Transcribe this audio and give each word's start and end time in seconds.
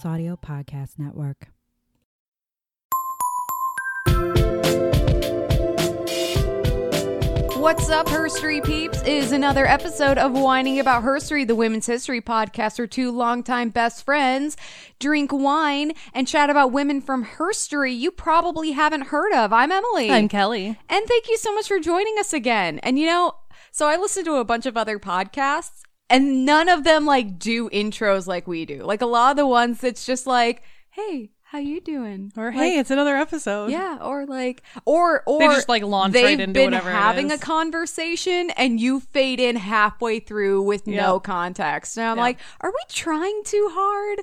Plus 0.00 0.12
Audio 0.12 0.36
Podcast 0.36 0.98
Network. 0.98 1.48
What's 7.58 7.90
up, 7.90 8.06
Herstory 8.06 8.64
peeps? 8.64 9.02
Is 9.02 9.32
another 9.32 9.66
episode 9.66 10.16
of 10.16 10.32
Wining 10.32 10.80
About 10.80 11.02
Herstory, 11.02 11.46
the 11.46 11.54
women's 11.54 11.84
history 11.84 12.22
podcast 12.22 12.78
where 12.78 12.86
two 12.86 13.10
longtime 13.10 13.68
best 13.70 14.04
friends 14.04 14.56
drink 14.98 15.32
wine 15.32 15.92
and 16.14 16.26
chat 16.26 16.48
about 16.48 16.72
women 16.72 17.02
from 17.02 17.24
herstory 17.24 17.96
you 17.96 18.10
probably 18.10 18.70
haven't 18.72 19.08
heard 19.08 19.34
of. 19.34 19.52
I'm 19.52 19.70
Emily. 19.70 20.10
I'm 20.10 20.28
Kelley. 20.28 20.78
And 20.88 21.06
thank 21.06 21.28
you 21.28 21.36
so 21.36 21.52
much 21.54 21.68
for 21.68 21.78
joining 21.78 22.16
us 22.18 22.32
again. 22.32 22.78
And 22.78 22.98
you 22.98 23.06
know, 23.06 23.34
so 23.70 23.86
I 23.86 23.96
listened 23.96 24.24
to 24.26 24.36
a 24.36 24.44
bunch 24.44 24.64
of 24.64 24.78
other 24.78 24.98
podcasts 24.98 25.82
and 26.10 26.44
none 26.44 26.68
of 26.68 26.84
them 26.84 27.06
like 27.06 27.38
do 27.38 27.70
intros 27.70 28.26
like 28.26 28.46
we 28.46 28.66
do. 28.66 28.82
Like 28.82 29.00
a 29.00 29.06
lot 29.06 29.30
of 29.30 29.36
the 29.38 29.46
ones 29.46 29.80
that's 29.80 30.04
just 30.04 30.26
like, 30.26 30.62
hey, 30.90 31.30
how 31.44 31.58
you 31.58 31.80
doing? 31.80 32.30
Or 32.36 32.46
Like, 32.46 32.54
hey, 32.54 32.78
it's 32.78 32.90
another 32.92 33.16
episode. 33.16 33.70
yeah, 33.70 33.98
or 34.00 34.24
like, 34.26 34.62
or 34.84 35.22
or 35.26 35.38
They 35.40 35.46
just, 35.48 35.68
like, 35.68 35.82
launch 35.82 36.14
right 36.14 36.22
they've 36.22 36.40
into 36.40 36.52
been 36.52 36.64
whatever 36.66 36.90
having 36.92 37.32
a 37.32 37.38
conversation, 37.38 38.50
and 38.50 38.78
you 38.78 39.00
fade 39.00 39.40
in 39.40 39.56
halfway 39.56 40.20
through 40.20 40.62
with 40.62 40.86
no 40.86 41.18
context, 41.18 41.96
and 41.96 42.06
I'm 42.06 42.16
Yep. 42.18 42.22
like, 42.22 42.38
are 42.60 42.70
we 42.70 42.78
trying 42.88 43.42
too 43.44 43.68
hard? 43.72 44.20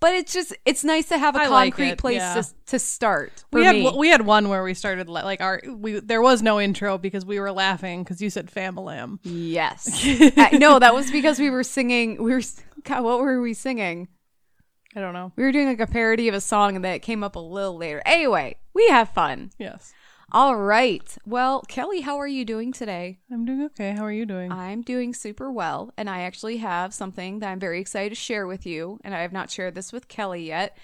But 0.00 0.14
it's 0.14 0.32
just 0.32 0.56
it's 0.64 0.82
nice 0.82 1.08
to 1.08 1.18
have 1.18 1.36
a 1.36 1.40
I 1.40 1.46
concrete 1.48 1.90
it, 1.90 1.98
place 1.98 2.16
yeah. 2.16 2.40
to 2.40 2.48
to 2.66 2.78
start. 2.78 3.44
For 3.52 3.58
We 3.58 3.64
had 3.66 3.76
me. 3.76 3.92
we 3.96 4.08
had 4.08 4.22
one 4.22 4.48
where 4.48 4.62
we 4.62 4.72
started 4.72 5.08
like 5.10 5.40
our 5.42 5.62
we 5.68 6.00
there 6.00 6.22
was 6.22 6.40
no 6.42 6.58
intro 6.58 6.96
because 6.96 7.26
we 7.26 7.38
were 7.38 7.52
laughing 7.52 8.02
because 8.02 8.22
you 8.22 8.30
said 8.30 8.50
famalam. 8.50 9.18
yes, 9.22 10.02
Uh, 10.36 10.48
no, 10.58 10.78
that 10.78 10.94
was 10.94 11.10
because 11.10 11.38
we 11.38 11.50
were 11.50 11.62
singing. 11.62 12.22
We 12.22 12.32
were 12.32 12.40
God, 12.84 13.04
what 13.04 13.20
were 13.20 13.42
we 13.42 13.52
singing? 13.52 14.08
I 14.96 15.00
don't 15.00 15.12
know. 15.12 15.32
We 15.36 15.44
were 15.44 15.52
doing 15.52 15.68
like 15.68 15.80
a 15.80 15.86
parody 15.86 16.28
of 16.28 16.34
a 16.34 16.40
song, 16.40 16.76
and 16.76 16.84
that 16.84 17.02
came 17.02 17.22
up 17.22 17.36
a 17.36 17.38
little 17.38 17.76
later. 17.76 18.02
Anyway, 18.06 18.56
we 18.74 18.88
have 18.88 19.10
fun. 19.10 19.50
Yes, 19.58 19.92
All 20.32 20.56
right. 20.56 21.16
Well, 21.26 21.62
Kelley, 21.62 22.02
how 22.02 22.18
are 22.18 22.26
you 22.26 22.44
doing 22.44 22.72
today? 22.72 23.18
I'm 23.32 23.44
doing 23.44 23.62
okay. 23.64 23.92
How 23.92 24.04
are 24.04 24.12
you 24.12 24.26
doing? 24.26 24.52
I'm 24.52 24.82
doing 24.82 25.12
super 25.12 25.50
well, 25.50 25.92
and 25.96 26.08
I 26.08 26.20
actually 26.20 26.58
have 26.58 26.94
something 26.94 27.40
that 27.40 27.50
I'm 27.50 27.58
very 27.58 27.80
excited 27.80 28.10
to 28.10 28.14
share 28.14 28.46
with 28.46 28.64
you, 28.64 29.00
and 29.02 29.12
I 29.12 29.22
have 29.22 29.32
not 29.32 29.50
shared 29.50 29.74
this 29.74 29.92
with 29.92 30.06
Kelley 30.06 30.46
yet. 30.46 30.76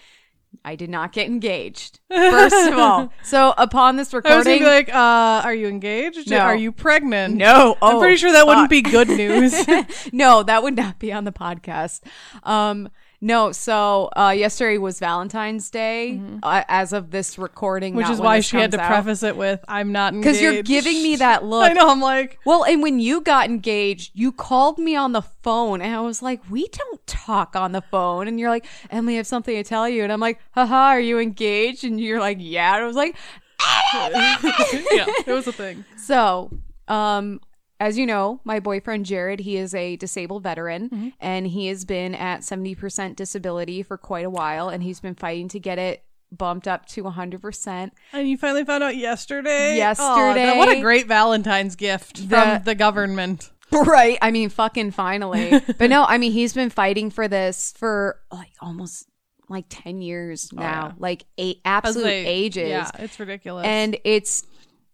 I 0.65 0.75
did 0.75 0.91
not 0.91 1.13
get 1.13 1.27
engaged. 1.27 2.01
First 2.09 2.73
of 2.73 2.79
all, 2.79 3.13
so 3.23 3.55
upon 3.57 3.97
this 3.97 4.13
I 4.13 4.17
was 4.17 4.25
recording, 4.25 4.59
be 4.61 4.65
like, 4.65 4.89
uh, 4.89 5.43
are 5.45 5.55
you 5.55 5.69
engaged? 5.69 6.29
No. 6.29 6.39
Are 6.39 6.57
you 6.57 6.73
pregnant? 6.73 7.37
no, 7.37 7.77
I'm 7.83 7.97
oh, 7.97 8.01
pretty 8.01 8.17
sure 8.17 8.33
that 8.33 8.47
fuck. 8.47 8.49
wouldn't 8.49 8.71
be 8.71 8.83
good 8.83 9.09
news. 9.09 9.55
no, 10.13 10.43
that 10.43 10.63
would 10.63 10.77
not 10.77 10.99
be 10.99 11.13
on 11.13 11.25
the 11.25 11.33
podcast. 11.33 12.01
Um, 12.43 12.89
no, 13.21 13.53
so 13.53 14.11
uh, 14.17 14.35
yesterday 14.37 14.79
was 14.79 14.99
Valentine's 14.99 15.71
Day. 15.71 16.21
Uh, 16.43 16.63
as 16.69 16.93
of 16.93 17.11
this 17.11 17.39
recording, 17.39 17.93
Mm-hmm. 17.95 17.99
Which 17.99 18.11
is 18.11 18.21
why 18.21 18.41
she 18.41 18.57
had 18.57 18.73
to 18.73 18.81
out. 18.81 18.89
preface 18.89 19.23
it 19.23 19.37
with, 19.37 19.65
"I'm 19.69 19.93
not 19.93 20.13
engaged." 20.15 20.25
because 20.39 20.41
you're 20.43 20.63
giving 20.63 21.03
me 21.03 21.17
that 21.27 21.45
look. 21.45 21.69
I 21.71 21.73
know. 21.73 21.89
I'm 21.89 22.01
like, 22.01 22.39
Well, 22.45 22.65
and 22.65 22.83
when 22.83 23.01
you 23.01 23.21
got 23.21 23.49
engaged, 23.49 24.13
you 24.15 24.33
called 24.33 24.79
me 24.79 24.97
on 24.97 25.13
the 25.13 25.23
phone 25.23 25.81
and 25.81 25.95
I 25.95 26.01
was 26.01 26.23
like, 26.23 26.41
we 26.51 26.67
don't 26.69 27.07
talk 27.07 27.55
on 27.57 27.73
the 27.73 27.81
phone. 27.83 28.27
And 28.29 28.39
you're 28.41 28.51
like, 28.51 28.67
Emily, 28.91 29.15
I 29.15 29.17
have 29.19 29.27
something 29.27 29.55
to 29.55 29.63
tell 29.63 29.89
you. 29.89 30.03
And 30.03 30.13
I'm 30.13 30.21
like, 30.21 30.41
haha, 30.53 30.89
are 30.89 31.01
you 31.01 31.19
engaged? 31.19 31.85
And 31.85 32.01
you're 32.01 32.21
like, 32.21 32.39
yeah. 32.41 32.75
And 32.75 32.85
I 32.85 32.87
was 32.87 32.97
like, 32.97 33.15
yeah, 33.95 35.07
it 35.27 35.33
was 35.33 35.47
a 35.47 35.53
thing. 35.53 35.85
so, 35.97 36.51
um, 36.89 37.41
as 37.79 37.99
you 37.99 38.07
know, 38.07 38.41
my 38.45 38.59
boyfriend 38.61 39.05
Jared, 39.07 39.41
he 39.41 39.57
is 39.57 39.75
a 39.75 39.97
disabled 39.97 40.43
veteran 40.43 40.89
Mm-hmm. 40.89 41.09
and 41.21 41.47
he 41.47 41.67
has 41.69 41.85
been 41.85 42.15
at 42.15 42.41
70% 42.41 43.17
disability 43.17 43.83
for 43.83 43.97
quite 43.99 44.25
a 44.25 44.31
while 44.31 44.69
and 44.69 44.83
he's 44.83 45.01
been 45.01 45.15
fighting 45.15 45.49
to 45.49 45.61
get 45.61 45.79
it 45.79 46.03
bumped 46.33 46.67
up 46.67 46.87
to 46.87 47.05
100%. 47.05 47.91
And 48.13 48.29
you 48.29 48.37
finally 48.37 48.65
found 48.65 48.83
out 48.83 48.97
yesterday. 48.97 49.77
Yesterday. 49.77 50.51
Aw, 50.51 50.59
what 50.59 50.69
a 50.69 50.81
great 50.81 51.07
Valentine's 51.07 51.77
gift 51.77 52.29
The- 52.29 52.37
from 52.37 52.63
the 52.65 52.75
government. 52.75 53.51
Right. 53.73 54.17
I 54.23 54.31
mean, 54.31 54.49
fucking 54.49 54.93
finally. 54.93 55.61
but 55.79 55.91
no, 55.91 56.05
I 56.05 56.19
mean, 56.19 56.31
he's 56.33 56.53
been 56.53 56.71
fighting 56.71 57.11
for 57.11 57.27
this 57.29 57.75
for 57.77 58.21
like 58.33 58.53
almost 58.61 59.09
like 59.49 59.65
10 59.69 60.03
years 60.03 60.53
now, 60.53 60.63
Oh, 60.63 60.87
yeah. 60.89 60.93
like 60.99 61.25
eight 61.37 61.61
absolute 61.65 62.05
like, 62.05 62.13
ages. 62.27 62.69
Yeah, 62.69 62.91
it's 62.99 63.19
ridiculous. 63.21 63.67
And 63.67 63.97
it's 64.05 64.45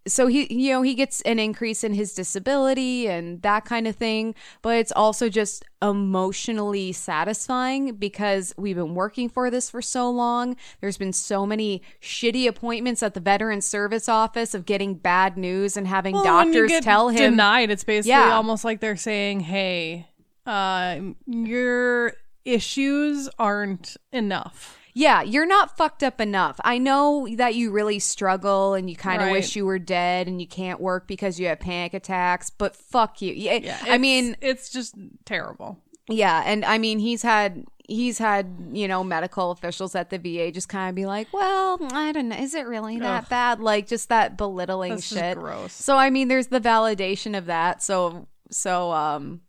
so 0.07 0.27
he, 0.27 0.53
you 0.53 0.73
know, 0.73 0.83
he 0.83 0.95
gets 0.95 1.21
an 1.23 1.39
increase 1.39 1.85
in 1.85 1.95
his 1.95 2.13
disability 2.15 3.07
and 3.09 3.41
that 3.43 3.65
kind 3.65 3.87
of 3.87 3.97
thing, 3.97 4.35
but 4.61 4.77
it's 4.77 4.93
also 4.93 5.29
just 5.29 5.65
emotionally 5.81 6.93
satisfying 6.93 7.95
because 7.95 8.53
we've 8.57 8.77
been 8.77 8.95
working 8.95 9.29
for 9.29 9.51
this 9.51 9.71
for 9.71 9.81
so 9.81 10.11
long. 10.11 10.57
There's 10.81 10.99
been 10.99 11.13
so 11.13 11.47
many 11.47 11.83
shitty 12.01 12.47
appointments 12.49 13.03
at 13.03 13.15
the 13.15 13.21
Veteran 13.21 13.61
Service 13.61 14.09
Office 14.09 14.55
of 14.55 14.67
getting 14.67 14.95
bad 14.95 15.37
news 15.37 15.77
and 15.77 15.87
having 15.87 16.15
Well, 16.15 16.25
doctors 16.25 16.73
tell 16.81 17.09
him 17.09 17.33
denied. 17.33 17.71
It's 17.71 17.85
basically 17.85 18.11
Yeah. 18.11 18.35
almost 18.35 18.65
like 18.65 18.81
they're 18.81 18.97
saying, 18.97 19.41
"Hey, 19.41 20.09
uh, 20.47 20.99
your 21.27 22.15
issues 22.45 23.29
aren't 23.39 23.97
enough." 24.13 24.79
Yeah, 24.95 25.23
you're 25.23 25.47
not 25.47 25.77
fucked 25.77 26.03
up 26.03 26.21
enough. 26.21 26.61
I 26.65 26.77
know 26.79 27.27
that 27.37 27.55
you 27.55 27.71
really 27.71 27.99
struggle 27.99 28.75
and 28.75 28.91
you 28.91 28.97
kind 28.97 29.23
of 29.23 29.27
Right. 29.27 29.33
wish 29.33 29.57
you 29.57 29.65
were 29.65 29.79
dead 29.79 30.29
and 30.29 30.41
you 30.41 30.47
can't 30.47 30.81
work 30.81 31.07
because 31.07 31.41
you 31.41 31.47
have 31.47 31.61
panic 31.61 31.95
attacks, 31.95 32.51
but 32.51 32.77
fuck 32.77 33.23
you. 33.23 33.33
Yeah, 33.33 33.55
Yeah, 33.55 33.79
I 33.85 33.97
mean, 33.99 34.37
it's 34.43 34.69
just 34.69 34.95
terrible. 35.25 35.79
yeah, 36.09 36.43
and 36.45 36.65
I 36.65 36.77
mean 36.79 36.99
he's 36.99 37.23
had 37.23 37.65
he's 37.89 38.19
had, 38.19 38.55
you 38.73 38.87
know, 38.87 39.03
medical 39.03 39.51
officials 39.51 39.95
at 39.95 40.09
the 40.11 40.17
VA 40.19 40.51
just 40.53 40.69
kind 40.69 40.89
of 40.89 40.95
be 40.95 41.05
like, 41.07 41.27
"Well, 41.33 41.79
I 41.93 42.13
don't 42.13 42.29
know, 42.29 42.37
is 42.37 42.55
it 42.55 42.67
really 42.67 42.99
that 43.01 43.25
Ugh. 43.25 43.29
bad?" 43.31 43.61
Like 43.61 43.87
just 43.89 44.09
that 44.11 44.37
belittling 44.37 44.91
That's 44.91 45.09
just 45.09 45.21
shit. 45.21 45.39
gross. 45.39 45.73
So 45.73 45.97
I 45.97 46.11
mean, 46.11 46.29
there's 46.29 46.49
the 46.49 46.61
validation 46.61 47.37
of 47.37 47.47
that. 47.47 47.83
So 47.83 48.29
so 48.51 48.93
um 48.93 49.41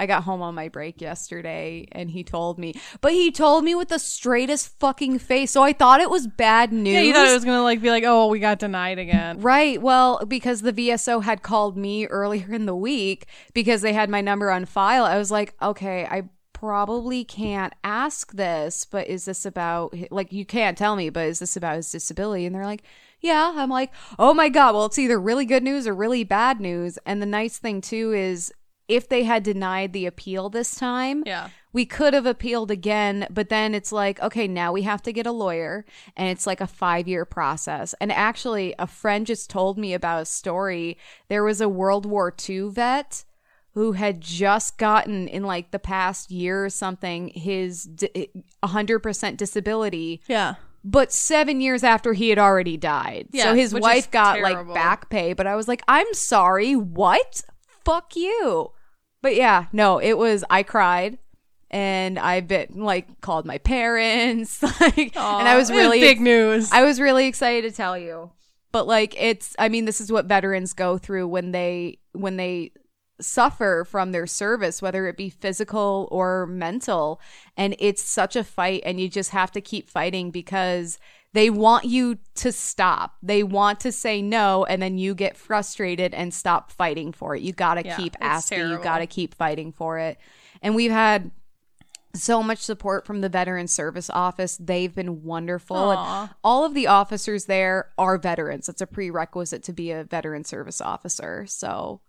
I 0.00 0.06
got 0.06 0.24
home 0.24 0.42
on 0.42 0.54
my 0.54 0.68
break 0.68 1.00
yesterday 1.00 1.86
and 1.92 2.10
he 2.10 2.24
told 2.24 2.58
me, 2.58 2.74
but 3.00 3.12
he 3.12 3.30
told 3.30 3.64
me 3.64 3.74
with 3.74 3.88
the 3.88 3.98
straightest 3.98 4.78
fucking 4.80 5.18
face. 5.18 5.50
So 5.50 5.62
I 5.62 5.72
thought 5.72 6.00
it 6.00 6.10
was 6.10 6.26
bad 6.26 6.72
news. 6.72 6.94
Yeah, 6.94 7.00
you 7.02 7.12
thought 7.12 7.28
it 7.28 7.34
was 7.34 7.44
gonna 7.44 7.62
like 7.62 7.82
be 7.82 7.90
like, 7.90 8.04
"Oh, 8.06 8.28
we 8.28 8.38
got 8.38 8.58
denied 8.58 8.98
again." 8.98 9.40
Right. 9.40 9.80
Well, 9.80 10.24
because 10.26 10.62
the 10.62 10.72
VSO 10.72 11.22
had 11.22 11.42
called 11.42 11.76
me 11.76 12.06
earlier 12.06 12.52
in 12.52 12.66
the 12.66 12.74
week 12.74 13.26
because 13.52 13.82
they 13.82 13.92
had 13.92 14.08
my 14.10 14.20
number 14.20 14.50
on 14.50 14.64
file, 14.64 15.04
I 15.04 15.18
was 15.18 15.30
like, 15.30 15.54
okay, 15.60 16.06
I 16.06 16.28
probably 16.52 17.24
can't 17.24 17.72
ask 17.82 18.32
this, 18.32 18.84
but 18.84 19.08
is 19.08 19.24
this 19.24 19.46
about, 19.46 19.94
like, 20.10 20.32
you 20.32 20.44
can't 20.44 20.76
tell 20.76 20.94
me, 20.96 21.08
but 21.10 21.26
is 21.26 21.38
this 21.38 21.56
about 21.56 21.76
his 21.76 21.90
disability? 21.90 22.46
And 22.46 22.54
they're 22.54 22.64
like, 22.64 22.82
yeah. 23.20 23.54
I'm 23.56 23.70
like, 23.70 23.92
oh 24.18 24.34
my 24.34 24.48
God. 24.48 24.74
Well, 24.74 24.86
it's 24.86 24.98
either 24.98 25.18
really 25.18 25.44
good 25.44 25.62
news 25.62 25.86
or 25.86 25.94
really 25.94 26.24
bad 26.24 26.60
news. 26.60 26.98
And 27.06 27.20
the 27.20 27.26
nice 27.26 27.58
thing, 27.58 27.80
too, 27.80 28.12
is 28.12 28.52
if 28.90 29.08
they 29.08 29.22
had 29.24 29.42
denied 29.42 29.92
the 29.92 30.06
appeal 30.06 30.48
this 30.50 30.74
time, 30.74 31.22
Yeah. 31.26 31.48
we 31.72 31.86
could 31.86 32.12
have 32.14 32.26
appealed 32.26 32.70
again, 32.70 33.26
but 33.30 33.48
then 33.48 33.74
it's 33.74 33.92
like, 33.92 34.20
okay, 34.20 34.48
now 34.48 34.72
we 34.72 34.82
have 34.82 35.02
to 35.02 35.12
get 35.12 35.26
a 35.26 35.32
lawyer, 35.32 35.84
and 36.16 36.28
it's 36.28 36.46
like 36.46 36.60
a 36.60 36.66
five 36.66 37.06
year 37.08 37.24
process. 37.24 37.94
And 38.00 38.10
actually, 38.12 38.74
a 38.78 38.86
friend 38.86 39.26
just 39.26 39.48
told 39.50 39.78
me 39.78 39.94
about 39.94 40.22
a 40.22 40.26
story. 40.26 40.98
There 41.28 41.44
was 41.44 41.60
a 41.60 41.68
World 41.68 42.04
War 42.06 42.34
II 42.48 42.70
vet 42.70 43.24
who 43.74 43.92
had 43.92 44.20
just 44.20 44.78
gotten 44.78 45.28
in 45.28 45.44
like 45.44 45.70
the 45.70 45.78
past 45.78 46.30
year 46.32 46.64
or 46.64 46.70
something 46.70 47.28
his 47.28 47.84
di- 47.84 48.28
100% 48.64 49.36
disability 49.36 50.20
Yeah. 50.26 50.54
but 50.82 51.12
seven 51.12 51.60
years 51.60 51.84
after 51.84 52.12
he 52.14 52.30
had 52.30 52.38
already 52.38 52.76
died. 52.76 53.28
Yeah, 53.32 53.44
so 53.44 53.54
his 53.54 53.72
wife 53.72 54.10
got 54.10 54.36
terrible. 54.36 54.64
like 54.72 54.74
back 54.74 55.08
pay, 55.08 55.34
but 55.34 55.46
I 55.46 55.54
was 55.54 55.68
like, 55.68 55.82
I'm 55.86 56.12
sorry, 56.14 56.74
what? 56.74 57.42
Fuck 57.84 58.16
you. 58.16 58.72
But 59.22 59.36
yeah, 59.36 59.66
no, 59.72 59.98
it 59.98 60.16
was, 60.16 60.44
I 60.48 60.62
cried 60.62 61.18
and 61.70 62.18
I've 62.18 62.48
been 62.48 62.68
like 62.74 63.20
called 63.20 63.46
my 63.46 63.58
parents, 63.58 64.62
like, 64.80 65.16
and 65.16 65.48
I 65.48 65.56
was 65.56 65.70
really 65.70 66.00
big 66.00 66.20
news. 66.20 66.70
I 66.72 66.82
was 66.82 67.00
really 67.00 67.26
excited 67.26 67.68
to 67.70 67.76
tell 67.76 67.96
you. 67.96 68.30
But 68.72 68.86
like 68.86 69.14
it's 69.20 69.54
I 69.58 69.68
mean 69.68 69.84
this 69.84 70.00
is 70.00 70.12
what 70.12 70.26
veterans 70.26 70.72
go 70.72 70.98
through 70.98 71.28
when 71.28 71.52
they 71.52 71.98
when 72.12 72.36
they 72.36 72.72
suffer 73.20 73.84
from 73.86 74.12
their 74.12 74.26
service 74.26 74.80
whether 74.80 75.06
it 75.06 75.14
be 75.14 75.28
physical 75.28 76.08
or 76.10 76.46
mental 76.46 77.20
and 77.54 77.76
it's 77.78 78.02
such 78.02 78.34
a 78.34 78.42
fight 78.42 78.82
and 78.86 78.98
you 78.98 79.10
just 79.10 79.30
have 79.30 79.52
to 79.52 79.60
keep 79.60 79.90
fighting 79.90 80.30
because 80.30 80.98
they 81.32 81.50
want 81.50 81.84
you 81.84 82.18
to 82.36 82.50
stop. 82.52 83.16
They 83.22 83.42
want 83.42 83.80
to 83.80 83.92
say 83.92 84.20
no 84.20 84.64
and 84.64 84.82
then 84.82 84.98
you 84.98 85.14
get 85.14 85.36
frustrated 85.36 86.12
and 86.12 86.34
stop 86.34 86.72
fighting 86.72 87.12
for 87.12 87.36
it. 87.36 87.42
You 87.42 87.52
got 87.52 87.74
to 87.74 87.84
Yeah, 87.84 87.96
keep 87.96 88.16
asking, 88.20 88.68
you 88.70 88.78
got 88.78 88.98
to 88.98 89.06
keep 89.06 89.34
fighting 89.34 89.72
for 89.72 89.98
it. 89.98 90.18
And 90.62 90.74
we've 90.74 90.90
had 90.90 91.30
so 92.12 92.42
much 92.42 92.58
support 92.58 93.06
from 93.06 93.20
the 93.20 93.28
Veteran 93.28 93.68
Service 93.68 94.10
Office. 94.10 94.56
They've 94.56 94.92
been 94.92 95.22
wonderful. 95.22 95.92
And 95.92 96.30
all 96.42 96.64
of 96.64 96.74
the 96.74 96.88
officers 96.88 97.44
there 97.44 97.90
are 97.96 98.18
veterans. 98.18 98.68
It's 98.68 98.80
a 98.80 98.86
prerequisite 98.86 99.62
to 99.64 99.72
be 99.72 99.92
a 99.92 100.02
veteran 100.02 100.42
service 100.42 100.80
officer. 100.80 101.46
So 101.46 102.00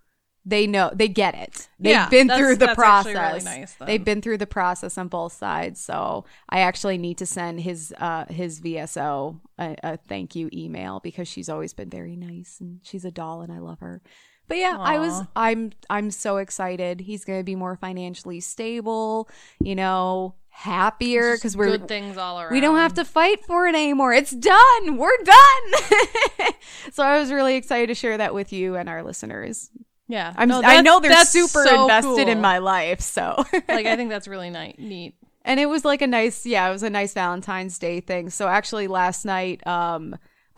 they 0.44 0.66
know 0.66 0.92
they 0.94 1.08
get 1.08 1.36
it. 1.36 1.68
They've 1.80 1.92
Yeah, 1.92 2.10
been 2.10 2.28
through 2.30 2.56
the 2.56 2.74
process. 2.74 3.16
really 3.16 3.44
nice. 3.44 3.76
They've 3.76 4.04
been 4.04 4.22
through 4.22 4.40
the 4.40 4.48
process 4.48 4.98
on 4.98 5.08
both 5.08 5.34
sides. 5.34 5.80
So 5.80 6.26
I 6.50 6.62
actually 6.62 6.98
need 6.98 7.18
to 7.20 7.26
send 7.26 7.60
his 7.62 7.94
uh 8.00 8.26
his 8.26 8.60
VSO 8.62 9.40
a, 9.60 9.76
a 9.84 9.98
thank 9.98 10.36
you 10.36 10.50
email 10.52 11.00
because 11.00 11.28
she's 11.28 11.48
always 11.50 11.74
been 11.74 11.90
very 11.90 12.16
nice 12.16 12.58
and 12.60 12.80
she's 12.84 13.06
a 13.06 13.12
doll 13.12 13.42
and 13.42 13.52
I 13.54 13.60
love 13.60 13.80
her. 13.82 14.02
But 14.48 14.58
yeah, 14.58 14.78
I 14.80 14.98
was 15.00 15.22
I'm 15.36 15.72
I'm 15.90 16.10
so 16.12 16.38
excited. 16.38 17.02
He's 17.02 17.24
going 17.24 17.40
to 17.40 17.44
be 17.44 17.56
more 17.56 17.76
financially 17.76 18.40
stable, 18.40 19.30
you 19.62 19.76
know, 19.76 20.36
happier 20.50 21.36
because 21.38 21.56
we're 21.56 21.68
good 21.78 21.88
things 21.88 22.18
all 22.18 22.42
around. 22.42 22.52
we 22.52 22.60
don't 22.60 22.76
have 22.78 22.96
to 22.96 23.06
fight 23.06 23.46
for 23.46 23.68
it 23.68 23.76
anymore. 23.76 24.12
It's 24.12 24.32
done. 24.32 24.98
We're 24.98 25.24
done. 25.24 26.52
so 26.92 27.04
I 27.04 27.20
was 27.20 27.32
really 27.32 27.56
excited 27.56 27.88
to 27.88 27.96
share 27.96 28.18
that 28.18 28.34
with 28.34 28.52
you 28.52 28.76
and 28.76 28.90
our 28.90 29.04
listeners. 29.04 29.70
Yeah, 30.12 30.34
I'm, 30.36 30.50
No, 30.50 30.62
I 30.64 30.82
know 30.82 31.00
they're 31.00 31.24
super 31.26 31.64
so 31.64 31.84
invested 31.84 32.28
in 32.28 32.42
my 32.42 32.58
life. 32.58 33.00
So, 33.02 33.44
like, 33.68 33.86
I 33.86 33.96
think 33.96 34.10
that's 34.10 34.28
really 34.28 34.50
nice, 34.50 34.76
neat. 34.78 35.16
and 35.46 35.60
it 35.60 35.68
was 35.68 35.86
like 35.86 36.02
a 36.02 36.08
nice, 36.08 36.46
yeah, 36.46 36.68
it 36.68 36.72
was 36.72 36.84
a 36.84 36.90
nice 36.90 37.14
Valentine's 37.14 37.80
Day 37.80 38.02
thing. 38.02 38.30
So 38.30 38.48
actually, 38.48 38.88
last 38.88 39.24
night, 39.26 39.66
um, 39.66 40.16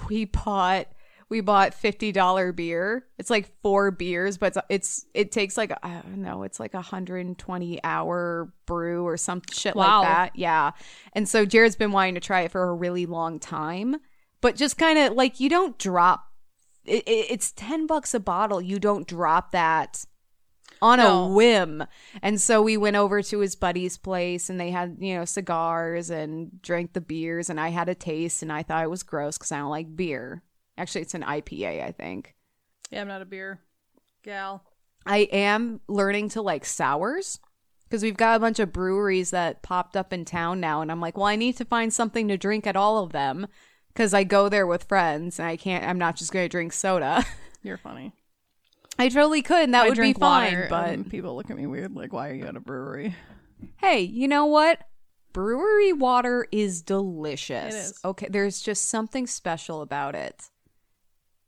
we 0.09 0.25
bought 0.25 0.87
we 1.29 1.41
bought 1.41 1.73
fifty 1.73 2.11
dollar 2.11 2.51
beer. 2.51 3.05
It's 3.17 3.29
like 3.29 3.49
four 3.61 3.91
beers, 3.91 4.37
but 4.37 4.47
it's, 4.55 4.65
it's 4.69 5.05
it 5.13 5.31
takes 5.31 5.55
like 5.57 5.71
I 5.83 5.89
don't 6.01 6.17
know, 6.23 6.43
it's 6.43 6.59
like 6.59 6.73
a 6.73 6.81
hundred 6.81 7.25
and 7.25 7.37
twenty 7.37 7.79
hour 7.83 8.51
brew 8.65 9.05
or 9.05 9.17
some 9.17 9.41
shit 9.51 9.75
Wow. 9.75 9.99
like 10.01 10.07
that. 10.09 10.31
Yeah, 10.35 10.71
and 11.13 11.27
so 11.29 11.45
Jared's 11.45 11.75
been 11.75 11.91
wanting 11.91 12.15
to 12.15 12.19
try 12.21 12.41
it 12.41 12.51
for 12.51 12.63
a 12.63 12.73
really 12.73 13.05
long 13.05 13.39
time, 13.39 13.97
but 14.41 14.55
just 14.55 14.77
kind 14.77 14.97
of 14.99 15.13
like 15.13 15.39
you 15.39 15.47
don't 15.49 15.77
drop. 15.77 16.25
It, 16.85 17.03
it, 17.07 17.27
it's 17.31 17.51
ten 17.51 17.87
bucks 17.87 18.13
a 18.13 18.19
bottle. 18.19 18.61
You 18.61 18.79
don't 18.79 19.07
drop 19.07 19.51
that 19.51 20.05
on 20.81 20.97
No. 20.97 21.23
a 21.25 21.27
whim. 21.29 21.83
And 22.21 22.41
so 22.41 22.61
we 22.61 22.75
went 22.75 22.97
over 22.97 23.21
to 23.21 23.39
his 23.39 23.55
buddy's 23.55 23.97
place 23.97 24.49
and 24.49 24.59
they 24.59 24.69
had, 24.71 24.97
you 24.99 25.15
know, 25.15 25.23
cigars 25.25 26.09
and 26.09 26.61
drank 26.61 26.93
the 26.93 27.01
beers 27.01 27.49
and 27.49 27.59
I 27.59 27.69
had 27.69 27.87
a 27.89 27.95
taste 27.95 28.41
and 28.41 28.51
I 28.51 28.63
thought 28.63 28.83
it 28.83 28.89
was 28.89 29.03
gross 29.03 29.37
cuz 29.37 29.51
I 29.51 29.59
don't 29.59 29.69
like 29.69 29.95
beer. 29.95 30.43
Actually, 30.77 31.01
it's 31.01 31.13
an 31.13 31.23
IPA, 31.23 31.83
I 31.85 31.91
think. 31.91 32.35
Yeah, 32.89 33.01
I'm 33.01 33.07
not 33.07 33.21
a 33.21 33.25
beer 33.25 33.61
gal. 34.23 34.63
I 35.05 35.19
am 35.31 35.79
learning 35.87 36.29
to 36.29 36.41
like 36.41 36.65
sours 36.65 37.39
because 37.85 38.03
we've 38.03 38.17
got 38.17 38.35
a 38.37 38.39
bunch 38.39 38.59
of 38.59 38.73
breweries 38.73 39.31
that 39.31 39.61
popped 39.61 39.95
up 39.95 40.11
in 40.11 40.25
town 40.25 40.59
now 40.59 40.81
and 40.81 40.91
I'm 40.91 40.99
like, 41.01 41.15
well, 41.15 41.27
I 41.27 41.35
need 41.35 41.55
to 41.57 41.65
find 41.65 41.93
something 41.93 42.27
to 42.27 42.37
drink 42.37 42.65
at 42.67 42.75
all 42.75 43.03
of 43.03 43.11
them 43.11 43.47
cuz 43.95 44.13
I 44.13 44.23
go 44.23 44.49
there 44.49 44.67
with 44.67 44.83
friends 44.85 45.39
and 45.39 45.47
I 45.47 45.57
can't 45.57 45.85
I'm 45.85 45.97
not 45.97 46.15
just 46.15 46.31
going 46.31 46.45
to 46.45 46.49
drink 46.49 46.73
soda. 46.73 47.25
You're 47.63 47.77
funny. 47.77 48.13
I 48.99 49.09
totally 49.09 49.41
could 49.41 49.63
and 49.63 49.73
that 49.73 49.85
I 49.85 49.89
would 49.89 49.97
be 49.97 50.13
fine, 50.13 50.67
but 50.69 51.09
people 51.09 51.35
look 51.35 51.49
at 51.49 51.57
me 51.57 51.65
weird, 51.65 51.95
like, 51.95 52.13
"Why 52.13 52.29
are 52.29 52.33
you 52.33 52.45
at 52.45 52.55
a 52.55 52.59
brewery?" 52.59 53.15
hey, 53.77 54.01
you 54.01 54.27
know 54.27 54.45
what? 54.45 54.79
Brewery 55.31 55.93
water 55.93 56.47
is 56.51 56.83
delicious. 56.83 57.73
It 57.73 57.77
is. 57.77 57.99
Okay, 58.05 58.27
there's 58.29 58.61
just 58.61 58.89
something 58.89 59.25
special 59.25 59.81
about 59.81 60.13
it. 60.13 60.49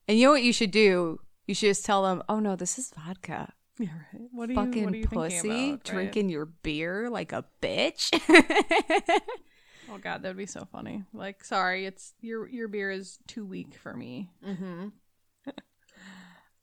And 0.08 0.18
you 0.18 0.26
know 0.26 0.32
what 0.32 0.42
you 0.44 0.54
should 0.54 0.72
do? 0.72 1.20
You 1.46 1.54
should 1.54 1.68
just 1.68 1.86
tell 1.86 2.04
them, 2.04 2.24
"Oh 2.28 2.40
no, 2.40 2.56
this 2.56 2.80
is 2.80 2.92
vodka." 2.96 3.54
Yeah, 3.78 3.90
right. 4.14 4.24
What 4.32 4.50
are 4.50 4.54
you? 4.54 4.60
Fucking 4.60 4.86
what 4.86 4.94
are 4.94 4.98
you 4.98 5.08
pussy, 5.08 5.48
about, 5.50 5.72
right? 5.72 5.84
drinking 5.84 6.30
your 6.30 6.46
beer 6.46 7.10
like 7.10 7.32
a 7.32 7.46
bitch. 7.62 8.10
Oh 9.92 9.98
god, 9.98 10.24
that'd 10.24 10.38
be 10.38 10.46
so 10.46 10.66
funny. 10.72 11.04
Like, 11.14 11.44
sorry, 11.44 11.86
it's 11.86 12.14
your 12.22 12.48
your 12.48 12.68
beer 12.68 12.92
is 12.92 13.20
too 13.28 13.46
weak 13.46 13.76
for 13.76 13.94
me. 13.94 14.30
mm-hmm. 14.46 14.88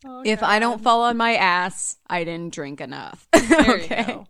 Oh, 0.04 0.22
If 0.26 0.42
I 0.42 0.58
don't 0.58 0.80
fall 0.82 1.02
on 1.02 1.16
my 1.16 1.36
ass, 1.36 1.96
I 2.10 2.24
didn't 2.24 2.52
drink 2.52 2.80
enough. 2.80 3.28
there 3.32 3.76
okay. 3.76 3.98
you 4.00 4.04
go. 4.06 4.26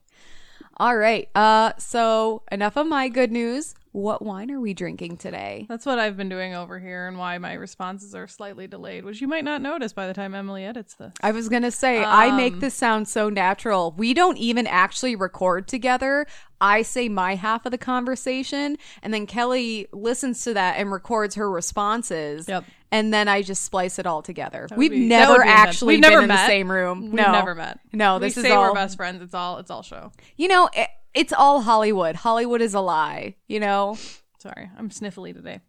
All 0.76 0.94
right. 0.94 1.28
Uh, 1.34 1.72
so 1.78 2.42
enough 2.52 2.76
of 2.76 2.86
my 2.86 3.08
good 3.08 3.32
news. 3.32 3.74
What 3.92 4.22
wine 4.24 4.50
are 4.50 4.58
we 4.60 4.72
drinking 4.72 5.18
today? 5.18 5.66
That's 5.68 5.84
what 5.84 5.98
I've 5.98 6.16
been 6.16 6.30
doing 6.30 6.54
over 6.54 6.78
here, 6.78 7.06
and 7.08 7.18
why 7.18 7.36
my 7.36 7.52
responses 7.52 8.14
are 8.14 8.26
slightly 8.26 8.66
delayed, 8.66 9.04
which 9.04 9.20
you 9.20 9.28
might 9.28 9.44
not 9.44 9.60
notice 9.60 9.92
by 9.92 10.06
the 10.06 10.14
time 10.14 10.34
Emily 10.34 10.64
edits 10.64 10.94
this. 10.94 11.12
I 11.22 11.30
was 11.32 11.50
gonna 11.50 11.70
say 11.70 12.02
I 12.02 12.34
make 12.34 12.54
Um, 12.54 12.60
this 12.60 12.74
sound 12.74 13.06
so 13.06 13.28
natural. 13.28 13.92
We 13.96 14.14
don't 14.14 14.38
even 14.38 14.66
actually 14.66 15.14
record 15.14 15.68
together. 15.68 16.26
I 16.58 16.80
say 16.82 17.10
my 17.10 17.34
half 17.34 17.66
of 17.66 17.72
the 17.72 17.76
conversation, 17.78 18.78
and 19.02 19.12
then 19.12 19.26
Kelley 19.26 19.88
listens 19.92 20.42
to 20.44 20.54
that 20.54 20.76
and 20.78 20.90
records 20.90 21.34
her 21.34 21.50
responses. 21.50 22.48
Yep. 22.48 22.64
And 22.90 23.12
then 23.12 23.28
I 23.28 23.42
just 23.42 23.62
splice 23.64 23.98
it 23.98 24.06
all 24.06 24.22
together. 24.22 24.68
We've 24.76 24.90
be- 24.90 25.06
never 25.06 25.32
would 25.32 25.42
be 25.42 25.48
intense. 25.48 25.68
actually 25.68 25.94
We've 25.96 26.02
been 26.02 26.10
never 26.10 26.22
in 26.22 26.28
the 26.28 26.34
met. 26.34 26.46
same 26.46 26.70
room. 26.70 27.02
We've 27.02 27.12
no, 27.14 27.32
never 27.32 27.54
met. 27.54 27.78
No, 27.92 28.14
we 28.16 28.20
this 28.26 28.36
is 28.38 28.44
say 28.44 28.50
all. 28.52 28.68
we're 28.68 28.74
best 28.74 28.96
friends. 28.96 29.20
It's 29.22 29.34
all 29.34 29.58
it's 29.58 29.70
all 29.70 29.82
show. 29.82 30.12
You 30.36 30.48
know, 30.48 30.68
it, 30.74 30.88
it's 31.14 31.32
all 31.32 31.62
Hollywood. 31.62 32.16
Hollywood 32.16 32.60
is 32.60 32.74
a 32.74 32.80
lie. 32.80 33.36
You 33.48 33.60
know. 33.60 33.96
Sorry, 34.38 34.70
I'm 34.76 34.90
sniffly 34.90 35.32
today. 35.32 35.60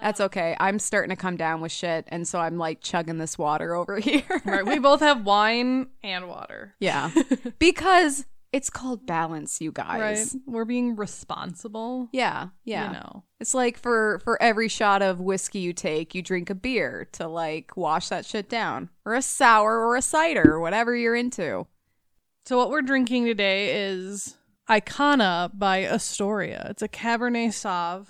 That's 0.00 0.20
okay. 0.20 0.56
I'm 0.58 0.78
starting 0.78 1.10
to 1.10 1.16
come 1.16 1.36
down 1.36 1.60
with 1.60 1.72
shit, 1.72 2.06
and 2.08 2.26
so 2.26 2.38
I'm 2.38 2.56
like 2.56 2.80
chugging 2.80 3.18
this 3.18 3.36
water 3.36 3.74
over 3.76 3.98
here. 3.98 4.22
Right, 4.44 4.64
we 4.64 4.78
both 4.78 5.00
have 5.00 5.24
wine 5.24 5.88
and 6.02 6.28
water. 6.28 6.74
yeah, 6.80 7.10
because 7.58 8.24
it's 8.52 8.70
called 8.70 9.06
balance, 9.06 9.60
you 9.60 9.72
guys. 9.72 10.34
Right, 10.34 10.42
we're 10.46 10.64
being 10.64 10.96
responsible. 10.96 12.08
Yeah, 12.12 12.48
yeah. 12.64 12.86
you 12.86 12.92
know. 12.94 13.24
It's 13.38 13.54
like 13.54 13.78
for 13.78 14.20
for 14.24 14.40
every 14.42 14.68
shot 14.68 15.02
of 15.02 15.20
whiskey 15.20 15.60
you 15.60 15.72
take, 15.72 16.14
you 16.14 16.22
drink 16.22 16.50
a 16.50 16.54
beer 16.54 17.08
to 17.12 17.26
like 17.28 17.76
wash 17.76 18.08
that 18.08 18.24
shit 18.24 18.48
down, 18.48 18.90
or 19.04 19.14
a 19.14 19.22
sour, 19.22 19.78
or 19.86 19.96
a 19.96 20.02
cider, 20.02 20.54
or 20.54 20.60
whatever 20.60 20.94
you're 20.96 21.14
into. 21.16 21.66
So 22.46 22.56
what 22.56 22.70
we're 22.70 22.82
drinking 22.82 23.26
today 23.26 23.86
is 23.90 24.36
Icona 24.70 25.50
by 25.58 25.84
Astoria. 25.84 26.68
It's 26.70 26.82
a 26.82 26.88
Cabernet 26.88 27.48
Sauv. 27.48 28.06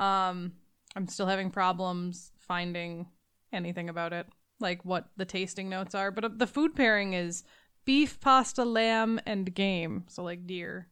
Um, 0.00 0.52
I'm 0.96 1.06
still 1.08 1.26
having 1.26 1.50
problems 1.50 2.32
finding 2.38 3.06
anything 3.52 3.88
about 3.88 4.12
it, 4.12 4.26
like 4.58 4.84
what 4.84 5.08
the 5.16 5.24
tasting 5.24 5.68
notes 5.68 5.94
are. 5.94 6.10
But 6.10 6.24
uh, 6.24 6.30
the 6.34 6.46
food 6.46 6.74
pairing 6.74 7.12
is 7.12 7.44
beef, 7.84 8.18
pasta, 8.20 8.64
lamb, 8.64 9.20
and 9.26 9.52
game. 9.54 10.04
So 10.08 10.22
like 10.22 10.46
deer. 10.46 10.88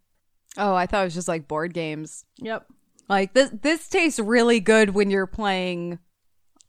Oh, 0.58 0.74
I 0.74 0.86
thought 0.86 1.02
it 1.02 1.04
was 1.06 1.14
just 1.14 1.28
like 1.28 1.48
board 1.48 1.72
games. 1.74 2.24
Yep. 2.38 2.66
Like 3.08 3.32
this, 3.34 3.50
this 3.62 3.88
tastes 3.88 4.18
really 4.18 4.60
good 4.60 4.90
when 4.90 5.10
you're 5.10 5.26
playing. 5.26 5.98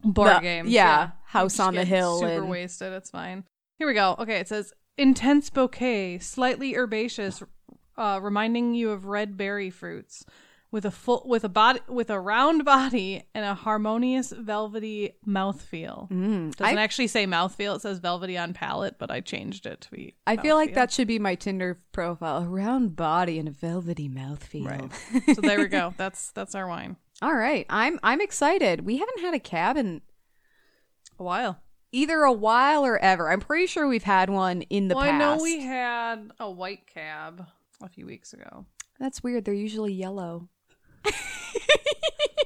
Board 0.03 0.29
The- 0.37 0.39
games. 0.41 0.69
yeah, 0.69 1.05
You 1.07 1.11
House 1.25 1.59
on 1.59 1.73
the 1.75 1.83
Hill 1.83 2.19
Super 2.19 2.31
and- 2.31 2.49
wasted. 2.49 2.93
It's 2.93 3.09
fine. 3.09 3.43
Here 3.79 3.87
we 3.87 3.93
go. 3.93 4.15
Okay, 4.19 4.37
it 4.37 4.47
says 4.47 4.71
intense 4.97 5.49
bouquet, 5.49 6.19
slightly 6.19 6.75
herbaceous, 6.75 7.41
uh, 7.97 8.19
reminding 8.21 8.75
you 8.75 8.91
of 8.91 9.05
red 9.05 9.37
berry 9.37 9.69
fruits, 9.69 10.25
with 10.69 10.85
a 10.85 10.91
full 10.91 11.23
with 11.25 11.43
a 11.43 11.49
body 11.49 11.79
with 11.87 12.09
a 12.09 12.19
round 12.19 12.65
body 12.65 13.23
and 13.33 13.45
a 13.45 13.53
harmonious 13.53 14.31
velvety 14.31 15.15
mouthfeel. 15.25 16.09
Mm, 16.11 16.55
Doesn't 16.55 16.77
I, 16.77 16.81
actually 16.81 17.07
say 17.07 17.25
mouthfeel; 17.25 17.77
it 17.77 17.81
says 17.81 17.99
velvety 17.99 18.37
on 18.37 18.53
palate, 18.53 18.95
but 18.99 19.09
I 19.09 19.21
changed 19.21 19.65
it 19.65 19.81
to 19.81 19.91
be. 19.91 20.15
I 20.27 20.35
feel 20.37 20.55
like 20.55 20.73
that 20.73 20.91
should 20.91 21.07
be 21.07 21.19
my 21.19 21.35
Tinder 21.35 21.79
profile: 21.91 22.43
a 22.43 22.47
round 22.47 22.95
body 22.95 23.39
and 23.39 23.47
a 23.47 23.51
velvety 23.51 24.09
mouthfeel. 24.09 24.65
Right. 24.65 25.35
so 25.35 25.41
there 25.41 25.59
we 25.59 25.67
go. 25.67 25.93
That's 25.97 26.31
that's 26.31 26.53
our 26.53 26.67
wine. 26.67 26.97
All 27.21 27.33
right, 27.33 27.65
I'm 27.69 27.99
I'm 28.03 28.21
excited. 28.21 28.85
We 28.85 28.97
haven't 28.97 29.21
had 29.21 29.33
a 29.33 29.39
cab 29.39 29.77
in 29.77 30.01
A 31.17 31.23
while. 31.23 31.61
either 31.93 32.19
a 32.19 32.33
while 32.33 32.85
or 32.85 32.99
ever. 32.99 33.31
I'm 33.31 33.39
pretty 33.39 33.67
sure 33.67 33.87
we've 33.87 34.03
had 34.03 34.29
one 34.29 34.63
in 34.63 34.89
the 34.89 34.95
well, 34.95 35.05
past. 35.05 35.15
I 35.15 35.17
know 35.17 35.41
we 35.41 35.61
had 35.61 36.31
a 36.39 36.51
white 36.51 36.85
cab 36.87 37.47
a 37.81 37.89
few 37.89 38.05
weeks 38.05 38.33
ago. 38.33 38.65
That's 38.99 39.23
weird. 39.23 39.45
They're 39.45 39.53
usually 39.53 39.93
yellow. 39.93 40.49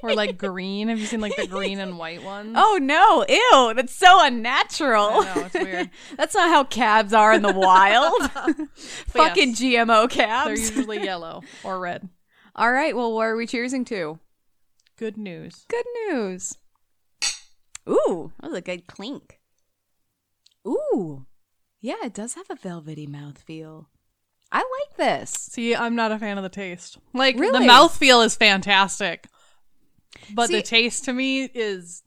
Or 0.03 0.15
like 0.15 0.37
green. 0.37 0.87
Have 0.87 0.99
you 0.99 1.05
seen 1.05 1.21
like 1.21 1.35
the 1.35 1.45
green 1.47 1.79
and 1.79 1.97
white 1.97 2.23
ones? 2.23 2.55
Oh 2.57 2.79
no! 2.81 3.23
Ew! 3.29 3.73
That's 3.75 3.93
so 3.93 4.25
unnatural. 4.25 5.21
I 5.21 5.35
know, 5.35 5.41
it's 5.45 5.53
weird. 5.53 5.89
That's 6.17 6.33
not 6.33 6.49
how 6.49 6.63
cabs 6.63 7.13
are 7.13 7.33
in 7.33 7.43
the 7.43 7.53
wild. 7.53 8.31
Fucking 9.09 9.49
yes. 9.49 9.61
GMO 9.61 10.09
calves. 10.09 10.69
They're 10.69 10.77
usually 10.77 11.03
yellow 11.03 11.43
or 11.63 11.79
red. 11.79 12.09
All 12.55 12.71
right. 12.71 12.95
Well, 12.95 13.13
what 13.13 13.27
are 13.27 13.35
we 13.35 13.45
cheersing 13.45 13.85
to? 13.87 14.19
Good 14.97 15.17
news. 15.17 15.65
Good 15.69 15.85
news. 16.07 16.57
Ooh, 17.87 18.31
that 18.39 18.49
was 18.49 18.57
a 18.57 18.61
good 18.61 18.87
clink. 18.87 19.39
Ooh, 20.67 21.25
yeah, 21.79 21.95
it 22.03 22.13
does 22.13 22.35
have 22.35 22.49
a 22.49 22.55
velvety 22.55 23.07
mouthfeel. 23.07 23.85
I 24.51 24.57
like 24.59 24.97
this. 24.97 25.29
See, 25.31 25.75
I'm 25.75 25.95
not 25.95 26.11
a 26.11 26.19
fan 26.19 26.37
of 26.37 26.43
the 26.43 26.49
taste. 26.49 26.97
Like 27.13 27.39
Really? 27.39 27.65
the 27.65 27.71
mouthfeel 27.71 28.25
is 28.25 28.35
fantastic. 28.35 29.27
But 30.33 30.47
See- 30.47 30.55
the 30.57 30.61
taste 30.61 31.05
to 31.05 31.13
me 31.13 31.43
is 31.45 32.03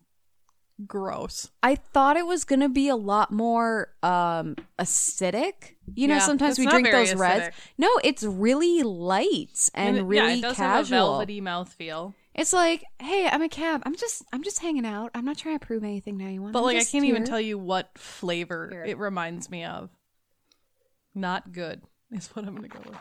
gross. 0.86 1.50
I 1.62 1.76
thought 1.76 2.16
it 2.16 2.26
was 2.26 2.44
gonna 2.44 2.68
be 2.68 2.88
a 2.88 2.96
lot 2.96 3.30
more 3.32 3.94
um 4.02 4.56
acidic. 4.78 5.76
You 5.94 6.08
know, 6.08 6.14
Yeah, 6.14 6.20
sometimes 6.20 6.58
we 6.58 6.66
drink 6.66 6.90
those 6.90 7.14
reds. 7.14 7.54
No, 7.78 7.88
it's 8.02 8.22
really 8.24 8.82
light 8.82 9.70
and, 9.74 9.96
it- 9.98 10.02
really 10.02 10.32
yeah, 10.34 10.38
it 10.38 10.42
does 10.42 10.56
have 10.58 10.74
a 10.74 10.78
casual. 10.82 10.98
velvety 11.12 11.40
mouthfeel. 11.40 12.14
It's 12.34 12.52
like, 12.52 12.84
hey, 13.00 13.28
I'm 13.30 13.42
a 13.42 13.48
cab. 13.48 13.82
I'm 13.86 13.94
just, 13.94 14.24
I'm 14.32 14.42
just 14.42 14.58
hanging 14.58 14.84
out. 14.84 15.12
I'm 15.14 15.24
not 15.24 15.38
trying 15.38 15.56
to 15.56 15.64
prove 15.64 15.84
anything 15.84 16.16
now 16.16 16.26
you 16.28 16.42
want 16.42 16.50
to. 16.52 16.54
But 16.54 16.58
I'm 16.60 16.64
like 16.64 16.78
I 16.78 16.84
can't 16.84 17.04
even 17.04 17.24
tell 17.24 17.40
you 17.40 17.56
what 17.56 17.96
flavor 17.96 18.68
Here. 18.72 18.84
it 18.84 18.98
reminds 18.98 19.48
me 19.48 19.64
of. 19.64 19.88
Not 21.14 21.52
good 21.52 21.80
is 22.14 22.28
what 22.28 22.46
I'm 22.46 22.54
gonna 22.54 22.68
go 22.68 22.80
with. 22.86 22.96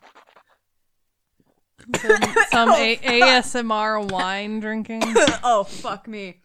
Some, 2.02 2.22
some 2.52 2.70
a- 2.72 2.96
ASMR 2.98 4.10
wine 4.10 4.60
drinking. 4.62 5.02
oh 5.44 5.66
fuck 5.66 6.08
me. 6.08 6.40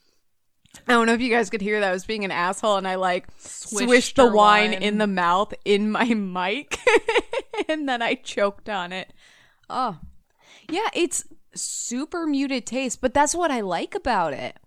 I 0.89 0.93
don't 0.93 1.07
know 1.07 1.15
if 1.15 1.21
you 1.21 1.31
guys 1.31 1.49
could 1.49 1.61
hear 1.61 1.79
that. 1.81 1.89
I 1.91 1.93
was 1.93 2.05
being 2.05 2.25
an 2.25 2.31
asshole 2.33 2.77
and 2.77 2.89
I 2.89 2.97
like 2.97 3.27
Swished 3.39 3.85
swished 3.89 4.17
the 4.17 4.27
wine, 4.27 4.73
wine. 4.73 4.83
in 4.83 4.99
the 4.99 5.07
mouth 5.07 5.55
in 5.65 5.91
my 5.93 6.05
mic 6.15 6.79
and 7.69 7.89
then 7.89 8.03
I 8.03 8.15
choked 8.15 8.69
on 8.69 8.93
it. 8.93 9.13
Oh. 9.71 9.99
Yeah, 10.71 10.89
it's 10.93 11.25
super 11.55 12.27
muted 12.27 12.67
taste, 12.67 13.01
but 13.01 13.15
that's 13.15 13.35
what 13.35 13.51
I 13.53 13.61
like 13.61 13.95
about 13.95 14.33
it. 14.33 14.59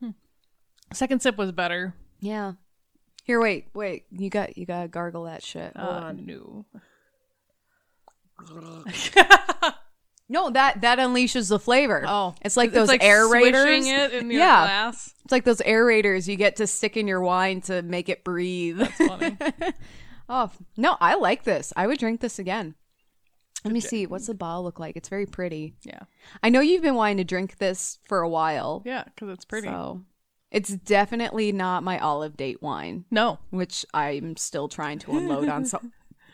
Second 0.93 1.22
sip 1.22 1.38
was 1.38 1.51
better. 1.51 1.93
Yeah. 2.22 2.53
Here, 3.25 3.41
wait, 3.41 3.67
wait. 3.74 4.05
You 4.12 4.29
got 4.29 4.58
you 4.58 4.65
gotta 4.65 4.88
gargle 4.88 5.25
that 5.25 5.43
shit. 5.43 5.75
Hold 5.75 6.03
Uh, 6.03 6.12
no. 6.13 6.65
No, 10.29 10.50
that 10.50 10.79
that 10.79 10.98
unleashes 10.98 11.50
the 11.50 11.60
flavor. 11.60 12.05
Oh, 12.07 12.36
it's 12.41 12.55
like 12.55 12.69
It's 12.69 12.75
those 12.75 12.88
like 12.88 13.01
aerators. 13.01 13.86
it 13.86 14.13
in 14.13 14.31
your 14.31 14.39
yeah, 14.39 14.63
glass. 14.65 15.13
it's 15.25 15.31
like 15.31 15.43
those 15.43 15.60
aerators 15.60 16.25
you 16.25 16.38
get 16.38 16.55
to 16.55 16.67
stick 16.67 16.95
in 16.95 17.05
your 17.05 17.19
wine 17.19 17.60
to 17.63 17.81
make 17.81 18.07
it 18.07 18.24
breathe. 18.24 18.81
Funny. 18.91 19.38
oh 20.29 20.50
no, 20.77 20.95
I 21.01 21.15
like 21.15 21.43
this. 21.43 21.74
I 21.75 21.86
would 21.86 22.00
drink 22.00 22.21
this 22.21 22.39
again. 22.39 22.75
Let 23.65 23.74
me 23.74 23.81
see. 23.81 24.05
What's 24.07 24.27
the 24.27 24.33
bottle 24.33 24.63
look 24.63 24.79
like? 24.79 24.95
It's 24.95 25.10
very 25.10 25.25
pretty. 25.25 25.75
yeah, 25.83 26.03
I 26.41 26.48
know 26.50 26.62
you've 26.62 26.81
been 26.81 26.95
wanting 26.95 27.17
to 27.17 27.25
drink 27.25 27.57
this 27.57 28.00
for 28.07 28.21
a 28.21 28.29
while. 28.29 28.83
yeah, 28.86 29.03
because 29.03 29.27
it's 29.31 29.43
pretty. 29.43 29.67
So 29.67 30.01
it's 30.50 30.69
definitely 30.69 31.51
not 31.51 31.83
my 31.83 32.00
olive 32.00 32.38
date 32.38 32.62
wine, 32.62 33.03
No, 33.12 33.38
which 33.50 33.86
I'm 33.93 34.38
still 34.38 34.69
trying 34.69 35.00
to 35.00 35.12
unload 35.12 35.50
on 35.50 35.65
some 35.65 35.91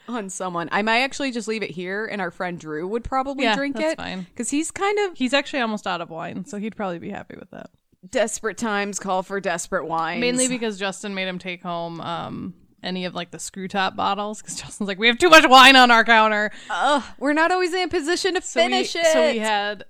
on 0.07 0.29
someone. 0.29 0.69
I 0.71 0.81
might 0.81 0.99
actually 0.99 1.31
just 1.31 1.47
leave 1.47 1.63
it 1.63 1.71
here, 1.71 2.05
and 2.05 2.21
our 2.21 2.31
friend 2.31 2.59
Drew 2.59 2.87
would 2.87 3.03
probably 3.03 3.43
Yeah, 3.45 3.55
drink 3.55 3.75
that's 3.75 3.93
it 3.93 3.97
fine. 3.97 4.21
because 4.29 4.49
he's 4.49 4.71
kind 4.71 4.97
of 4.99 5.17
he's 5.17 5.33
actually 5.33 5.59
almost 5.61 5.85
out 5.87 6.01
of 6.01 6.09
wine, 6.09 6.45
so 6.45 6.57
he'd 6.57 6.75
probably 6.75 6.99
be 6.99 7.09
happy 7.09 7.35
with 7.39 7.49
that. 7.51 7.69
desperate 8.09 8.57
times 8.57 8.99
call 8.99 9.23
for 9.23 9.39
desperate 9.41 9.85
wines. 9.87 10.21
Mainly 10.21 10.47
because 10.47 10.77
Justin 10.79 11.13
made 11.15 11.27
him 11.27 11.39
take 11.39 11.61
home 11.63 11.99
um 12.01 12.53
any 12.83 13.05
of 13.05 13.15
like 13.15 13.31
the 13.31 13.39
screw 13.39 13.67
top 13.67 13.95
bottles 13.95 14.41
because 14.41 14.55
Justin's 14.61 14.87
like, 14.87 14.99
we 14.99 15.07
have 15.07 15.17
too 15.17 15.29
much 15.29 15.47
wine 15.49 15.75
on 15.75 15.91
our 15.91 16.05
counter. 16.05 16.51
Ugh, 16.69 17.03
we're 17.19 17.33
not 17.33 17.51
always 17.51 17.73
in 17.73 17.81
a 17.81 17.87
position 17.87 18.35
to 18.35 18.41
So 18.41 18.61
we- 18.61 18.67
finish 18.69 18.95
it. 18.95 19.05
So 19.07 19.31
we 19.31 19.39
had 19.39 19.83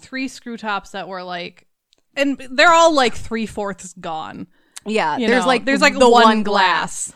three 0.00 0.28
screw 0.28 0.56
tops 0.56 0.90
that 0.90 1.08
were 1.08 1.22
like, 1.22 1.66
and 2.16 2.36
they're 2.50 2.72
all 2.72 2.92
like 2.94 3.14
three 3.14 3.46
fourths 3.46 3.94
gone. 3.94 4.46
yeah, 4.84 5.16
you 5.16 5.28
there's 5.28 5.42
know, 5.42 5.46
like 5.48 5.64
there's 5.64 5.80
like 5.80 5.94
the 5.98 6.08
one 6.10 6.24
one 6.24 6.42
glass. 6.42 7.08
glass. 7.08 7.14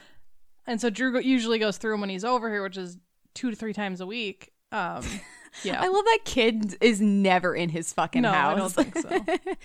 And 0.66 0.80
so 0.80 0.90
Drew 0.90 1.18
usually 1.20 1.58
goes 1.58 1.76
through 1.76 1.92
them 1.92 2.00
when 2.00 2.10
he's 2.10 2.24
over 2.24 2.50
here, 2.50 2.62
which 2.62 2.76
is 2.76 2.98
two 3.34 3.50
to 3.50 3.56
three 3.56 3.72
times 3.72 4.00
a 4.00 4.06
week. 4.06 4.52
Um, 4.70 5.04
yeah, 5.62 5.82
I 5.82 5.88
love 5.88 6.04
that 6.04 6.20
kid 6.24 6.76
is 6.80 7.00
never 7.00 7.54
in 7.54 7.68
his 7.68 7.92
fucking 7.92 8.22
no, 8.22 8.32
house. 8.32 8.54
I 8.78 8.82
don't 8.82 8.92
think 8.92 8.98
so. 8.98 9.54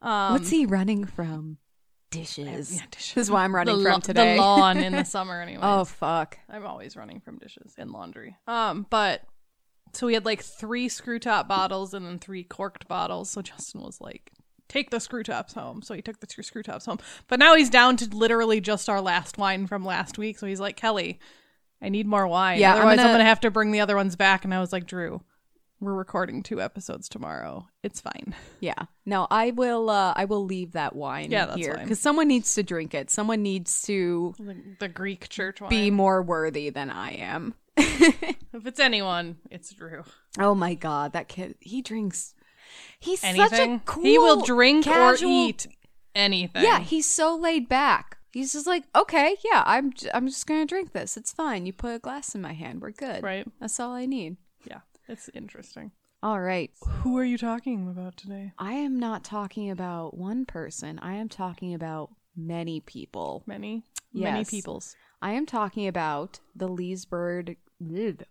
Um, 0.00 0.34
What's 0.34 0.50
he 0.50 0.64
running 0.64 1.04
from? 1.04 1.58
Dishes. 2.10 2.74
yeah, 2.74 2.82
dishes. 2.90 3.14
This 3.14 3.26
is 3.26 3.30
why 3.30 3.44
I'm 3.44 3.54
running 3.54 3.78
the, 3.78 3.82
from 3.82 3.92
lo- 3.94 3.98
today. 4.00 4.36
The 4.36 4.40
lawn 4.40 4.78
in 4.78 4.92
the 4.92 5.04
summer, 5.04 5.42
anyway. 5.42 5.60
oh 5.62 5.84
fuck. 5.84 6.38
I'm 6.48 6.64
always 6.64 6.96
running 6.96 7.20
from 7.20 7.38
dishes 7.38 7.74
and 7.76 7.90
laundry. 7.90 8.36
Um, 8.46 8.86
but 8.88 9.22
so 9.92 10.06
we 10.06 10.14
had 10.14 10.24
like 10.24 10.42
three 10.42 10.88
screw 10.88 11.18
top 11.18 11.48
bottles 11.48 11.92
and 11.94 12.06
then 12.06 12.18
three 12.18 12.44
corked 12.44 12.88
bottles. 12.88 13.28
So 13.30 13.42
Justin 13.42 13.82
was 13.82 14.00
like, 14.00 14.32
"Take 14.68 14.90
the 14.90 15.00
screw 15.00 15.22
tops 15.22 15.54
home." 15.54 15.82
So 15.82 15.94
he 15.94 16.02
took 16.02 16.20
the 16.20 16.26
two 16.26 16.42
screw 16.42 16.62
tops 16.62 16.86
home. 16.86 16.98
But 17.26 17.38
now 17.38 17.54
he's 17.56 17.70
down 17.70 17.96
to 17.98 18.06
literally 18.14 18.60
just 18.60 18.88
our 18.88 19.00
last 19.00 19.38
wine 19.38 19.66
from 19.66 19.84
last 19.84 20.18
week. 20.18 20.38
So 20.38 20.46
he's 20.46 20.60
like, 20.60 20.76
"Kelley, 20.76 21.18
I 21.82 21.88
need 21.88 22.06
more 22.06 22.26
wine. 22.26 22.58
Yeah, 22.60 22.72
I'm 22.72 22.76
otherwise 22.78 22.98
I'm 22.98 23.04
gonna- 23.06 23.14
gonna 23.14 23.24
have 23.24 23.40
to 23.40 23.50
bring 23.50 23.70
the 23.72 23.80
other 23.80 23.96
ones 23.96 24.16
back." 24.16 24.44
And 24.44 24.52
I 24.54 24.60
was 24.60 24.72
like, 24.72 24.86
"Drew, 24.86 25.22
we're 25.80 25.94
recording 25.94 26.42
two 26.42 26.60
episodes 26.60 27.08
tomorrow. 27.08 27.68
It's 27.82 28.00
fine." 28.00 28.34
Yeah. 28.60 28.86
No, 29.06 29.26
I 29.30 29.52
will. 29.52 29.88
uh 29.90 30.12
I 30.16 30.24
will 30.24 30.44
leave 30.44 30.72
that 30.72 30.94
wine 30.96 31.30
Yeah, 31.30 31.46
that's 31.46 31.58
here 31.58 31.78
because 31.80 32.00
someone 32.00 32.28
needs 32.28 32.54
to 32.56 32.62
drink 32.62 32.94
it. 32.94 33.10
Someone 33.10 33.42
needs 33.42 33.82
to 33.82 34.34
The, 34.38 34.56
the 34.80 34.88
Greek 34.88 35.28
church 35.28 35.60
wine. 35.60 35.70
be 35.70 35.90
more 35.90 36.20
worthy 36.22 36.70
than 36.70 36.90
I 36.90 37.12
am. 37.12 37.54
if 37.76 38.66
it's 38.66 38.80
anyone, 38.80 39.36
it's 39.50 39.70
Drew. 39.72 40.02
Oh 40.38 40.54
my 40.54 40.74
god, 40.74 41.12
that 41.12 41.28
kid. 41.28 41.54
He 41.60 41.80
drinks. 41.80 42.34
He's 43.00 43.20
such 43.20 43.52
a 43.52 43.80
cool. 43.84 44.02
he 44.04 44.18
will 44.18 44.42
drink 44.44 44.84
casual- 44.84 45.30
or 45.30 45.48
eat 45.48 45.66
anything. 46.14 46.62
Yeah, 46.62 46.80
he's 46.80 47.06
so 47.08 47.36
laid 47.36 47.68
back. 47.68 48.18
He's 48.32 48.52
just 48.52 48.66
like, 48.66 48.84
okay, 48.94 49.36
yeah, 49.44 49.62
I'm. 49.66 49.92
j- 49.92 50.10
I'm 50.12 50.26
just 50.28 50.46
gonna 50.46 50.66
drink 50.66 50.92
this. 50.92 51.16
It's 51.16 51.32
fine. 51.32 51.64
You 51.66 51.72
put 51.72 51.94
a 51.94 51.98
glass 51.98 52.34
in 52.34 52.40
my 52.42 52.52
hand. 52.52 52.80
We're 52.82 52.90
good. 52.90 53.22
right. 53.22 53.46
That's 53.60 53.80
all 53.80 53.92
I 53.92 54.06
need. 54.06 54.36
Yeah, 54.66 54.80
it's 55.08 55.30
interesting. 55.34 55.92
All 56.22 56.40
right. 56.40 56.70
Who 57.02 57.16
are 57.16 57.24
you 57.24 57.38
talking 57.38 57.88
about 57.88 58.16
today? 58.16 58.52
I 58.58 58.72
am 58.72 58.98
not 58.98 59.22
talking 59.24 59.70
about 59.70 60.16
one 60.16 60.44
person. 60.46 60.98
I 60.98 61.14
am 61.14 61.28
talking 61.28 61.72
about 61.74 62.10
many 62.36 62.80
people. 62.80 63.44
Many, 63.46 63.84
many 64.12 64.44
peoples. 64.44 64.94
I 65.22 65.32
am 65.32 65.46
talking 65.46 65.86
about 65.88 66.40
the 66.54 66.68
Leesburg. 66.68 67.56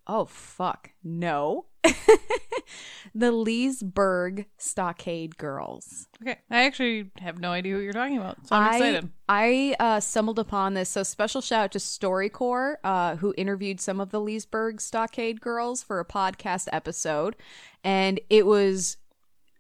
Oh 0.06 0.26
fuck 0.26 0.92
no, 1.04 1.66
the 3.16 3.32
Leesburg 3.32 4.46
Stockade 4.58 5.38
Girls. 5.38 6.08
Okay, 6.22 6.38
I 6.50 6.66
actually 6.66 7.12
have 7.20 7.40
no 7.40 7.52
idea 7.52 7.76
what 7.76 7.84
you're 7.84 7.94
talking 7.94 8.18
about, 8.18 8.46
so 8.46 8.56
I'm 8.56 8.64
I, 8.64 8.76
excited. 8.76 9.10
I 9.30 9.76
uh, 9.80 10.00
stumbled 10.02 10.40
upon 10.40 10.74
this. 10.74 10.90
So 10.90 11.04
special 11.04 11.42
shout 11.42 11.64
out 11.66 11.72
to 11.74 11.80
StoryCorps, 11.80 12.76
uh, 12.84 13.16
who 13.18 13.34
interviewed 13.38 13.80
some 13.80 14.02
of 14.02 14.10
the 14.10 14.20
Leesburg 14.20 14.82
Stockade 14.82 15.40
girls 15.40 15.82
for 15.82 16.00
a 16.00 16.06
podcast 16.06 16.68
episode, 16.74 17.36
and 17.84 18.20
it 18.30 18.46
was 18.46 18.98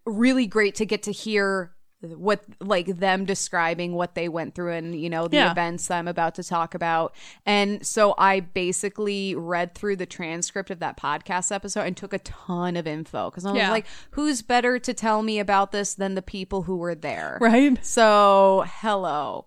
really 0.06 0.48
great 0.48 0.76
to 0.76 0.86
get 0.86 1.04
to 1.04 1.12
hear 1.12 1.77
what 2.02 2.44
like 2.60 2.86
them 2.86 3.26
describing 3.26 3.94
what 3.94 4.14
they 4.14 4.30
went 4.30 4.54
through 4.54 4.72
and 4.74 5.00
you 5.00 5.10
know 5.10 5.28
the 5.28 5.38
Yeah. 5.38 5.52
events 5.52 5.88
that 5.88 5.98
I'm 5.98 6.08
about 6.08 6.36
to 6.36 6.44
talk 6.44 6.76
about. 6.76 7.16
And 7.46 7.84
so 7.86 8.14
I 8.20 8.40
basically 8.42 9.34
read 9.34 9.74
through 9.74 9.96
the 9.96 10.06
transcript 10.06 10.70
of 10.70 10.78
that 10.80 10.96
podcast 10.96 11.52
episode 11.52 11.82
and 11.82 11.98
took 11.98 12.14
a 12.14 12.20
ton 12.20 12.78
of 12.78 12.86
info 12.86 13.32
because 13.32 13.46
I 13.46 13.52
was 13.52 13.58
Yeah. 13.58 13.72
like, 13.72 13.88
who's 14.12 14.44
better 14.44 14.78
to 14.78 14.94
tell 14.94 15.24
me 15.24 15.40
about 15.40 15.72
this 15.72 15.96
than 15.96 16.14
the 16.14 16.22
people 16.22 16.64
who 16.64 16.78
were 16.78 16.94
there? 16.96 17.40
Right? 17.42 17.84
So, 17.84 18.66
hello. 18.68 19.46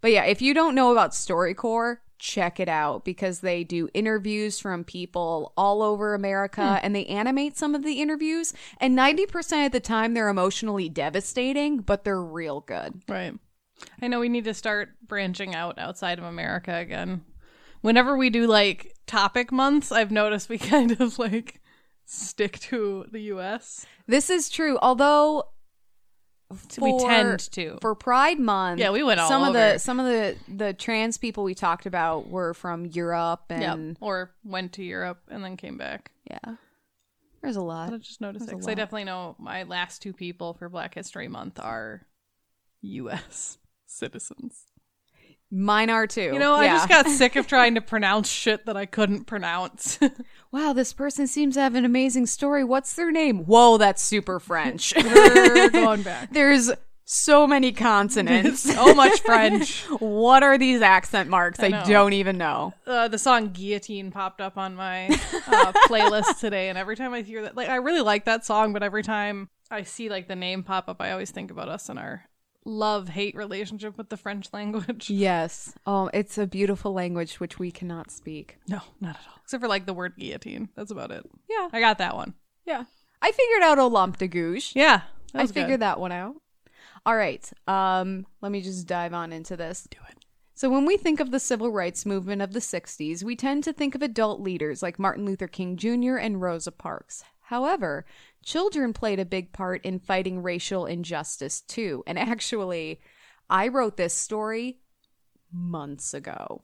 But 0.00 0.12
yeah, 0.12 0.24
if 0.24 0.40
you 0.40 0.54
don't 0.54 0.74
know 0.74 0.92
about 0.92 1.10
StoryCorps, 1.10 1.98
check 2.20 2.60
it 2.60 2.68
out 2.68 3.04
because 3.04 3.40
they 3.40 3.64
do 3.64 3.88
interviews 3.94 4.60
from 4.60 4.84
people 4.84 5.52
all 5.56 5.82
over 5.82 6.14
America 6.14 6.74
hmm. 6.74 6.78
and 6.84 6.94
they 6.94 7.06
animate 7.06 7.56
some 7.56 7.74
of 7.74 7.82
the 7.82 8.00
interviews. 8.00 8.52
And 8.78 8.96
90% 8.96 9.66
of 9.66 9.72
the 9.72 9.80
time, 9.80 10.14
they're 10.14 10.28
emotionally 10.28 10.88
devastating, 10.88 11.78
but 11.78 12.04
they're 12.04 12.22
real 12.22 12.60
good. 12.60 13.02
Right. 13.08 13.34
I 14.00 14.08
know 14.08 14.20
we 14.20 14.28
need 14.28 14.44
to 14.44 14.54
start 14.54 14.90
branching 15.02 15.54
out 15.54 15.78
outside 15.78 16.18
of 16.18 16.24
America 16.24 16.74
again. 16.74 17.22
Whenever 17.80 18.16
we 18.16 18.28
do 18.28 18.46
like 18.46 18.94
topic 19.06 19.50
months, 19.50 19.90
I've 19.90 20.10
noticed 20.10 20.50
we 20.50 20.58
kind 20.58 21.00
of 21.00 21.18
like 21.18 21.60
stick 22.04 22.58
to 22.60 23.06
the 23.10 23.22
US. 23.32 23.86
This 24.06 24.28
is 24.28 24.50
true. 24.50 24.78
Although, 24.82 25.44
we 26.80 26.98
tend 26.98 27.38
to. 27.52 27.78
for 27.80 27.94
Pride 27.94 28.38
Month. 28.40 28.80
Yeah, 28.80 28.90
we 28.90 29.02
went 29.02 29.20
all 29.20 29.28
some 29.28 29.42
of 29.44 29.52
the 29.54 29.78
some 29.78 30.00
of 30.00 30.06
the 30.06 30.36
the 30.48 30.72
trans 30.72 31.16
people 31.18 31.44
we 31.44 31.54
talked 31.54 31.86
about 31.86 32.28
were 32.28 32.54
from 32.54 32.86
Europe 32.86 33.44
yeah. 33.50 33.72
and 33.72 33.96
Or 34.00 34.30
went 34.44 34.72
to 34.74 34.82
Europe 34.84 35.20
and 35.30 35.44
then 35.44 35.56
came 35.56 35.76
back. 35.78 36.10
yeah. 36.30 36.56
There's 37.42 37.56
a 37.56 37.62
lot. 37.62 37.92
I 37.92 37.96
just 37.96 38.20
noticed 38.20 38.42
it 38.44 38.46
There's 38.48 38.52
a 38.52 38.66
'cause 38.66 38.68
I 38.68 38.74
definitely 38.74 39.04
know 39.04 39.34
my 39.38 39.62
last 39.62 40.02
two 40.02 40.12
people 40.12 40.52
for 40.54 40.68
Black 40.68 40.94
History 40.94 41.26
Month 41.28 41.58
are 41.58 42.06
U.S. 42.82 43.56
citizens. 43.86 44.64
Mine 45.50 45.90
are 45.90 46.06
too. 46.06 46.20
You 46.32 46.38
know, 46.38 46.54
I 46.54 46.68
just 46.68 46.88
got 46.88 47.06
sick 47.08 47.34
of 47.36 47.46
trying 47.48 47.74
to 47.76 47.80
pronounce 47.80 48.28
shit 48.28 48.66
that 48.66 48.76
I 48.76 48.86
couldn't 48.86 49.24
pronounce. 49.24 49.98
wow, 50.52 50.72
this 50.72 50.92
person 50.92 51.26
seems 51.26 51.54
to 51.54 51.60
have 51.60 51.74
an 51.74 51.84
amazing 51.84 52.26
story. 52.26 52.64
What's 52.64 52.94
their 52.94 53.10
name? 53.10 53.44
Whoa, 53.44 53.78
that's 53.78 54.02
super 54.02 54.40
French. 54.40 54.92
We're 55.02 55.70
going 55.70 56.02
back. 56.02 56.30
There's 56.32 56.70
so 57.04 57.46
many 57.46 57.72
consonants. 57.72 58.60
so 58.74 58.94
much 58.94 59.20
French. 59.20 59.82
what 59.98 60.42
are 60.42 60.58
these 60.58 60.80
accent 60.80 61.28
marks? 61.28 61.60
I, 61.60 61.68
know. 61.68 61.82
don't 61.84 62.12
even 62.12 62.38
know. 62.38 62.72
Uh, 62.86 63.08
the 63.08 63.18
song 63.18 63.50
"Guillotine" 63.52 64.10
popped 64.10 64.40
up 64.40 64.56
on 64.56 64.74
my 64.74 65.06
uh, 65.06 65.72
playlist 65.88 66.38
today, 66.40 66.68
and 66.68 66.78
every 66.78 66.96
time 66.96 67.12
I 67.12 67.22
hear 67.22 67.42
that, 67.42 67.56
like, 67.56 67.68
I 67.68 67.76
really 67.76 68.02
like 68.02 68.26
that 68.26 68.44
song, 68.44 68.72
but 68.72 68.82
every 68.82 69.02
time 69.02 69.48
I 69.70 69.82
see 69.82 70.08
like 70.08 70.28
the 70.28 70.36
name 70.36 70.62
pop 70.62 70.88
up, 70.88 71.00
I 71.00 71.12
always 71.12 71.30
think 71.30 71.50
about 71.50 71.68
us 71.68 71.88
and 71.88 71.98
our 71.98 72.24
love-hate 72.64 73.34
relationship 73.34 73.96
with 73.96 74.08
the 74.08 74.16
French 74.16 74.48
language. 74.52 75.10
Yes. 75.20 75.74
Oh, 75.86 76.10
it's 76.12 76.38
a 76.38 76.46
beautiful 76.46 76.92
language 76.92 77.40
which 77.40 77.58
we 77.58 77.70
cannot 77.70 78.10
speak. 78.10 78.58
No, 78.68 78.80
not 79.00 79.16
at 79.16 79.22
all. 79.28 79.40
Except 79.42 79.62
for 79.62 79.68
like 79.68 79.86
the 79.86 79.94
word 79.94 80.14
guillotine. 80.18 80.68
That's 80.76 80.90
about 80.90 81.10
it. 81.10 81.24
Yeah. 81.48 81.68
I 81.72 81.80
got 81.80 81.98
that 81.98 82.14
one. 82.14 82.34
Yeah. 82.66 82.84
I 83.22 83.32
figured 83.32 83.62
out 83.62 83.78
Olympe 83.78 84.18
de 84.18 84.28
Gouges. 84.28 84.72
Yeah, 84.74 85.02
I 85.34 85.46
figured 85.46 85.68
good. 85.68 85.80
that 85.80 86.00
one 86.00 86.12
out. 86.12 86.36
All 87.04 87.16
right. 87.16 87.50
Um, 87.66 88.26
let 88.40 88.52
me 88.52 88.60
just 88.60 88.86
dive 88.86 89.12
on 89.14 89.32
into 89.32 89.56
this. 89.56 89.86
Do 89.90 89.98
it. 90.08 90.16
So, 90.54 90.68
when 90.68 90.84
we 90.84 90.96
think 90.96 91.20
of 91.20 91.30
the 91.30 91.40
civil 91.40 91.70
rights 91.70 92.04
movement 92.04 92.42
of 92.42 92.52
the 92.52 92.60
60s, 92.60 93.22
we 93.22 93.34
tend 93.36 93.64
to 93.64 93.72
think 93.72 93.94
of 93.94 94.02
adult 94.02 94.40
leaders 94.40 94.82
like 94.82 94.98
Martin 94.98 95.24
Luther 95.24 95.48
King 95.48 95.76
Jr. 95.76 96.16
and 96.16 96.40
Rosa 96.40 96.70
Parks. 96.72 97.24
However, 97.50 98.06
children 98.44 98.92
played 98.92 99.18
a 99.18 99.24
big 99.24 99.52
part 99.52 99.84
in 99.84 99.98
fighting 99.98 100.40
racial 100.40 100.86
injustice 100.86 101.60
too. 101.60 102.04
And 102.06 102.16
actually, 102.16 103.00
I 103.50 103.66
wrote 103.66 103.96
this 103.96 104.14
story 104.14 104.78
months 105.52 106.14
ago. 106.14 106.62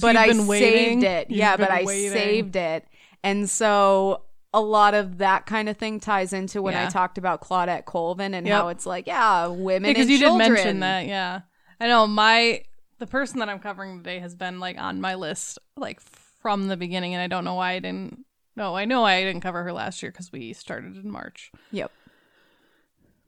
but 0.00 0.16
I 0.16 0.26
waiting? 0.28 1.00
saved 1.00 1.04
it. 1.04 1.30
You've 1.30 1.38
yeah, 1.38 1.56
but 1.56 1.70
I 1.70 1.84
waiting. 1.84 2.10
saved 2.10 2.56
it. 2.56 2.86
And 3.22 3.48
so 3.48 4.22
a 4.52 4.60
lot 4.60 4.94
of 4.94 5.18
that 5.18 5.46
kind 5.46 5.68
of 5.68 5.76
thing 5.76 6.00
ties 6.00 6.32
into 6.32 6.60
when 6.60 6.74
I 6.74 6.88
talked 6.88 7.16
about 7.16 7.40
Claudette 7.40 7.84
Colvin 7.84 8.34
and 8.34 8.46
Yep. 8.48 8.56
how 8.60 8.68
it's 8.68 8.84
like, 8.86 9.06
yeah, 9.06 9.46
women 9.46 9.90
because 9.90 10.08
you 10.10 10.18
children. 10.18 10.48
did 10.48 10.54
mention 10.54 10.80
that 10.80 11.06
yeah 11.06 11.40
i 11.80 11.86
know 11.86 12.04
my 12.08 12.62
the 12.98 13.06
person 13.06 13.38
that 13.38 13.48
i'm 13.48 13.60
covering 13.60 13.98
today 13.98 14.18
has 14.18 14.34
been 14.34 14.58
like 14.58 14.76
on 14.78 15.00
my 15.00 15.14
list 15.14 15.58
like 15.76 16.00
from 16.42 16.66
the 16.66 16.76
beginning 16.76 17.14
and 17.14 17.22
i 17.22 17.28
don't 17.28 17.44
know 17.44 17.54
why 17.54 17.72
i 17.74 17.78
didn't 17.78 18.24
no 18.58 18.76
i 18.76 18.84
know 18.84 19.04
i 19.04 19.22
didn't 19.22 19.40
cover 19.40 19.62
her 19.64 19.72
last 19.72 20.02
year 20.02 20.12
because 20.12 20.30
we 20.30 20.52
started 20.52 20.96
in 20.96 21.10
march 21.10 21.50
Yep. 21.70 21.90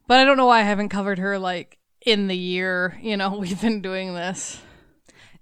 but 0.07 0.19
i 0.19 0.25
don't 0.25 0.37
know 0.37 0.47
why 0.47 0.61
i 0.61 0.65
haven't 0.65 0.91
covered 0.91 1.19
her 1.19 1.39
like 1.39 1.79
in 2.05 2.27
the 2.27 2.37
year 2.37 2.99
you 3.01 3.17
know 3.17 3.37
we've 3.39 3.61
been 3.61 3.81
doing 3.81 4.15
this 4.15 4.61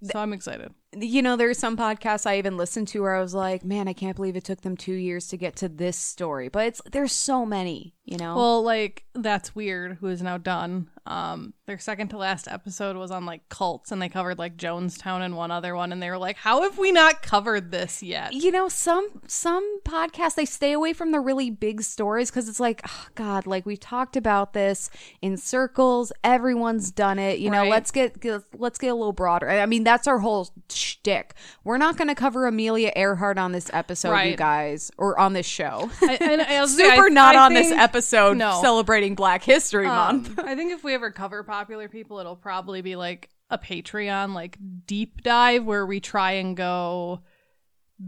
so 0.02 0.18
i'm 0.20 0.32
excited 0.32 0.72
you 0.96 1.20
know, 1.20 1.36
there's 1.36 1.58
some 1.58 1.76
podcasts 1.76 2.26
I 2.26 2.38
even 2.38 2.56
listened 2.56 2.88
to 2.88 3.00
where 3.00 3.14
I 3.14 3.20
was 3.20 3.34
like, 3.34 3.62
man, 3.62 3.88
I 3.88 3.92
can't 3.92 4.16
believe 4.16 4.36
it 4.36 4.44
took 4.44 4.62
them 4.62 4.76
two 4.76 4.94
years 4.94 5.28
to 5.28 5.36
get 5.36 5.54
to 5.56 5.68
this 5.68 5.98
story. 5.98 6.48
But 6.48 6.66
it's 6.66 6.82
there's 6.90 7.12
so 7.12 7.44
many, 7.44 7.94
you 8.04 8.16
know. 8.16 8.36
Well, 8.36 8.62
like 8.62 9.04
that's 9.14 9.54
weird. 9.54 9.98
Who 10.00 10.06
is 10.06 10.22
now 10.22 10.38
done? 10.38 10.88
Um, 11.08 11.54
their 11.66 11.78
second 11.78 12.08
to 12.08 12.18
last 12.18 12.48
episode 12.48 12.94
was 12.96 13.10
on 13.10 13.24
like 13.24 13.48
cults, 13.48 13.90
and 13.90 14.00
they 14.00 14.10
covered 14.10 14.38
like 14.38 14.58
Jonestown 14.58 15.22
and 15.22 15.36
one 15.36 15.50
other 15.50 15.74
one, 15.74 15.90
and 15.90 16.02
they 16.02 16.10
were 16.10 16.18
like, 16.18 16.36
"How 16.36 16.62
have 16.62 16.76
we 16.76 16.92
not 16.92 17.22
covered 17.22 17.70
this 17.70 18.02
yet?" 18.02 18.34
you 18.34 18.50
know, 18.50 18.68
some 18.68 19.08
some 19.26 19.80
podcasts 19.84 20.34
they 20.34 20.44
stay 20.44 20.72
away 20.72 20.92
from 20.92 21.12
the 21.12 21.18
really 21.20 21.48
big 21.50 21.80
stories 21.80 22.30
because 22.30 22.46
it's 22.46 22.60
like, 22.60 22.82
oh, 22.86 23.06
God, 23.14 23.46
like 23.46 23.64
we've 23.64 23.80
talked 23.80 24.16
about 24.16 24.52
this 24.52 24.90
in 25.22 25.38
circles. 25.38 26.12
Everyone's 26.22 26.90
done 26.90 27.18
it. 27.18 27.38
You 27.38 27.48
know, 27.50 27.62
Right. 27.62 27.70
let's 27.70 27.90
get, 27.90 28.20
get 28.20 28.42
let's 28.58 28.78
get 28.78 28.88
a 28.88 28.94
little 28.94 29.12
broader. 29.14 29.48
I 29.48 29.64
mean, 29.64 29.84
that's 29.84 30.06
our 30.06 30.18
whole 30.18 30.50
shtick. 30.68 31.34
We're 31.64 31.78
not 31.78 31.96
going 31.96 32.08
to 32.08 32.14
cover 32.14 32.46
Amelia 32.46 32.92
Earhart 32.94 33.38
on 33.38 33.52
this 33.52 33.70
episode, 33.72 34.14
you 34.24 34.36
guys, 34.36 34.90
or 34.98 35.18
on 35.18 35.32
this 35.32 35.46
show. 35.46 35.90
I, 36.02 36.44
I 36.46 36.66
say, 36.66 36.90
Super 36.90 37.08
not 37.08 37.34
on 37.34 37.54
this 37.54 37.72
episode 37.72 38.36
No. 38.36 38.58
celebrating 38.60 39.14
Black 39.14 39.42
History 39.42 39.86
Um, 39.86 39.94
Month. 39.94 40.38
I 40.40 40.54
think 40.54 40.72
if 40.72 40.84
we 40.84 40.97
ever 40.98 41.10
cover 41.10 41.42
popular 41.42 41.88
people, 41.88 42.18
it'll 42.18 42.36
probably 42.36 42.82
be 42.82 42.96
like 42.96 43.30
a 43.50 43.58
Patreon 43.58 44.34
like 44.34 44.58
deep 44.86 45.22
dive 45.22 45.64
where 45.64 45.86
we 45.86 46.00
try 46.00 46.32
and 46.32 46.56
go 46.56 47.20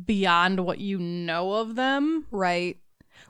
beyond 0.04 0.60
what 0.60 0.78
you 0.78 0.98
know 0.98 1.54
of 1.54 1.76
them. 1.76 2.26
Right. 2.30 2.78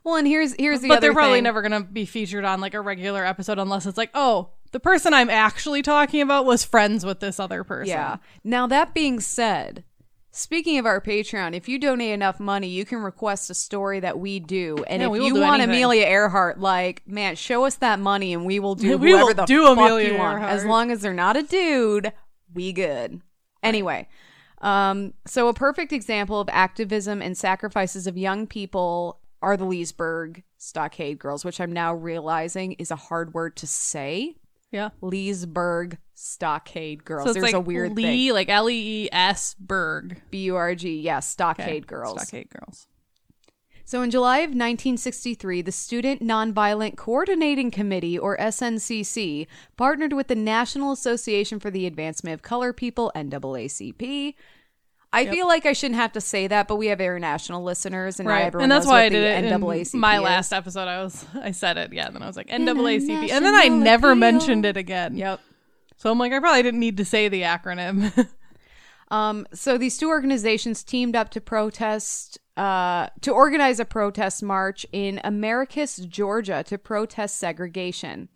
Well, 0.03 0.17
and 0.17 0.27
here's 0.27 0.55
here's 0.55 0.81
the 0.81 0.89
but 0.89 1.01
they're 1.01 1.13
probably 1.13 1.39
thing. 1.39 1.45
never 1.45 1.69
to 1.69 1.81
be 1.81 2.07
featured 2.07 2.45
on 2.45 2.61
like 2.61 2.75
a 2.75 2.81
regular 2.81 3.25
episode 3.25 3.59
unless 3.59 3.87
it's 3.87 3.99
like, 3.99 4.11
oh, 4.15 4.51
the 4.73 4.81
person 4.81 5.13
I'm 5.13 5.31
actually 5.31 5.83
talking 5.83 6.23
about 6.23 6.47
was 6.47 6.65
friends 6.65 7.05
with 7.05 7.21
this 7.21 7.39
other 7.39 7.65
person. 7.65 7.91
Yeah. 7.91 8.17
Now 8.45 8.67
that 8.69 8.95
being 8.95 9.21
said, 9.21 9.85
speaking 10.31 10.79
of 10.79 10.87
our 10.87 11.01
Patreon, 11.01 11.55
if 11.55 11.69
you 11.69 11.79
donate 11.79 12.13
enough 12.13 12.41
money, 12.41 12.69
you 12.69 12.85
can 12.85 12.99
request 12.99 13.51
a 13.51 13.55
story 13.55 14.01
that 14.01 14.19
we 14.19 14.41
do. 14.41 14.85
And 14.89 15.03
Yeah, 15.03 15.13
if 15.13 15.23
you 15.23 15.35
want 15.35 15.63
anything. 15.63 15.77
Amelia 15.77 16.07
Earhart, 16.07 16.61
like 16.61 17.03
man, 17.07 17.37
show 17.37 17.65
us 17.65 17.77
that 17.77 17.99
money 17.99 18.33
and 18.33 18.45
we 18.45 18.61
will 18.61 18.75
do 18.75 18.99
We 18.99 19.11
whoever 19.11 19.27
will 19.27 19.35
the 19.35 19.45
do 19.45 19.65
fuck 19.67 19.79
Amelia 19.79 20.13
you 20.13 20.19
want. 20.19 20.39
Earhart. 20.39 20.53
As 20.53 20.65
long 20.65 20.91
as 20.91 21.01
they're 21.01 21.15
not 21.15 21.37
a 21.37 21.43
dude, 21.43 22.13
we 22.53 22.73
good. 22.73 23.21
Anyway. 23.63 24.09
Um, 24.61 25.15
so 25.27 25.49
a 25.49 25.55
perfect 25.55 25.93
example 25.93 26.39
of 26.39 26.49
activism 26.53 27.23
and 27.23 27.37
sacrifices 27.37 28.07
of 28.07 28.19
young 28.19 28.47
people 28.47 29.21
are 29.43 29.57
the 29.57 29.65
Leesburg 29.65 30.43
Stockade 30.59 31.19
Girls, 31.19 31.45
which 31.45 31.61
I'm 31.61 31.73
now 31.73 31.95
realizing 31.95 32.73
is 32.73 32.91
a 32.91 32.97
hard 32.97 33.33
word 33.33 33.57
to 33.57 33.67
say. 33.67 34.37
Yeah. 34.71 34.91
Leesburg 35.01 35.99
Stockade 36.23 37.05
Girls. 37.05 37.27
So 37.27 37.33
There's 37.33 37.43
like 37.43 37.55
a 37.55 37.61
weird 37.61 37.95
thing. 37.97 38.05
Lee, 38.07 38.33
like 38.33 38.49
L 38.49 38.69
E 38.69 39.05
E 39.05 39.09
S 39.11 39.55
Berg. 39.59 40.21
B 40.31 40.39
U 40.45 40.57
R 40.57 40.75
G, 40.75 41.01
Yes, 41.01 41.29
Stockade 41.29 41.67
Okay. 41.69 41.81
Girls. 41.81 42.21
Stockade 42.23 42.51
girls. 42.51 42.87
So 43.85 44.03
in 44.03 44.11
July 44.13 44.39
of 44.39 44.51
1963, 44.51 45.63
the 45.63 45.73
Student 45.73 46.23
Nonviolent 46.23 46.97
Coordinating 46.97 47.73
Committee, 47.73 48.17
or 48.17 48.37
SNCC, 48.37 49.49
partnered 49.77 50.13
with 50.13 50.29
the 50.29 50.37
National 50.37 50.93
Association 50.93 51.59
for 51.59 51.73
the 51.73 51.87
Advancement 51.87 52.35
of 52.35 52.43
Color 52.43 52.73
People, 52.73 53.11
NAACP. 53.17 54.35
I 55.13 55.27
feel 55.27 55.49
like 55.49 55.67
I 55.67 55.73
shouldn't 55.73 55.97
have 55.99 56.13
to 56.13 56.21
say 56.21 56.47
that, 56.47 56.69
but 56.69 56.77
we 56.77 56.87
have 56.87 57.01
international 57.01 57.65
listeners, 57.65 58.21
and 58.21 58.29
Right. 58.29 58.45
everyone 58.45 58.65
And 58.65 58.71
that's 58.71 58.85
knows 58.85 58.93
why 58.93 58.99
what 58.99 59.05
I 59.07 59.09
did 59.09 59.25
the 59.43 59.49
it 59.49 59.53
in 59.53 59.61
NAACP 59.61 59.95
my 59.99 60.17
is. 60.19 60.23
last 60.23 60.53
episode. 60.53 60.87
I 60.87 61.03
was 61.03 61.27
I 61.43 61.51
said 61.51 61.77
it, 61.77 61.93
yeah. 61.93 62.11
Then 62.11 62.23
I 62.23 62.29
was 62.29 62.37
like 62.37 62.47
NAACP, 62.47 63.31
and 63.33 63.45
then 63.45 63.57
I 63.57 63.67
never 63.67 64.11
appeal. 64.13 64.21
mentioned 64.21 64.67
it 64.67 64.77
again. 64.77 65.17
Yep. 65.17 65.41
So 66.01 66.11
I'm 66.11 66.19
like, 66.19 66.33
I 66.33 66.39
probably 66.39 66.63
didn't 66.63 66.81
need 66.81 66.97
to 66.97 67.05
say 67.05 67.29
the 67.29 67.43
acronym. 67.43 68.27
Um, 69.13 69.45
so 69.53 69.77
these 69.77 69.99
two 69.99 70.09
organizations 70.09 70.85
teamed 70.85 71.17
up 71.17 71.31
to 71.31 71.41
protest, 71.41 72.39
uh, 72.57 73.09
to 73.23 73.33
organize 73.33 73.81
a 73.81 73.85
protest 73.85 74.41
march 74.41 74.87
in 74.93 75.21
Americus, 75.25 75.97
Georgia, 75.97 76.63
to 76.69 76.79
protest 76.79 77.37
segregation. 77.37 78.29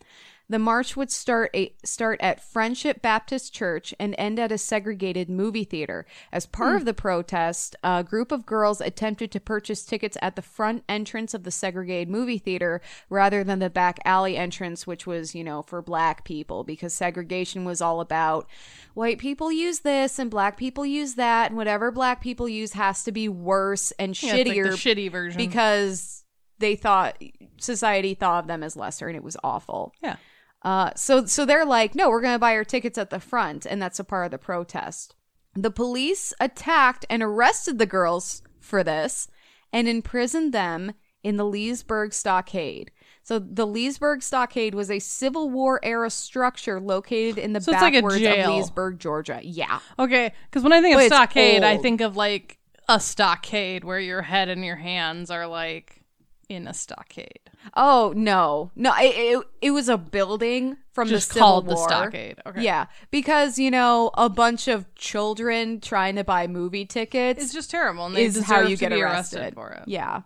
The 0.47 0.59
march 0.59 0.95
would 0.95 1.11
start 1.11 1.51
a, 1.55 1.75
start 1.85 2.21
at 2.21 2.43
Friendship 2.43 3.01
Baptist 3.01 3.55
Church 3.55 3.95
and 3.99 4.15
end 4.19 4.39
at 4.39 4.53
a 4.53 4.59
segregated 4.59 5.31
movie 5.31 5.65
theater. 5.65 6.05
As 6.31 6.45
part 6.45 6.73
hmm. 6.73 6.77
of 6.77 6.85
the 6.85 6.93
protest, 6.93 7.75
a 7.83 8.05
group 8.05 8.31
of 8.31 8.45
girls 8.45 8.83
attempted 8.83 9.33
to 9.33 9.41
purchase 9.41 9.87
tickets 9.87 10.19
at 10.21 10.37
the 10.37 10.43
front 10.43 10.85
entrance 10.87 11.33
of 11.33 11.45
the 11.45 11.51
segregated 11.51 12.11
movie 12.11 12.37
theater 12.37 12.83
rather 13.09 13.43
than 13.43 13.59
the 13.59 13.71
back 13.71 13.99
alley 14.05 14.37
entrance, 14.37 14.87
which 14.87 15.07
was, 15.07 15.35
you 15.35 15.43
know, 15.43 15.63
for 15.63 15.81
black 15.81 16.25
people 16.25 16.63
because 16.63 16.93
segregation 16.93 17.65
was 17.65 17.81
all 17.81 18.03
about 18.03 18.47
white 18.93 19.19
people 19.19 19.51
use 19.51 19.81
this 19.81 20.19
and 20.19 20.31
black 20.31 20.59
people 20.59 20.85
use 20.85 21.15
that, 21.15 21.51
and 21.51 21.57
whatever 21.57 21.91
black 21.91 22.21
people 22.21 22.51
use 22.51 22.75
has 22.75 23.03
to 23.05 23.13
be 23.13 23.31
worse 23.31 23.93
and 23.93 24.23
Yeah, 24.23 24.35
like 24.35 24.47
shittier 24.47 24.71
the 24.71 24.77
shitty 24.77 25.11
version. 25.11 25.39
because 25.39 26.23
they 26.59 26.77
thought 26.77 27.17
society 27.57 28.13
thought 28.13 28.45
of 28.45 28.47
them 28.47 28.63
as 28.63 28.77
lesser 28.77 29.09
and 29.09 29.17
it 29.17 29.25
was 29.25 29.39
awful. 29.43 29.95
yeah. 30.03 30.17
Uh, 30.65 30.91
so 30.97 31.27
so 31.27 31.45
they're 31.45 31.67
like, 31.67 31.95
no, 31.95 32.09
we're 32.09 32.23
gonna 32.23 32.39
buy 32.39 32.55
our 32.55 32.65
tickets 32.65 32.99
at 32.99 33.11
the 33.11 33.21
front, 33.21 33.67
and 33.67 33.81
that's 33.81 33.99
a 33.99 34.05
part 34.05 34.25
of 34.25 34.31
the 34.31 34.39
protest. 34.39 35.15
The 35.55 35.71
police 35.71 36.33
attacked 36.41 37.05
and 37.09 37.23
arrested 37.23 37.79
the 37.79 37.87
girls 37.87 38.43
for 38.61 38.83
this 38.83 39.29
and 39.73 39.87
imprisoned 39.87 40.53
them 40.53 40.93
in 41.23 41.37
the 41.37 41.45
Leesburg 41.45 42.13
Stockade. 42.13 42.91
So 43.23 43.39
the 43.39 43.67
Leesburg 43.67 44.23
Stockade 44.23 44.75
was 44.75 44.91
a 44.91 44.99
Civil 44.99 45.49
War 45.49 45.81
era 45.83 46.11
structure 46.11 46.79
located 46.79 47.39
in 47.39 47.55
the 47.55 47.61
So 47.61 47.73
it's 47.73 47.81
like 47.81 47.95
of 47.95 48.51
Leesburg, 48.51 48.99
Georgia. 48.99 49.41
Yeah. 49.43 49.81
Okay, 49.99 50.33
because 50.51 50.63
when 50.63 50.73
I 50.73 50.83
think 50.83 50.97
But 50.97 51.07
of 51.07 51.13
stockade, 51.13 51.65
I 51.65 51.79
think 51.79 52.03
of 52.03 52.17
like 52.17 52.59
a 52.89 53.01
stockade 53.01 53.85
where 53.85 53.99
your 53.99 54.21
head 54.23 54.49
and 54.51 54.65
your 54.65 54.77
hands 54.77 55.31
are 55.31 55.47
like 55.47 56.04
in 56.49 56.67
a 56.67 56.75
stockade. 56.75 57.51
Oh 57.75 58.13
no, 58.17 58.71
no! 58.77 58.93
It, 58.99 59.15
it, 59.17 59.47
it 59.63 59.71
was 59.71 59.89
a 59.89 59.97
building 59.99 60.77
from 60.93 61.09
Just 61.09 61.29
the 61.29 61.35
Civil 61.35 61.49
called 61.49 61.69
the 61.69 61.77
stockade. 61.77 62.39
Okay. 62.47 62.63
Yeah, 62.63 62.87
because 63.11 63.59
you 63.59 63.71
know 63.71 64.11
a 64.15 64.29
bunch 64.29 64.69
of 64.69 64.93
children 64.95 65.81
trying 65.81 66.17
to 66.17 66.25
buy 66.25 66.47
movie 66.47 66.87
tickets 66.87 67.43
It's 67.43 67.53
just 67.53 67.71
terrible, 67.71 68.07
and 68.07 68.15
they 68.15 68.25
is 68.25 68.43
how 68.45 68.61
you 68.61 68.77
get 68.77 68.93
be 68.93 69.03
arrested. 69.03 69.55
for 69.55 69.71
it. 69.71 69.85
Yeah. 69.87 70.23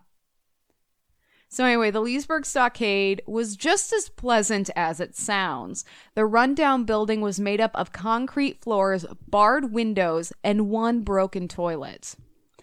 So 1.50 1.64
anyway, 1.64 1.90
the 1.90 2.00
Leesburg 2.02 2.44
Stockade 2.44 3.22
was 3.26 3.57
just 3.57 3.90
as 3.94 4.11
pleasant 4.11 4.68
as 4.76 5.00
it 5.00 5.16
sounds. 5.16 5.83
The 6.14 6.26
rundown 6.26 6.85
building 6.85 7.22
was 7.22 7.40
made 7.40 7.59
up 7.61 7.70
of 7.74 7.90
concrete 7.90 8.61
floors, 8.61 9.07
barred 9.26 9.72
windows, 9.72 10.31
and 10.44 10.68
one 10.68 11.00
broken 11.00 11.48
toilet. 11.48 12.14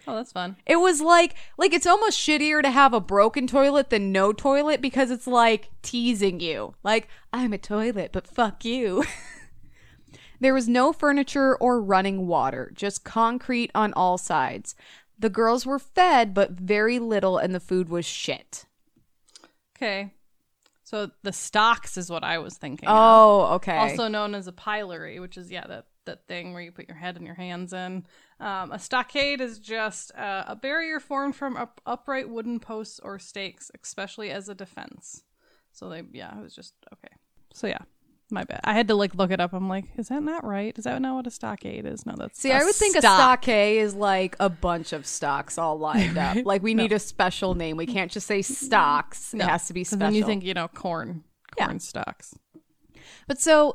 Oh, 0.06 0.14
that's 0.14 0.32
fun. 0.32 0.56
It 0.66 0.76
was 0.76 1.00
like 1.00 1.34
like 1.58 1.72
it's 1.72 1.86
almost 1.86 2.18
shittier 2.18 2.62
to 2.62 2.70
have 2.70 2.94
a 2.94 3.00
broken 3.00 3.46
toilet 3.46 3.90
than 3.90 4.12
no 4.12 4.32
toilet 4.32 4.80
because 4.80 5.10
it's 5.10 5.26
like 5.26 5.70
teasing 5.82 6.40
you. 6.40 6.74
Like, 6.82 7.08
I'm 7.32 7.52
a 7.52 7.58
toilet, 7.58 8.10
but 8.12 8.26
fuck 8.26 8.64
you. 8.64 9.04
there 10.40 10.54
was 10.54 10.68
no 10.68 10.92
furniture 10.92 11.56
or 11.56 11.80
running 11.80 12.26
water, 12.26 12.70
just 12.74 13.04
concrete 13.04 13.70
on 13.74 13.92
all 13.94 14.18
sides. 14.18 14.74
The 15.18 15.30
girls 15.30 15.66
were 15.66 15.78
fed, 15.78 16.34
but 16.34 16.52
very 16.52 16.98
little, 16.98 17.38
and 17.38 17.54
the 17.54 17.60
food 17.60 17.88
was 17.88 18.04
shit. 18.04 18.66
Okay. 19.76 20.12
So 20.84 21.10
the 21.24 21.32
stocks 21.32 21.96
is 21.96 22.10
what 22.10 22.22
I 22.22 22.38
was 22.38 22.56
thinking. 22.56 22.88
of. 22.88 22.94
Oh, 22.96 23.54
okay. 23.54 23.76
also 23.76 24.06
known 24.06 24.36
as 24.36 24.46
a 24.46 24.52
pillory, 24.52 25.18
which 25.18 25.36
is 25.36 25.50
yeah 25.50 25.66
that 25.66 25.86
that 26.06 26.26
thing 26.26 26.52
where 26.52 26.62
you 26.62 26.72
put 26.72 26.88
your 26.88 26.96
head 26.96 27.16
and 27.16 27.26
your 27.26 27.34
hands 27.34 27.72
in. 27.72 28.06
Um, 28.40 28.72
a 28.72 28.78
stockade 28.78 29.40
is 29.40 29.58
just 29.58 30.14
uh, 30.16 30.44
a 30.46 30.56
barrier 30.56 30.98
formed 31.00 31.36
from 31.36 31.56
up- 31.56 31.80
upright 31.86 32.28
wooden 32.28 32.58
posts 32.60 32.98
or 33.02 33.18
stakes, 33.18 33.70
especially 33.82 34.30
as 34.30 34.48
a 34.48 34.54
defense. 34.54 35.22
So 35.72 35.88
they 35.88 36.02
yeah, 36.12 36.36
it 36.38 36.42
was 36.42 36.54
just 36.54 36.74
okay. 36.92 37.14
So 37.52 37.66
yeah, 37.66 37.78
My 38.30 38.44
bad. 38.44 38.60
I 38.64 38.72
had 38.72 38.88
to 38.88 38.94
like 38.94 39.14
look 39.14 39.30
it 39.30 39.40
up. 39.40 39.52
I'm 39.52 39.68
like, 39.68 39.84
is 39.96 40.08
that 40.08 40.22
not 40.22 40.44
right? 40.44 40.76
Is 40.78 40.84
that 40.84 41.00
not 41.02 41.14
what 41.16 41.26
a 41.26 41.30
stockade 41.30 41.84
is? 41.86 42.04
No, 42.06 42.14
that's 42.16 42.38
See, 42.40 42.50
I 42.52 42.64
would 42.64 42.74
think 42.74 42.96
a 42.96 43.00
stockade 43.00 43.82
is 43.82 43.94
like 43.94 44.36
a 44.40 44.48
bunch 44.48 44.92
of 44.92 45.06
stocks 45.06 45.58
all 45.58 45.78
lined 45.78 46.16
up. 46.26 46.38
Like 46.44 46.62
we 46.62 46.74
need 46.74 46.92
a 46.92 46.98
special 46.98 47.54
name. 47.54 47.76
We 47.76 47.86
can't 47.86 48.10
just 48.10 48.26
say 48.26 48.42
stocks. 48.42 49.34
It 49.34 49.42
has 49.42 49.66
to 49.68 49.72
be 49.74 49.84
special. 49.84 49.98
Then 50.00 50.14
you 50.14 50.24
think 50.24 50.44
you 50.44 50.54
know 50.54 50.68
corn, 50.68 51.24
Yeah. 51.58 51.66
corn 51.66 51.80
stalks 51.80 52.34
but 53.28 53.40
so 53.40 53.74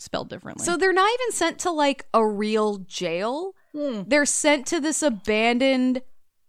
spelled 0.00 0.28
differently. 0.28 0.64
so 0.64 0.76
they're 0.76 0.92
not 0.92 1.10
even 1.20 1.32
sent 1.32 1.58
to 1.60 1.70
like 1.70 2.06
a 2.14 2.26
real 2.26 2.78
jail. 2.78 3.54
Hmm. 3.72 4.02
They're 4.06 4.26
sent 4.26 4.66
to 4.68 4.80
this 4.80 5.02
abandoned 5.02 6.02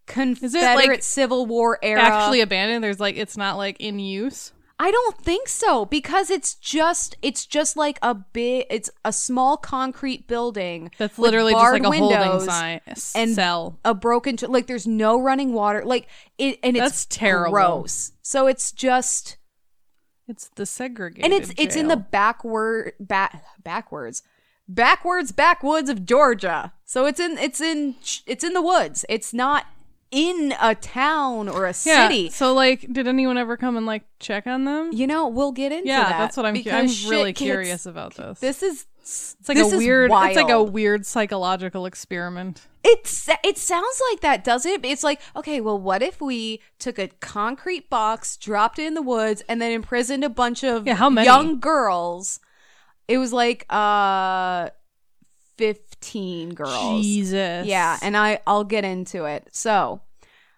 Confederate 0.07 0.75
like, 0.87 1.03
Civil 1.03 1.45
War 1.45 1.77
era. 1.81 2.01
actually 2.01 2.41
abandoned. 2.41 2.83
There's 2.83 2.99
like 2.99 3.15
it's 3.15 3.37
not 3.37 3.57
like 3.57 3.79
in 3.79 3.99
use. 3.99 4.51
I 4.79 4.89
don't 4.89 5.15
think 5.19 5.47
so 5.47 5.85
because 5.85 6.31
it's 6.31 6.55
just 6.55 7.15
it's 7.21 7.45
just 7.45 7.77
like 7.77 7.99
a 8.01 8.15
big 8.15 8.65
it's 8.71 8.89
a 9.05 9.13
small 9.13 9.55
concrete 9.55 10.27
building 10.27 10.89
That's 10.97 11.19
literally 11.19 11.53
just 11.53 11.73
like 11.73 11.83
a 11.83 11.85
holding 11.85 12.01
windows 12.19 12.45
sign 12.45 12.81
and 13.13 13.35
cell. 13.35 13.77
a 13.85 13.93
broken 13.93 14.37
ch- 14.37 14.43
like 14.49 14.65
there's 14.65 14.87
no 14.87 15.21
running 15.21 15.53
water 15.53 15.85
like 15.85 16.07
it 16.39 16.57
and 16.63 16.75
it's 16.75 16.83
That's 16.83 17.05
terrible. 17.05 17.51
gross. 17.51 18.13
So 18.23 18.47
it's 18.47 18.71
just 18.71 19.37
It's 20.31 20.49
the 20.55 20.65
segregated. 20.65 21.25
and 21.25 21.33
it's 21.33 21.53
it's 21.57 21.75
in 21.75 21.87
the 21.87 21.97
backward 21.97 22.93
back 22.99 23.43
backwards 23.63 24.23
backwards 24.67 25.31
backwoods 25.31 25.89
of 25.89 26.05
Georgia. 26.05 26.71
So 26.85 27.05
it's 27.05 27.19
in 27.19 27.37
it's 27.37 27.59
in 27.61 27.95
it's 28.25 28.43
in 28.43 28.53
the 28.53 28.61
woods. 28.61 29.03
It's 29.09 29.33
not 29.33 29.65
in 30.09 30.53
a 30.61 30.75
town 30.75 31.47
or 31.47 31.65
a 31.65 31.69
yeah. 31.83 32.07
city. 32.07 32.29
So 32.29 32.53
like, 32.53 32.91
did 32.91 33.07
anyone 33.07 33.37
ever 33.37 33.55
come 33.57 33.77
and 33.77 33.85
like 33.85 34.03
check 34.19 34.45
on 34.47 34.65
them? 34.65 34.91
You 34.93 35.07
know, 35.07 35.27
we'll 35.27 35.51
get 35.53 35.71
into 35.71 35.87
Yeah, 35.87 36.03
that. 36.03 36.17
that's 36.17 36.37
what 36.37 36.45
I'm. 36.45 36.61
cu- 36.61 36.69
I'm 36.69 36.87
really 37.09 37.31
gets- 37.31 37.41
curious 37.41 37.85
about 37.85 38.15
this. 38.15 38.39
This 38.39 38.61
is 38.63 38.85
it's 39.01 39.47
like 39.47 39.57
this 39.57 39.73
a 39.73 39.77
weird. 39.77 40.11
It's 40.13 40.35
like 40.35 40.49
a 40.49 40.63
weird 40.63 41.05
psychological 41.05 41.85
experiment. 41.85 42.67
It's 42.83 43.29
it 43.43 43.57
sounds 43.57 44.01
like 44.11 44.21
that, 44.21 44.43
does 44.43 44.65
it? 44.65 44.83
It's 44.83 45.03
like, 45.03 45.21
okay, 45.35 45.61
well, 45.61 45.77
what 45.79 46.01
if 46.01 46.19
we 46.21 46.61
took 46.79 46.97
a 46.97 47.07
concrete 47.07 47.89
box, 47.89 48.37
dropped 48.37 48.79
it 48.79 48.85
in 48.87 48.93
the 48.95 49.01
woods, 49.01 49.43
and 49.47 49.61
then 49.61 49.71
imprisoned 49.71 50.23
a 50.23 50.29
bunch 50.29 50.63
of 50.63 50.87
Yeah, 50.87 50.95
how 50.95 51.09
many? 51.09 51.25
young 51.25 51.59
girls? 51.59 52.39
It 53.07 53.17
was 53.17 53.33
like 53.33 53.65
uh 53.69 54.69
15 55.57 56.55
girls. 56.55 57.01
Jesus. 57.03 57.67
Yeah, 57.67 57.97
and 58.01 58.17
I 58.17 58.39
I'll 58.47 58.63
get 58.63 58.83
into 58.83 59.25
it. 59.25 59.47
So, 59.51 60.01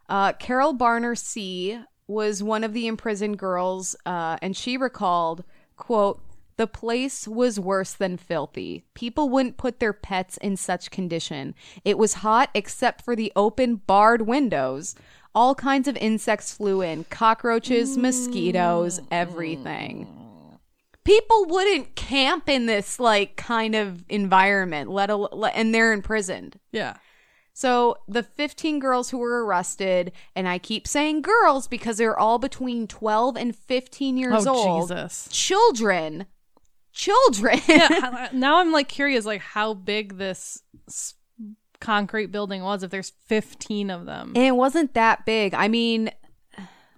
uh, 0.07 0.33
Carol 0.33 0.73
Barner 0.73 1.17
Seay 1.17 1.83
was 2.07 2.41
one 2.43 2.63
of 2.63 2.73
the 2.73 2.87
imprisoned 2.87 3.37
girls, 3.37 3.95
uh, 4.05 4.37
and 4.41 4.55
she 4.55 4.77
recalled, 4.77 5.43
"quote 5.75 6.21
The 6.57 6.67
place 6.67 7.27
was 7.27 7.59
worse 7.59 7.93
than 7.93 8.17
filthy. 8.17 8.85
People 8.93 9.29
wouldn't 9.29 9.57
put 9.57 9.79
their 9.79 9.93
pets 9.93 10.37
in 10.37 10.55
such 10.57 10.91
condition. 10.91 11.55
It 11.83 11.97
was 11.97 12.15
hot 12.15 12.49
except 12.53 13.03
for 13.03 13.15
the 13.15 13.31
open 13.35 13.75
barred 13.75 14.23
windows." 14.23 14.95
All 15.35 15.55
kinds 15.55 15.87
of 15.87 15.97
insects 15.97 16.53
flew 16.53 16.81
in 16.81 17.05
cockroaches, 17.05 17.97
mm. 17.97 18.01
mosquitoes, 18.01 19.01
everything 19.09 20.07
people 21.03 21.45
wouldn't 21.45 21.95
camp 21.95 22.47
in 22.49 22.65
this 22.65 22.99
like 22.99 23.35
kind 23.35 23.75
of 23.75 24.03
environment 24.09 24.89
let 24.89 25.09
and 25.55 25.73
they're 25.73 25.93
imprisoned 25.93 26.59
Yeah. 26.71 26.95
so 27.53 27.97
the 28.07 28.23
15 28.23 28.79
girls 28.79 29.09
who 29.09 29.17
were 29.17 29.45
arrested 29.45 30.11
and 30.35 30.47
i 30.47 30.57
keep 30.57 30.87
saying 30.87 31.21
girls 31.21 31.67
because 31.67 31.97
they're 31.97 32.17
all 32.17 32.39
between 32.39 32.87
12 32.87 33.37
and 33.37 33.55
15 33.55 34.17
years 34.17 34.47
Oh 34.47 34.55
old 34.55 34.89
Jesus. 34.89 35.27
children 35.31 36.25
children 36.93 37.59
yeah. 37.67 38.29
Now 38.33 38.59
I'm 38.59 38.71
like 38.71 38.87
curious, 38.87 39.25
like 39.25 39.41
how 39.41 39.73
big 39.73 40.17
this 40.17 40.61
concrete 41.79 42.27
building 42.27 42.63
was. 42.63 42.83
If 42.83 42.91
there's 42.91 43.11
15 43.25 43.89
of 43.89 44.05
them, 44.05 44.33
and 44.35 44.45
it 44.45 44.55
wasn't 44.55 44.93
that 44.93 45.25
big 45.25 45.53
i 45.53 45.67
mean 45.67 46.11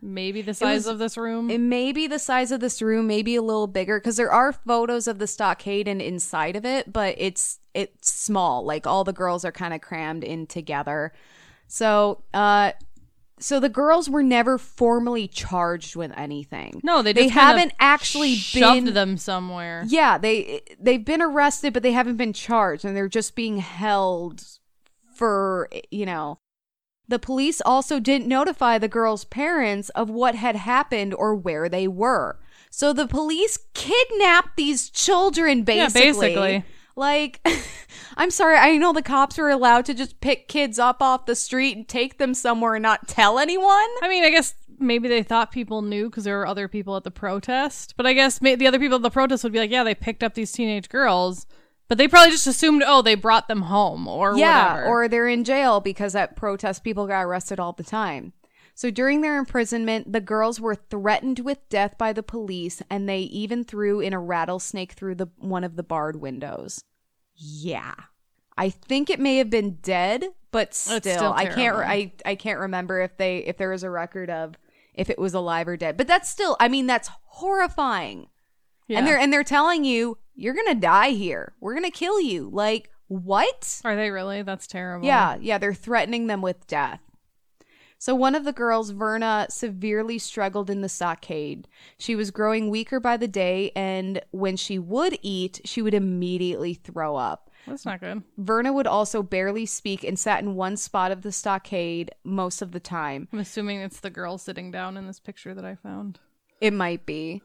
maybe 0.02 0.42
the 0.44 0.54
size 0.54 0.80
was- 0.80 0.88
of 0.88 1.00
this 1.00 1.18
room. 1.18 1.50
it 1.50 1.60
may 1.60 1.92
be 1.92 2.06
the 2.06 2.20
size 2.20 2.52
of 2.52 2.60
this 2.60 2.82
room 2.82 3.08
maybe 3.08 3.36
a 3.36 3.42
little 3.42 3.66
bigger 3.68 4.00
because 4.00 4.18
there 4.18 4.32
are 4.32 4.54
photos 4.54 5.08
of 5.08 5.18
the 5.18 5.26
stockade 5.26 5.88
and 5.88 6.02
inside 6.02 6.56
of 6.56 6.66
it 6.66 6.92
but 6.94 7.16
it's 7.18 7.60
it's 7.74 8.12
small 8.12 8.64
like 8.64 8.86
all 8.86 9.04
the 9.04 9.14
girls 9.14 9.44
are 9.44 9.52
kind 9.52 9.74
of 9.74 9.82
crammed 9.82 10.24
in 10.24 10.46
together 10.46 11.12
so 11.68 12.22
uh 12.36 12.72
so 13.40 13.60
the 13.60 13.70
girls 13.70 14.10
were 14.10 14.24
never 14.24 14.58
formally 14.58 15.28
charged 15.28 15.96
with 15.96 16.12
anything 16.16 16.80
no, 16.84 17.02
they 17.02 17.14
they 17.14 17.28
haven't 17.28 17.74
actually 17.80 18.36
shoved 18.36 18.86
been 18.86 18.94
them 18.94 19.18
somewhere. 19.18 19.84
yeah 19.88 20.18
they 20.18 20.62
they've 20.80 21.06
been 21.06 21.22
arrested 21.22 21.74
but 21.74 21.84
they 21.84 21.92
haven't 21.92 22.18
been 22.18 22.34
charged 22.34 22.86
and 22.86 22.96
they're 22.96 23.10
just 23.10 23.36
being 23.36 23.58
held 23.58 24.44
for 25.14 25.70
you 25.92 26.06
know 26.06 26.38
the 27.08 27.20
police 27.20 27.62
also 27.62 28.00
didn't 28.00 28.28
notify 28.28 28.78
the 28.78 28.88
girls' 28.88 29.26
parents 29.26 29.90
of 29.90 30.10
what 30.10 30.36
had 30.36 30.56
happened 30.56 31.14
or 31.14 31.36
where 31.36 31.70
they 31.70 31.88
were. 31.88 32.40
So 32.72 32.94
the 32.94 33.08
police 33.08 33.60
kidnapped 33.74 34.58
these 34.58 34.90
children 34.90 35.64
Yeah, 35.68 35.90
basically. 35.90 36.64
Like 36.96 37.46
I'm 38.18 38.32
sorry, 38.32 38.58
I 38.58 38.78
know 38.78 38.94
the 38.94 39.02
cops 39.02 39.38
were 39.38 39.50
allowed 39.50 39.86
to 39.86 39.94
just 39.94 40.20
pick 40.22 40.48
kids 40.48 40.80
up 40.80 41.02
off 41.02 41.26
the 41.26 41.36
street 41.36 41.76
and 41.76 41.88
take 41.88 42.18
them 42.18 42.34
somewhere 42.34 42.76
and 42.76 42.84
not 42.84 43.08
tell 43.08 43.40
anyone. 43.40 43.88
I 44.02 44.08
mean, 44.08 44.24
I 44.24 44.30
guess 44.30 44.54
maybe 44.80 45.08
they 45.08 45.24
thought 45.24 45.52
people 45.52 45.82
knew 45.82 46.10
because 46.10 46.24
there 46.24 46.38
were 46.38 46.48
other 46.48 46.68
people 46.68 46.96
at 46.96 47.04
the 47.04 47.12
protest. 47.12 47.94
But 47.98 48.06
I 48.06 48.14
guess 48.14 48.42
may- 48.42 48.56
the 48.56 48.68
other 48.68 48.80
people 48.80 48.98
at 48.98 49.02
the 49.02 49.10
protest 49.10 49.44
would 49.44 49.54
be 49.54 49.60
like, 49.60 49.72
yeah, 49.72 49.84
they 49.84 49.96
picked 49.96 50.24
up 50.24 50.34
these 50.34 50.52
teenage 50.52 50.90
girls. 50.90 51.46
But 51.88 52.00
they 52.00 52.08
probably 52.08 52.32
just 52.32 52.48
assumed, 52.48 52.84
oh, 52.86 53.04
they 53.04 53.14
brought 53.14 53.48
them 53.48 53.64
home 53.64 54.08
or 54.08 54.36
yeah, 54.36 54.74
whatever. 54.74 54.88
or 54.88 55.08
they're 55.08 55.28
in 55.28 55.44
jail 55.44 55.80
because 55.82 56.16
at 56.16 56.36
protest 56.36 56.84
people 56.84 57.06
got 57.06 57.22
arrested 57.22 57.60
all 57.60 57.74
the 57.74 57.84
time. 57.84 58.34
So 58.78 58.92
during 58.92 59.22
their 59.22 59.38
imprisonment, 59.38 60.12
the 60.12 60.20
girls 60.20 60.60
were 60.60 60.76
threatened 60.76 61.40
with 61.40 61.68
death 61.70 61.98
by 61.98 62.12
the 62.12 62.22
police, 62.22 62.82
and 62.90 63.08
they 63.08 63.20
even 63.22 63.64
threw 63.64 64.02
in 64.02 64.12
a 64.12 64.20
rattlesnake 64.20 64.92
through 64.92 65.16
the 65.16 65.28
one 65.38 65.64
of 65.64 65.78
the 65.78 65.84
barred 65.84 66.18
windows. 66.18 66.84
Yeah, 67.36 67.94
I 68.58 68.70
think 68.70 69.10
it 69.10 69.20
may 69.20 69.38
have 69.38 69.50
been 69.50 69.78
dead, 69.82 70.26
but 70.52 70.74
still, 70.74 71.00
still 71.00 71.34
I 71.34 71.46
can't 71.46 71.78
I 71.78 72.12
I 72.26 72.36
can't 72.36 72.60
remember 72.60 73.02
if 73.02 73.16
they 73.18 73.38
if 73.40 73.58
there 73.58 73.70
was 73.70 73.84
a 73.84 73.90
record 73.90 74.30
of 74.30 74.56
if 74.94 75.10
it 75.10 75.18
was 75.18 75.34
alive 75.34 75.70
or 75.70 75.78
dead. 75.78 75.96
But 75.96 76.08
that's 76.08 76.30
still. 76.30 76.58
I 76.60 76.68
mean, 76.68 76.86
that's 76.86 77.10
horrifying. 77.24 78.28
yeah. 78.88 79.00
And 79.00 79.08
they're 79.08 79.18
and 79.18 79.32
they're 79.32 79.44
telling 79.44 79.86
you 79.86 80.18
you're 80.36 80.54
gonna 80.54 80.76
die 80.76 81.12
here. 81.12 81.54
We're 81.62 81.76
gonna 81.76 81.92
kill 81.92 82.20
you. 82.20 82.50
Like 82.52 82.90
what? 83.08 83.82
Are 83.86 83.96
they 83.96 84.12
really? 84.12 84.42
That's 84.42 84.68
terrible. 84.68 85.08
Yeah, 85.08 85.38
yeah, 85.40 85.58
they're 85.60 85.74
threatening 85.74 86.28
them 86.28 86.42
with 86.42 86.68
death. 86.68 87.00
So 87.98 88.14
one 88.14 88.36
of 88.36 88.44
the 88.44 88.54
girls, 88.54 88.92
Verna, 88.92 89.48
severely 89.50 90.20
struggled 90.20 90.70
in 90.70 90.82
the 90.82 90.90
stockade. 90.90 91.68
She 91.98 92.16
was 92.16 92.30
growing 92.30 92.70
weaker 92.70 93.00
by 93.00 93.18
the 93.18 93.28
day, 93.28 93.72
and 93.76 94.22
when 94.32 94.58
she 94.58 94.78
would 94.78 95.18
eat, 95.22 95.62
she 95.66 95.82
would 95.82 95.94
immediately 95.94 96.74
throw 96.74 97.16
up. 97.16 97.50
That's 97.66 97.86
not 97.86 98.00
good. 98.00 98.22
Verna 98.38 98.72
would 98.74 98.86
also 98.86 99.24
barely 99.24 99.66
speak 99.66 100.04
and 100.04 100.20
sat 100.20 100.44
in 100.44 100.56
one 100.56 100.78
spot 100.78 101.12
of 101.12 101.24
the 101.24 101.32
stockade 101.32 102.12
most 102.24 102.62
of 102.62 102.74
the 102.74 102.80
time. 102.80 103.28
I'm 103.34 103.40
assuming 103.40 103.80
it's 103.80 104.02
the 104.02 104.12
girl 104.12 104.38
sitting 104.38 104.70
down 104.72 104.98
in 104.98 105.08
this 105.08 105.20
picture 105.20 105.56
that 105.56 105.66
I 105.66 105.76
found. 105.76 106.20
It 106.62 106.74
might 106.74 107.06
be. 107.06 107.42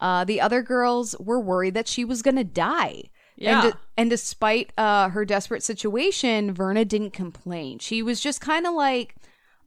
Uh, 0.00 0.24
the 0.24 0.40
other 0.40 0.62
girls 0.62 1.14
were 1.20 1.40
worried 1.40 1.74
that 1.74 1.88
she 1.88 2.06
was 2.06 2.22
going 2.22 2.36
to 2.36 2.44
die. 2.44 3.10
Yeah. 3.36 3.64
And, 3.64 3.74
and 3.96 4.10
despite 4.10 4.72
uh, 4.78 5.10
her 5.10 5.24
desperate 5.24 5.62
situation, 5.62 6.52
Verna 6.52 6.84
didn't 6.84 7.12
complain. 7.12 7.78
She 7.78 8.02
was 8.02 8.20
just 8.20 8.40
kind 8.40 8.66
of 8.66 8.74
like 8.74 9.14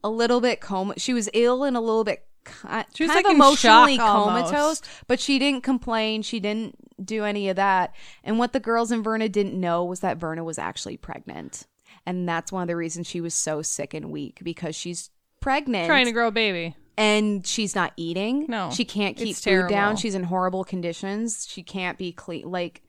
a 0.03 0.09
little 0.09 0.41
bit 0.41 0.59
coma. 0.61 0.93
She 0.97 1.13
was 1.13 1.29
ill 1.33 1.63
and 1.63 1.75
a 1.77 1.79
little 1.81 2.03
bit 2.03 2.25
ki- 2.45 2.51
She 2.93 3.03
was, 3.03 3.11
kind 3.11 3.15
like, 3.15 3.25
of 3.25 3.31
emotionally 3.31 3.97
almost. 3.99 4.51
comatose, 4.51 4.81
but 5.07 5.19
she 5.19 5.39
didn't 5.39 5.63
complain. 5.63 6.21
She 6.21 6.39
didn't 6.39 6.75
do 7.05 7.23
any 7.23 7.49
of 7.49 7.55
that. 7.55 7.95
And 8.23 8.37
what 8.39 8.53
the 8.53 8.59
girls 8.59 8.91
and 8.91 9.03
Verna 9.03 9.29
didn't 9.29 9.59
know 9.59 9.83
was 9.85 10.01
that 10.01 10.17
Verna 10.17 10.43
was 10.43 10.57
actually 10.57 10.97
pregnant. 10.97 11.65
And 12.05 12.27
that's 12.27 12.51
one 12.51 12.61
of 12.63 12.67
the 12.67 12.75
reasons 12.75 13.07
she 13.07 13.21
was 13.21 13.33
so 13.33 13.61
sick 13.61 13.93
and 13.93 14.11
weak 14.11 14.39
because 14.43 14.75
she's 14.75 15.09
pregnant 15.39 15.87
Trying 15.87 16.05
to 16.05 16.11
grow 16.11 16.27
a 16.27 16.31
baby. 16.31 16.75
and 16.97 17.45
she's 17.47 17.75
not 17.75 17.93
eating. 17.97 18.45
No, 18.49 18.69
she 18.71 18.83
can't 18.85 19.15
keep 19.15 19.35
food 19.37 19.69
down. 19.69 19.95
She's 19.95 20.15
in 20.15 20.23
horrible 20.23 20.63
conditions. 20.65 21.47
She 21.49 21.63
can't 21.63 21.97
be 21.97 22.11
clean. 22.11 22.49
Like, 22.49 22.81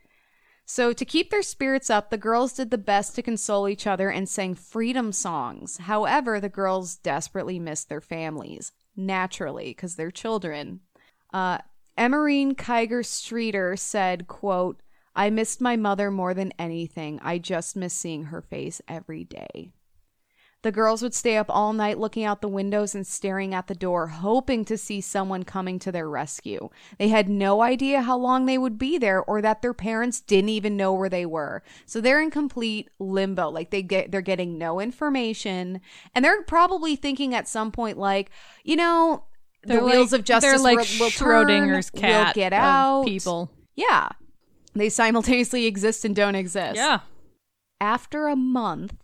so 0.66 0.92
to 0.92 1.04
keep 1.04 1.30
their 1.30 1.42
spirits 1.42 1.90
up, 1.90 2.10
the 2.10 2.16
girls 2.16 2.54
did 2.54 2.70
the 2.70 2.78
best 2.78 3.14
to 3.14 3.22
console 3.22 3.68
each 3.68 3.86
other 3.86 4.10
and 4.10 4.28
sang 4.28 4.54
freedom 4.54 5.12
songs. 5.12 5.76
However, 5.76 6.40
the 6.40 6.48
girls 6.48 6.96
desperately 6.96 7.58
missed 7.58 7.88
their 7.88 8.00
families, 8.00 8.72
naturally, 8.96 9.68
because 9.68 9.96
they're 9.96 10.10
children. 10.10 10.80
Uh, 11.32 11.58
Emmarene 11.98 12.54
Kaigler 12.54 13.04
Streeter 13.04 13.76
said, 13.76 14.26
"quote 14.26 14.80
I 15.14 15.30
missed 15.30 15.60
my 15.60 15.76
mother 15.76 16.10
more 16.10 16.34
than 16.34 16.52
anything. 16.58 17.20
I 17.22 17.38
just 17.38 17.76
miss 17.76 17.94
seeing 17.94 18.24
her 18.24 18.42
face 18.42 18.80
every 18.88 19.24
day." 19.24 19.72
The 20.64 20.72
girls 20.72 21.02
would 21.02 21.12
stay 21.14 21.36
up 21.36 21.46
all 21.50 21.74
night 21.74 21.98
looking 21.98 22.24
out 22.24 22.40
the 22.40 22.48
windows 22.48 22.94
and 22.94 23.06
staring 23.06 23.52
at 23.54 23.66
the 23.66 23.74
door, 23.74 24.08
hoping 24.08 24.64
to 24.64 24.78
see 24.78 25.00
someone 25.02 25.42
coming 25.44 25.78
to 25.80 25.92
their 25.92 26.08
rescue. 26.08 26.70
They 26.98 27.08
had 27.08 27.28
no 27.28 27.60
idea 27.60 28.00
how 28.00 28.16
long 28.16 28.46
they 28.46 28.56
would 28.56 28.78
be 28.78 28.96
there 28.96 29.22
or 29.22 29.42
that 29.42 29.60
their 29.60 29.74
parents 29.74 30.20
didn't 30.22 30.48
even 30.48 30.74
know 30.74 30.94
where 30.94 31.10
they 31.10 31.26
were. 31.26 31.62
So 31.84 32.00
they're 32.00 32.20
in 32.22 32.30
complete 32.30 32.88
limbo. 32.98 33.50
Like 33.50 33.70
they 33.70 33.82
get 33.82 34.10
they're 34.10 34.22
getting 34.22 34.56
no 34.56 34.80
information 34.80 35.82
and 36.14 36.24
they're 36.24 36.42
probably 36.42 36.96
thinking 36.96 37.34
at 37.34 37.46
some 37.46 37.70
point 37.70 37.98
like, 37.98 38.30
you 38.64 38.76
know, 38.76 39.24
the 39.64 39.74
They're 39.74 39.84
wheels 39.84 40.12
like- 40.12 40.20
of 40.20 40.24
justice 40.24 40.50
They're 40.50 40.58
like 40.58 40.78
will, 40.78 41.06
will 41.06 41.10
turn, 41.10 41.46
Schrodinger's 41.46 41.90
cat. 41.90 42.28
will 42.28 42.32
get 42.42 42.52
out. 42.54 43.04
people. 43.06 43.50
Yeah. 43.76 44.08
They 44.74 44.88
simultaneously 44.88 45.66
exist 45.72 46.06
and 46.06 46.16
don't 46.16 46.34
exist. 46.34 46.76
Yeah. 46.76 47.00
After 47.80 48.28
a 48.28 48.36
month, 48.36 48.94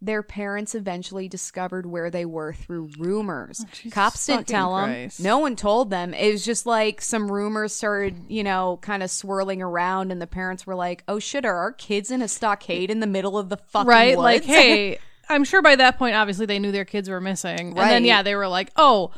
their 0.00 0.22
parents 0.22 0.74
eventually 0.74 1.28
discovered 1.28 1.84
where 1.84 2.10
they 2.10 2.24
were 2.24 2.52
through 2.52 2.90
rumors. 2.98 3.64
Oh, 3.64 3.90
Cops 3.90 4.26
didn't 4.26 4.46
tell 4.46 4.76
them. 4.76 4.90
Christ. 4.90 5.20
No 5.20 5.38
one 5.38 5.56
told 5.56 5.90
them. 5.90 6.14
It 6.14 6.30
was 6.30 6.44
just 6.44 6.66
like 6.66 7.02
some 7.02 7.30
rumors 7.30 7.72
started, 7.72 8.16
you 8.28 8.44
know, 8.44 8.78
kind 8.80 9.02
of 9.02 9.10
swirling 9.10 9.60
around, 9.60 10.12
and 10.12 10.22
the 10.22 10.26
parents 10.26 10.66
were 10.66 10.76
like, 10.76 11.02
"Oh 11.08 11.18
shit, 11.18 11.44
are 11.44 11.56
our 11.56 11.72
kids 11.72 12.10
in 12.10 12.22
a 12.22 12.28
stockade 12.28 12.90
in 12.90 13.00
the 13.00 13.06
middle 13.06 13.36
of 13.36 13.48
the 13.48 13.56
fucking 13.56 13.88
right? 13.88 14.16
woods?" 14.16 14.24
Like, 14.24 14.44
hey, 14.44 14.98
I'm 15.28 15.44
sure 15.44 15.62
by 15.62 15.76
that 15.76 15.98
point, 15.98 16.14
obviously, 16.14 16.46
they 16.46 16.58
knew 16.58 16.72
their 16.72 16.84
kids 16.84 17.08
were 17.10 17.20
missing, 17.20 17.76
and 17.76 17.76
then 17.76 18.04
yeah, 18.04 18.22
they 18.22 18.34
were 18.34 18.48
like, 18.48 18.70
oh. 18.76 19.10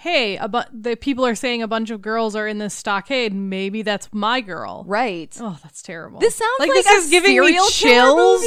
Hey, 0.00 0.36
a 0.36 0.46
bu- 0.48 0.60
the 0.72 0.94
people 0.94 1.26
are 1.26 1.34
saying 1.34 1.60
a 1.60 1.66
bunch 1.66 1.90
of 1.90 2.00
girls 2.00 2.36
are 2.36 2.46
in 2.46 2.58
this 2.58 2.72
stockade. 2.72 3.34
Maybe 3.34 3.82
that's 3.82 4.08
my 4.12 4.40
girl. 4.40 4.84
right. 4.86 5.36
Oh, 5.40 5.58
that's 5.62 5.82
terrible. 5.82 6.20
This 6.20 6.36
sounds 6.36 6.54
like 6.60 6.70
this 6.70 6.86
a 6.86 6.90
is 6.90 7.10
giving 7.10 7.40
me 7.40 7.58
chills. 7.70 8.40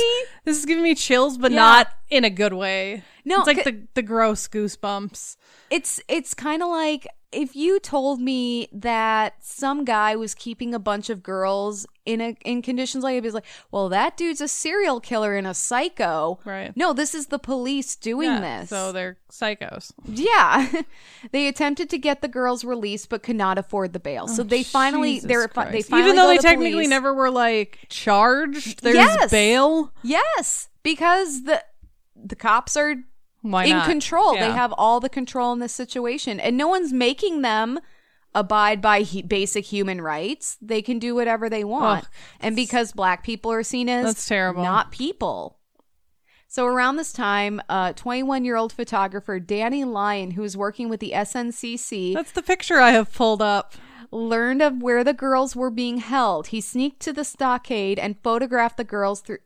This 0.45 0.57
is 0.59 0.65
giving 0.65 0.83
me 0.83 0.95
chills, 0.95 1.37
but 1.37 1.51
Yeah. 1.51 1.57
not 1.57 1.87
in 2.09 2.23
a 2.23 2.29
good 2.29 2.53
way. 2.53 3.03
No, 3.25 3.37
it's 3.39 3.47
like 3.47 3.63
the 3.63 3.83
the 3.93 4.01
gross 4.01 4.47
goosebumps. 4.47 5.35
It's 5.69 6.01
it's 6.07 6.33
kind 6.33 6.61
of 6.61 6.69
like 6.69 7.07
if 7.31 7.55
you 7.55 7.79
told 7.79 8.19
me 8.19 8.67
that 8.73 9.35
some 9.39 9.85
guy 9.85 10.17
was 10.17 10.35
keeping 10.35 10.73
a 10.73 10.79
bunch 10.79 11.09
of 11.09 11.23
girls 11.23 11.87
in 12.05 12.19
a 12.19 12.35
in 12.43 12.61
conditions 12.61 13.05
like 13.05 13.15
it 13.15 13.23
was 13.23 13.33
like, 13.33 13.45
well, 13.71 13.87
that 13.87 14.17
dude's 14.17 14.41
a 14.41 14.49
serial 14.49 14.99
killer 14.99 15.35
and 15.37 15.47
a 15.47 15.53
psycho. 15.53 16.39
Right. 16.43 16.75
No, 16.75 16.91
this 16.91 17.15
is 17.15 17.27
the 17.27 17.39
police 17.39 17.95
doing 17.95 18.29
Yeah, 18.29 18.59
this. 18.59 18.69
So 18.69 18.91
they're 18.91 19.17
psychos. 19.31 19.93
yeah, 20.05 20.81
they 21.31 21.47
attempted 21.47 21.89
to 21.91 21.97
get 21.97 22.21
the 22.21 22.27
girls 22.27 22.65
released 22.65 23.07
but 23.07 23.23
could 23.23 23.37
not 23.37 23.57
afford 23.57 23.93
the 23.93 23.99
bail. 23.99 24.27
so 24.27 24.41
oh, 24.41 24.45
they 24.45 24.63
finally 24.63 25.11
Oh, 25.11 25.13
Jesus 25.13 25.27
they're 25.29 25.47
fi- 25.47 25.65
they 25.65 25.71
Christ. 25.71 25.89
finally 25.89 26.09
even 26.09 26.15
though 26.17 26.27
they 26.27 26.37
technically 26.37 26.71
police. 26.71 26.89
never 26.89 27.13
were 27.13 27.31
like 27.31 27.79
charged. 27.87 28.83
There's 28.83 28.95
Yes. 28.95 29.31
bail. 29.31 29.93
yes 30.03 30.67
because 30.83 31.43
the 31.43 31.63
the 32.23 32.35
cops 32.35 32.75
are 32.75 32.95
Why 33.41 33.65
in 33.65 33.71
not? 33.71 33.87
control. 33.87 34.33
They 34.33 34.51
have 34.51 34.73
all 34.77 34.99
the 34.99 35.09
control 35.09 35.51
in 35.53 35.59
this 35.59 35.73
situation, 35.73 36.39
and 36.39 36.55
no 36.57 36.67
one's 36.67 36.93
making 36.93 37.41
them 37.41 37.79
abide 38.33 38.81
by 38.81 39.01
he- 39.01 39.21
basic 39.21 39.65
human 39.65 39.99
rights. 40.01 40.57
They 40.61 40.81
can 40.81 40.99
do 40.99 41.15
whatever 41.15 41.49
they 41.49 41.63
want, 41.63 42.05
Ugh, 42.05 42.09
and 42.39 42.55
because 42.55 42.91
black 42.93 43.23
people 43.23 43.51
are 43.51 43.63
seen 43.63 43.89
as 43.89 44.05
That's 44.05 44.27
terrible. 44.27 44.63
not 44.63 44.91
people. 44.91 45.57
So 46.47 46.65
around 46.65 46.97
this 46.97 47.13
time, 47.13 47.61
uh, 47.69 47.93
21 47.93 48.43
year 48.45 48.57
old 48.57 48.73
photographer 48.73 49.39
Danny 49.39 49.83
Lyon, 49.85 50.31
who 50.31 50.41
was 50.41 50.55
working 50.57 50.89
with 50.89 50.99
the 50.99 51.13
SNCC, 51.13 52.13
That's 52.13 52.31
the 52.33 52.41
picture 52.41 52.79
I 52.79 52.91
have 52.91 53.13
pulled 53.13 53.41
up. 53.41 53.73
learned 54.11 54.61
of 54.61 54.81
where 54.81 55.03
the 55.05 55.13
girls 55.13 55.55
were 55.55 55.69
being 55.69 55.99
held. 55.99 56.47
He 56.47 56.59
sneaked 56.59 56.99
to 57.03 57.13
the 57.13 57.23
stockade 57.23 57.97
and 57.97 58.19
photographed 58.21 58.75
the 58.75 58.83
girls 58.83 59.21
through 59.21 59.37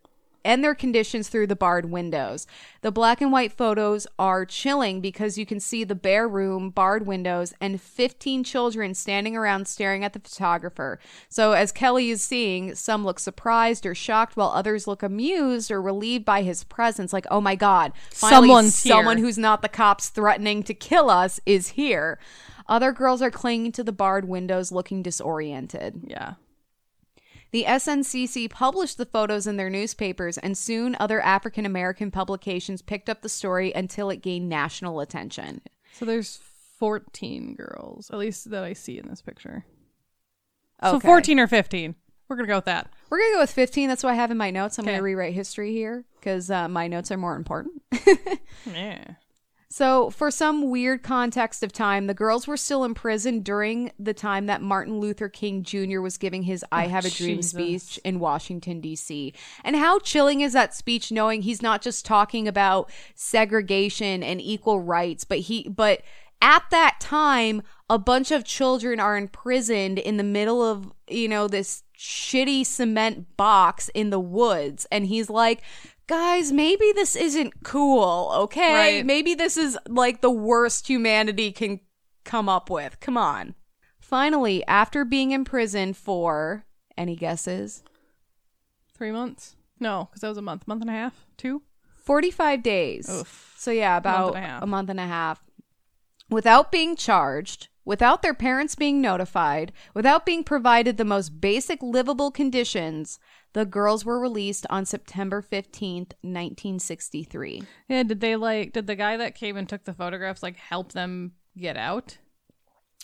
and 0.46 0.64
their 0.64 0.76
conditions 0.76 1.28
through 1.28 1.48
the 1.48 1.56
barred 1.56 1.90
windows. 1.90 2.46
The 2.82 2.92
black 2.92 3.20
and 3.20 3.32
white 3.32 3.52
photos 3.52 4.06
are 4.20 4.46
chilling 4.46 5.02
because 5.02 5.40
you 5.40 5.46
can 5.46 5.60
see 5.60 5.84
the 5.84 5.96
bare 5.96 6.28
room, 6.28 6.70
barred 6.70 7.08
windows, 7.08 7.54
and 7.60 7.82
15 7.82 8.44
children 8.44 8.94
standing 8.94 9.36
around 9.36 9.68
staring 9.68 10.04
at 10.04 10.14
the 10.14 10.20
photographer. 10.20 11.00
So, 11.28 11.54
as 11.54 11.72
Kelley 11.72 12.12
is 12.12 12.22
seeing, 12.22 12.76
some 12.76 13.04
look 13.04 13.20
surprised 13.20 13.88
or 13.88 13.96
shocked, 13.96 14.38
while 14.38 14.50
others 14.50 14.86
look 14.86 15.02
amused 15.02 15.72
or 15.72 15.82
relieved 15.82 16.24
by 16.24 16.44
his 16.44 16.64
presence. 16.64 17.12
Like, 17.12 17.26
oh 17.32 17.42
my 17.42 17.56
God, 17.56 17.94
finally 18.12 18.48
Someone's 18.48 18.76
someone 18.76 19.18
here." 19.18 19.26
who's 19.26 19.40
not 19.40 19.64
the 19.64 19.70
cops 19.70 20.10
threatening 20.10 20.62
to 20.64 20.76
kill 20.76 21.10
us 21.10 21.40
is 21.48 21.70
here. 21.70 22.20
Other 22.68 22.92
girls 22.92 23.22
are 23.22 23.32
clinging 23.32 23.72
to 23.74 23.84
the 23.84 23.92
barred 23.92 24.28
windows 24.28 24.72
looking 24.72 25.02
disoriented. 25.02 26.02
Yeah. 26.06 26.34
The 27.56 27.64
SNCC 27.64 28.50
published 28.50 28.98
the 28.98 29.06
photos 29.06 29.48
in 29.48 29.56
their 29.56 29.70
newspapers, 29.70 30.38
and 30.38 30.58
soon 30.58 30.98
other 31.00 31.22
African 31.22 31.66
American 31.66 32.12
publications 32.12 32.82
picked 32.82 33.10
up 33.10 33.22
the 33.22 33.30
story 33.30 33.72
until 33.72 34.10
it 34.10 34.22
gained 34.22 34.50
national 34.50 35.00
attention. 35.00 35.62
So 35.94 36.04
there's 36.04 36.42
14 36.80 37.56
girls, 37.56 38.12
at 38.12 38.18
least 38.18 38.50
that 38.50 38.66
I 38.66 38.74
see 38.74 39.00
in 39.00 39.08
this 39.08 39.22
picture. 39.22 39.64
So 40.84 41.00
14 41.00 41.40
or 41.40 41.48
15. 41.48 41.96
We're 42.28 42.36
going 42.36 42.46
to 42.46 42.52
go 42.52 42.58
with 42.58 42.66
that. 42.66 42.92
We're 43.10 43.20
going 43.20 43.32
to 43.32 43.36
go 43.36 43.44
with 43.44 43.52
15. 43.52 43.88
That's 43.88 44.04
what 44.04 44.12
I 44.12 44.16
have 44.16 44.32
in 44.32 44.38
my 44.38 44.52
notes. 44.52 44.78
I'm 44.78 44.84
going 44.84 44.98
to 44.98 45.02
rewrite 45.02 45.34
history 45.34 45.72
here 45.72 46.04
because 46.20 46.52
uh, 46.52 46.68
my 46.68 46.90
notes 46.90 47.10
are 47.10 47.18
more 47.18 47.38
important. 47.38 47.82
Yeah. 48.74 49.14
So, 49.68 50.10
for 50.10 50.30
some 50.30 50.70
weird 50.70 51.02
context 51.02 51.64
of 51.64 51.74
time, 51.74 52.08
the 52.08 52.14
girls 52.14 52.48
were 52.48 52.58
still 52.58 52.84
in 52.84 52.94
prison 52.94 53.42
during 53.42 53.92
the 53.98 54.14
time 54.14 54.46
that 54.46 54.62
Martin 54.62 55.00
Luther 55.00 55.28
King 55.28 55.64
Jr. 55.64 56.02
was 56.02 56.18
giving 56.18 56.44
his 56.44 56.64
I 56.72 56.86
oh, 56.86 56.90
Have 56.90 57.06
a 57.06 57.10
Dream 57.10 57.38
Jesus. 57.38 57.52
speech 57.52 58.00
in 58.04 58.20
Washington, 58.20 58.80
D.C. 58.80 59.34
And 59.64 59.76
how 59.76 60.00
chilling 60.00 60.42
is 60.42 60.54
that 60.54 60.76
speech 60.76 61.12
knowing 61.12 61.42
he's 61.42 61.62
not 61.62 61.82
just 61.82 62.06
talking 62.06 62.48
about 62.48 62.92
segregation 63.16 64.22
and 64.22 64.40
equal 64.40 64.82
rights, 64.82 65.24
but 65.24 65.40
he, 65.40 65.68
but 65.68 66.04
at 66.42 66.64
that 66.70 66.98
time, 67.00 67.64
a 67.90 67.98
bunch 67.98 68.32
of 68.32 68.44
children 68.44 69.00
are 69.00 69.18
imprisoned 69.18 69.98
in 69.98 70.18
the 70.18 70.24
middle 70.24 70.62
of, 70.62 70.92
you 71.08 71.28
know, 71.28 71.48
this 71.48 71.84
shitty 71.98 72.66
cement 72.66 73.36
box 73.38 73.90
in 73.94 74.10
the 74.10 74.20
woods. 74.20 74.86
And 74.92 75.08
he's 75.08 75.30
like, 75.30 75.62
guys, 76.08 76.52
maybe 76.52 76.92
this 76.94 77.16
isn't 77.16 77.64
cool, 77.64 78.32
okay? 78.36 78.74
Right. 78.98 79.06
Maybe 79.06 79.34
this 79.34 79.58
is 79.58 79.78
like 79.88 80.22
the 80.22 80.32
worst 80.32 80.88
humanity 80.88 81.52
can 81.52 81.80
come 82.24 82.50
up 82.50 82.70
with. 82.70 83.00
Come 83.00 83.18
on. 83.18 83.56
Finally, 84.00 84.66
after 84.68 85.04
being 85.04 85.32
in 85.32 85.46
prison 85.46 85.94
for 85.94 86.66
any 86.98 87.16
guesses? 87.16 87.84
Three 88.94 89.12
months? 89.12 89.56
No, 89.80 90.08
because 90.10 90.22
that 90.22 90.30
was 90.30 90.38
a 90.38 90.42
month. 90.42 90.68
Month 90.68 90.82
and 90.82 90.90
a 90.90 90.94
half? 90.94 91.26
Two? 91.38 91.64
45 91.96 92.62
days. 92.62 93.10
Oof. 93.10 93.56
So 93.58 93.72
yeah, 93.72 93.98
about 93.98 94.36
a 94.36 94.40
half. 94.40 94.64
a 94.64 94.68
month 94.68 94.90
and 94.90 95.00
a 95.00 95.08
half. 95.08 95.44
Without 96.30 96.72
being 96.72 96.96
charged, 96.96 97.70
without 97.86 98.22
their 98.22 98.34
parents 98.34 98.76
being 98.76 99.00
notified, 99.00 99.72
without 99.94 100.26
being 100.26 100.44
provided 100.44 100.98
the 100.98 101.06
most 101.06 101.40
basic 101.40 101.82
livable 101.82 102.32
conditions, 102.32 103.20
the 103.54 103.66
girls 103.66 104.04
were 104.04 104.20
released 104.20 104.66
on 104.70 104.86
September 104.86 105.42
15th, 105.42 106.12
1963. 106.22 107.64
Yeah, 107.88 108.04
did 108.04 108.20
they 108.20 108.36
like, 108.36 108.74
did 108.74 108.88
the 108.88 108.96
guy 108.96 109.18
that 109.18 109.36
came 109.36 109.56
and 109.58 109.68
took 109.70 109.84
the 109.86 109.94
photographs 109.94 110.44
like 110.44 110.58
help 110.58 110.92
them 110.92 111.34
get 111.58 111.78
out? 111.78 112.18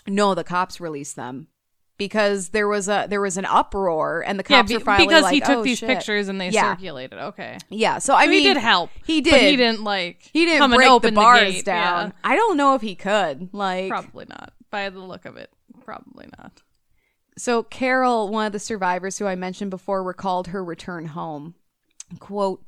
No, 0.07 0.33
the 0.33 0.43
cops 0.43 0.81
released 0.81 1.15
them 1.15 1.47
because 1.97 2.49
there 2.49 2.67
was 2.67 2.89
a 2.89 3.05
there 3.07 3.21
was 3.21 3.37
an 3.37 3.45
uproar 3.45 4.23
and 4.25 4.39
the 4.39 4.43
Yeah, 4.49 4.57
cops 4.57 4.69
be- 4.69 4.77
were 4.77 4.83
finally 4.83 5.07
because 5.07 5.23
like, 5.23 5.33
he 5.35 5.39
took 5.41 5.49
"Oh, 5.57 5.63
these 5.63 5.77
shit." 5.77 5.87
pictures 5.89 6.27
and 6.27 6.41
they 6.41 6.49
Yeah. 6.49 6.73
circulated. 6.73 7.19
Okay. 7.19 7.57
Yeah, 7.69 7.99
so 7.99 8.15
I 8.15 8.25
So 8.25 8.31
mean 8.31 8.41
he 8.41 8.47
did 8.47 8.57
help. 8.57 8.89
He 9.05 9.21
did. 9.21 9.31
But 9.31 9.41
he 9.41 9.55
didn't 9.55 9.83
like 9.83 10.27
He 10.33 10.45
didn't 10.45 10.57
come 10.59 10.71
break 10.71 10.87
and 10.87 10.93
open 10.95 11.13
the 11.13 11.21
bars 11.21 11.51
gate. 11.53 11.65
down. 11.65 12.07
Yeah. 12.07 12.13
I 12.31 12.35
don't 12.35 12.57
know 12.57 12.73
if 12.73 12.81
he 12.81 12.95
could. 12.95 13.49
Like 13.53 13.89
Probably 13.89 14.25
not. 14.27 14.53
By 14.71 14.89
the 14.89 14.99
look 14.99 15.25
of 15.25 15.37
it, 15.37 15.51
probably 15.83 16.27
not. 16.39 16.63
So 17.37 17.63
Carol, 17.63 18.29
one 18.29 18.47
of 18.47 18.53
the 18.53 18.59
survivors 18.59 19.17
who 19.17 19.27
I 19.27 19.35
mentioned 19.35 19.71
before, 19.71 20.03
recalled 20.03 20.47
her 20.47 20.63
return 20.63 21.07
home. 21.07 21.55
Quote, 22.19 22.63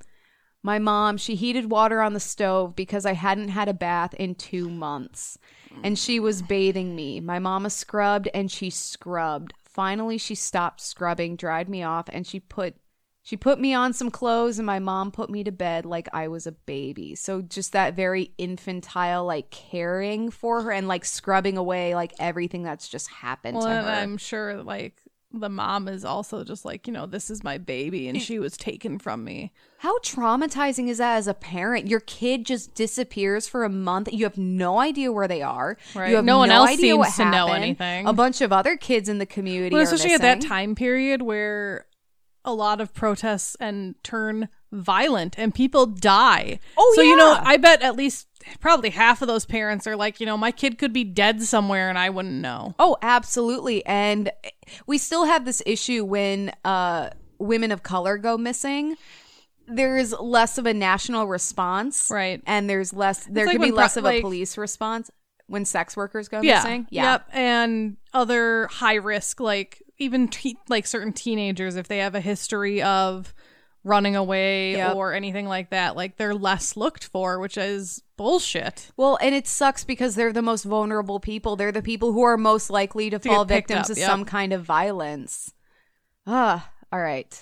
my 0.66 0.80
mom, 0.80 1.18
she 1.18 1.36
heated 1.36 1.70
water 1.70 2.02
on 2.02 2.14
the 2.14 2.22
stove 2.22 2.74
because 2.74 3.06
I 3.06 3.14
hadn't 3.14 3.50
had 3.50 3.68
a 3.68 3.74
bath 3.74 4.14
in 4.14 4.36
two 4.36 4.70
months. 4.70 5.38
And 5.84 6.00
she 6.00 6.20
was 6.20 6.42
bathing 6.42 6.96
me. 6.96 7.20
My 7.20 7.40
mama 7.40 7.70
scrubbed 7.70 8.30
and 8.34 8.50
she 8.50 8.70
scrubbed. 8.70 9.54
Finally 9.66 10.18
she 10.20 10.36
stopped 10.36 10.80
scrubbing, 10.80 11.36
dried 11.36 11.68
me 11.68 11.84
off, 11.84 12.06
and 12.14 12.26
she 12.26 12.40
put 12.40 12.76
she 13.24 13.38
put 13.38 13.58
me 13.58 13.74
on 13.74 13.94
some 13.94 14.12
clothes 14.12 14.60
and 14.60 14.66
my 14.66 14.80
mom 14.80 15.10
put 15.10 15.30
me 15.30 15.46
to 15.46 15.52
bed 15.52 15.86
like 15.86 16.10
I 16.14 16.28
was 16.28 16.46
a 16.46 16.52
baby. 16.52 17.16
So 17.16 17.42
just 17.42 17.72
that 17.72 17.96
very 17.96 18.34
infantile 18.38 19.24
like 19.24 19.50
caring 19.50 20.30
for 20.30 20.62
her 20.62 20.72
and 20.72 20.90
like 20.90 21.06
scrubbing 21.06 21.58
away 21.58 21.96
like 21.96 22.14
everything 22.20 22.64
that's 22.64 22.90
just 22.90 23.10
happened 23.10 23.58
Well, 23.58 23.66
to 23.66 23.70
her. 23.70 23.90
I'm 23.90 24.18
sure 24.18 24.62
like 24.62 25.02
the 25.32 25.48
mom 25.50 25.88
is 25.88 26.04
also 26.04 26.44
just 26.44 26.66
like, 26.66 26.86
you 26.86 26.92
know, 26.92 27.06
this 27.06 27.30
is 27.30 27.46
my 27.46 27.58
baby 27.58 28.10
and 28.10 28.22
she 28.22 28.40
was 28.40 28.58
taken 28.58 29.00
from 29.00 29.24
me. 29.24 29.54
How 29.78 29.98
traumatizing 30.00 30.90
is 30.90 30.98
that 30.98 31.16
as 31.16 31.28
a 31.28 31.34
parent? 31.34 31.88
Your 31.88 32.02
kid 32.02 32.46
just 32.46 32.76
disappears 32.76 33.48
for 33.48 33.64
a 33.64 33.70
month. 33.70 34.12
You 34.12 34.26
have 34.26 34.38
no 34.38 34.80
idea 34.80 35.14
where 35.14 35.30
they 35.30 35.42
are. 35.42 35.78
Right. 35.96 36.10
You 36.10 36.18
have 36.18 36.26
No 36.26 36.40
one 36.40 36.52
else 36.52 36.72
idea 36.72 36.92
seems 36.92 36.98
what 36.98 37.14
to 37.14 37.32
know 37.32 37.48
anything. 37.54 38.06
A 38.06 38.14
bunch 38.14 38.42
of 38.42 38.52
other 38.52 38.76
kids 38.76 39.08
in 39.08 39.18
the 39.18 39.26
community 39.26 39.74
Well, 39.74 39.84
especially 39.84 40.14
at 40.14 40.22
that 40.22 40.42
time 40.42 40.76
period 40.76 41.22
where 41.22 41.86
a 42.46 42.54
lot 42.54 42.82
of 42.82 42.94
protests 42.94 43.56
and 43.60 43.96
turn 44.04 44.50
violent 44.72 45.38
and 45.38 45.54
people 45.54 45.86
die. 45.86 46.60
Oh, 46.78 46.94
so 46.96 47.02
you 47.02 47.16
know. 47.16 47.38
I 47.42 47.58
bet 47.58 47.82
at 47.82 47.96
least 47.96 48.28
probably 48.60 48.90
half 48.90 49.22
of 49.22 49.28
those 49.28 49.46
parents 49.46 49.88
are 49.88 49.96
like, 49.96 50.20
you 50.20 50.26
know, 50.26 50.36
my 50.38 50.52
kid 50.52 50.78
could 50.78 50.92
be 50.92 51.04
dead 51.04 51.42
somewhere 51.44 51.90
and 51.90 51.98
I 51.98 52.10
wouldn't 52.10 52.34
know. 52.42 52.76
Oh, 52.80 52.98
absolutely. 53.02 53.86
And 53.86 54.32
we 54.88 54.98
still 54.98 55.26
have 55.26 55.46
this 55.46 55.62
issue 55.66 56.04
when 56.04 56.52
uh, 56.66 57.12
women 57.38 57.72
of 57.72 57.84
color 57.84 58.18
go 58.18 58.38
missing. 58.38 58.96
There's 59.68 60.12
less 60.14 60.58
of 60.58 60.66
a 60.66 60.74
national 60.74 61.28
response, 61.28 62.10
Right. 62.12 62.42
And 62.46 62.70
there's 62.70 62.92
less. 62.94 63.26
There 63.30 63.46
like 63.46 63.54
could 63.54 63.62
be 63.62 63.70
pro- 63.70 63.78
less 63.78 63.96
of 63.96 64.06
a 64.06 64.20
police 64.20 64.58
response 64.58 65.10
when 65.48 65.64
sex 65.66 65.96
workers 65.96 66.28
go 66.28 66.42
Yeah. 66.42 66.56
missing. 66.56 66.88
Yeah. 66.90 67.12
Yep. 67.14 67.30
And 67.32 67.98
other 68.14 68.68
high 68.68 68.96
risk, 68.96 69.40
like 69.40 69.83
even 69.98 70.28
te- 70.28 70.58
like 70.70 70.86
certain 70.88 71.14
teenagers, 71.14 71.76
if 71.76 71.88
they 71.88 72.00
have 72.00 72.16
a 72.16 72.20
history 72.20 72.82
of 72.82 73.34
running 73.84 74.16
away 74.16 74.74
Yep. 74.74 74.96
or 74.96 75.14
anything 75.14 75.46
like 75.46 75.70
that, 75.72 75.96
like 75.96 76.18
they're 76.18 76.34
less 76.36 76.78
looked 76.78 77.04
for, 77.06 77.40
which 77.40 77.58
is 77.58 78.02
bullshit. 78.16 78.92
Well, 78.96 79.18
and 79.22 79.36
it 79.36 79.48
sucks 79.48 79.84
because 79.84 80.16
they're 80.16 80.32
the 80.34 80.42
most 80.42 80.64
vulnerable 80.64 81.20
people. 81.20 81.56
They're 81.56 81.72
the 81.72 81.82
people 81.82 82.14
who 82.14 82.22
are 82.22 82.38
most 82.38 82.70
likely 82.70 83.10
to, 83.10 83.20
fall 83.20 83.46
victims 83.46 83.88
to 83.88 83.96
yep. 83.96 84.10
some 84.10 84.26
kind 84.26 84.54
of 84.54 84.64
violence. 84.64 85.54
Ah, 86.26 86.72
all 86.92 87.02
right. 87.02 87.42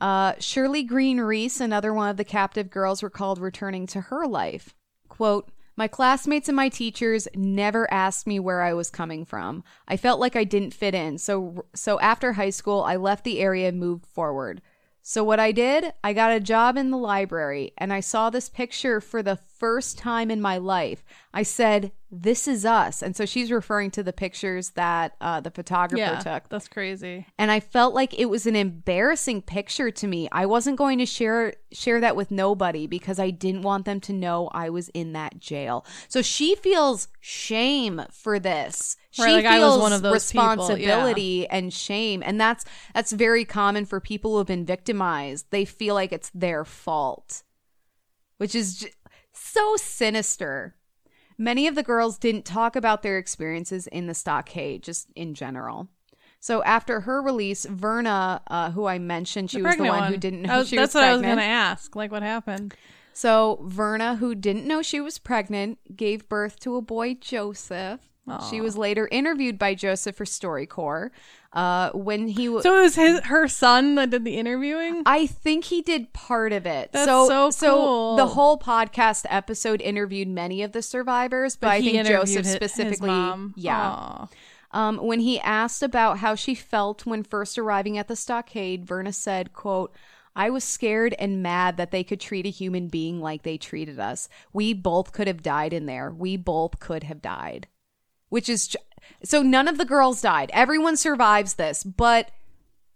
Uh, 0.00 0.32
Shirley 0.38 0.82
Green 0.82 1.20
Reese, 1.20 1.60
another 1.60 1.92
one 1.92 2.08
of 2.08 2.16
the 2.16 2.24
captive 2.24 2.70
girls, 2.70 3.02
recalled 3.02 3.38
returning 3.38 3.86
to 3.88 4.00
her 4.00 4.26
life. 4.26 4.74
Quote, 5.08 5.50
my 5.80 5.88
classmates 5.88 6.46
and 6.46 6.54
my 6.54 6.68
teachers 6.68 7.26
never 7.34 7.90
asked 7.90 8.26
me 8.26 8.38
where 8.38 8.60
I 8.60 8.74
was 8.74 8.90
coming 8.90 9.24
from. 9.24 9.64
I 9.88 9.96
felt 9.96 10.20
like 10.20 10.36
I 10.36 10.44
didn't 10.44 10.74
fit 10.74 10.94
in. 10.94 11.16
So 11.16 11.64
so 11.74 11.98
after 12.00 12.34
high 12.34 12.50
school, 12.50 12.82
I 12.82 12.96
left 12.96 13.24
the 13.24 13.40
area 13.40 13.66
and 13.66 13.80
moved 13.80 14.04
forward. 14.04 14.60
So 15.02 15.24
what 15.24 15.40
I 15.40 15.50
did, 15.52 15.92
I 16.04 16.12
got 16.12 16.32
a 16.32 16.40
job 16.40 16.76
in 16.76 16.90
the 16.90 16.96
library 16.96 17.72
and 17.78 17.92
I 17.92 18.00
saw 18.00 18.28
this 18.30 18.48
picture 18.48 19.00
for 19.00 19.22
the 19.22 19.36
first 19.36 19.98
time 19.98 20.30
in 20.30 20.40
my 20.40 20.58
life. 20.58 21.02
I 21.32 21.42
said, 21.42 21.92
"This 22.10 22.46
is 22.46 22.64
us." 22.64 23.02
And 23.02 23.16
so 23.16 23.24
she's 23.24 23.50
referring 23.50 23.90
to 23.92 24.02
the 24.02 24.12
pictures 24.12 24.70
that 24.70 25.16
uh, 25.20 25.40
the 25.40 25.50
photographer 25.50 25.98
Yeah. 25.98 26.18
took. 26.18 26.48
That's 26.48 26.68
crazy. 26.68 27.26
And 27.38 27.50
I 27.50 27.60
felt 27.60 27.94
like 27.94 28.18
it 28.18 28.26
was 28.26 28.46
an 28.46 28.56
embarrassing 28.56 29.42
picture 29.42 29.90
to 29.90 30.06
me. 30.06 30.28
I 30.32 30.46
wasn't 30.46 30.76
going 30.76 30.98
to 30.98 31.06
share 31.06 31.54
share 31.72 32.00
that 32.00 32.16
with 32.16 32.30
nobody 32.30 32.86
because 32.86 33.18
I 33.18 33.30
didn't 33.30 33.62
want 33.62 33.84
them 33.86 34.00
to 34.00 34.12
know 34.12 34.48
I 34.52 34.70
was 34.70 34.88
in 34.90 35.12
that 35.14 35.40
jail. 35.40 35.84
So 36.08 36.20
she 36.20 36.54
feels 36.54 37.08
shame 37.20 38.02
for 38.10 38.38
this. 38.38 38.96
She 39.12 39.22
Right, 39.22 39.32
like 39.32 39.44
I 39.46 39.56
feels 39.58 39.74
was 39.76 39.82
one 39.82 39.92
of 39.92 40.02
those 40.02 40.30
people, 40.30 40.44
yeah. 40.44 40.52
responsibility 40.54 41.48
and 41.48 41.72
shame, 41.72 42.22
and 42.24 42.40
that's 42.40 42.64
that's 42.94 43.10
very 43.12 43.44
common 43.44 43.84
for 43.84 43.98
people 44.00 44.32
who 44.32 44.38
have 44.38 44.46
been 44.46 44.64
victimized. 44.64 45.46
They 45.50 45.64
feel 45.64 45.94
like 45.96 46.12
it's 46.12 46.30
their 46.32 46.64
fault, 46.64 47.42
which 48.38 48.54
is 48.54 48.78
j- 48.80 48.92
so 49.32 49.74
sinister. 49.76 50.76
Many 51.36 51.66
of 51.66 51.74
the 51.74 51.82
girls 51.82 52.18
didn't 52.18 52.44
talk 52.44 52.76
about 52.76 53.02
their 53.02 53.18
experiences 53.18 53.86
in 53.88 54.06
the 54.06 54.14
stockade, 54.14 54.82
just 54.82 55.08
in 55.16 55.34
general. 55.34 55.88
So 56.38 56.62
after 56.62 57.00
her 57.00 57.20
release, 57.20 57.64
Verna, 57.64 58.40
uh, 58.46 58.70
who 58.70 58.86
I 58.86 58.98
mentioned, 58.98 59.50
she 59.50 59.58
The 59.58 59.64
was 59.64 59.72
the 59.72 59.76
pregnant 59.78 60.00
one, 60.02 60.12
who 60.12 60.18
didn't 60.18 60.42
know 60.42 60.58
was- 60.58 60.68
she 60.68 60.76
that's 60.76 60.94
what 60.94 61.04
I 61.04 61.12
was 61.12 61.22
going 61.22 61.36
to 61.38 61.42
ask. 61.42 61.96
Like, 61.96 62.12
what 62.12 62.22
happened? 62.22 62.74
So 63.12 63.60
Verna, 63.64 64.16
who 64.16 64.34
didn't 64.34 64.66
know 64.66 64.82
she 64.82 65.00
was 65.00 65.18
pregnant, 65.18 65.78
gave 65.96 66.28
birth 66.28 66.60
to 66.60 66.76
a 66.76 66.82
boy, 66.82 67.14
Joseph. 67.14 68.00
She 68.38 68.60
was 68.60 68.76
later 68.76 69.08
interviewed 69.10 69.58
by 69.58 69.74
Joseph 69.74 70.16
for 70.16 70.24
StoryCorps. 70.24 71.10
Uh, 71.52 71.90
when 71.90 72.28
he 72.28 72.48
was, 72.48 72.62
So 72.62 72.78
it 72.78 72.82
was 72.82 72.94
his 72.94 73.20
her 73.24 73.48
son 73.48 73.96
that 73.96 74.10
did 74.10 74.24
the 74.24 74.36
interviewing. 74.36 75.02
I 75.04 75.26
think 75.26 75.64
he 75.64 75.82
did 75.82 76.12
part 76.12 76.52
of 76.52 76.64
it. 76.64 76.92
That's 76.92 77.06
so 77.06 77.50
so 77.50 77.74
cool. 77.74 78.16
the 78.16 78.28
whole 78.28 78.56
podcast 78.56 79.26
episode 79.28 79.80
interviewed 79.80 80.28
many 80.28 80.62
of 80.62 80.70
the 80.70 80.80
survivors, 80.80 81.56
but, 81.56 81.70
I 81.70 81.80
think 81.80 82.06
Joseph 82.06 82.44
his 82.44 82.54
specifically, 82.54 83.08
mom. 83.08 83.54
yeah. 83.56 83.80
Aw. 83.80 84.28
Um, 84.72 84.98
when 84.98 85.18
he 85.20 85.40
asked 85.40 85.82
about 85.82 86.18
how 86.18 86.36
she 86.36 86.54
felt 86.54 87.04
when 87.04 87.24
first 87.24 87.58
arriving 87.58 87.98
at 87.98 88.06
the 88.06 88.14
stockade, 88.14 88.84
Verna 88.84 89.12
said, 89.12 89.52
quote, 89.52 89.92
I 90.36 90.50
was 90.50 90.62
scared 90.62 91.14
and 91.18 91.42
mad 91.42 91.76
that 91.76 91.90
they 91.90 92.04
could 92.04 92.20
treat 92.20 92.46
a 92.46 92.50
human 92.50 92.86
being 92.86 93.20
like 93.20 93.42
they 93.42 93.58
treated 93.58 93.98
us. 93.98 94.28
We 94.52 94.72
both 94.72 95.12
could 95.12 95.26
have 95.26 95.42
died 95.42 95.72
in 95.72 95.86
there. 95.86 96.10
We 96.10 96.36
both 96.36 96.78
could 96.78 97.02
have 97.04 97.20
died. 97.20 97.66
Which 98.30 98.48
is 98.48 98.74
so 99.22 99.42
none 99.42 99.68
of 99.68 99.76
the 99.78 99.84
girls 99.84 100.22
died. 100.22 100.50
Everyone 100.54 100.96
survives 100.96 101.54
this, 101.54 101.84
but 101.84 102.30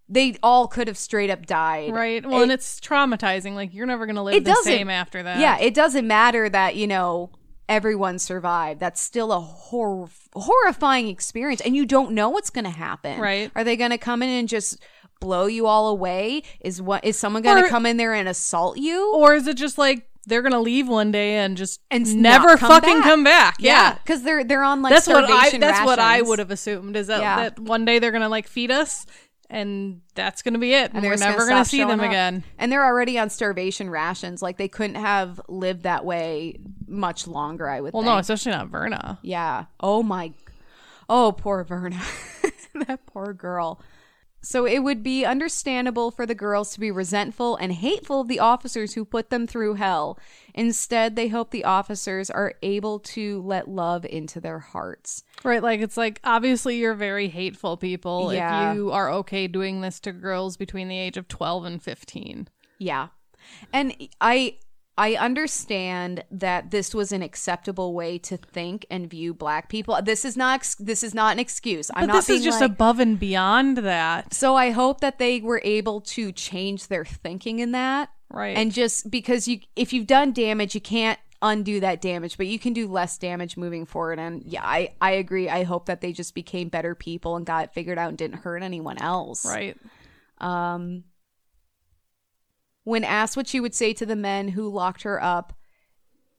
they 0.09 0.37
all 0.43 0.67
could 0.69 0.87
have 0.89 0.99
straight 0.99 1.31
up 1.31 1.45
died. 1.47 1.93
Right. 1.93 2.25
Well, 2.25 2.41
It- 2.41 2.43
and 2.45 2.53
it's 2.53 2.81
traumatizing. 2.81 3.55
Like 3.55 3.75
you're 3.75 3.87
never 3.87 4.07
going 4.07 4.17
to 4.17 4.23
live 4.23 4.35
it 4.37 4.45
the 4.45 4.55
same 4.63 4.91
after 4.91 5.23
that. 5.23 5.39
Yeah, 5.41 5.59
it 5.59 5.75
doesn't 5.75 6.07
matter 6.07 6.49
that 6.49 6.77
you 6.77 6.87
know 6.87 7.31
everyone 7.69 8.19
survived. 8.19 8.81
That's 8.81 9.01
still 9.01 9.33
a 9.33 9.41
hor- 9.41 10.11
horrifying 10.35 11.09
experience, 11.09 11.61
and 11.63 11.75
you 11.75 11.87
don't 11.87 12.13
know 12.13 12.29
what's 12.29 12.51
going 12.51 12.65
to 12.65 12.71
happen. 12.71 13.21
Right. 13.21 13.51
Are 13.55 13.65
they 13.65 13.77
going 13.77 13.91
to 13.91 13.99
come 13.99 14.23
in 14.23 14.29
and 14.29 14.49
just 14.49 14.79
blow 15.21 15.47
you 15.47 15.67
all 15.67 15.89
away? 15.89 16.43
Is 16.61 16.81
what 16.83 17.05
is 17.05 17.19
someone 17.19 17.43
going 17.43 17.57
to 17.65 17.71
come 17.71 17.87
in 17.87 17.97
there 17.97 18.13
and 18.15 18.29
assault 18.29 18.77
you? 18.79 19.15
Or 19.15 19.35
is 19.35 19.47
it 19.47 19.57
just 19.57 19.79
like 19.79 20.07
they're 20.25 20.43
going 20.43 20.53
to 20.53 20.61
leave 20.61 20.89
one 20.89 21.11
day 21.13 21.37
and 21.37 21.57
just 21.57 21.81
And 21.91 22.17
never 22.23 22.57
come 22.57 22.69
fucking 22.71 22.99
back. 22.99 23.03
come 23.05 23.25
back? 23.25 23.57
Yeah. 23.59 23.95
because 23.95 24.23
they're 24.23 24.45
they're 24.45 24.63
on 24.65 24.83
like 24.83 24.93
that's 24.93 25.07
what 25.07 25.25
I 25.31 25.57
that's 25.59 25.85
what 25.85 25.99
I 25.99 26.23
would 26.23 26.39
have 26.39 26.51
assumed 26.51 26.97
is 26.97 27.07
that, 27.09 27.21
Yeah. 27.21 27.37
that 27.51 27.59
one 27.61 27.85
day 27.85 27.99
they're 27.99 28.11
going 28.13 28.23
to 28.23 28.29
like 28.29 28.47
feed 28.49 28.71
us 28.71 29.07
and 29.51 30.01
that's 30.15 30.43
going 30.43 30.55
to 30.55 30.61
be 30.61 30.73
it. 30.73 30.91
And, 30.95 31.05
they're 31.05 31.13
we're 31.13 31.17
never 31.17 31.47
going 31.47 31.63
to 31.63 31.69
see 31.69 31.85
them 31.85 32.01
up. 32.01 32.07
again. 32.07 32.43
And 32.59 32.73
they're 32.73 32.85
already 32.85 33.19
on 33.19 33.29
starvation 33.31 33.91
rations. 33.91 34.41
Like 34.43 34.57
they 34.57 34.69
couldn't 34.69 34.97
have 34.97 35.41
lived 35.49 35.83
that 35.83 36.05
way 36.05 36.59
much 36.89 37.27
longer. 37.27 37.69
I 37.69 37.81
would. 37.81 37.93
Well, 37.93 38.03
think. 38.03 38.13
no, 38.13 38.19
especially 38.19 38.53
not 38.53 38.69
Verna. 38.69 39.19
Yeah. 39.23 39.67
Oh 39.81 40.03
my. 40.03 40.33
Oh, 41.09 41.33
poor 41.37 41.63
Verna. 41.65 42.01
that 42.87 43.05
poor 43.07 43.33
girl. 43.35 43.81
So 44.45 44.67
it 44.67 44.81
would 44.81 45.03
be 45.03 45.25
understandable 45.25 46.11
for 46.11 46.27
the 46.27 46.35
girls 46.35 46.73
to 46.75 46.81
be 46.81 46.91
resentful 46.91 47.57
and 47.57 47.73
hateful 47.73 48.21
of 48.21 48.29
the 48.29 48.41
officers 48.41 48.95
who 48.95 49.05
put 49.05 49.31
them 49.31 49.47
through 49.47 49.75
hell. 49.75 50.19
Instead, 50.55 51.17
they 51.17 51.29
hope 51.29 51.51
the 51.51 51.65
officers 51.65 52.31
are 52.31 52.53
able 52.63 52.99
to 53.01 53.41
let 53.43 53.69
love 53.69 54.05
into 54.05 54.41
their 54.41 54.59
hearts. 54.59 55.25
Right, 55.43 55.63
like 55.63 55.81
it's 55.81 55.97
like 55.97 56.21
obviously 56.23 56.77
you're 56.77 56.95
very 56.95 57.29
hateful 57.29 57.77
people 57.77 58.33
Yeah. 58.33 58.71
if 58.73 58.77
you 58.77 58.93
are 58.93 59.11
okay 59.13 59.49
doing 59.49 59.81
this 59.81 59.99
to 60.01 60.13
girls 60.13 60.57
between 60.57 60.89
the 60.89 60.99
age 60.99 61.17
of 61.17 61.27
12 61.27 61.65
and 61.65 61.83
15. 61.83 62.49
Yeah. 62.79 63.09
And 63.73 63.95
I 64.21 64.59
I 64.97 65.15
understand 65.17 66.25
that 66.31 66.71
this 66.71 66.95
was 66.95 67.11
an 67.11 67.21
acceptable 67.21 67.95
way 67.95 68.17
to 68.19 68.37
think 68.37 68.87
and 68.91 69.11
view 69.11 69.35
black 69.35 69.69
people. 69.69 70.01
This 70.03 70.25
is 70.25 70.37
not 70.37 70.75
this 70.79 71.03
is 71.03 71.15
not 71.15 71.33
an 71.33 71.41
excuse. 71.41 71.91
I'm 71.95 72.07
But 72.07 72.13
not 72.13 72.15
this 72.15 72.31
is 72.31 72.45
just 72.45 72.61
like, 72.61 72.71
above 72.71 73.01
and 73.01 73.19
beyond 73.19 73.79
that. 73.79 74.33
So 74.33 74.55
I 74.55 74.71
hope 74.71 75.01
that 75.01 75.19
they 75.19 75.41
were 75.41 75.61
able 75.65 76.01
to 76.03 76.31
change 76.31 76.87
their 76.87 77.05
thinking 77.05 77.59
in 77.59 77.73
that. 77.73 78.11
Right. 78.31 78.57
And 78.57 78.73
just 78.73 79.11
because 79.11 79.49
you 79.49 79.61
if 79.75 79.93
you've 79.93 80.07
done 80.07 80.33
damage, 80.33 80.77
you 80.77 80.81
can't 80.81 81.19
undo 81.43 81.81
that 81.81 82.01
damage, 82.01 82.37
but 82.37 82.47
you 82.47 82.61
can 82.61 82.73
do 82.73 82.87
less 82.87 83.19
damage 83.19 83.57
moving 83.57 83.87
forward. 83.87 84.21
And 84.21 84.45
yeah, 84.45 84.65
I, 84.65 84.93
I 85.01 85.13
agree. 85.13 85.49
I 85.49 85.65
hope 85.65 85.87
that 85.87 86.01
they 86.01 86.13
just 86.13 86.35
became 86.35 86.69
better 86.69 86.95
people 86.95 87.37
and 87.37 87.45
got 87.45 87.65
it 87.65 87.73
figured 87.75 87.99
out 87.99 88.11
and 88.11 88.19
didn't 88.19 88.39
hurt 88.39 88.63
anyone 88.63 88.99
else. 88.99 89.45
Right. 89.45 89.77
Um 90.39 91.03
when 92.85 93.05
asked 93.05 93.37
what 93.37 93.49
she 93.49 93.61
would 93.61 93.75
say 93.75 93.93
to 93.95 94.07
the 94.07 94.17
men 94.17 94.49
who 94.49 94.69
locked 94.69 95.03
her 95.03 95.23
up, 95.23 95.55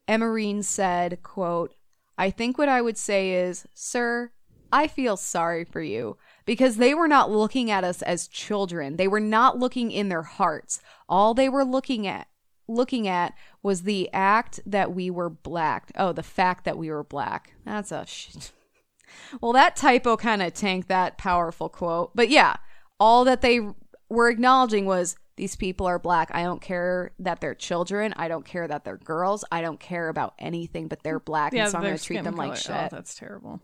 Emmarene 0.08 0.63
said, 0.63 1.21
quote, 1.23 1.75
I 2.17 2.29
think 2.29 2.58
what 2.58 2.69
I 2.69 2.81
would 2.81 2.97
say 2.97 3.31
is, 3.34 3.67
Sir, 3.73 4.31
I 4.71 4.88
feel 4.88 5.17
sorry 5.17 5.65
for 5.65 5.81
you 5.81 6.17
because 6.45 6.77
they 6.77 6.93
were 6.93 7.08
not 7.08 7.31
looking 7.31 7.69
at 7.71 7.84
us 7.84 8.01
as 8.01 8.27
children. 8.27 8.95
They 8.95 9.08
were 9.08 9.19
not 9.19 9.58
looking 9.58 9.91
in 9.91 10.10
their 10.10 10.23
hearts. 10.23 10.81
All 11.10 11.34
they 11.34 11.49
were 11.49 11.65
looking 11.65 12.08
at 12.08 12.27
looking 12.67 13.08
at 13.08 13.34
was 13.62 13.84
the 13.84 14.10
act 14.12 14.60
that 14.65 14.93
we 14.93 15.10
were 15.10 15.29
black. 15.29 15.91
Oh, 15.95 16.12
the 16.12 16.23
fact 16.23 16.65
that 16.65 16.77
we 16.77 16.89
were 16.89 17.03
black. 17.03 17.53
That's 17.65 17.91
a 17.91 18.05
shit. 18.05 18.51
Well, 19.39 19.53
that 19.53 19.77
typo 19.77 20.17
kind 20.17 20.41
of 20.41 20.53
tanked 20.53 20.89
that 20.89 21.17
powerful 21.17 21.69
quote. 21.69 22.12
But 22.15 22.29
yeah, 22.29 22.58
all 22.99 23.23
that 23.23 23.41
they 23.41 23.62
were 24.09 24.30
acknowledging 24.30 24.86
was 24.86 25.15
these 25.38 25.55
people 25.55 25.86
are 25.86 25.99
black. 25.99 26.31
I 26.33 26.43
don't 26.43 26.61
care 26.61 27.11
that 27.19 27.41
they're 27.41 27.55
children. 27.55 28.13
I 28.15 28.27
don't 28.27 28.45
care 28.45 28.67
that 28.67 28.86
they're 28.86 28.97
girls. 28.97 29.43
I 29.51 29.61
don't 29.61 29.79
care 29.79 30.09
about 30.09 30.33
anything, 30.39 30.88
but 30.88 31.03
they're 31.03 31.19
black, 31.19 31.53
and 31.53 31.69
so 31.69 31.77
I'm 31.77 31.83
going 31.83 31.97
to 31.97 32.03
treat 32.03 32.23
them 32.23 32.36
like 32.36 32.51
color. 32.51 32.55
shit. 32.57 32.71
Oh, 32.71 32.95
that's 32.95 33.15
terrible. 33.15 33.61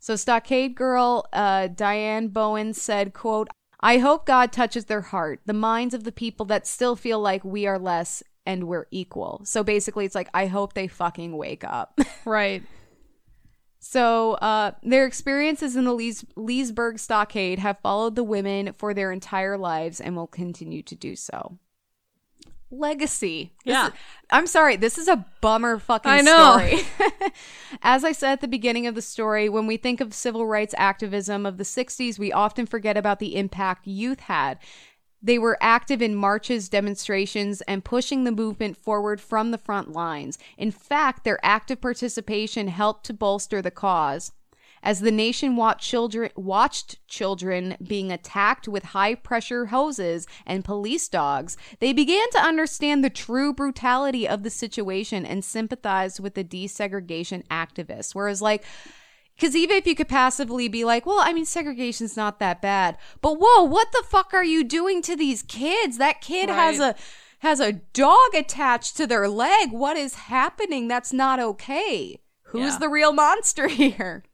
So 0.00 0.16
Stockade 0.16 0.74
Girl, 0.74 1.26
uh, 1.32 1.68
Diane 1.68 2.28
Bowen 2.28 2.72
said, 2.72 3.12
quote, 3.12 3.48
I 3.80 3.98
hope 3.98 4.26
God 4.26 4.52
touches 4.52 4.86
their 4.86 5.00
heart, 5.02 5.40
the 5.46 5.52
minds 5.52 5.94
of 5.94 6.04
the 6.04 6.12
people 6.12 6.46
that 6.46 6.66
still 6.66 6.96
feel 6.96 7.20
like 7.20 7.44
we 7.44 7.66
are 7.66 7.78
less 7.78 8.22
and 8.46 8.64
we're 8.64 8.86
equal. 8.90 9.40
So 9.44 9.62
basically 9.62 10.04
it's 10.04 10.14
like, 10.14 10.30
I 10.32 10.46
hope 10.46 10.72
they 10.72 10.88
fucking 10.88 11.36
wake 11.36 11.64
up. 11.64 11.98
Right. 12.24 12.62
So, 13.80 14.32
uh, 14.34 14.72
their 14.82 15.06
experiences 15.06 15.76
in 15.76 15.84
the 15.84 15.94
Lees- 15.94 16.24
Leesburg 16.36 16.98
stockade 16.98 17.58
have 17.60 17.78
followed 17.80 18.16
the 18.16 18.24
women 18.24 18.72
for 18.76 18.92
their 18.92 19.12
entire 19.12 19.56
lives 19.56 20.00
and 20.00 20.16
will 20.16 20.26
continue 20.26 20.82
to 20.82 20.94
do 20.94 21.14
so. 21.14 21.58
Legacy. 22.70 23.54
This 23.64 23.72
Yeah. 23.72 23.86
is- 23.86 23.92
I'm 24.30 24.46
sorry. 24.46 24.76
This 24.76 24.98
is 24.98 25.08
a 25.08 25.24
bummer 25.40 25.78
fucking 25.78 26.10
I 26.10 26.20
know. 26.20 26.58
story. 26.58 26.80
As 27.82 28.04
I 28.04 28.12
said 28.12 28.32
at 28.32 28.40
the 28.42 28.48
beginning 28.48 28.86
of 28.86 28.94
the 28.94 29.00
story, 29.00 29.48
when 29.48 29.66
we 29.66 29.78
think 29.78 30.02
of 30.02 30.12
civil 30.12 30.44
rights 30.46 30.74
activism 30.76 31.46
of 31.46 31.56
the 31.56 31.64
60s, 31.64 32.18
we 32.18 32.30
often 32.30 32.66
forget 32.66 32.96
about 32.98 33.20
the 33.20 33.36
impact 33.36 33.86
youth 33.86 34.20
had. 34.20 34.58
They 35.20 35.38
were 35.38 35.58
active 35.60 36.00
in 36.00 36.14
marches, 36.14 36.68
demonstrations, 36.68 37.60
and 37.62 37.84
pushing 37.84 38.24
the 38.24 38.32
movement 38.32 38.76
forward 38.76 39.20
from 39.20 39.50
the 39.50 39.58
front 39.58 39.92
lines. 39.92 40.38
In 40.56 40.70
fact, 40.70 41.24
their 41.24 41.38
active 41.42 41.80
participation 41.80 42.68
helped 42.68 43.04
to 43.06 43.12
bolster 43.12 43.60
the 43.60 43.70
cause. 43.70 44.32
As 44.82 45.00
the 45.00 45.10
nation 45.10 45.56
watched 45.56 45.88
children, 45.88 46.30
watched 46.36 47.04
children 47.08 47.76
being 47.84 48.12
attacked 48.12 48.68
with 48.68 48.84
high 48.84 49.16
pressure 49.16 49.66
hoses 49.66 50.26
and 50.46 50.64
police 50.64 51.08
dogs, 51.08 51.56
they 51.80 51.92
began 51.92 52.30
to 52.30 52.38
understand 52.38 53.02
the 53.02 53.10
true 53.10 53.52
brutality 53.52 54.28
of 54.28 54.44
the 54.44 54.50
situation 54.50 55.26
and 55.26 55.44
sympathized 55.44 56.20
with 56.20 56.34
the 56.34 56.44
desegregation 56.44 57.44
activists. 57.48 58.14
Whereas, 58.14 58.40
like, 58.40 58.64
because 59.38 59.54
even 59.54 59.76
if 59.76 59.86
you 59.86 59.94
could 59.94 60.08
passively 60.08 60.66
be 60.66 60.84
like, 60.84 61.06
well, 61.06 61.20
I 61.20 61.32
mean, 61.32 61.44
segregation's 61.44 62.16
not 62.16 62.40
that 62.40 62.60
bad, 62.60 62.98
but 63.22 63.34
whoa, 63.40 63.62
what 63.62 63.92
the 63.92 64.02
fuck 64.04 64.34
are 64.34 64.44
you 64.44 64.64
doing 64.64 65.00
to 65.02 65.14
these 65.14 65.42
kids? 65.42 65.96
That 65.98 66.20
kid 66.20 66.48
has 66.50 66.80
a 66.80 66.96
has 67.40 67.60
a 67.60 67.74
dog 67.74 68.34
attached 68.34 68.96
to 68.96 69.06
their 69.06 69.28
leg. 69.28 69.70
What 69.70 69.96
is 69.96 70.14
happening? 70.14 70.88
That's 70.88 71.12
not 71.12 71.38
okay. 71.38 72.20
Who's 72.46 72.72
Yeah. 72.72 72.78
the 72.80 72.88
real 72.88 73.12
monster 73.12 73.68
here? 73.68 74.24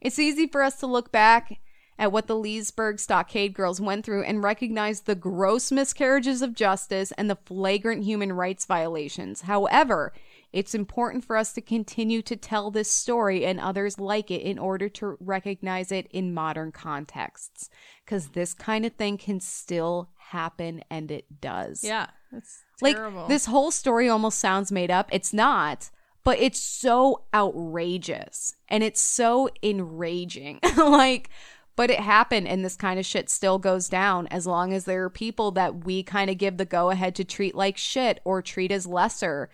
It's 0.00 0.18
easy 0.18 0.48
for 0.48 0.62
us 0.62 0.76
to 0.80 0.86
look 0.88 1.12
back 1.12 1.60
at 1.96 2.10
what 2.10 2.26
the 2.26 2.34
Leesburg 2.34 2.98
Stockade 2.98 3.52
girls 3.54 3.80
went 3.80 4.04
through 4.04 4.24
and 4.24 4.42
recognize 4.42 5.02
the 5.02 5.14
gross 5.14 5.70
miscarriages 5.70 6.42
of 6.42 6.54
justice 6.54 7.12
and 7.12 7.30
the 7.30 7.36
flagrant 7.36 8.02
human 8.02 8.32
rights 8.32 8.64
violations. 8.64 9.42
However, 9.42 10.12
it's 10.52 10.74
important 10.74 11.24
for 11.24 11.36
us 11.36 11.52
to 11.52 11.60
continue 11.60 12.22
to 12.22 12.36
tell 12.36 12.70
this 12.70 12.90
story 12.90 13.44
and 13.44 13.60
others 13.60 13.98
like 13.98 14.30
it 14.30 14.42
in 14.42 14.58
order 14.58 14.88
to 14.88 15.16
recognize 15.20 15.92
it 15.92 16.06
in 16.10 16.34
modern 16.34 16.72
contexts. 16.72 17.70
Because 18.04 18.28
this 18.28 18.54
kind 18.54 18.84
of 18.84 18.94
thing 18.94 19.18
can 19.18 19.40
still 19.40 20.10
happen, 20.16 20.82
and 20.90 21.10
it 21.10 21.40
does. 21.40 21.84
Yeah, 21.84 22.08
it's 22.32 22.64
like 22.80 22.96
this 23.28 23.46
whole 23.46 23.70
story 23.70 24.08
almost 24.08 24.38
sounds 24.38 24.72
made 24.72 24.90
up. 24.90 25.08
It's 25.12 25.32
not 25.32 25.90
but 26.22 26.38
it's 26.38 26.60
so 26.60 27.22
outrageous 27.34 28.54
and 28.68 28.82
it's 28.82 29.00
so 29.00 29.48
enraging. 29.62 30.60
Like 30.76 31.30
but 31.76 31.90
it 31.90 32.00
happened 32.00 32.46
and 32.48 32.64
this 32.64 32.76
kind 32.76 32.98
of 32.98 33.06
shit 33.06 33.30
still 33.30 33.58
goes 33.58 33.88
down 33.88 34.26
as 34.26 34.46
long 34.46 34.72
as 34.72 34.84
there 34.84 35.04
are 35.04 35.10
people 35.10 35.50
that 35.52 35.84
we 35.84 36.02
kind 36.02 36.28
of 36.28 36.36
give 36.36 36.56
the 36.56 36.64
go 36.64 36.90
ahead 36.90 37.14
to 37.14 37.24
treat 37.24 37.54
like 37.54 37.76
shit 37.76 38.20
or 38.24 38.42
treat 38.42 38.70
as 38.70 38.86
lesser 38.86 39.48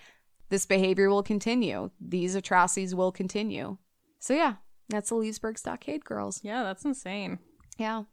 this 0.48 0.66
behavior 0.66 1.08
will 1.08 1.22
continue 1.22 1.90
these 2.00 2.34
atrocities 2.34 2.94
will 2.94 3.12
continue 3.12 3.76
so 4.18 4.34
yeah 4.34 4.54
that's 4.88 5.08
the 5.08 5.14
leesburg 5.14 5.58
stockade 5.58 6.04
girls 6.04 6.40
yeah, 6.42 6.62
that's 6.62 6.84
insane. 6.84 7.38
yeah. 7.78 8.04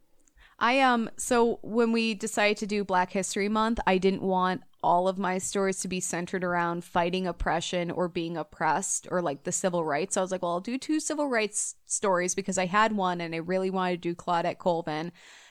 I 0.58 0.80
um 0.80 1.10
so 1.16 1.58
when 1.62 1.92
we 1.92 2.14
decided 2.14 2.58
to 2.58 2.66
do 2.66 2.84
Black 2.84 3.10
History 3.10 3.48
Month, 3.48 3.80
I 3.86 3.98
didn't 3.98 4.22
want 4.22 4.62
all 4.82 5.08
of 5.08 5.18
my 5.18 5.38
stories 5.38 5.80
to 5.80 5.88
be 5.88 5.98
centered 5.98 6.44
around 6.44 6.84
fighting 6.84 7.26
oppression 7.26 7.90
or 7.90 8.06
being 8.06 8.36
oppressed 8.36 9.08
or 9.10 9.22
like 9.22 9.44
the 9.44 9.52
civil 9.52 9.84
rights. 9.84 10.14
So 10.14 10.20
I 10.20 10.22
was 10.22 10.30
like, 10.30 10.42
well, 10.42 10.52
I'll 10.52 10.60
do 10.60 10.78
two 10.78 11.00
civil 11.00 11.28
rights 11.28 11.74
stories 11.86 12.34
because 12.34 12.58
I 12.58 12.66
had 12.66 12.92
one 12.92 13.20
and 13.20 13.34
I 13.34 13.38
really 13.38 13.70
wanted 13.70 14.02
to 14.02 14.08
do 14.08 14.14
Claudette 14.14 14.58
Colvin. 14.58 15.10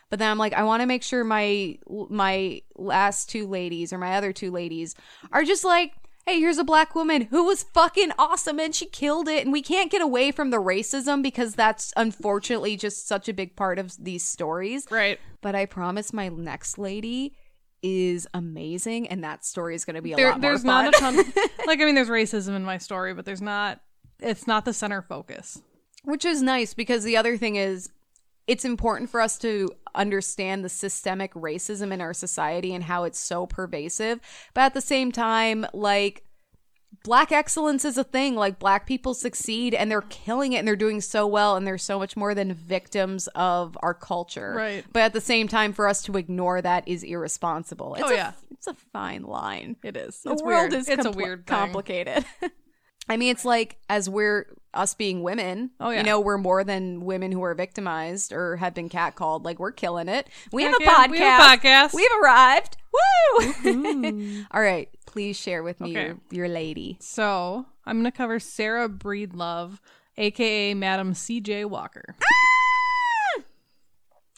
But 0.10 0.20
then 0.20 0.30
I'm 0.30 0.38
like, 0.38 0.54
I 0.54 0.64
want 0.64 0.82
to 0.82 0.88
make 0.88 1.04
sure 1.04 1.24
my 1.24 1.80
my 2.10 2.62
last 2.76 3.30
two 3.30 3.48
ladies 3.48 3.92
or 3.92 3.98
my 3.98 4.16
other 4.16 4.32
two 4.32 4.52
ladies 4.52 4.96
are 5.32 5.44
just 5.44 5.66
like, 5.66 5.94
hey, 6.26 6.40
here's 6.40 6.58
a 6.58 6.64
black 6.64 6.96
woman 6.96 7.24
who 7.24 7.44
was 7.44 7.64
fucking 7.64 8.12
awesome 8.18 8.60
and 8.60 8.74
she 8.74 8.86
killed 8.86 9.28
it. 9.28 9.44
And 9.44 9.52
we 9.52 9.62
can't 9.62 9.92
get 9.92 10.02
away 10.02 10.32
from 10.32 10.50
the 10.52 10.58
racism 10.58 11.22
because 11.22 11.54
that's 11.56 11.94
unfortunately 11.98 12.78
just 12.78 13.08
such 13.08 13.28
a 13.28 13.34
big 13.34 13.56
part 13.56 13.78
of 13.80 13.94
these 14.02 14.24
stories. 14.24 14.86
Right. 14.90 15.20
But 15.42 15.56
I 15.56 15.66
promise 15.66 16.14
my 16.14 16.30
next 16.30 16.78
lady 16.78 17.36
is 17.82 18.26
amazing 18.34 19.10
and 19.10 19.24
that 19.24 19.44
story 19.44 19.76
is 19.76 19.84
going 19.84 19.96
to 19.98 20.02
be 20.02 20.14
a 20.14 20.16
There, 20.16 20.30
lot 20.30 20.40
more 20.40 20.52
there's 20.52 20.64
fun. 20.64 20.86
not 20.86 20.96
a 20.96 21.00
ton. 21.00 21.16
like, 21.68 21.82
I 21.82 21.86
mean, 21.86 21.96
there's 21.96 22.08
racism 22.10 22.56
in 22.56 22.64
my 22.64 22.78
story, 22.78 23.14
but 23.14 23.26
there's 23.26 23.42
not. 23.42 23.82
It's 24.20 24.48
not 24.48 24.64
the 24.64 24.72
center 24.74 25.02
focus. 25.02 25.62
Which 26.06 26.24
is 26.24 26.42
nice 26.42 26.74
because 26.74 27.04
the 27.04 27.18
other 27.18 27.36
thing 27.38 27.58
is 27.58 27.90
it's 28.48 28.66
important 28.66 29.10
for 29.10 29.22
us 29.22 29.38
to 29.40 29.70
understand 29.96 30.64
the 30.66 30.70
systemic 30.70 31.34
racism 31.34 31.92
in 31.94 32.02
our 32.02 32.14
society 32.14 32.74
and 32.74 32.84
how 32.84 33.04
it's 33.04 33.20
so 33.20 33.46
pervasive. 33.46 34.20
But 34.54 34.62
at 34.62 34.74
the 34.74 34.82
same 34.82 35.12
time, 35.12 35.66
like 35.74 36.24
black 37.04 37.32
excellence 37.32 37.86
is 37.86 37.98
a 37.98 38.04
thing. 38.04 38.36
Like 38.36 38.60
black 38.60 38.86
people 38.86 39.14
succeed 39.14 39.74
and 39.74 39.90
they're 39.90 40.02
killing 40.04 40.54
it 40.54 40.58
and 40.58 40.68
they're 40.68 40.76
doing 40.76 41.00
so 41.02 41.26
well 41.28 41.56
and 41.56 41.66
they're 41.66 41.78
so 41.78 42.00
much 42.00 42.16
more 42.18 42.34
than 42.36 42.54
victims 42.54 43.28
of 43.36 43.78
our 43.82 43.94
culture. 43.94 44.54
Right. 44.56 44.86
But 44.92 45.02
at 45.04 45.14
the 45.14 45.22
same 45.22 45.48
time, 45.48 45.74
for 45.74 45.88
us 45.88 46.02
to 46.04 46.18
ignore 46.18 46.62
that 46.62 46.88
is 46.88 47.04
irresponsible. 47.04 47.96
It's 47.96 48.04
Oh, 48.04 48.10
a, 48.10 48.16
yeah. 48.16 48.32
It's 48.52 48.68
a 48.68 48.74
fine 48.74 49.24
line 49.24 49.76
It 49.84 49.98
is. 49.98 50.22
the 50.22 50.32
it's 50.32 50.42
world 50.44 50.72
weird. 50.72 50.74
is 50.82 50.90
it's 50.90 51.06
a 51.06 51.12
weird 51.12 51.46
thing. 51.48 51.56
complicated 51.58 52.26
i 53.10 53.18
mean 53.18 53.30
it's 53.32 53.46
like 53.46 53.78
as 53.90 54.10
we're 54.10 54.48
us 54.74 54.94
being 54.96 55.22
women 55.22 55.70
Oh, 55.80 55.90
yeah. 55.92 56.00
you 56.00 56.04
know 56.04 56.20
we're 56.20 56.38
more 56.38 56.64
than 56.64 57.06
women 57.06 57.32
who 57.32 57.44
are 57.44 57.54
victimized 57.54 58.34
or 58.34 58.56
have 58.58 58.74
been 58.74 58.90
catcalled 58.90 59.44
like 59.46 59.60
we're 59.60 59.72
killing 59.72 60.08
it 60.10 60.28
we 60.52 60.64
have 60.64 60.74
a 60.74 60.84
yeah, 60.84 60.96
podcast 61.08 61.12
we 61.12 61.20
have 61.20 61.42
a 61.42 61.58
podcast. 61.58 61.94
we've 61.94 62.10
arrived 62.24 62.78
woo 62.94 63.46
mm-hmm. 63.54 64.42
all 64.52 64.62
right 64.62 64.90
please 65.06 65.38
share 65.38 65.62
with 65.64 65.80
me 65.80 65.92
Okay. 65.92 66.06
your, 66.08 66.18
your 66.32 66.48
lady 66.48 66.98
So 67.02 67.66
I'm 67.86 67.98
gonna 68.00 68.12
cover 68.12 68.40
Sarah 68.40 68.88
Breedlove, 68.90 69.78
aka 70.18 70.74
Madam 70.74 71.14
C.J. 71.14 71.66
Walker. 71.66 72.16
Ah! 72.20 73.42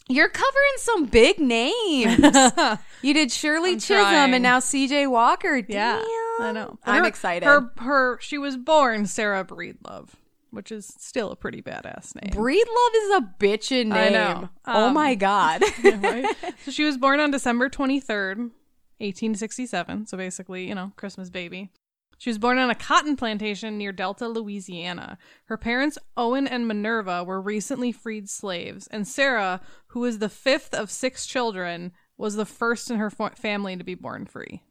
you're 0.08 0.28
covering 0.28 0.72
some 0.76 1.04
big 1.06 1.38
names 1.38 2.18
you 3.02 3.14
did 3.14 3.32
shirley 3.32 3.72
I'm 3.72 3.78
chisholm 3.78 4.04
trying. 4.10 4.34
and 4.34 4.42
now 4.42 4.58
cj 4.60 5.10
walker 5.10 5.56
Yeah, 5.68 5.96
Damn. 5.96 6.04
I 6.40 6.52
know. 6.52 6.78
i'm 6.84 7.02
Her- 7.02 7.08
excited 7.08 7.46
Her 7.46 7.70
her 7.78 8.18
she 8.20 8.38
was 8.38 8.56
born 8.56 9.06
Sarah 9.06 9.44
Breedlove, 9.44 10.10
which 10.50 10.70
is 10.72 10.86
still 10.98 11.30
a 11.30 11.36
pretty 11.36 11.62
badass 11.62 12.14
name. 12.14 12.32
breedlove 12.32 12.94
is 12.96 13.10
a 13.16 13.34
bitchin' 13.38 13.92
I 13.92 14.08
name 14.08 14.12
know. 14.12 14.48
oh 14.66 14.86
Um, 14.88 14.94
my 14.94 15.14
god 15.14 15.62
right? 15.84 16.26
So 16.64 16.70
she 16.70 16.84
was 16.84 16.96
born 16.98 17.20
on 17.20 17.30
December 17.30 17.68
23rd, 17.68 18.50
1867. 18.98 20.06
So 20.06 20.16
basically, 20.16 20.68
you 20.68 20.74
know, 20.74 20.92
Christmas 20.96 21.30
baby. 21.30 21.70
She 22.18 22.30
was 22.30 22.38
born 22.38 22.56
on 22.56 22.70
a 22.70 22.74
cotton 22.74 23.14
plantation 23.14 23.76
near 23.76 23.92
Delta, 23.92 24.26
Louisiana. 24.26 25.18
Her 25.46 25.58
parents, 25.58 25.98
Owen 26.16 26.46
and 26.48 26.66
Minerva, 26.66 27.22
were 27.22 27.42
recently 27.42 27.92
freed 27.92 28.30
slaves, 28.30 28.86
and 28.86 29.06
Sarah, 29.06 29.60
who 29.88 30.00
was 30.00 30.18
the 30.18 30.30
fifth 30.30 30.72
of 30.72 30.90
six 30.90 31.26
children, 31.26 31.92
was 32.16 32.36
the 32.36 32.46
first 32.46 32.90
in 32.90 32.96
her 32.96 33.10
fa- 33.10 33.32
family 33.36 33.76
to 33.76 33.84
be 33.84 33.94
born 33.94 34.24
free. 34.24 34.62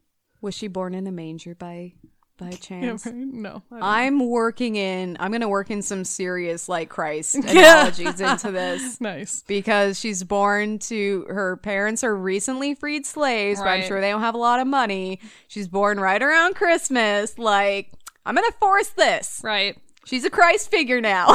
Was 0.46 0.54
she 0.56 0.68
born 0.68 0.94
in 0.94 1.06
a 1.08 1.12
manger 1.12 1.56
by 1.56 1.92
by 2.38 2.52
chance 2.62 3.06
No. 3.06 3.12
I 3.12 3.14
don't 3.14 3.42
know. 3.42 3.64
I'm 3.72 4.30
working 4.30 4.76
in 4.76 5.18
I'm 5.20 5.32
gonna 5.32 5.50
work 5.50 5.72
in 5.72 5.82
some 5.82 6.06
serious 6.06 6.70
like 6.70 6.90
Christ 6.90 7.36
analogies 7.36 8.22
into 8.22 8.52
this. 8.52 9.02
nice. 9.02 9.44
Because 9.48 10.00
she's 10.00 10.24
born 10.24 10.80
to 10.80 11.26
her 11.28 11.58
parents 11.58 12.04
are 12.04 12.16
recently 12.16 12.76
freed 12.76 13.06
slaves, 13.06 13.60
but 13.60 13.68
I'm 13.68 13.84
sure 13.84 14.00
they 14.00 14.12
don't 14.12 14.22
have 14.22 14.36
a 14.36 14.38
lot 14.38 14.60
of 14.60 14.68
money. 14.68 15.20
She's 15.48 15.68
born 15.68 16.00
right 16.00 16.22
around 16.22 16.56
Christmas. 16.56 17.38
Like, 17.40 17.92
I'm 18.26 18.36
gonna 18.36 18.52
force 18.60 18.90
this. 18.90 19.42
Right. 19.44 19.78
She's 20.06 20.24
a 20.24 20.30
Christ 20.30 20.70
figure 20.70 21.02
now. 21.02 21.34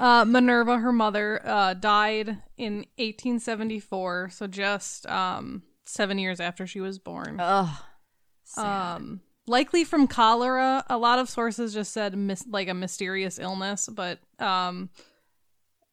Uh, 0.00 0.24
Minerva, 0.24 0.78
her 0.78 0.90
mother, 0.90 1.40
uh, 1.46 1.74
died 1.74 2.38
in 2.56 2.78
1874, 2.96 4.30
so 4.30 4.48
just 4.48 5.06
um, 5.06 5.62
seven 5.84 6.18
years 6.18 6.40
after 6.40 6.66
she 6.66 6.80
was 6.80 6.98
born. 6.98 7.38
Ugh. 7.38 7.68
Um, 8.58 9.20
likely 9.46 9.84
from 9.84 10.06
cholera. 10.06 10.84
A 10.88 10.98
lot 10.98 11.18
of 11.18 11.28
sources 11.28 11.74
just 11.74 11.92
said 11.92 12.16
mis- 12.16 12.46
like 12.48 12.68
a 12.68 12.74
mysterious 12.74 13.38
illness, 13.38 13.88
but 13.92 14.20
um, 14.38 14.90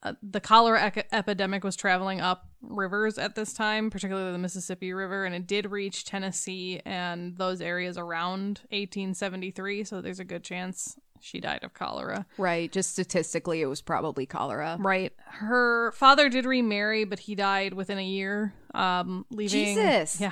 uh, 0.03 0.14
the 0.24 0.39
cholera 0.39 0.88
ec- 0.88 1.07
epidemic 1.12 1.64
was 1.64 1.76
traveling 1.76 2.22
up 2.22 2.47
rivers 2.62 3.18
at 3.18 3.36
this 3.36 3.53
time, 3.53 3.89
particularly 3.89 4.32
the 4.32 4.38
Mississippi 4.38 4.93
River, 4.93 5.26
and 5.26 5.34
it 5.36 5.47
did 5.47 5.72
reach 5.72 6.05
Tennessee 6.05 6.82
and 6.86 7.38
those 7.38 7.62
areas 7.62 7.97
around 7.97 8.62
1873. 8.70 9.84
So 9.84 10.01
there's 10.01 10.20
a 10.20 10.26
good 10.26 10.43
chance 10.43 10.97
she 11.22 11.39
died 11.39 11.64
of 11.64 11.74
cholera. 11.74 12.26
Right. 12.38 12.72
Just 12.72 12.91
statistically 12.91 13.62
it 13.62 13.66
was 13.66 13.82
probably 13.82 14.26
cholera. 14.26 14.78
Right. 14.80 15.14
Her 15.26 15.91
father 15.93 16.30
did 16.30 16.45
remarry, 16.45 17.03
but 17.03 17.20
he 17.20 17.36
died 17.36 17.74
within 17.74 17.97
a 17.97 18.05
year, 18.05 18.53
um, 18.74 19.26
leaving 19.30 19.76
Jesus. 19.76 20.22
yeah, 20.22 20.32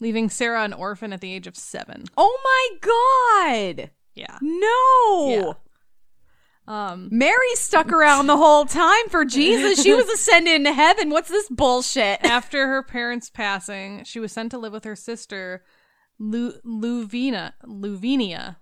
leaving 0.00 0.28
Sarah 0.30 0.62
an 0.64 0.72
orphan 0.72 1.12
at 1.12 1.20
the 1.20 1.32
age 1.32 1.46
of 1.46 1.56
seven. 1.56 2.04
Oh 2.16 2.38
my 2.44 3.76
god. 3.76 3.90
Yeah. 4.14 4.38
No. 4.40 5.28
Yeah. 5.28 5.52
Um, 6.66 7.08
Mary 7.10 7.54
stuck 7.54 7.90
around 7.92 8.26
the 8.26 8.36
whole 8.36 8.66
time 8.66 9.08
for 9.08 9.24
Jesus. 9.24 9.82
She 9.82 9.94
was 9.94 10.06
ascended 10.14 10.54
into 10.54 10.72
heaven. 10.74 11.08
What's 11.08 11.30
this 11.30 11.48
bullshit? 11.48 12.22
after 12.24 12.66
her 12.68 12.82
parents' 12.82 13.30
passing, 13.30 14.04
she 14.04 14.20
was 14.20 14.32
sent 14.32 14.50
to 14.50 14.58
live 14.58 14.74
with 14.74 14.84
her 14.84 14.94
sister, 14.96 15.64
Lu- 16.18 16.58
Luvina, 16.66 17.52
Luvinia. 17.64 18.56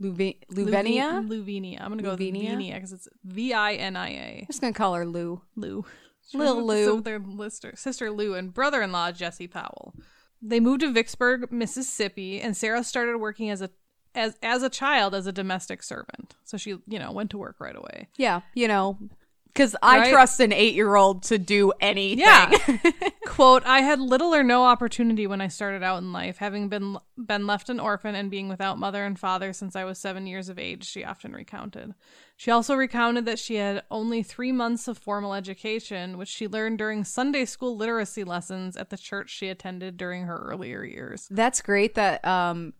Luvi- 0.00 0.38
Luvenia? 0.52 1.12
I'm 1.14 1.28
Luvinia. 1.28 1.80
I'm 1.82 1.90
gonna 1.90 2.02
go 2.02 2.16
Luvinia? 2.16 2.56
with 2.56 2.74
because 2.74 2.92
it's 2.92 3.08
V 3.24 3.52
I 3.52 3.74
N 3.74 3.96
I 3.96 4.08
A. 4.08 4.44
just 4.46 4.60
gonna 4.62 4.72
call 4.72 4.94
her 4.94 5.04
Lou. 5.04 5.42
Lou. 5.54 5.84
Lil 6.32 6.62
Lou. 6.66 7.00
Their 7.02 7.20
sister, 7.40 7.72
sister 7.76 8.10
Lou 8.10 8.34
and 8.34 8.54
brother-in-law 8.54 9.12
Jesse 9.12 9.48
Powell. 9.48 9.94
They 10.40 10.60
moved 10.60 10.80
to 10.80 10.92
Vicksburg, 10.92 11.50
Mississippi, 11.50 12.40
and 12.40 12.56
Sarah 12.56 12.84
started 12.84 13.18
working 13.18 13.50
as 13.50 13.62
a 13.62 13.70
as 14.14 14.36
as 14.42 14.62
a 14.62 14.70
child 14.70 15.14
as 15.14 15.26
a 15.26 15.32
domestic 15.32 15.82
servant. 15.82 16.34
So 16.44 16.56
she, 16.56 16.70
you 16.86 16.98
know, 16.98 17.12
went 17.12 17.30
to 17.30 17.38
work 17.38 17.56
right 17.58 17.76
away. 17.76 18.08
Yeah, 18.16 18.40
you 18.54 18.68
know, 18.68 18.98
because 19.58 19.74
I 19.82 19.98
Right? 19.98 20.12
trust 20.12 20.38
an 20.38 20.52
eight-year-old 20.52 21.24
to 21.24 21.38
do 21.38 21.72
anything. 21.80 22.20
Yeah. 22.20 22.56
Quote, 23.26 23.64
I 23.66 23.80
had 23.80 23.98
little 24.00 24.32
or 24.34 24.44
no 24.44 24.64
opportunity 24.64 25.26
when 25.26 25.40
I 25.40 25.48
started 25.48 25.82
out 25.82 25.98
in 26.00 26.12
life, 26.12 26.38
having 26.38 26.68
been 26.68 26.96
been 27.16 27.46
left 27.48 27.68
an 27.68 27.80
orphan 27.80 28.14
and 28.14 28.30
being 28.30 28.48
without 28.48 28.78
mother 28.78 29.04
and 29.04 29.18
father 29.18 29.52
since 29.52 29.74
I 29.74 29.82
was 29.82 29.98
7 29.98 30.26
years 30.28 30.48
of 30.48 30.58
age, 30.58 30.84
she 30.84 31.02
often 31.04 31.32
recounted. 31.32 31.94
She 32.36 32.52
also 32.52 32.76
recounted 32.76 33.24
that 33.26 33.40
she 33.40 33.56
had 33.56 33.82
only 33.90 34.22
3 34.22 34.52
months 34.52 34.86
of 34.86 34.96
formal 34.96 35.34
education, 35.34 36.16
which 36.16 36.28
she 36.28 36.46
learned 36.46 36.78
during 36.78 37.02
Sunday 37.02 37.44
school 37.44 37.76
literacy 37.76 38.22
lessons 38.22 38.76
at 38.76 38.90
the 38.90 38.96
church 38.96 39.30
she 39.30 39.48
attended 39.48 39.96
during 39.96 40.22
her 40.24 40.38
earlier 40.38 40.84
years. 40.84 41.26
That's 41.30 41.60
great 41.60 41.96
that 41.96 42.24
um 42.24 42.74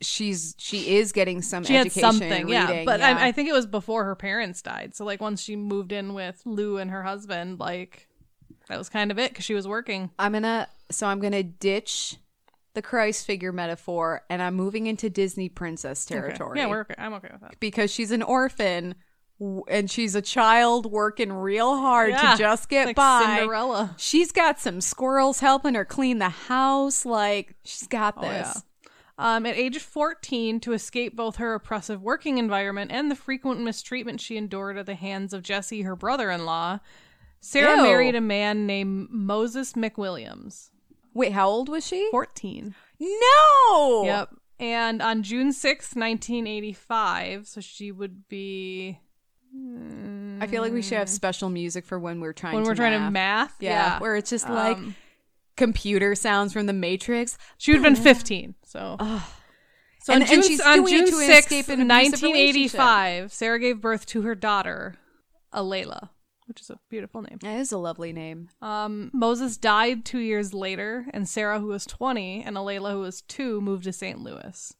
she's 0.00 0.54
she 0.58 0.96
is 0.96 1.12
getting 1.12 1.42
some 1.42 1.64
She 1.64 1.74
had 1.74 1.86
education 1.86 2.10
something, 2.12 2.32
and 2.32 2.48
yeah, 2.50 2.84
but 2.84 3.00
yeah. 3.00 3.18
I, 3.18 3.28
I 3.28 3.32
think 3.32 3.48
it 3.48 3.52
was 3.52 3.66
before 3.66 4.04
her 4.04 4.14
parents 4.16 4.62
died. 4.62 4.94
So 4.94 5.04
like 5.04 5.20
once 5.20 5.42
she 5.42 5.56
moved 5.56 5.92
in 5.92 6.14
with 6.14 6.40
Lou 6.44 6.78
and 6.78 6.90
her 6.90 7.02
husband, 7.02 7.60
like 7.60 8.08
that 8.68 8.78
was 8.78 8.88
kind 8.88 9.10
of 9.10 9.18
it 9.18 9.30
because 9.30 9.44
she 9.44 9.54
was 9.54 9.66
working. 9.68 10.10
I'm 10.18 10.32
gonna 10.32 10.68
so 10.90 11.06
I'm 11.06 11.20
gonna 11.20 11.42
ditch 11.42 12.16
the 12.74 12.82
Christ 12.82 13.26
figure 13.26 13.52
metaphor 13.52 14.22
and 14.30 14.40
I'm 14.40 14.54
moving 14.54 14.86
into 14.86 15.10
Disney 15.10 15.48
princess 15.48 16.06
Okay. 16.10 16.20
territory. 16.20 16.58
Yeah, 16.58 16.68
we're 16.68 16.80
okay. 16.82 16.94
I'm 16.98 17.12
okay 17.14 17.28
with 17.32 17.40
that. 17.42 17.58
because 17.60 17.90
she's 17.92 18.10
an 18.12 18.22
orphan 18.22 18.94
and 19.68 19.90
she's 19.90 20.14
a 20.14 20.22
child 20.22 20.86
working 20.86 21.32
real 21.32 21.76
hard 21.76 22.10
Yeah, 22.10 22.32
to 22.32 22.38
just 22.38 22.68
get 22.68 22.86
like 22.86 22.96
by. 22.96 23.24
Cinderella. 23.38 23.94
She's 23.98 24.32
got 24.32 24.60
some 24.60 24.80
squirrels 24.80 25.40
helping 25.40 25.74
her 25.74 25.84
clean 25.84 26.18
the 26.18 26.28
house. 26.28 27.04
Like 27.04 27.54
she's 27.64 27.88
got 27.88 28.14
Oh, 28.18 28.20
this. 28.22 28.30
yeah. 28.30 28.52
Um, 29.20 29.44
at 29.46 29.54
age 29.56 29.78
14, 29.78 30.60
to 30.60 30.72
escape 30.72 31.14
both 31.14 31.36
her 31.36 31.54
oppressive 31.54 32.00
working 32.02 32.38
environment 32.38 32.90
and 32.90 33.10
the 33.10 33.14
frequent 33.14 33.60
mistreatment 33.60 34.20
she 34.20 34.36
endured 34.38 34.78
at 34.78 34.86
the 34.86 34.94
hands 34.94 35.32
of 35.34 35.42
Jesse, 35.42 35.82
her 35.82 35.94
brother 35.94 36.30
in 36.30 36.46
law, 36.46 36.78
Sarah 37.40 37.76
Ew. 37.76 37.82
married 37.82 38.14
a 38.14 38.20
man 38.20 38.66
named 38.66 39.08
Moses 39.10 39.74
McWilliams. 39.74 40.70
Wait, 41.12 41.32
how 41.32 41.48
old 41.48 41.68
was 41.68 41.86
she? 41.86 42.08
14. 42.10 42.74
No. 42.98 44.02
Yep. 44.04 44.30
And 44.58 45.00
on 45.02 45.22
June 45.22 45.52
sixth, 45.52 45.96
1985, 45.96 47.46
so 47.46 47.60
she 47.60 47.90
would 47.92 48.28
be. 48.28 48.98
I 50.40 50.46
feel 50.46 50.62
like 50.62 50.72
we 50.72 50.80
should 50.82 50.98
have 50.98 51.08
special 51.08 51.48
music 51.50 51.84
for 51.84 51.98
when 51.98 52.20
we're 52.20 52.32
trying 52.32 52.54
When 52.54 52.64
to 52.64 52.70
we're 52.70 52.74
trying 52.76 52.92
to 52.92 52.98
math. 53.10 53.12
math? 53.12 53.54
Yeah, 53.60 53.98
where 53.98 54.16
it's 54.16 54.30
just 54.30 54.48
like 54.48 54.76
Um, 54.76 54.94
computer 55.60 56.14
sounds 56.14 56.52
from 56.52 56.66
the 56.66 56.72
Matrix. 56.72 57.38
She 57.58 57.70
would 57.72 57.84
have 57.84 57.94
been 57.94 58.02
15. 58.02 58.54
So. 58.64 58.96
So 60.02 60.14
And- 60.14 60.22
on 60.22 60.28
June, 60.28 60.42
she's 60.42 60.60
on 60.62 60.78
it 60.80 60.88
June 60.88 61.06
to 61.06 61.12
6th, 61.12 61.38
escape 61.38 61.68
an 61.68 61.82
abusive 61.82 62.22
1985, 62.22 63.32
Sarah 63.32 63.58
gave 63.60 63.80
birth 63.82 64.06
to 64.06 64.22
her 64.22 64.34
daughter, 64.34 64.94
Alayla, 65.52 66.08
which 66.46 66.62
is 66.62 66.70
a 66.70 66.78
beautiful 66.88 67.20
name. 67.20 67.38
That 67.42 67.58
is 67.60 67.70
a 67.70 67.76
lovely 67.78 68.12
name. 68.12 68.48
Um, 68.62 69.10
Moses 69.12 69.58
died 69.58 70.06
two 70.06 70.18
years 70.20 70.54
later, 70.54 71.04
and 71.12 71.28
Sarah, 71.28 71.60
who 71.60 71.66
was 71.66 71.84
20, 71.84 72.42
and 72.42 72.56
Alayla, 72.56 72.92
who 72.92 73.00
was 73.00 73.20
two, 73.20 73.60
moved 73.60 73.84
to 73.84 73.92
St. 73.92 74.18
Louis, 74.20 74.74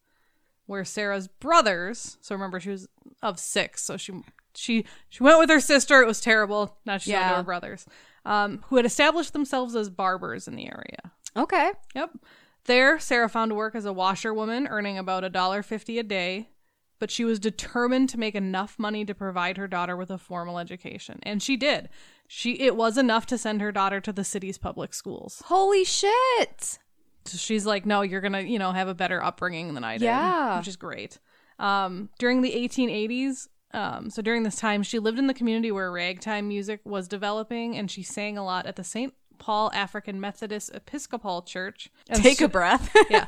where 0.65 0.87
Sarah's 0.87 1.29
brothers. 1.29 2.17
So 2.23 2.35
remember, 2.35 2.59
she 2.59 2.71
was 2.71 2.89
of 3.23 3.39
six, 3.39 3.83
so 3.85 3.99
she 3.99 4.15
she 4.55 4.85
she 5.11 5.23
went 5.23 5.39
with 5.39 5.51
her 5.51 5.61
sister. 5.61 6.01
It 6.01 6.07
was 6.07 6.21
terrible. 6.23 6.79
Now 6.87 6.97
she's 6.97 7.13
going 7.13 7.29
to 7.29 7.35
her 7.37 7.43
brothers, 7.43 7.85
um, 8.25 8.63
who 8.69 8.77
had 8.77 8.87
established 8.87 9.33
themselves 9.33 9.75
as 9.75 9.91
barbers 9.91 10.47
in 10.49 10.57
the 10.57 10.67
area. 10.67 11.13
Okay. 11.37 11.71
Yep. 11.95 12.11
There, 12.65 12.99
Sarah 12.99 13.29
found 13.29 13.57
work 13.57 13.75
as 13.75 13.85
a 13.85 13.93
washerwoman, 13.93 14.67
earning 14.67 14.99
about 14.99 15.25
a 15.25 15.31
dollar 15.31 15.63
fifty 15.63 15.99
a 15.99 16.03
day. 16.03 16.51
But 16.99 17.11
she 17.11 17.25
was 17.25 17.39
determined 17.39 18.11
to 18.11 18.19
make 18.19 18.35
enough 18.35 18.79
money 18.79 19.07
to 19.07 19.15
provide 19.15 19.57
her 19.57 19.67
daughter 19.67 19.97
with 19.97 20.11
a 20.11 20.19
formal 20.19 20.59
education, 20.59 21.19
and 21.23 21.43
she 21.43 21.57
did. 21.57 21.89
She 22.29 22.61
it 22.61 22.77
was 22.77 22.99
enough 22.99 23.25
to 23.27 23.39
send 23.39 23.63
her 23.63 23.73
daughter 23.73 24.01
to 24.03 24.13
the 24.13 24.23
city's 24.25 24.59
public 24.59 24.93
schools. 24.93 25.43
Holy 25.47 25.85
shit. 25.85 26.79
So 27.25 27.39
she's 27.39 27.65
like, 27.65 27.87
"No, 27.87 28.03
you're 28.03 28.21
gonna, 28.21 28.43
you 28.43 28.59
know, 28.59 28.73
have 28.73 28.89
a 28.89 28.95
better 28.95 29.23
upbringing 29.23 29.73
than 29.73 29.83
I 29.85 29.95
did." 29.97 30.05
Yeah. 30.05 30.59
which 30.59 30.69
is 30.69 30.77
great. 30.77 31.19
Um, 31.59 32.11
during 32.19 32.43
the 32.43 32.53
1880s, 32.53 33.49
um, 33.73 34.11
so 34.11 34.23
during 34.23 34.43
this 34.43 34.57
time, 34.57 34.83
she 34.83 34.99
lived 34.99 35.19
in 35.19 35.27
the 35.27 35.35
community 35.35 35.71
where 35.71 35.91
ragtime 35.93 36.49
music 36.49 36.81
was 36.85 37.09
developing, 37.09 37.77
and 37.77 37.91
she 37.91 38.03
sang 38.03 38.37
a 38.37 38.45
lot 38.45 38.67
at 38.67 38.77
the 38.77 38.85
St. 38.85 39.15
Paul 39.39 39.71
African 39.73 40.21
Methodist 40.21 40.71
Episcopal 40.75 41.43
Church. 41.43 41.89
And 42.09 42.23
Take 42.23 42.39
so- 42.39 42.45
a 42.47 42.49
breath. 42.49 42.95
yeah. 43.11 43.25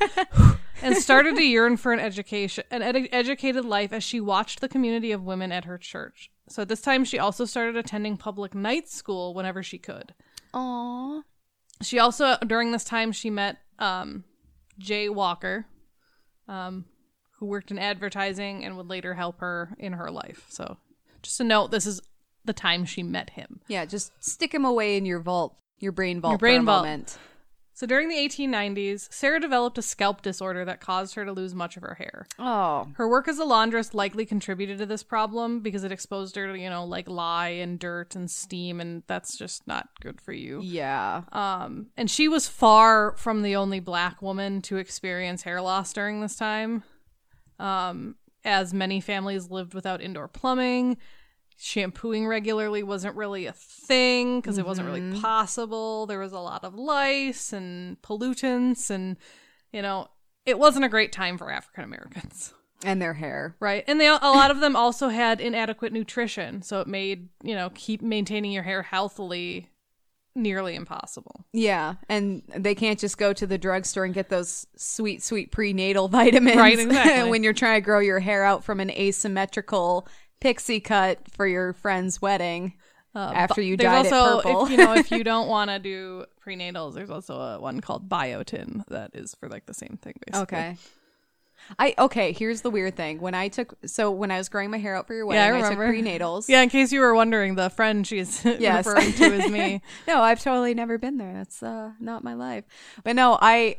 and 0.82 0.96
started 0.96 1.36
to 1.36 1.42
yearn 1.42 1.76
for 1.76 1.92
an 1.92 2.00
education, 2.00 2.64
an 2.70 2.82
ed- 2.82 3.08
educated 3.12 3.64
life 3.64 3.92
as 3.92 4.04
she 4.04 4.20
watched 4.20 4.60
the 4.60 4.68
community 4.68 5.12
of 5.12 5.22
women 5.22 5.52
at 5.52 5.64
her 5.64 5.78
church. 5.78 6.30
So 6.48 6.62
at 6.62 6.68
this 6.68 6.82
time, 6.82 7.04
she 7.04 7.18
also 7.18 7.44
started 7.44 7.76
attending 7.76 8.16
public 8.16 8.54
night 8.54 8.88
school 8.88 9.32
whenever 9.32 9.62
she 9.62 9.78
could. 9.78 10.14
Aw. 10.52 11.22
She 11.80 11.98
also, 11.98 12.36
during 12.46 12.72
this 12.72 12.84
time, 12.84 13.12
she 13.12 13.30
met 13.30 13.58
um, 13.78 14.24
Jay 14.78 15.08
Walker, 15.08 15.66
um, 16.48 16.84
who 17.42 17.46
worked 17.46 17.72
in 17.72 17.78
advertising 17.78 18.64
and 18.64 18.76
would 18.76 18.86
later 18.88 19.14
help 19.14 19.40
her 19.40 19.74
in 19.76 19.94
her 19.94 20.12
life. 20.12 20.46
So 20.48 20.76
just 21.22 21.40
a 21.40 21.44
note, 21.44 21.72
this 21.72 21.86
is 21.86 22.00
the 22.44 22.52
time 22.52 22.84
she 22.84 23.02
met 23.02 23.30
him. 23.30 23.58
Yeah, 23.66 23.84
just 23.84 24.12
stick 24.22 24.54
him 24.54 24.64
away 24.64 24.96
in 24.96 25.04
your 25.06 25.18
vault, 25.18 25.56
your 25.80 25.90
brain 25.90 26.20
vault 26.20 26.34
Your 26.34 26.38
brain 26.38 26.64
vault. 26.64 26.84
moment. 26.84 27.18
So 27.74 27.86
during 27.86 28.08
the 28.08 28.14
1890s, 28.16 29.12
Sarah 29.12 29.40
developed 29.40 29.78
a 29.78 29.82
scalp 29.82 30.20
disorder 30.22 30.64
that 30.66 30.80
caused 30.80 31.14
her 31.14 31.24
to 31.24 31.32
lose 31.32 31.54
much 31.54 31.76
of 31.76 31.82
her 31.82 31.94
hair. 31.94 32.26
Oh. 32.38 32.86
Her 32.96 33.08
work 33.08 33.26
as 33.28 33.38
a 33.38 33.44
laundress 33.44 33.94
likely 33.94 34.26
contributed 34.26 34.78
to 34.78 34.86
this 34.86 35.02
problem 35.02 35.60
because 35.60 35.82
it 35.82 35.90
exposed 35.90 36.36
her 36.36 36.46
to, 36.52 36.56
you 36.58 36.68
know, 36.70 36.84
like 36.84 37.08
lye 37.08 37.48
and 37.48 37.78
dirt 37.78 38.14
and 38.14 38.30
steam, 38.30 38.78
and 38.78 39.02
that's 39.06 39.36
just 39.38 39.66
not 39.66 39.88
good 40.00 40.20
for 40.20 40.32
you. 40.32 40.60
Yeah. 40.62 41.22
Um, 41.32 41.86
and 41.96 42.10
she 42.10 42.28
was 42.28 42.46
far 42.46 43.16
from 43.16 43.42
the 43.42 43.56
only 43.56 43.80
black 43.80 44.20
woman 44.20 44.60
to 44.62 44.76
experience 44.76 45.42
hair 45.42 45.60
loss 45.62 45.92
during 45.94 46.20
this 46.20 46.36
time, 46.36 46.84
um, 47.58 48.16
as 48.44 48.74
many 48.74 49.00
families 49.00 49.50
lived 49.50 49.74
without 49.74 50.00
indoor 50.00 50.28
plumbing. 50.28 50.96
Shampooing 51.58 52.26
regularly 52.26 52.82
wasn't 52.82 53.14
really 53.14 53.46
a 53.46 53.52
thing 53.52 54.40
because 54.40 54.58
it 54.58 54.66
wasn't 54.66 54.88
really 54.88 55.20
possible. 55.20 56.06
There 56.06 56.18
was 56.18 56.32
a 56.32 56.40
lot 56.40 56.64
of 56.64 56.74
lice 56.74 57.52
and 57.52 58.00
pollutants, 58.02 58.90
and, 58.90 59.16
you 59.72 59.80
know, 59.80 60.08
it 60.44 60.58
wasn't 60.58 60.84
a 60.84 60.88
great 60.88 61.12
time 61.12 61.38
for 61.38 61.52
African 61.52 61.84
Americans. 61.84 62.52
And 62.84 63.00
their 63.00 63.14
hair. 63.14 63.54
Right. 63.60 63.84
And 63.86 64.00
they 64.00 64.08
a 64.08 64.16
lot 64.16 64.50
of 64.50 64.58
them 64.58 64.74
also 64.74 65.08
had 65.08 65.40
inadequate 65.40 65.92
nutrition, 65.92 66.62
so 66.62 66.80
it 66.80 66.88
made, 66.88 67.28
you 67.44 67.54
know, 67.54 67.70
keep 67.74 68.02
maintaining 68.02 68.50
your 68.50 68.64
hair 68.64 68.82
healthily 68.82 69.68
nearly 70.34 70.74
impossible. 70.74 71.44
Yeah, 71.52 71.94
and 72.08 72.42
they 72.56 72.74
can't 72.74 72.98
just 72.98 73.18
go 73.18 73.32
to 73.32 73.46
the 73.46 73.58
drugstore 73.58 74.04
and 74.04 74.14
get 74.14 74.28
those 74.28 74.66
sweet, 74.76 75.22
sweet 75.22 75.50
prenatal 75.50 76.08
vitamins. 76.08 76.56
Right, 76.56 76.78
exactly. 76.78 77.30
when 77.30 77.42
you're 77.42 77.52
trying 77.52 77.80
to 77.80 77.84
grow 77.84 78.00
your 78.00 78.20
hair 78.20 78.44
out 78.44 78.64
from 78.64 78.80
an 78.80 78.90
asymmetrical 78.90 80.06
pixie 80.40 80.80
cut 80.80 81.20
for 81.30 81.46
your 81.46 81.72
friend's 81.72 82.20
wedding 82.20 82.74
uh, 83.14 83.32
after 83.34 83.60
you 83.60 83.76
dyed 83.76 84.12
also 84.12 84.38
it 84.38 84.42
purple. 84.42 84.64
if 84.64 84.70
you 84.70 84.76
know 84.76 84.94
if 84.94 85.10
you 85.10 85.22
don't 85.22 85.48
want 85.48 85.70
to 85.70 85.78
do 85.78 86.24
prenatals, 86.44 86.94
there's 86.94 87.10
also 87.10 87.38
a 87.38 87.60
one 87.60 87.80
called 87.80 88.08
biotin 88.08 88.84
that 88.88 89.10
is 89.14 89.34
for 89.34 89.48
like 89.48 89.66
the 89.66 89.74
same 89.74 89.98
thing 90.02 90.14
basically. 90.26 90.58
okay. 90.58 90.76
I 91.78 91.94
okay. 91.98 92.32
Here's 92.32 92.60
the 92.62 92.70
weird 92.70 92.96
thing. 92.96 93.20
When 93.20 93.34
I 93.34 93.48
took 93.48 93.74
so 93.86 94.10
when 94.10 94.30
I 94.30 94.38
was 94.38 94.48
growing 94.48 94.70
my 94.70 94.78
hair 94.78 94.96
out 94.96 95.06
for 95.06 95.14
your 95.14 95.24
Yeah, 95.32 95.44
I 95.46 95.52
wedding, 95.52 95.64
I, 95.64 95.68
took 95.70 95.78
prenatals. 95.78 96.48
Yeah, 96.48 96.62
in 96.62 96.68
case 96.68 96.92
you 96.92 97.00
were 97.00 97.14
wondering, 97.14 97.54
the 97.54 97.70
friend 97.70 98.06
she's 98.06 98.44
Yes. 98.58 98.86
referring 98.86 99.12
to 99.14 99.24
is 99.34 99.50
me. 99.50 99.80
no, 100.08 100.20
I've 100.20 100.42
totally 100.42 100.74
never 100.74 100.98
been 100.98 101.16
there. 101.18 101.32
That's 101.34 101.62
uh, 101.62 101.92
not 102.00 102.24
my 102.24 102.34
life. 102.34 102.64
But 103.04 103.16
no, 103.16 103.38
I 103.40 103.76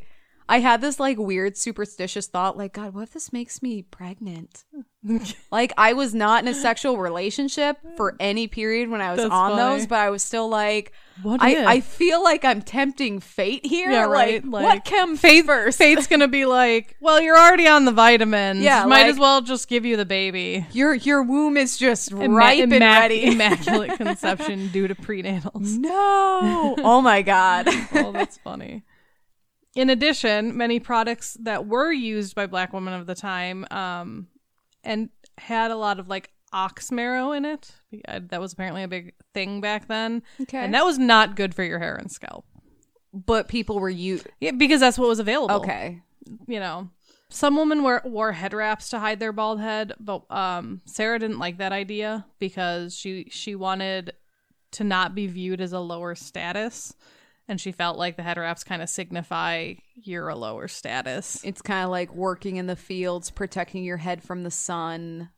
I 0.48 0.58
had 0.60 0.80
this 0.82 1.00
like 1.00 1.18
weird 1.18 1.56
superstitious 1.56 2.26
thought, 2.26 2.56
like 2.58 2.74
God, 2.74 2.92
what 2.94 3.02
if 3.04 3.12
this 3.14 3.32
makes 3.32 3.62
me 3.62 3.82
pregnant? 3.82 4.64
like 5.50 5.72
I 5.78 5.92
was 5.94 6.14
not 6.14 6.42
in 6.42 6.48
a 6.48 6.54
sexual 6.54 6.98
relationship 6.98 7.78
for 7.96 8.14
any 8.20 8.46
period 8.46 8.90
when 8.90 9.00
I 9.00 9.10
was 9.12 9.20
That's 9.22 9.32
on 9.32 9.52
funny. 9.52 9.62
those, 9.78 9.86
but 9.86 9.98
I 10.00 10.10
was 10.10 10.22
still 10.22 10.48
like, 10.48 10.92
What 11.22 11.40
I, 11.42 11.50
if? 11.50 11.66
I 11.66 11.80
feel 11.80 12.22
like 12.22 12.44
I'm 12.44 12.60
tempting 12.62 13.20
fate 13.20 13.64
here. 13.64 13.90
Yeah, 13.90 14.06
Like, 14.06 14.10
right, 14.28 14.44
what 14.46 14.62
like, 14.64 14.84
comes 14.84 15.20
Fate, 15.20 15.46
first? 15.46 15.78
Fate's 15.78 16.06
gonna 16.06 16.28
be 16.28 16.44
like, 16.46 16.96
well, 17.00 17.20
you're 17.20 17.38
already 17.38 17.66
on 17.66 17.84
the 17.86 17.92
vitamins. 17.92 18.60
Yeah, 18.60 18.84
might 18.84 19.02
like- 19.02 19.12
as 19.12 19.18
well 19.18 19.40
just 19.40 19.68
give 19.68 19.84
you 19.86 19.96
the 19.96 20.06
baby. 20.06 20.66
Your 20.72 20.92
your 20.94 21.22
womb 21.22 21.56
is 21.56 21.76
just 21.78 22.12
Imma- 22.12 22.28
ripe 22.28 22.60
and 22.62 22.72
immac- 22.72 23.00
ready. 23.00 23.24
Immaculate 23.32 23.96
conception 23.96 24.68
due 24.68 24.88
to 24.88 24.94
prenatals. 24.94 25.76
no. 25.78 26.74
oh 26.78 27.00
my 27.00 27.22
god. 27.22 27.66
oh, 27.94 28.12
that's 28.12 28.36
funny. 28.38 28.82
In 29.74 29.90
addition, 29.90 30.56
many 30.56 30.78
products 30.78 31.36
that 31.42 31.66
were 31.66 31.92
used 31.92 32.34
by 32.34 32.46
black 32.46 32.72
women 32.72 32.94
of 32.94 33.06
the 33.06 33.14
time 33.14 33.66
um, 33.70 34.28
and 34.84 35.08
had 35.38 35.70
a 35.70 35.76
lot 35.76 35.98
of 35.98 36.08
like 36.08 36.30
ox 36.52 36.92
marrow 36.92 37.32
in 37.32 37.44
it. 37.44 37.72
That 38.06 38.40
was 38.40 38.52
apparently 38.52 38.84
a 38.84 38.88
big 38.88 39.14
thing 39.32 39.60
back 39.60 39.88
then. 39.88 40.22
Okay. 40.42 40.58
And 40.58 40.72
that 40.74 40.84
was 40.84 40.98
not 40.98 41.34
good 41.34 41.54
for 41.54 41.64
your 41.64 41.80
hair 41.80 41.96
and 41.96 42.10
scalp. 42.10 42.44
but 43.12 43.48
people 43.48 43.78
were 43.80 43.90
you 43.90 44.20
Yeah, 44.40 44.52
because 44.52 44.80
that's 44.80 44.98
what 44.98 45.08
was 45.08 45.18
available. 45.18 45.56
okay. 45.56 46.00
You 46.46 46.60
know. 46.60 46.90
Some 47.30 47.56
women 47.56 47.82
wore, 47.82 48.00
wore 48.04 48.30
head 48.32 48.52
wraps 48.54 48.90
to 48.90 49.00
hide 49.00 49.18
their 49.18 49.32
bald 49.32 49.60
head, 49.60 49.92
but 49.98 50.30
um, 50.30 50.82
Sarah 50.84 51.18
didn't 51.18 51.40
like 51.40 51.58
that 51.58 51.72
idea 51.72 52.26
because 52.38 52.96
she 52.96 53.26
she 53.30 53.56
wanted 53.56 54.12
to 54.72 54.84
not 54.84 55.16
be 55.16 55.26
viewed 55.26 55.60
as 55.60 55.72
a 55.72 55.80
lower 55.80 56.14
status, 56.14 56.94
and 57.48 57.60
she 57.60 57.72
felt 57.72 57.98
like 57.98 58.16
the 58.16 58.22
head 58.22 58.36
wraps 58.38 58.64
kind 58.64 58.82
of 58.82 58.88
signify 58.88 59.74
you're 59.94 60.28
a 60.28 60.34
lower 60.36 60.68
status. 60.68 61.40
It's 61.44 61.62
kind 61.62 61.84
of 61.84 61.90
like 61.90 62.14
working 62.14 62.56
in 62.56 62.66
the 62.66 62.76
fields, 62.76 63.30
protecting 63.30 63.84
your 63.84 63.98
head 63.98 64.22
from 64.22 64.42
the 64.44 64.50
sun. 64.50 65.30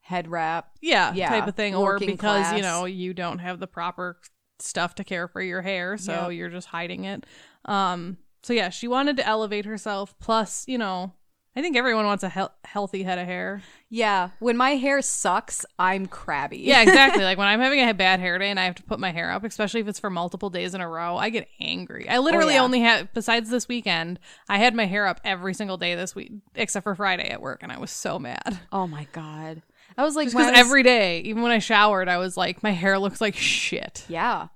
Head 0.00 0.28
wrap. 0.28 0.70
Yeah, 0.80 1.12
Yeah, 1.14 1.28
type 1.28 1.46
of 1.46 1.54
thing, 1.54 1.74
or 1.74 1.84
working 1.84 2.10
because 2.10 2.52
you 2.52 2.62
know 2.62 2.84
you 2.84 3.14
don't 3.14 3.38
have 3.38 3.60
the 3.60 3.66
proper 3.68 4.18
stuff 4.58 4.94
to 4.96 5.04
care 5.04 5.28
for 5.28 5.40
your 5.40 5.62
hair, 5.62 5.96
so 5.96 6.28
Yep. 6.28 6.36
you're 6.38 6.48
just 6.48 6.68
hiding 6.68 7.04
it. 7.04 7.26
Um, 7.64 8.18
so 8.42 8.52
yeah, 8.52 8.70
she 8.70 8.88
wanted 8.88 9.16
to 9.18 9.26
elevate 9.26 9.66
herself. 9.66 10.18
Plus, 10.18 10.64
you 10.66 10.78
know, 10.78 11.12
I 11.56 11.62
think 11.62 11.76
everyone 11.76 12.06
wants 12.06 12.22
a 12.22 12.28
hel- 12.28 12.54
healthy 12.64 13.02
head 13.02 13.18
of 13.18 13.26
hair. 13.26 13.60
Yeah. 13.88 14.30
When 14.38 14.56
my 14.56 14.70
hair 14.70 15.02
sucks, 15.02 15.66
I'm 15.80 16.06
crabby. 16.06 16.58
Yeah, 16.58 16.82
exactly. 16.82 17.24
like 17.24 17.38
when 17.38 17.48
I'm 17.48 17.58
having 17.58 17.80
a 17.80 17.92
bad 17.92 18.20
hair 18.20 18.38
day 18.38 18.50
and 18.50 18.60
I 18.60 18.64
have 18.64 18.76
to 18.76 18.84
put 18.84 19.00
my 19.00 19.10
hair 19.10 19.32
up, 19.32 19.42
especially 19.42 19.80
if 19.80 19.88
it's 19.88 19.98
for 19.98 20.10
multiple 20.10 20.48
days 20.48 20.74
in 20.74 20.80
a 20.80 20.88
row, 20.88 21.16
I 21.16 21.30
get 21.30 21.48
angry. 21.58 22.08
I 22.08 22.18
literally 22.18 22.54
yeah. 22.54 22.62
only 22.62 22.80
had, 22.80 23.12
besides 23.14 23.50
this 23.50 23.66
weekend, 23.66 24.20
I 24.48 24.58
had 24.58 24.76
my 24.76 24.86
hair 24.86 25.06
up 25.08 25.20
every 25.24 25.54
single 25.54 25.76
day 25.76 25.96
this 25.96 26.14
week, 26.14 26.30
except 26.54 26.84
for 26.84 26.94
Friday 26.94 27.28
at 27.28 27.42
work, 27.42 27.64
and 27.64 27.72
I 27.72 27.78
was 27.80 27.90
so 27.90 28.20
mad. 28.20 28.60
Oh 28.70 28.86
my 28.86 29.08
god. 29.12 29.62
I 29.98 30.04
was 30.04 30.14
like, 30.14 30.28
because 30.28 30.52
every 30.54 30.84
day, 30.84 31.20
even 31.22 31.42
when 31.42 31.50
I 31.50 31.58
showered, 31.58 32.08
I 32.08 32.18
was 32.18 32.36
like, 32.36 32.62
my 32.62 32.70
hair 32.70 32.96
looks 32.98 33.20
like 33.20 33.34
shit. 33.34 34.04
Yeah. 34.08 34.48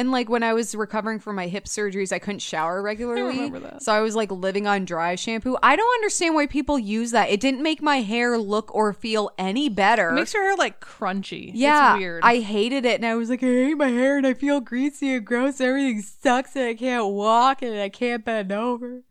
And 0.00 0.10
like 0.10 0.30
when 0.30 0.42
I 0.42 0.54
was 0.54 0.74
recovering 0.74 1.18
from 1.18 1.36
my 1.36 1.46
hip 1.46 1.66
surgeries, 1.66 2.10
I 2.10 2.18
couldn't 2.18 2.38
shower 2.38 2.80
regularly. 2.80 3.36
remember 3.36 3.60
that. 3.60 3.82
So 3.82 3.92
I 3.92 4.00
was 4.00 4.16
like 4.16 4.30
living 4.30 4.66
on 4.66 4.86
dry 4.86 5.14
shampoo. 5.14 5.58
I 5.62 5.76
don't 5.76 5.94
understand 5.96 6.34
why 6.34 6.46
people 6.46 6.78
use 6.78 7.10
that. 7.10 7.28
It 7.28 7.38
didn't 7.38 7.62
make 7.62 7.82
my 7.82 8.00
hair 8.00 8.38
look 8.38 8.74
or 8.74 8.94
feel 8.94 9.30
any 9.36 9.68
better. 9.68 10.08
It 10.08 10.14
makes 10.14 10.32
your 10.32 10.42
hair 10.42 10.56
like 10.56 10.80
crunchy. 10.80 11.50
yeah, 11.52 11.92
it's 11.92 11.98
weird. 11.98 12.24
I 12.24 12.38
hated 12.38 12.86
it, 12.86 12.94
and 12.94 13.04
I 13.04 13.14
was 13.14 13.28
like, 13.28 13.42
I 13.42 13.46
hate 13.46 13.76
my 13.76 13.88
hair, 13.88 14.16
and 14.16 14.26
I 14.26 14.32
feel 14.32 14.60
greasy 14.60 15.12
and 15.12 15.26
gross. 15.26 15.60
Everything 15.60 16.00
sucks, 16.00 16.56
and 16.56 16.64
I 16.64 16.74
can't 16.74 17.08
walk, 17.08 17.60
and 17.60 17.78
I 17.78 17.90
can't 17.90 18.24
bend 18.24 18.52
over. 18.52 19.02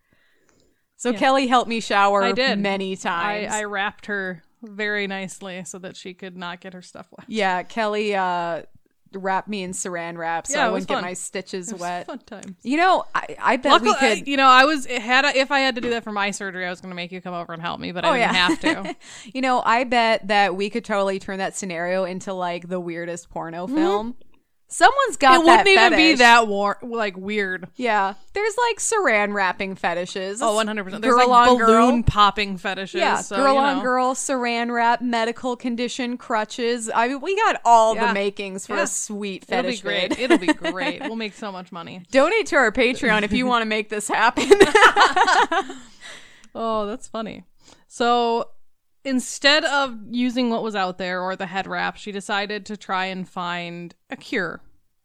So 0.95 1.13
Kelley 1.13 1.45
helped 1.45 1.69
me 1.69 1.81
shower 1.81 2.23
I 2.23 2.31
did 2.31 2.57
many 2.57 2.93
I, 2.93 2.95
times. 2.95 3.53
I 3.53 3.65
wrapped 3.65 4.07
her 4.07 4.41
very 4.63 5.05
nicely 5.05 5.63
so 5.65 5.77
that 5.77 5.95
she 5.95 6.15
could 6.15 6.35
not 6.35 6.61
get 6.61 6.73
her 6.73 6.81
stuff 6.81 7.09
wet. 7.11 7.27
yeah, 7.29 7.61
Kelley 7.61 8.15
uh, 8.15 8.63
wrapped 9.13 9.47
me 9.47 9.63
in 9.63 9.71
saran 9.71 10.17
wrap 10.17 10.45
so 10.47 10.55
Yeah, 10.57 10.67
I 10.67 10.69
wouldn't 10.69 10.87
get 10.87 11.01
my 11.01 11.13
stitches 11.13 11.73
wet. 11.73 12.05
Fun 12.07 12.19
time. 12.19 12.55
You 12.63 12.77
know, 12.77 13.03
I, 13.15 13.35
I 13.39 13.57
bet 13.57 13.71
Luckily, 13.71 13.91
we 13.91 14.15
could. 14.15 14.27
you 14.27 14.37
know, 14.37 14.47
I 14.47 14.65
was 14.65 14.85
had 14.85 15.25
I- 15.25 15.33
if 15.33 15.51
I 15.51 15.59
had 15.59 15.75
to 15.75 15.81
do 15.81 15.89
that 15.91 16.03
for 16.03 16.11
my 16.11 16.31
surgery, 16.31 16.65
I 16.65 16.69
was 16.69 16.81
going 16.81 16.91
to 16.91 16.95
make 16.95 17.11
you 17.11 17.21
come 17.21 17.33
over 17.33 17.53
and 17.53 17.61
help 17.61 17.79
me, 17.79 17.91
but 17.91 18.05
I 18.05 18.09
Oh, 18.09 18.13
didn't 18.13 18.33
yeah. 18.33 18.33
have 18.33 18.59
to. 18.61 18.95
You 19.33 19.41
know, 19.41 19.61
I 19.65 19.83
bet 19.83 20.27
that 20.27 20.55
we 20.55 20.69
could 20.69 20.83
totally 20.85 21.19
turn 21.19 21.37
that 21.39 21.55
scenario 21.55 22.03
into 22.05 22.33
like 22.33 22.67
the 22.69 22.79
weirdest 22.79 23.29
porno 23.29 23.65
mm-hmm. 23.65 23.75
film. 23.75 24.15
Someone's 24.71 25.17
got 25.17 25.41
it 25.41 25.45
wouldn't 25.45 25.67
even 25.67 25.89
be 25.93 25.95
fetish. 25.97 26.19
that 26.19 26.47
war 26.47 26.77
like 26.83 27.17
weird. 27.17 27.67
Yeah, 27.75 28.13
there's 28.33 28.55
like 28.69 28.77
saran 28.77 29.33
wrapping 29.33 29.73
fetishes. 29.75 30.41
Oh, 30.43 30.53
100 30.55 30.83
percent. 30.83 31.01
There's 31.01 31.15
Girl 31.15 31.27
like 31.27 31.47
on 31.49 31.57
balloon 31.57 31.91
girl. 31.95 32.03
popping 32.03 32.57
fetishes. 32.57 32.99
Yeah, 32.99 33.15
so, 33.21 33.35
girl 33.37 33.53
you 33.55 33.59
on 33.59 33.77
know. 33.77 33.81
girl, 33.83 34.13
saran 34.13 34.71
wrap, 34.71 35.01
medical 35.01 35.55
condition, 35.55 36.17
crutches. 36.17 36.87
I 36.93 37.07
mean, 37.07 37.19
we 37.19 37.35
got 37.35 37.59
all 37.65 37.95
Yeah. 37.95 38.07
the 38.09 38.13
makings 38.13 38.67
for 38.67 38.75
Yeah. 38.75 38.83
a 38.83 38.87
sweet 38.87 39.45
It'll 39.49 39.63
be 39.63 39.67
fetish. 39.69 39.81
great. 39.81 40.09
vid. 40.15 40.19
It'll 40.19 40.37
be 40.37 40.47
great. 40.71 41.01
We'll 41.01 41.15
make 41.15 41.33
so 41.33 41.51
much 41.51 41.71
money. 41.71 42.03
Donate 42.11 42.45
to 42.47 42.55
our 42.57 42.71
Patreon 42.71 43.23
if 43.23 43.33
you 43.33 43.47
want 43.47 43.63
to 43.63 43.65
make 43.67 43.89
this 43.89 44.07
happen. 44.07 44.47
Oh, 46.55 46.87
that's 46.87 47.07
funny. 47.07 47.43
So 47.87 48.49
instead 49.03 49.65
of 49.65 49.97
using 50.09 50.49
what 50.49 50.63
was 50.63 50.75
out 50.75 50.97
there 50.97 51.21
or 51.21 51.35
the 51.35 51.45
head 51.45 51.67
wrap, 51.67 51.97
she 51.97 52.11
decided 52.11 52.65
to 52.67 52.77
try 52.77 53.05
and 53.05 53.27
find 53.27 53.95
a 54.09 54.15
cure 54.17 54.61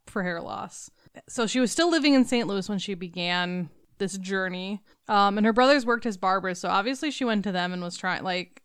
for 0.07 0.23
hair 0.23 0.41
loss. 0.41 0.91
So 1.29 1.47
she 1.47 1.61
was 1.61 1.71
still 1.71 1.91
living 1.91 2.15
in 2.15 2.25
St. 2.25 2.47
Louis 2.49 2.69
when 2.69 2.79
she 2.79 2.95
began 2.95 3.71
this 3.99 4.19
journey. 4.19 4.83
Um, 5.09 5.39
and 5.39 5.47
her 5.47 5.53
brothers 5.53 5.87
worked 5.87 6.07
as 6.07 6.17
barbers, 6.17 6.59
so 6.59 6.69
obviously 6.69 7.11
she 7.11 7.25
went 7.25 7.45
to 7.45 7.53
them 7.53 7.73
and 7.73 7.83
was 7.83 7.97
trying, 7.97 8.25
like, 8.25 8.63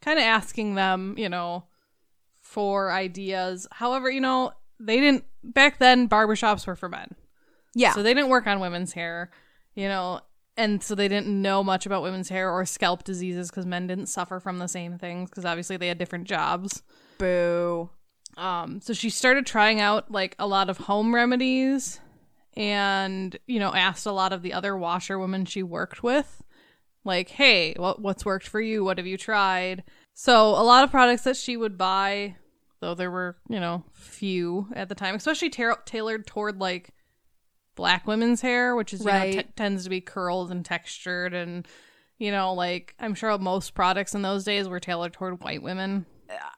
kind 0.00 0.18
of 0.18 0.24
asking 0.24 0.74
them, 0.74 1.14
you 1.18 1.28
know, 1.28 1.64
for 2.40 2.90
ideas. 2.90 3.66
However, 3.70 4.10
you 4.10 4.20
know, 4.20 4.52
they 4.78 4.98
didn't, 4.98 5.24
back 5.44 5.78
then, 5.78 6.08
barbershops 6.08 6.66
were 6.66 6.76
for 6.76 6.88
men. 6.88 7.14
yeah, 7.74 7.92
So 7.92 8.02
they 8.02 8.14
didn't 8.14 8.30
work 8.30 8.46
on 8.46 8.60
women's 8.60 8.94
hair, 8.94 9.30
you 9.74 9.88
know, 9.88 10.20
and 10.56 10.82
so 10.82 10.94
they 10.94 11.08
didn't 11.08 11.28
know 11.28 11.62
much 11.62 11.86
about 11.86 12.02
women's 12.02 12.28
hair 12.28 12.50
or 12.50 12.64
scalp 12.66 13.04
diseases 13.04 13.50
because 13.50 13.66
men 13.66 13.86
didn't 13.86 14.06
suffer 14.06 14.40
from 14.40 14.58
the 14.58 14.68
same 14.68 14.98
things 14.98 15.30
because 15.30 15.44
obviously 15.44 15.76
they 15.76 15.88
had 15.88 15.98
different 15.98 16.26
jobs. 16.26 16.82
boo. 17.18 17.90
Um, 18.36 18.80
so 18.80 18.92
she 18.92 19.10
started 19.10 19.44
trying 19.46 19.80
out 19.80 20.10
like 20.10 20.36
a 20.38 20.46
lot 20.46 20.70
of 20.70 20.78
home 20.78 21.14
remedies 21.14 22.00
and, 22.56 23.36
you 23.46 23.58
know, 23.58 23.72
asked 23.74 24.06
a 24.06 24.12
lot 24.12 24.32
of 24.32 24.42
the 24.42 24.52
other 24.52 24.76
washerwomen 24.76 25.44
she 25.44 25.62
worked 25.62 26.02
with, 26.02 26.42
like, 27.04 27.30
hey, 27.30 27.74
what, 27.76 28.00
what's 28.00 28.24
worked 28.24 28.46
for 28.46 28.60
you? 28.60 28.84
What 28.84 28.98
have 28.98 29.06
you 29.06 29.16
tried? 29.16 29.84
So 30.14 30.48
a 30.48 30.62
lot 30.62 30.84
of 30.84 30.90
products 30.90 31.22
that 31.22 31.36
she 31.36 31.56
would 31.56 31.78
buy, 31.78 32.36
though 32.80 32.94
there 32.94 33.10
were, 33.10 33.36
you 33.48 33.60
know, 33.60 33.84
few 33.92 34.68
at 34.74 34.88
the 34.88 34.94
time, 34.94 35.14
especially 35.14 35.50
ta- 35.50 35.78
tailored 35.84 36.26
toward 36.26 36.60
like 36.60 36.90
black 37.74 38.06
women's 38.06 38.40
hair, 38.40 38.74
which 38.74 38.92
is, 38.92 39.00
you 39.00 39.06
know, 39.06 39.30
t- 39.32 39.44
tends 39.56 39.84
to 39.84 39.90
be 39.90 40.00
curled 40.00 40.50
and 40.50 40.64
textured 40.64 41.34
and, 41.34 41.66
you 42.18 42.30
know, 42.30 42.52
like 42.54 42.94
I'm 42.98 43.14
sure 43.14 43.36
most 43.38 43.74
products 43.74 44.14
in 44.14 44.22
those 44.22 44.44
days 44.44 44.68
were 44.68 44.80
tailored 44.80 45.12
toward 45.12 45.42
white 45.42 45.62
women. 45.62 46.06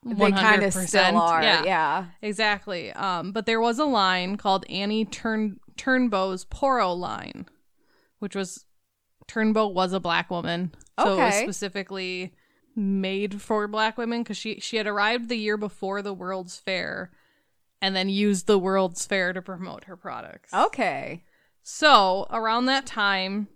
They 0.04 0.30
kind 0.32 0.62
of 0.62 0.74
100%, 0.74 0.88
still 0.88 1.16
are. 1.18 1.42
yeah. 1.42 1.64
yeah. 1.64 2.06
Exactly. 2.20 2.92
Um, 2.92 3.32
but 3.32 3.46
there 3.46 3.60
was 3.60 3.78
a 3.78 3.84
line 3.84 4.36
called 4.36 4.66
Annie 4.68 5.04
Turn 5.04 5.58
Turnbo's 5.76 6.44
Poro 6.44 6.96
line, 6.96 7.46
which 8.18 8.36
was 8.36 8.66
Turnbo 9.28 9.72
was 9.72 9.92
a 9.92 10.00
black 10.00 10.30
woman, 10.30 10.72
so 11.00 11.14
it 11.14 11.16
was 11.16 11.34
specifically 11.36 12.34
made 12.74 13.40
for 13.40 13.66
black 13.68 13.96
women 13.96 14.22
because 14.22 14.36
she 14.36 14.60
she 14.60 14.76
had 14.76 14.86
arrived 14.86 15.28
the 15.28 15.36
year 15.36 15.56
before 15.56 16.02
the 16.02 16.12
World's 16.12 16.58
Fair, 16.58 17.10
and 17.82 17.94
then 17.94 18.08
used 18.08 18.46
the 18.46 18.58
World's 18.58 19.04
Fair 19.04 19.34
to 19.34 19.42
promote 19.42 19.84
her 19.84 19.96
products. 19.96 20.54
Okay. 20.54 21.24
So 21.62 22.26
around 22.30 22.66
that 22.66 22.86
time, 22.86 23.48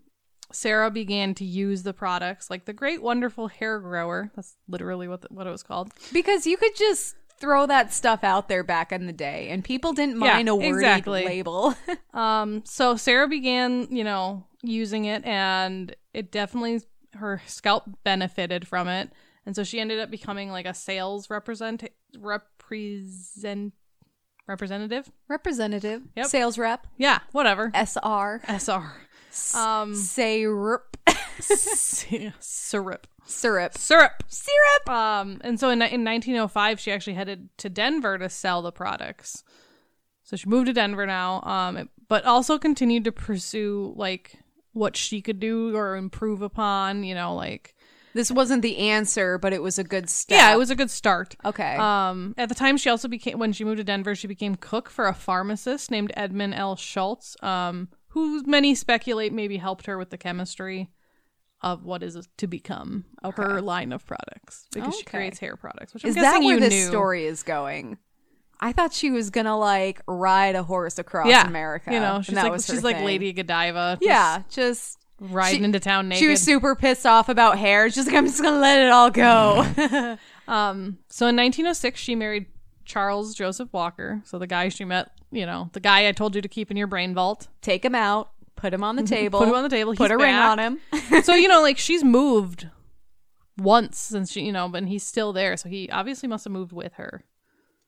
Sarah 0.53 0.91
began 0.91 1.33
to 1.35 1.45
use 1.45 1.83
the 1.85 1.95
products 1.95 2.51
like 2.51 2.67
the 2.67 2.73
Great 2.73 3.03
Wonderful 3.03 3.49
Hair 3.49 3.81
Grower. 3.81 4.31
That's 4.37 4.57
literally 4.69 5.09
what 5.09 5.23
the, 5.23 5.29
what 5.31 5.47
it 5.47 5.51
was 5.51 5.63
called. 5.63 5.93
Because 6.13 6.47
you 6.47 6.57
could 6.57 6.77
just 6.77 7.15
throw 7.39 7.67
that 7.67 7.93
stuff 7.93 8.25
out 8.25 8.49
there 8.49 8.65
back 8.65 8.93
in 8.93 9.07
the 9.07 9.13
day, 9.13 9.49
and 9.51 9.63
people 9.63 9.93
didn't 9.93 10.21
Yeah, 10.21 10.35
mind 10.35 10.49
a 10.49 10.55
wordy 10.55 10.69
exactly. 10.69 11.25
label. 11.25 11.75
Um, 12.15 12.63
so 12.65 12.97
Sarah 12.97 13.29
began, 13.29 13.89
you 13.91 14.03
know, 14.03 14.47
using 14.63 15.05
it, 15.05 15.23
and 15.27 15.95
it 16.15 16.33
definitely 16.33 16.81
her 17.17 17.43
scalp 17.47 17.85
benefited 18.05 18.67
from 18.67 18.89
it, 18.89 19.11
and 19.45 19.55
so 19.55 19.63
she 19.65 19.79
ended 19.81 20.01
up 20.01 20.11
becoming 20.11 20.51
like 20.51 20.65
a 20.65 20.73
sales 20.73 21.29
represent 21.29 21.85
represent 22.19 23.75
representative. 24.47 25.11
Representative, 25.29 26.03
Yep. 26.17 26.27
sales 26.27 26.59
rep, 26.59 26.87
Yeah, 26.97 27.21
whatever. 27.33 27.71
SR, 27.75 28.41
SR. 28.49 28.93
Um, 29.55 29.95
syrup, 29.95 30.97
syrup. 31.41 32.41
syrup, 32.41 33.07
Syrup. 33.79 34.23
syrup. 34.29 34.89
Um, 34.89 35.41
and 35.43 35.59
so 35.61 35.69
in, 35.71 35.83
in 35.83 36.05
1905, 36.05 36.81
she 36.81 36.91
actually 36.93 37.15
headed 37.15 37.49
to 37.59 37.69
Denver 37.69 38.19
to 38.19 38.29
sell 38.29 38.63
the 38.63 38.73
products. 38.73 39.45
So 40.23 40.37
she 40.37 40.49
moved 40.49 40.67
to 40.67 40.73
Denver 40.73 41.07
now, 41.07 41.43
um, 41.43 41.89
but 42.09 42.25
also 42.25 42.59
continued 42.59 43.05
to 43.05 43.13
pursue 43.13 43.93
like 43.97 44.39
what 44.73 44.97
she 44.97 45.21
could 45.23 45.39
do 45.39 45.77
or 45.77 45.97
improve 45.97 46.43
upon. 46.43 47.05
You 47.05 47.15
know, 47.15 47.35
like 47.35 47.75
This 48.17 48.31
wasn't 48.31 48.63
the 48.63 48.79
answer, 48.79 49.39
but 49.39 49.53
it 49.53 49.63
was 49.63 49.79
a 49.79 49.85
good 49.85 50.09
step. 50.09 50.37
Yeah, 50.39 50.53
it 50.53 50.57
was 50.59 50.71
a 50.71 50.75
good 50.75 50.91
start. 50.91 51.37
okay. 51.45 51.77
Um, 51.77 52.35
at 52.39 52.49
the 52.49 52.55
time, 52.55 52.77
she 52.77 52.89
also 52.91 53.09
became 53.09 53.39
when 53.39 53.53
she 53.53 53.63
moved 53.65 53.77
to 53.79 53.85
Denver, 53.85 54.15
she 54.15 54.27
became 54.27 54.55
cook 54.57 54.89
for 54.91 55.07
a 55.07 55.15
pharmacist 55.15 55.91
named 55.91 56.13
Edmund 56.17 56.55
L. 56.55 56.77
Scholtz, 56.77 57.43
um, 57.45 57.89
who 58.09 58.43
many 58.45 58.75
speculate 58.75 59.33
maybe 59.33 59.59
helped 59.59 59.87
her 59.87 59.99
with 59.99 60.11
the 60.11 60.19
chemistry 60.19 60.89
of 61.61 61.85
what 61.85 62.03
is 62.03 62.29
to 62.39 62.47
become 62.47 63.05
her 63.37 63.61
line 63.61 63.93
of 63.93 64.05
products 64.07 64.67
because 64.73 64.97
she 64.97 65.05
creates 65.05 65.39
hair 65.39 65.57
products. 65.57 65.95
Which 65.95 66.05
I'm 66.05 66.11
is 66.11 66.15
that 66.17 66.39
where 66.41 66.55
you 66.55 66.61
this 66.61 66.71
knew. 66.73 66.87
story 66.87 67.25
is 67.27 67.43
going? 67.43 67.99
I 68.61 68.73
thought 68.73 68.93
she 68.93 69.11
was 69.11 69.31
gonna 69.31 69.59
like 69.59 70.01
ride 70.07 70.55
a 70.55 70.63
horse 70.63 70.99
across 70.99 71.29
Yeah, 71.29 71.47
America. 71.47 71.93
you 71.93 72.01
know, 72.01 72.23
she's 72.23 72.35
like 72.35 72.55
she's 72.63 72.83
like 72.85 72.97
thing. 72.97 73.05
Lady 73.05 73.33
Godiva. 73.33 73.99
just 74.01 74.07
Yeah, 74.09 74.43
just 74.49 74.99
riding 75.21 75.61
she- 75.61 75.65
into 75.65 75.81
town 75.81 76.09
naked. 76.09 76.21
She 76.21 76.29
was 76.29 76.43
super 76.43 76.75
pissed 76.75 77.07
off 77.07 77.29
about 77.29 77.59
hair. 77.59 77.89
She's 77.91 78.07
like, 78.07 78.15
I'm 78.15 78.27
just 78.27 78.43
gonna 78.43 78.59
let 78.59 78.81
it 78.81 78.91
all 78.91 79.11
go. 79.11 80.17
Um, 80.49 80.99
so 81.09 81.27
in 81.27 81.35
1906, 81.35 81.99
she 81.99 82.15
married 82.15 82.47
Charles 82.85 83.35
Joseph 83.35 83.73
Walker. 83.73 84.23
So 84.25 84.39
the 84.39 84.47
guy 84.47 84.69
she 84.69 84.85
met, 84.85 85.11
you 85.33 85.45
know, 85.45 85.71
the 85.73 85.81
guy 85.81 86.07
I 86.07 86.13
told 86.13 86.37
you 86.37 86.41
to 86.41 86.47
keep 86.47 86.71
in 86.71 86.77
your 86.77 86.87
brain 86.87 87.15
vault. 87.15 87.49
Take 87.63 87.85
him 87.85 87.97
out, 87.97 88.31
put 88.55 88.73
him 88.73 88.85
on 88.85 88.95
the 88.95 89.03
table, 89.17 89.41
Put 89.41 89.49
him 89.49 89.57
on 89.57 89.65
the 89.65 89.69
table. 89.69 89.97
put 89.97 90.13
a 90.13 90.17
ring 90.17 90.37
on 90.37 90.61
him. 90.61 90.79
so 91.25 91.35
you 91.35 91.49
know, 91.49 91.63
like 91.63 91.79
she's 91.79 92.05
moved 92.05 92.69
once 93.59 93.99
since 93.99 94.31
she, 94.31 94.43
you 94.43 94.53
know, 94.53 94.69
but 94.69 94.85
he's 94.85 95.03
still 95.03 95.33
there. 95.33 95.57
So 95.57 95.69
he 95.69 95.91
obviously 95.91 96.29
must 96.29 96.45
have 96.45 96.53
moved 96.53 96.73
with 96.73 96.93
her. 96.95 97.25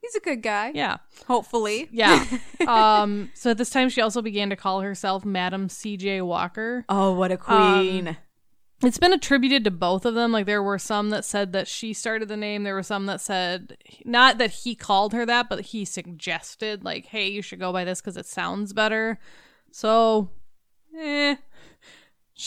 He's 0.09 0.15
a 0.15 0.25
good 0.25 0.41
guy. 0.41 0.71
Yeah, 0.73 0.97
Hopefully. 1.27 1.87
yeah. 1.91 2.25
um, 2.67 3.29
so 3.35 3.51
at 3.51 3.59
this 3.59 3.69
time, 3.69 3.89
she 3.89 4.01
also 4.01 4.23
began 4.23 4.49
to 4.49 4.55
call 4.55 4.81
herself 4.81 5.23
Madam 5.23 5.69
C.J. 5.69 6.21
Walker. 6.21 6.83
Oh, 6.89 7.13
what 7.13 7.31
a 7.31 7.37
queen. 7.37 8.17
It's 8.81 8.97
been 8.97 9.13
attributed 9.13 9.63
to 9.65 9.71
both 9.71 10.05
of 10.05 10.15
them. 10.15 10.31
Like 10.31 10.47
there 10.47 10.63
were 10.63 10.79
some 10.79 11.11
that 11.11 11.25
said 11.25 11.53
that 11.53 11.67
she 11.67 11.93
started 11.93 12.27
the 12.27 12.37
name. 12.37 12.63
There 12.63 12.73
were 12.73 12.81
some 12.81 13.05
that 13.05 13.21
said 13.21 13.77
not 14.03 14.39
that 14.39 14.51
he 14.51 14.73
called 14.73 15.13
her 15.13 15.25
that, 15.27 15.47
but 15.47 15.61
he 15.61 15.85
suggested 15.85 16.83
like, 16.83 17.05
"Hey, 17.05 17.27
you 17.27 17.41
should 17.43 17.59
go 17.59 17.71
by 17.71 17.83
this 17.83 18.01
because 18.01 18.17
it 18.17 18.25
sounds 18.25 18.73
better." 18.73 19.19
So, 19.71 20.31
eh, 20.97 21.35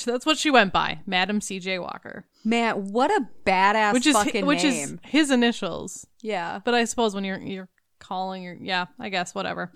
that's 0.04 0.26
what 0.26 0.38
she 0.38 0.50
went 0.50 0.72
by, 0.72 1.00
Madam 1.06 1.40
C.J. 1.40 1.78
Walker, 1.78 2.24
Man, 2.44 2.92
what 2.92 3.10
a 3.10 3.26
badass 3.44 3.92
which 3.92 4.06
is 4.06 4.16
fucking 4.16 4.46
which 4.46 4.62
name. 4.64 5.00
is 5.04 5.10
his 5.10 5.30
initials. 5.30 6.06
yeah. 6.22 6.60
But 6.64 6.74
I 6.74 6.84
suppose 6.84 7.14
when 7.14 7.24
you're 7.24 7.40
you're 7.40 7.68
calling 8.00 8.42
your 8.42 8.56
yeah, 8.60 8.86
I 8.98 9.08
guess 9.08 9.34
whatever. 9.34 9.70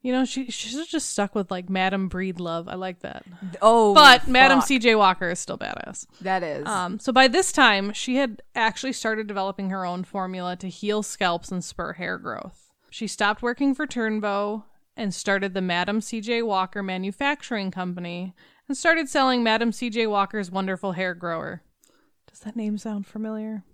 You 0.00 0.12
know, 0.12 0.24
she 0.24 0.46
she 0.46 0.68
should 0.68 0.78
have 0.78 0.88
just 0.88 1.10
stuck 1.10 1.34
with 1.34 1.50
like 1.50 1.68
Madam 1.68 2.08
Breedlove. 2.08 2.68
I 2.68 2.76
like 2.76 3.00
that. 3.00 3.24
Oh, 3.60 3.94
But 3.94 4.28
Madam. 4.28 4.60
C.J. 4.60 4.94
Walker 4.94 5.28
is 5.28 5.40
still 5.40 5.58
badass. 5.58 6.06
That 6.20 6.42
is. 6.44 6.66
Um, 6.66 7.00
so 7.00 7.12
by 7.12 7.26
this 7.28 7.50
time, 7.50 7.92
she 7.92 8.16
had 8.16 8.40
actually 8.54 8.92
started 8.92 9.26
developing 9.26 9.70
her 9.70 9.84
own 9.84 10.04
formula 10.04 10.54
to 10.56 10.68
heal 10.68 11.02
scalps 11.02 11.50
and 11.50 11.64
spur 11.64 11.94
hair 11.94 12.16
growth. 12.16 12.70
She 12.90 13.08
stopped 13.08 13.42
working 13.42 13.74
for 13.74 13.86
Turnbo 13.88 14.62
and 14.96 15.12
started 15.12 15.52
the 15.52 15.60
Madam 15.60 16.00
C.J. 16.00 16.42
Walker 16.42 16.82
Manufacturing 16.82 17.70
Company 17.72 18.34
and 18.68 18.76
started 18.76 19.08
selling 19.08 19.42
Madam 19.42 19.72
C.J. 19.72 20.06
Walker's 20.06 20.50
Wonderful 20.50 20.92
Hair 20.92 21.14
Grower. 21.14 21.62
Does 22.38 22.44
that 22.44 22.54
name 22.56 22.78
sound 22.78 23.04
familiar? 23.04 23.64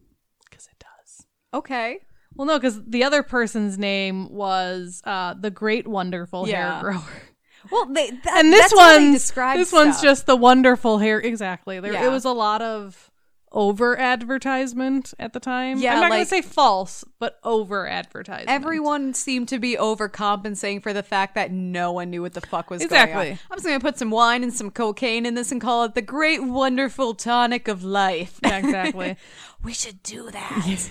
Because 0.48 0.68
it 0.68 0.78
does. 0.82 1.26
okay. 1.52 1.98
Well, 2.34 2.46
no, 2.46 2.58
because 2.58 2.82
the 2.82 3.04
other 3.04 3.22
person's 3.22 3.76
name 3.78 4.32
was 4.32 5.02
uh, 5.04 5.34
the 5.38 5.50
Great 5.50 5.86
Wonderful 5.86 6.48
Yeah. 6.48 6.72
Hair 6.74 6.80
Grower. 6.80 7.02
Well, 7.70 7.86
they, 7.86 8.10
that, 8.10 8.36
and 8.44 8.52
this 8.52 8.60
that's 8.70 8.78
how 8.78 8.98
they 8.98 9.04
one's 9.06 9.14
describe 9.20 9.56
this 9.58 9.72
one's 9.72 10.00
just 10.02 10.26
the 10.26 10.36
wonderful 10.36 10.98
hair. 10.98 11.18
Exactly. 11.18 11.78
There, 11.80 11.92
Yeah. 11.94 12.06
it 12.06 12.10
was 12.10 12.24
a 12.26 12.30
lot 12.32 12.60
of 12.60 13.10
over 13.54 13.96
advertisement 13.98 15.14
at 15.18 15.32
the 15.32 15.38
time. 15.40 15.78
Yeah, 15.78 15.94
I'm 15.94 16.00
not 16.00 16.10
like- 16.10 16.18
gonna 16.18 16.24
say 16.26 16.42
false, 16.42 17.04
but 17.20 17.38
over 17.44 17.86
advertisement. 17.88 18.50
Everyone 18.50 19.14
seemed 19.14 19.48
to 19.48 19.58
be 19.60 19.76
overcompensating 19.76 20.82
for 20.82 20.92
the 20.92 21.04
fact 21.04 21.36
that 21.36 21.52
no 21.52 21.92
one 21.92 22.10
knew 22.10 22.20
what 22.20 22.34
the 22.34 22.40
fuck 22.40 22.68
was 22.68 22.80
going 22.80 22.86
Exactly. 22.86 23.30
on. 23.30 23.38
I'm 23.50 23.56
just 23.56 23.64
going 23.64 23.78
to 23.78 23.84
put 23.84 23.96
some 23.96 24.10
wine 24.10 24.42
and 24.42 24.52
some 24.52 24.70
cocaine 24.72 25.24
in 25.24 25.34
this 25.34 25.52
and 25.52 25.60
call 25.60 25.84
it 25.84 25.94
the 25.94 26.02
great 26.02 26.42
wonderful 26.42 27.14
tonic 27.14 27.68
of 27.68 27.84
life. 27.84 28.40
Yeah, 28.42 28.58
exactly. 28.58 29.16
we 29.62 29.72
should 29.72 30.02
do 30.02 30.30
that. 30.32 30.88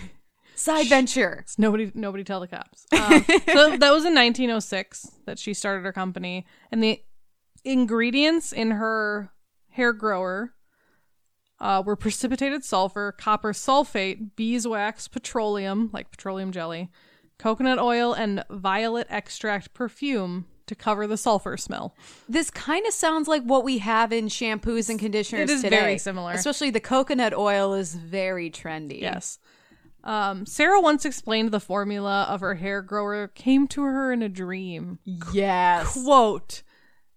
Side 0.56 0.88
venture. 0.88 1.44
nobody, 1.58 1.92
nobody 1.94 2.24
tell 2.24 2.40
the 2.40 2.48
cops. 2.48 2.86
Um, 2.94 3.26
so 3.52 3.76
that 3.78 3.92
was 3.92 4.06
in 4.06 4.16
1906 4.16 5.12
that 5.26 5.38
she 5.38 5.54
started 5.54 5.84
her 5.84 5.92
company, 5.92 6.46
and 6.72 6.82
the 6.82 7.02
ingredients 7.66 8.54
in 8.54 8.72
her 8.72 9.32
hair 9.70 9.92
grower 9.94 10.54
uh, 11.64 11.82
were 11.84 11.96
precipitated 11.96 12.64
sulfur, 12.64 13.14
copper 13.14 13.54
sulfate, 13.54 14.36
beeswax, 14.36 15.08
petroleum, 15.08 15.90
like 15.94 16.12
petroleum 16.12 16.52
jelly, 16.52 16.92
coconut 17.40 17.80
oil, 17.80 18.14
and 18.14 18.44
violet 18.50 19.08
extract 19.10 19.74
perfume 19.74 20.46
to 20.68 20.76
cover 20.76 21.08
the 21.08 21.16
sulfur 21.16 21.56
smell. 21.56 21.96
This 22.28 22.52
kind 22.52 22.86
of 22.86 22.94
sounds 22.94 23.30
like 23.30 23.44
what 23.44 23.64
we 23.64 23.78
have 23.78 24.12
in 24.12 24.28
shampoos 24.28 24.90
and 24.90 25.00
conditioners 25.00 25.48
today. 25.48 25.54
It 25.54 25.56
is 25.56 25.62
today. 25.62 25.80
very 25.80 25.98
similar. 25.98 26.34
Especially 26.34 26.70
the 26.70 26.82
coconut 26.82 27.34
oil 27.34 27.74
is 27.74 27.96
very 27.96 28.52
trendy. 28.52 29.00
Yes. 29.00 29.40
Um, 30.04 30.46
Sarah 30.46 30.82
once 30.82 31.06
explained 31.06 31.52
the 31.52 31.62
formula 31.62 32.28
of 32.30 32.42
her 32.42 32.56
hair 32.56 32.82
grower 32.82 33.30
came 33.30 33.70
to 33.70 33.84
her 33.84 34.12
in 34.12 34.22
a 34.22 34.28
dream. 34.28 35.00
Yes. 35.06 35.94
Quote 35.94 36.64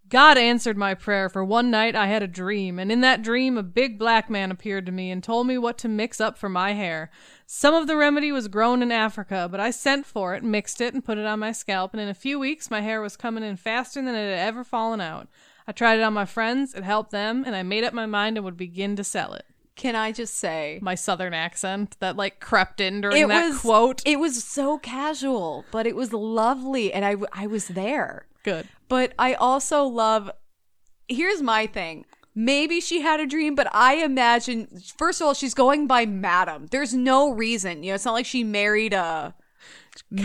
God 0.09 0.39
answered 0.39 0.77
my 0.77 0.95
prayer, 0.95 1.29
for 1.29 1.45
one 1.45 1.71
night 1.71 1.97
I 1.97 2.07
had 2.07 2.23
a 2.23 2.29
dream, 2.29 2.79
and 2.79 2.93
in 2.93 3.01
that 3.01 3.23
dream 3.23 3.59
a 3.59 3.63
big 3.63 3.99
black 3.99 4.31
man 4.31 4.51
appeared 4.51 4.87
to 4.87 4.93
me 4.93 5.11
and 5.11 5.23
told 5.23 5.47
me 5.47 5.59
what 5.59 5.79
to 5.79 5.89
mix 5.89 6.21
up 6.21 6.39
for 6.39 6.49
my 6.49 6.75
hair. 6.75 7.11
Some 7.47 7.75
of 7.75 7.87
the 7.87 7.97
remedy 7.97 8.31
was 8.31 8.47
grown 8.49 8.83
in 8.83 8.93
Africa, 8.93 9.49
but 9.51 9.59
I 9.59 9.71
sent 9.71 10.07
for 10.07 10.35
it, 10.35 10.45
mixed 10.45 10.81
it, 10.81 10.95
and 10.95 11.05
put 11.05 11.19
it 11.19 11.27
on 11.27 11.41
my 11.41 11.53
scalp, 11.53 11.93
and 11.93 12.01
in 12.01 12.09
a 12.09 12.15
few 12.15 12.39
weeks 12.39 12.71
my 12.71 12.83
hair 12.83 13.01
was 13.01 13.17
coming 13.17 13.43
in 13.43 13.57
faster 13.57 14.01
than 14.01 14.15
it 14.15 14.31
had 14.31 14.47
ever 14.47 14.63
fallen 14.63 15.01
out. 15.01 15.29
I 15.67 15.73
tried 15.73 15.99
it 15.99 16.03
on 16.03 16.13
my 16.13 16.25
friends, 16.25 16.75
it 16.75 16.85
helped 16.85 17.11
them, 17.11 17.43
and 17.45 17.57
I 17.57 17.65
made 17.65 17.83
up 17.83 17.93
my 17.93 18.07
mind 18.07 18.37
and 18.37 18.45
would 18.45 18.57
begin 18.57 18.95
to 18.97 19.05
sell 19.05 19.33
it. 19.33 19.45
Can 19.75 19.95
I 19.95 20.11
just 20.11 20.35
say 20.35 20.79
My 20.81 20.95
southern 20.95 21.35
accent 21.35 21.97
that 21.99 22.17
like 22.17 22.41
crept 22.41 22.81
in 22.81 23.03
during 23.03 23.23
it 23.23 23.29
that 23.29 23.49
was 23.49 23.61
quote. 23.61 24.03
It 24.07 24.19
was 24.19 24.43
so 24.43 24.79
casual, 24.79 25.65
but 25.71 25.87
it 25.87 25.95
was 25.95 26.13
lovely, 26.13 26.93
and 26.93 27.05
I 27.05 27.13
w- 27.13 27.29
I 27.33 27.47
was 27.47 27.69
there. 27.69 28.27
Good. 28.43 28.69
But 28.89 29.13
I 29.19 29.35
also 29.35 29.85
love. 29.85 30.31
Here's 31.09 31.43
my 31.43 31.67
thing. 31.67 32.05
Maybe 32.35 32.81
she 32.81 33.01
had 33.01 33.19
a 33.19 33.27
dream, 33.27 33.55
but 33.55 33.67
I 33.73 33.97
imagine 33.97 34.69
first 34.99 35.21
of 35.21 35.27
all 35.27 35.35
she's 35.35 35.55
going 35.55 35.87
by 35.87 36.05
madam. 36.05 36.67
There's 36.71 36.93
no 36.93 37.31
reason, 37.31 37.83
you 37.83 37.91
know. 37.91 37.95
It's 37.95 38.05
not 38.05 38.13
like 38.13 38.27
she 38.27 38.45
married 38.45 38.93
a. 38.93 39.35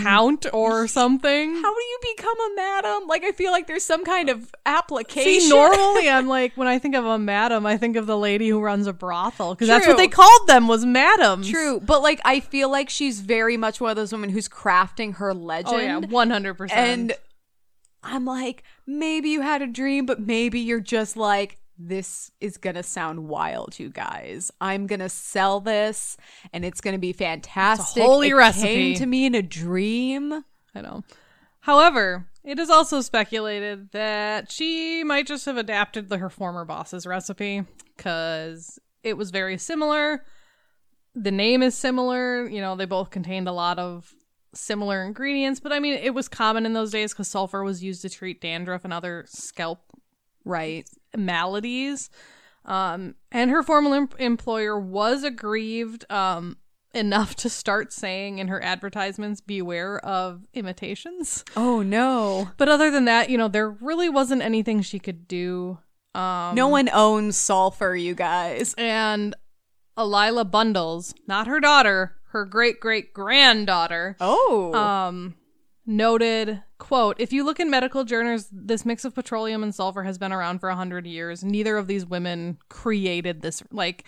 Count 0.04 0.46
or 0.52 0.86
something. 1.00 1.56
How 1.56 1.74
do 1.74 1.82
you 1.82 2.00
become 2.16 2.38
a 2.38 2.56
madam? 2.58 3.08
Like 3.08 3.24
I 3.24 3.32
feel 3.32 3.54
like 3.54 3.68
there's 3.68 3.86
some 3.86 4.04
kind 4.04 4.28
of 4.30 4.54
application. 4.66 5.42
See, 5.42 5.50
normally 5.50 6.10
I'm 6.10 6.28
like, 6.38 6.56
when 6.58 6.68
I 6.68 6.78
think 6.78 6.94
of 6.94 7.06
a 7.06 7.18
madam, 7.18 7.66
I 7.66 7.78
think 7.78 7.96
of 7.96 8.06
the 8.06 8.18
lady 8.18 8.50
who 8.50 8.60
runs 8.60 8.86
a 8.86 8.94
brothel 8.94 9.56
because 9.56 9.70
that's 9.70 9.88
what 9.88 9.96
they 9.96 10.10
called 10.10 10.48
them 10.48 10.68
was 10.68 10.86
madams. 10.86 11.50
True, 11.50 11.80
but 11.80 12.02
like 12.02 12.20
I 12.26 12.42
feel 12.42 12.70
like 12.70 12.90
she's 12.90 13.22
very 13.22 13.56
much 13.56 13.80
one 13.80 13.90
of 13.90 13.96
those 13.96 14.12
women 14.12 14.30
who's 14.30 14.50
crafting 14.50 15.16
her 15.16 15.34
legend. 15.34 15.74
Oh 15.74 15.80
yeah, 15.80 15.98
one 16.00 16.30
hundred 16.30 16.56
percent. 16.56 16.78
And 16.78 17.14
I'm 18.04 18.26
like, 18.26 18.64
maybe 18.88 19.30
you 19.30 19.42
had 19.42 19.62
a 19.62 19.68
dream, 19.68 20.06
but 20.06 20.20
maybe 20.20 20.60
you're 20.60 20.80
just 20.80 21.16
like, 21.16 21.58
this 21.78 22.32
is 22.40 22.58
gonna 22.58 22.84
sound 22.84 23.28
wild, 23.28 23.80
you 23.80 23.90
guys. 23.90 24.52
I'm 24.62 24.88
gonna 24.88 25.10
sell 25.10 25.60
this, 25.60 26.18
and 26.54 26.64
it's 26.64 26.82
gonna 26.82 27.00
be 27.00 27.14
fantastic. 27.14 28.04
holy 28.04 28.30
it 28.30 28.36
recipe. 28.36 28.68
Came 28.68 28.96
to 28.96 29.06
me 29.06 29.26
in 29.26 29.36
a 29.36 29.42
dream. 29.42 30.44
I 30.76 30.82
know. 30.82 31.04
However, 31.62 32.28
it 32.44 32.60
is 32.60 32.70
also 32.70 33.02
speculated 33.02 33.92
that 33.92 34.52
she 34.52 35.04
might 35.04 35.28
just 35.28 35.46
have 35.46 35.58
adapted 35.58 36.10
the, 36.10 36.18
her 36.18 36.30
former 36.30 36.66
boss's 36.66 37.06
recipe 37.06 37.64
because 37.96 38.80
it 39.04 39.16
was 39.16 39.32
very 39.32 39.58
similar. 39.58 40.24
The 41.14 41.32
name 41.32 41.62
is 41.62 41.76
similar. 41.76 42.48
You 42.48 42.62
know, 42.62 42.76
they 42.76 42.86
both 42.86 43.12
contained 43.12 43.48
a 43.48 43.52
lot 43.52 43.78
of 43.78 44.12
similar 44.54 45.04
ingredients, 45.04 45.60
but 45.60 45.72
I 45.72 45.80
mean, 45.80 45.94
it 45.96 46.14
was 46.14 46.28
common 46.28 46.66
in 46.66 46.74
those 46.74 46.92
days 46.92 47.14
because 47.14 47.28
sulfur 47.28 47.64
was 47.64 47.84
used 47.84 48.02
to 48.04 48.10
treat 48.10 48.42
dandruff 48.42 48.84
and 48.84 48.94
other 48.94 49.26
scalp 49.28 49.80
Right. 50.44 50.88
maladies. 51.16 52.10
Um, 52.66 53.16
and 53.32 53.50
her 53.52 53.64
former 53.64 53.96
em- 53.96 54.10
employer 54.20 54.80
was 54.80 55.24
aggrieved 55.24 56.06
um, 56.12 56.58
enough 56.94 57.36
to 57.38 57.50
start 57.50 57.94
saying 57.94 58.40
in 58.40 58.48
her 58.50 58.62
advertisements, 58.64 59.40
beware 59.42 60.00
of 60.06 60.46
imitations. 60.54 61.44
Oh 61.56 61.82
no. 61.82 62.50
But 62.58 62.70
other 62.70 62.92
than 62.92 63.06
that, 63.06 63.30
you 63.30 63.38
know, 63.38 63.48
there 63.48 63.70
really 63.70 64.10
wasn't 64.10 64.42
anything 64.42 64.82
she 64.82 65.00
could 65.00 65.28
do. 65.28 65.80
Um, 66.14 66.56
No 66.56 66.68
one 66.68 66.90
owns 66.92 67.38
sulfur, 67.38 67.96
you 67.96 68.14
guys. 68.16 68.76
and 68.78 69.34
A'Lelia 69.98 70.50
Bundles, 70.50 71.14
not 71.28 71.48
her 71.48 71.60
daughter, 71.60 72.18
her 72.32 72.46
great 72.46 72.80
great 72.80 73.14
granddaughter, 73.14 74.16
Oh. 74.20 74.74
um, 74.74 75.36
noted 75.86 76.62
quote 76.78 77.16
if 77.20 77.34
you 77.34 77.44
look 77.44 77.60
in 77.60 77.70
medical 77.70 78.04
journals 78.04 78.48
this 78.52 78.86
mix 78.86 79.04
of 79.04 79.16
petroleum 79.16 79.64
and 79.64 79.74
sulfur 79.74 80.04
has 80.04 80.18
been 80.18 80.32
around 80.32 80.60
for 80.60 80.70
a 80.70 80.76
hundred 80.76 81.06
years 81.08 81.44
neither 81.44 81.76
of 81.76 81.88
these 81.88 82.06
women 82.06 82.58
created 82.70 83.42
this 83.42 83.64
like 83.72 84.06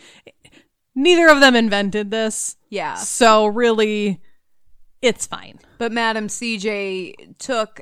neither 0.96 1.28
of 1.28 1.40
them 1.40 1.56
invented 1.56 2.12
this. 2.12 2.56
Yeah. 2.70 2.96
So 2.96 3.48
really, 3.48 4.22
it's 5.02 5.26
fine. 5.26 5.60
But 5.78 5.92
Madam 5.92 6.28
CJ 6.28 7.38
took 7.40 7.82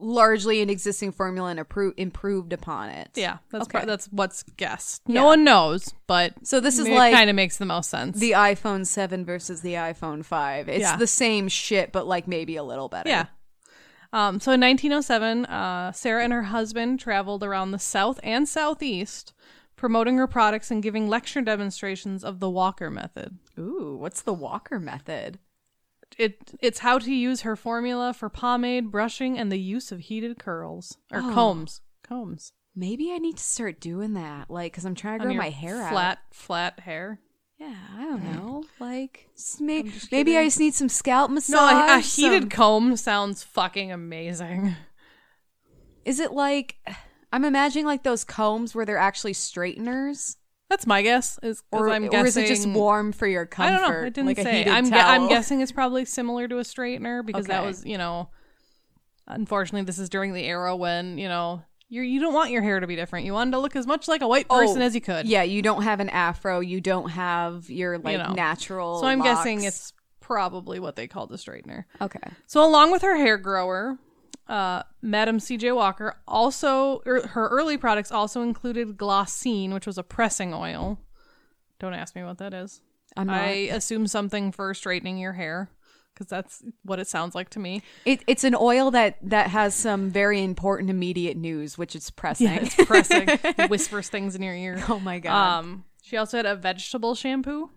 largely 0.00 0.60
an 0.60 0.68
existing 0.68 1.12
formula 1.12 1.50
and 1.50 1.60
appro- 1.60 1.94
improved 1.96 2.52
upon 2.52 2.90
it. 2.90 3.10
Yeah, 3.14 3.38
that's 3.50 3.64
Okay. 3.68 3.78
pro- 3.78 3.86
that's 3.86 4.06
what's 4.06 4.42
guessed. 4.56 5.02
Yeah. 5.06 5.14
No 5.14 5.24
one 5.26 5.44
knows, 5.44 5.94
but 6.06 6.34
So 6.42 6.60
this 6.60 6.78
is 6.78 6.88
like 6.88 7.14
kind 7.14 7.30
of 7.30 7.36
makes 7.36 7.56
the 7.58 7.64
most 7.64 7.90
sense. 7.90 8.18
the 8.18 8.32
iPhone 8.32 8.86
7 8.86 9.24
versus 9.24 9.60
the 9.62 9.74
iPhone 9.74 10.24
5. 10.24 10.68
It's 10.68 10.80
Yeah. 10.80 10.96
the 10.96 11.06
same 11.06 11.48
shit, 11.48 11.92
but 11.92 12.06
like 12.06 12.26
maybe 12.28 12.56
a 12.56 12.64
little 12.64 12.88
better. 12.88 13.08
Yeah. 13.08 13.26
Um, 14.12 14.38
so 14.40 14.52
in 14.52 14.60
1907, 14.60 15.44
uh, 15.46 15.90
Sarah 15.92 16.22
and 16.24 16.32
her 16.32 16.44
husband 16.44 17.00
traveled 17.00 17.42
around 17.42 17.70
the 17.72 17.78
South 17.78 18.20
and 18.22 18.48
Southeast 18.48 19.32
promoting 19.76 20.16
her 20.18 20.26
products 20.28 20.70
and 20.70 20.82
giving 20.82 21.08
lecture 21.08 21.40
demonstrations 21.40 22.22
of 22.22 22.38
the 22.40 22.48
Walker 22.48 22.90
method. 22.90 23.38
Ooh, 23.58 23.96
what's 23.98 24.22
the 24.22 24.32
Walker 24.32 24.78
method? 24.78 25.38
It 26.18 26.52
It's 26.60 26.80
how 26.80 26.98
to 26.98 27.12
use 27.12 27.42
her 27.42 27.56
formula 27.56 28.12
for 28.14 28.28
pomade, 28.28 28.90
brushing, 28.90 29.38
and 29.38 29.50
the 29.50 29.58
use 29.58 29.90
of 29.92 30.00
heated 30.00 30.38
curls. 30.38 30.98
Or 31.12 31.20
Oh. 31.20 31.32
combs. 31.34 31.80
Combs. 32.02 32.52
Maybe 32.76 33.12
I 33.12 33.18
need 33.18 33.36
to 33.36 33.42
start 33.42 33.80
doing 33.80 34.14
that. 34.14 34.50
Like, 34.50 34.72
because 34.72 34.84
I'm 34.84 34.94
trying 34.94 35.20
to 35.20 35.26
grow 35.26 35.34
my 35.34 35.50
hair 35.50 35.80
out. 35.82 35.90
Flat, 35.92 36.18
flat 36.32 36.80
hair. 36.80 37.20
Yeah, 37.56 37.76
I 37.96 38.02
don't 38.04 38.24
know. 38.24 38.64
Like, 38.80 39.28
may- 39.60 39.90
maybe 40.10 40.36
I 40.36 40.44
just 40.44 40.58
need 40.58 40.74
some 40.74 40.88
scalp 40.88 41.30
massage. 41.30 41.52
No, 41.88 41.94
a, 41.94 41.98
a 41.98 42.00
heated 42.00 42.42
some- 42.42 42.48
comb 42.50 42.96
sounds 42.96 43.44
fucking 43.44 43.92
amazing. 43.92 44.74
Is 46.04 46.18
it 46.20 46.32
like 46.32 46.76
I'm 47.32 47.44
imagining 47.44 47.86
like 47.86 48.02
those 48.02 48.24
combs 48.24 48.74
where 48.74 48.84
they're 48.84 48.98
actually 48.98 49.32
straighteners, 49.34 50.36
That's 50.74 50.88
my 50.88 51.02
guess. 51.02 51.38
Is 51.40 51.62
or, 51.70 51.88
I'm 51.88 52.08
guessing, 52.08 52.24
or 52.24 52.26
is 52.26 52.36
it 52.36 52.48
just 52.48 52.66
warm 52.66 53.12
for 53.12 53.28
your 53.28 53.46
comfort? 53.46 53.72
I 53.72 53.78
don't 53.78 53.90
know. 53.92 54.06
It 54.08 54.12
didn't 54.12 54.26
like 54.26 54.38
say. 54.38 54.68
I'm, 54.68 54.90
gu- 54.90 54.96
I'm 54.96 55.28
guessing 55.28 55.60
it's 55.60 55.70
probably 55.70 56.04
similar 56.04 56.48
to 56.48 56.58
a 56.58 56.62
straightener 56.62 57.24
because 57.24 57.46
that 57.46 57.64
was, 57.64 57.86
you 57.86 57.96
know, 57.96 58.28
unfortunately, 59.28 59.86
this 59.86 60.00
is 60.00 60.08
during 60.08 60.32
the 60.32 60.44
era 60.44 60.74
when 60.74 61.16
you 61.16 61.28
know 61.28 61.62
you 61.88 62.02
you 62.02 62.18
don't 62.18 62.34
want 62.34 62.50
your 62.50 62.60
hair 62.60 62.80
to 62.80 62.88
be 62.88 62.96
different. 62.96 63.24
You 63.24 63.34
wanted 63.34 63.52
to 63.52 63.60
look 63.60 63.76
as 63.76 63.86
much 63.86 64.08
like 64.08 64.20
a 64.20 64.26
white 64.26 64.46
oh, 64.50 64.58
person 64.58 64.82
Oh, 64.82 64.84
as 64.84 64.96
you 64.96 65.00
could. 65.00 65.26
Yeah, 65.26 65.44
you 65.44 65.62
don't 65.62 65.82
have 65.82 66.00
an 66.00 66.08
afro. 66.08 66.58
You 66.58 66.80
don't 66.80 67.10
have 67.10 67.70
your 67.70 67.98
like 67.98 68.18
know. 68.18 68.32
natural. 68.32 68.98
So 68.98 69.06
I'm 69.06 69.22
guessing 69.22 69.62
it's 69.62 69.92
probably 70.18 70.80
what 70.80 70.96
they 70.96 71.06
called 71.06 71.30
a 71.30 71.36
straightener. 71.36 71.84
okay. 72.00 72.32
So 72.48 72.66
along 72.66 72.90
with 72.90 73.02
her 73.02 73.16
hair 73.16 73.38
grower, 73.38 73.96
uh, 74.48 74.82
Madam 75.02 75.40
C.J. 75.40 75.72
Walker 75.72 76.16
also 76.28 77.02
er, 77.06 77.26
her 77.28 77.48
early 77.48 77.76
products 77.78 78.12
also 78.12 78.42
included 78.42 78.96
Glossine, 78.96 79.72
which 79.72 79.86
was 79.86 79.98
a 79.98 80.02
pressing 80.02 80.52
oil. 80.52 80.98
Don't 81.78 81.94
ask 81.94 82.14
me 82.14 82.22
what 82.22 82.38
that 82.38 82.54
is. 82.54 82.80
I 83.16 83.68
assume 83.72 84.06
something 84.06 84.50
for 84.52 84.74
straightening 84.74 85.18
your 85.18 85.34
hair 85.34 85.70
because 86.12 86.26
that's 86.28 86.62
what 86.82 86.98
it 86.98 87.06
sounds 87.08 87.34
like 87.34 87.48
to 87.50 87.58
me. 87.60 87.82
It, 88.04 88.22
it's 88.26 88.44
an 88.44 88.54
oil 88.58 88.90
that 88.92 89.18
that 89.22 89.50
has 89.50 89.74
some 89.74 90.10
very 90.10 90.42
important 90.42 90.90
immediate 90.90 91.36
news, 91.36 91.78
which 91.78 91.94
is 91.94 92.10
pressing. 92.10 92.48
Yeah, 92.48 92.60
it's 92.62 92.74
pressing. 92.74 93.28
It 93.44 93.70
whispers 93.70 94.08
things 94.08 94.34
in 94.34 94.42
your 94.42 94.54
ear. 94.54 94.82
oh 94.88 94.98
my 95.00 95.18
god. 95.20 95.58
Um, 95.60 95.84
she 96.02 96.16
also 96.16 96.36
had 96.36 96.46
a 96.46 96.56
vegetable 96.56 97.14
shampoo, 97.14 97.70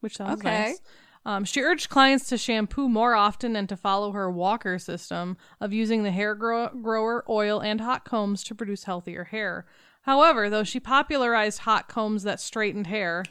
which 0.00 0.16
sounds 0.16 0.40
Okay. 0.40 0.62
nice. 0.64 0.80
Um, 1.26 1.44
she 1.44 1.60
urged 1.60 1.88
clients 1.88 2.28
to 2.28 2.38
shampoo 2.38 2.88
more 2.88 3.16
often 3.16 3.56
and 3.56 3.68
to 3.68 3.76
follow 3.76 4.12
her 4.12 4.30
Walker 4.30 4.78
system 4.78 5.36
of 5.60 5.72
using 5.72 6.04
the 6.04 6.12
hair 6.12 6.36
grow- 6.36 6.68
grower, 6.68 7.24
oil, 7.28 7.60
and 7.60 7.80
hot 7.80 8.04
combs 8.04 8.44
to 8.44 8.54
produce 8.54 8.84
healthier 8.84 9.24
hair. 9.24 9.66
However, 10.02 10.48
though 10.48 10.62
she 10.62 10.78
popularized 10.78 11.58
hot 11.58 11.88
combs 11.88 12.22
that 12.22 12.38
straightened 12.38 12.86
hair, 12.86 13.24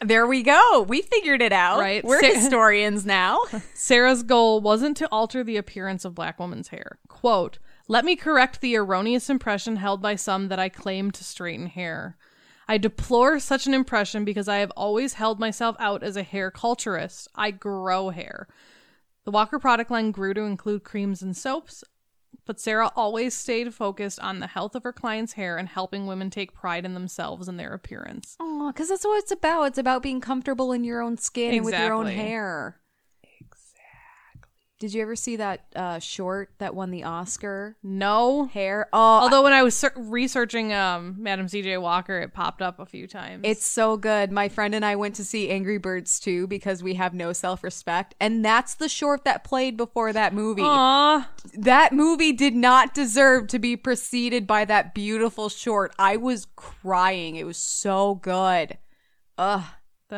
there 0.00 0.24
we 0.24 0.44
go. 0.44 0.86
We 0.88 1.02
figured 1.02 1.42
it 1.42 1.52
out. 1.52 1.80
Right. 1.80 2.04
We're 2.04 2.20
Sa- 2.20 2.28
historians 2.28 3.04
now. 3.04 3.40
Sarah's 3.74 4.22
goal 4.22 4.60
wasn't 4.60 4.96
to 4.98 5.08
alter 5.10 5.42
the 5.42 5.56
appearance 5.56 6.04
of 6.04 6.14
black 6.14 6.38
women's 6.38 6.68
hair. 6.68 7.00
Quote, 7.08 7.58
let 7.88 8.04
me 8.04 8.14
correct 8.14 8.60
the 8.60 8.76
erroneous 8.76 9.28
impression 9.28 9.76
held 9.76 10.00
by 10.00 10.14
some 10.14 10.46
that 10.46 10.60
I 10.60 10.68
claim 10.68 11.10
to 11.10 11.24
straighten 11.24 11.66
hair. 11.66 12.16
I 12.70 12.78
deplore 12.78 13.40
such 13.40 13.66
an 13.66 13.74
impression 13.74 14.24
because 14.24 14.46
I 14.46 14.58
have 14.58 14.70
always 14.76 15.14
held 15.14 15.40
myself 15.40 15.74
out 15.80 16.04
as 16.04 16.14
a 16.14 16.22
hair 16.22 16.52
culturist. 16.52 17.26
I 17.34 17.50
grow 17.50 18.10
hair. 18.10 18.46
The 19.24 19.32
Walker 19.32 19.58
product 19.58 19.90
line 19.90 20.12
grew 20.12 20.34
to 20.34 20.42
include 20.42 20.84
creams 20.84 21.20
and 21.20 21.36
soaps, 21.36 21.82
but 22.46 22.60
Sarah 22.60 22.92
always 22.94 23.34
stayed 23.34 23.74
focused 23.74 24.20
on 24.20 24.38
the 24.38 24.46
health 24.46 24.76
of 24.76 24.84
her 24.84 24.92
clients' 24.92 25.32
hair 25.32 25.56
and 25.56 25.68
helping 25.68 26.06
women 26.06 26.30
take 26.30 26.54
pride 26.54 26.84
in 26.84 26.94
themselves 26.94 27.48
and 27.48 27.58
their 27.58 27.74
appearance. 27.74 28.36
Oh, 28.38 28.70
because 28.72 28.90
that's 28.90 29.04
what 29.04 29.18
it's 29.18 29.32
about. 29.32 29.64
It's 29.64 29.78
about 29.78 30.04
being 30.04 30.20
comfortable 30.20 30.70
in 30.70 30.84
your 30.84 31.02
own 31.02 31.16
skin 31.16 31.52
and 31.52 31.64
with 31.64 31.74
your 31.76 31.92
own 31.92 32.06
hair. 32.06 32.79
Did 34.80 34.94
you 34.94 35.02
ever 35.02 35.14
see 35.14 35.36
that 35.36 35.66
uh, 35.76 35.98
short 35.98 36.52
that 36.56 36.74
won 36.74 36.90
the 36.90 37.04
Oscar? 37.04 37.76
No. 37.82 38.46
Hair. 38.46 38.88
Oh, 38.94 38.98
Although 38.98 39.42
when 39.42 39.52
I 39.52 39.62
was 39.62 39.76
ser- 39.76 39.92
researching 39.94 40.72
um, 40.72 41.16
Madam 41.18 41.48
C.J. 41.48 41.76
Walker, 41.76 42.18
it 42.18 42.32
popped 42.32 42.62
up 42.62 42.80
a 42.80 42.86
few 42.86 43.06
times. 43.06 43.42
It's 43.44 43.62
so 43.62 43.98
good. 43.98 44.32
My 44.32 44.48
friend 44.48 44.74
and 44.74 44.82
I 44.82 44.96
went 44.96 45.16
to 45.16 45.24
see 45.24 45.50
Angry 45.50 45.76
Birds 45.76 46.18
2 46.20 46.46
because 46.46 46.82
we 46.82 46.94
have 46.94 47.12
no 47.12 47.34
self 47.34 47.62
respect. 47.62 48.14
And 48.18 48.42
that's 48.42 48.74
the 48.74 48.88
short 48.88 49.24
that 49.24 49.44
played 49.44 49.76
before 49.76 50.14
that 50.14 50.32
movie. 50.32 50.62
Aw. 50.64 51.28
That 51.58 51.92
movie 51.92 52.32
did 52.32 52.54
not 52.54 52.94
deserve 52.94 53.48
to 53.48 53.58
be 53.58 53.76
preceded 53.76 54.46
by 54.46 54.64
that 54.64 54.94
beautiful 54.94 55.50
short. 55.50 55.92
I 55.98 56.16
was 56.16 56.46
crying. 56.56 57.36
It 57.36 57.44
was 57.44 57.58
so 57.58 58.14
good. 58.14 58.78
Ugh. 59.36 59.64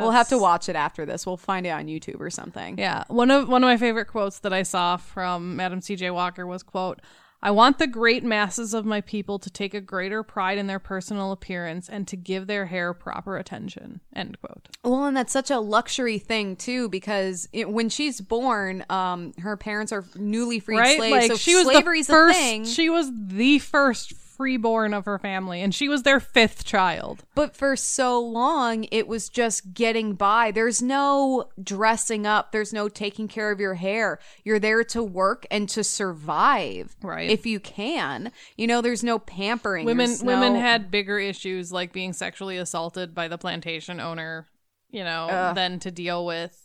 We'll 0.00 0.10
have 0.10 0.28
to 0.28 0.38
watch 0.38 0.68
it 0.68 0.76
after 0.76 1.04
this. 1.04 1.26
We'll 1.26 1.36
find 1.36 1.66
it 1.66 1.70
on 1.70 1.86
YouTube 1.86 2.20
or 2.20 2.30
something. 2.30 2.78
Yeah, 2.78 3.04
one 3.08 3.30
of 3.30 3.48
one 3.48 3.62
of 3.62 3.68
my 3.68 3.76
favorite 3.76 4.06
quotes 4.06 4.40
that 4.40 4.52
I 4.52 4.62
saw 4.62 4.96
from 4.96 5.56
Madam 5.56 5.80
C.J. 5.80 6.10
Walker 6.10 6.46
was 6.46 6.62
quote. 6.62 7.00
I 7.44 7.50
want 7.50 7.78
the 7.78 7.88
great 7.88 8.22
masses 8.22 8.72
of 8.72 8.86
my 8.86 9.00
people 9.00 9.40
to 9.40 9.50
take 9.50 9.74
a 9.74 9.80
greater 9.80 10.22
pride 10.22 10.58
in 10.58 10.68
their 10.68 10.78
personal 10.78 11.32
appearance 11.32 11.88
and 11.88 12.06
to 12.06 12.16
give 12.16 12.46
their 12.46 12.66
hair 12.66 12.94
proper 12.94 13.36
attention. 13.36 14.00
End 14.14 14.40
quote. 14.40 14.68
Well, 14.84 15.06
and 15.06 15.16
that's 15.16 15.32
such 15.32 15.50
a 15.50 15.58
luxury 15.58 16.18
thing 16.18 16.54
too, 16.54 16.88
because 16.88 17.48
it, 17.52 17.68
when 17.68 17.88
she's 17.88 18.20
born, 18.20 18.84
um, 18.88 19.32
her 19.38 19.56
parents 19.56 19.90
are 19.90 20.04
newly 20.14 20.60
freed 20.60 20.78
right? 20.78 20.96
slaves. 20.96 21.12
like 21.12 21.30
so 21.32 21.36
she 21.36 21.56
was 21.56 21.66
the 21.66 22.02
first. 22.04 22.66
She 22.66 22.88
was 22.88 23.10
the 23.12 23.58
first 23.58 24.12
freeborn 24.42 24.92
of 24.92 25.04
her 25.04 25.20
family, 25.20 25.62
and 25.62 25.72
she 25.72 25.88
was 25.88 26.02
their 26.02 26.18
fifth 26.18 26.64
child. 26.64 27.22
But 27.36 27.54
for 27.54 27.76
so 27.76 28.20
long, 28.20 28.88
it 28.90 29.06
was 29.06 29.28
just 29.28 29.72
getting 29.72 30.14
by. 30.14 30.50
There's 30.50 30.82
no 30.82 31.48
dressing 31.62 32.26
up. 32.26 32.50
There's 32.50 32.72
no 32.72 32.88
taking 32.88 33.28
care 33.28 33.52
of 33.52 33.60
your 33.60 33.74
hair. 33.74 34.18
You're 34.42 34.58
there 34.58 34.82
to 34.82 35.00
work 35.00 35.46
and 35.48 35.68
to 35.68 35.84
survive, 35.84 36.96
Right. 37.02 37.30
If 37.30 37.46
you 37.46 37.60
can, 37.60 38.32
you 38.56 38.66
know, 38.66 38.80
there's 38.80 39.04
no 39.04 39.20
pampering. 39.20 39.86
Women 39.86 40.10
There's 40.10 40.24
women 40.24 40.56
had 40.56 40.90
bigger 40.90 41.20
issues 41.20 41.70
like 41.70 41.92
being 41.92 42.12
sexually 42.12 42.56
assaulted 42.56 43.14
by 43.14 43.28
the 43.28 43.38
plantation 43.38 44.00
owner, 44.00 44.48
you 44.90 45.04
know, 45.04 45.52
than 45.54 45.78
to 45.80 45.92
deal 45.92 46.26
with 46.26 46.61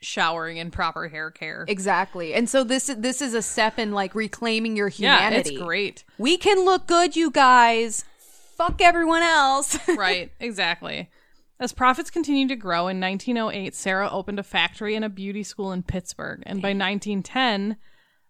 showering 0.00 0.58
and 0.58 0.72
proper 0.72 1.08
hair 1.08 1.30
care. 1.30 1.64
exactly. 1.68 2.34
And 2.34 2.48
so 2.48 2.64
this 2.64 2.88
is 2.88 2.96
this 2.96 3.22
is 3.22 3.34
a 3.34 3.42
step 3.42 3.78
in 3.78 3.92
like 3.92 4.14
reclaiming 4.14 4.76
your 4.76 4.88
humanity. 4.88 5.50
yeah, 5.50 5.56
it's 5.56 5.64
great. 5.64 6.04
We 6.18 6.36
can 6.36 6.64
look 6.64 6.86
good, 6.86 7.16
you 7.16 7.30
guys. 7.30 8.04
Fuck 8.56 8.80
everyone 8.80 9.22
else. 9.22 9.78
right, 9.96 10.30
exactly. 10.40 11.10
As 11.58 11.72
profits 11.72 12.10
continued 12.10 12.50
to 12.50 12.56
grow, 12.56 12.88
in 12.88 13.00
1908, 13.00 13.74
Sarah 13.74 14.10
opened 14.10 14.38
a 14.38 14.42
factory 14.42 14.94
and 14.94 15.04
a 15.04 15.08
beauty 15.08 15.42
school 15.42 15.72
in 15.72 15.82
Pittsburgh. 15.82 16.42
And 16.44 16.60
by 16.60 16.68
1910, 16.68 17.76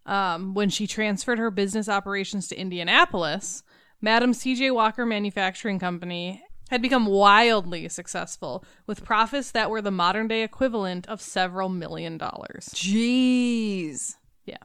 um, 0.07 0.55
when 0.55 0.71
she 0.71 0.87
transferred 0.87 1.39
her 1.39 1.51
business 1.51 1.89
operations 1.89 2.47
to 2.49 2.57
Indianapolis, 2.57 3.65
Madam 4.01 4.33
C.J. 4.33 4.71
Walker 4.71 5.05
Manufacturing 5.05 5.81
Company 5.81 6.43
had 6.71 6.83
become 6.83 7.07
wildly 7.07 7.89
successful, 7.89 8.65
with 8.87 9.05
profits 9.05 9.51
that 9.53 9.71
were 9.71 9.81
the 9.83 9.91
modern 9.91 10.29
day 10.29 10.43
equivalent 10.43 11.07
of 11.09 11.21
several 11.21 11.69
million 11.69 12.19
dollars. 12.19 12.69
Jeez. 12.75 14.15
Yeah. 14.45 14.57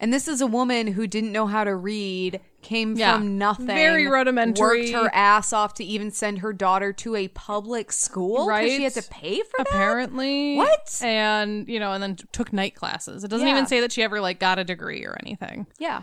And 0.00 0.12
this 0.12 0.26
is 0.28 0.40
a 0.40 0.46
woman 0.46 0.86
who 0.88 1.06
didn't 1.06 1.30
know 1.32 1.46
how 1.46 1.62
to 1.64 1.74
read, 1.76 2.40
came 2.62 2.96
Yeah. 2.96 3.16
from 3.18 3.36
nothing, 3.38 3.66
Very 3.66 4.06
rudimentary. 4.08 4.92
worked 4.92 4.92
her 5.04 5.10
ass 5.14 5.52
off 5.52 5.74
to 5.74 5.84
even 5.84 6.10
send 6.10 6.38
her 6.38 6.52
daughter 6.52 6.92
to 6.94 7.16
a 7.16 7.28
public 7.28 7.92
school. 7.92 8.46
Right. 8.48 8.70
She 8.70 8.82
had 8.82 8.94
to 8.94 9.02
pay 9.02 9.40
for 9.42 9.58
that. 9.58 9.66
Apparently. 9.68 10.56
What? 10.56 11.00
And, 11.04 11.68
you 11.68 11.78
know, 11.78 11.92
and 11.92 12.02
then 12.02 12.16
took 12.32 12.52
night 12.52 12.74
classes. 12.74 13.24
It 13.24 13.28
doesn't 13.28 13.46
Yeah. 13.46 13.52
even 13.52 13.66
say 13.66 13.80
that 13.80 13.92
she 13.92 14.02
ever, 14.02 14.20
like, 14.20 14.40
got 14.40 14.58
a 14.58 14.64
degree 14.64 15.04
or 15.04 15.16
anything. 15.20 15.66
Yeah. 15.78 16.02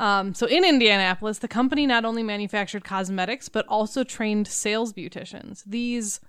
Um, 0.00 0.34
so 0.34 0.46
in 0.46 0.64
Indianapolis, 0.64 1.38
the 1.38 1.48
company 1.48 1.86
not 1.86 2.04
only 2.04 2.22
manufactured 2.22 2.84
cosmetics 2.84 3.48
but 3.48 3.66
also 3.68 4.02
trained 4.02 4.48
sales 4.48 4.92
beauticians. 4.92 5.62
These 5.66 6.20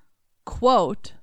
quote, 0.46 1.14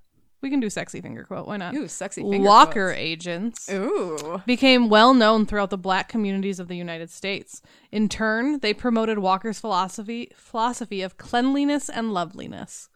we 0.40 0.48
can 0.50 0.58
do 0.60 0.70
sexy 0.70 1.00
finger 1.00 1.24
quote, 1.24 1.46
why 1.46 1.58
not? 1.58 1.74
Ooh, 1.74 1.88
sexy 1.88 2.22
finger 2.22 2.46
Walker 2.46 2.86
quotes. 2.88 2.98
agents 2.98 3.70
Ooh. 3.70 4.42
became 4.46 4.88
well 4.88 5.12
known 5.12 5.44
throughout 5.44 5.70
the 5.70 5.76
black 5.76 6.08
communities 6.08 6.58
of 6.58 6.68
the 6.68 6.76
United 6.76 7.10
States. 7.10 7.60
In 7.92 8.08
turn, 8.08 8.60
they 8.60 8.72
promoted 8.72 9.18
Walker's 9.18 9.60
philosophy 9.60 10.30
philosophy 10.34 11.02
of 11.02 11.18
cleanliness 11.18 11.90
and 11.90 12.14
loveliness. 12.14 12.88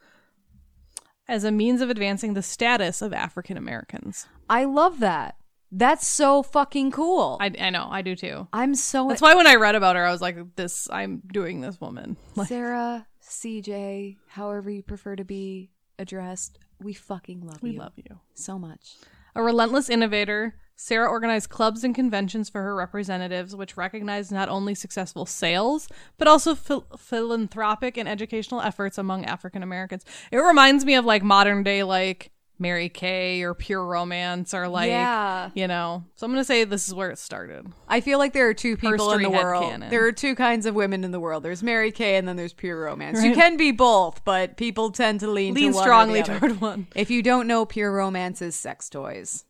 as 1.29 1.45
a 1.45 1.53
means 1.53 1.81
of 1.81 1.91
advancing 1.91 2.35
the 2.35 2.43
status 2.43 3.03
of 3.03 3.13
African 3.13 3.57
Americans. 3.57 4.27
I 4.49 4.65
love 4.65 4.99
that. 5.01 5.37
That's 5.75 6.07
so 6.07 6.43
fucking 6.43 6.91
cool. 6.91 7.39
I, 7.41 7.51
I 7.59 7.70
know, 7.70 7.89
I 7.91 8.03
do 8.03 8.14
too. 8.14 8.47
I'm 8.53 8.75
so 8.75 9.09
That's 9.09 9.23
why 9.23 9.35
when 9.35 9.47
I 9.47 9.55
read 9.55 9.75
about 9.75 9.97
her, 9.97 10.05
I 10.05 10.12
was 10.12 10.20
like, 10.20 10.37
"This, 10.55 10.87
I'm 10.91 11.23
doing 11.33 11.62
this 11.62 11.81
woman." 11.81 12.16
Like, 12.37 12.49
Sarah, 12.49 13.07
CJ, 13.23 14.16
however 14.29 14.70
you 14.70 14.83
prefer 14.83 15.16
to 15.16 15.25
be 15.25 15.70
addressed. 15.99 16.59
We 16.81 16.93
fucking 16.93 17.41
love 17.47 17.62
we 17.62 17.70
you 17.70 17.75
We 17.75 17.79
love 17.81 17.93
you. 17.97 18.18
so 18.35 18.59
much. 18.59 18.97
A 19.35 19.43
relentless 19.43 19.89
innovator, 19.89 20.57
Sarah 20.77 21.09
organized 21.09 21.49
clubs 21.49 21.85
and 21.85 21.95
conventions 21.95 22.51
for 22.51 22.61
her 22.62 22.75
representatives, 22.75 23.55
which 23.55 23.77
recognized 23.77 24.33
not 24.33 24.49
only 24.49 24.75
successful 24.75 25.25
sales, 25.27 25.89
but 26.18 26.27
also 26.29 26.55
phil- 26.55 26.87
philanthropic 26.99 27.97
and 27.97 28.09
educational 28.09 28.61
efforts 28.61 28.99
among 28.99 29.25
African 29.25 29.62
Americans. 29.62 30.05
It 30.31 30.39
reminds 30.39 30.85
me 30.85 30.97
of 30.97 31.05
like 31.05 31.23
modern 31.23 31.62
day, 31.62 31.83
like 31.85 32.32
Mary 32.59 32.89
Kay 32.89 33.43
or 33.43 33.55
Pure 33.55 33.87
Romance, 33.87 34.55
or 34.55 34.69
like, 34.69 34.89
Yeah. 34.89 35.51
you 35.55 35.67
know. 35.67 36.05
So 36.15 36.25
I'm 36.27 36.33
going 36.33 36.41
to 36.41 36.45
say 36.45 36.65
this 36.65 36.87
is 36.87 36.95
where 36.95 37.11
it 37.11 37.19
started. 37.19 37.67
I 37.89 38.01
feel 38.01 38.19
like 38.19 38.33
there 38.33 38.49
are 38.49 38.55
two 38.55 38.77
people 38.77 39.13
in 39.13 39.23
the 39.23 39.31
world. 39.31 39.65
headcanon. 39.65 39.91
There 39.91 40.05
are 40.07 40.13
two 40.13 40.35
kinds 40.35 40.65
of 40.67 40.75
women 40.75 41.03
in 41.03 41.11
the 41.11 41.19
world. 41.21 41.43
There's 41.43 41.63
Mary 41.63 41.91
Kay 41.91 42.17
and 42.17 42.29
then 42.29 42.37
there's 42.37 42.53
pure 42.53 42.81
romance. 42.81 43.23
You 43.25 43.35
can 43.35 43.57
be 43.57 43.73
both, 43.73 44.25
but 44.25 44.57
people 44.57 44.91
tend 44.91 45.21
to 45.21 45.27
lean, 45.31 45.55
Lean 45.55 45.71
to 45.73 45.77
one 45.77 45.83
strongly 45.85 46.23
toward 46.23 46.61
one. 46.61 46.87
If 46.95 47.11
you 47.11 47.23
don't 47.23 47.47
know, 47.47 47.65
pure 47.67 47.93
romance 47.93 48.41
is 48.43 48.55
sex 48.55 48.89
toys. 48.89 49.45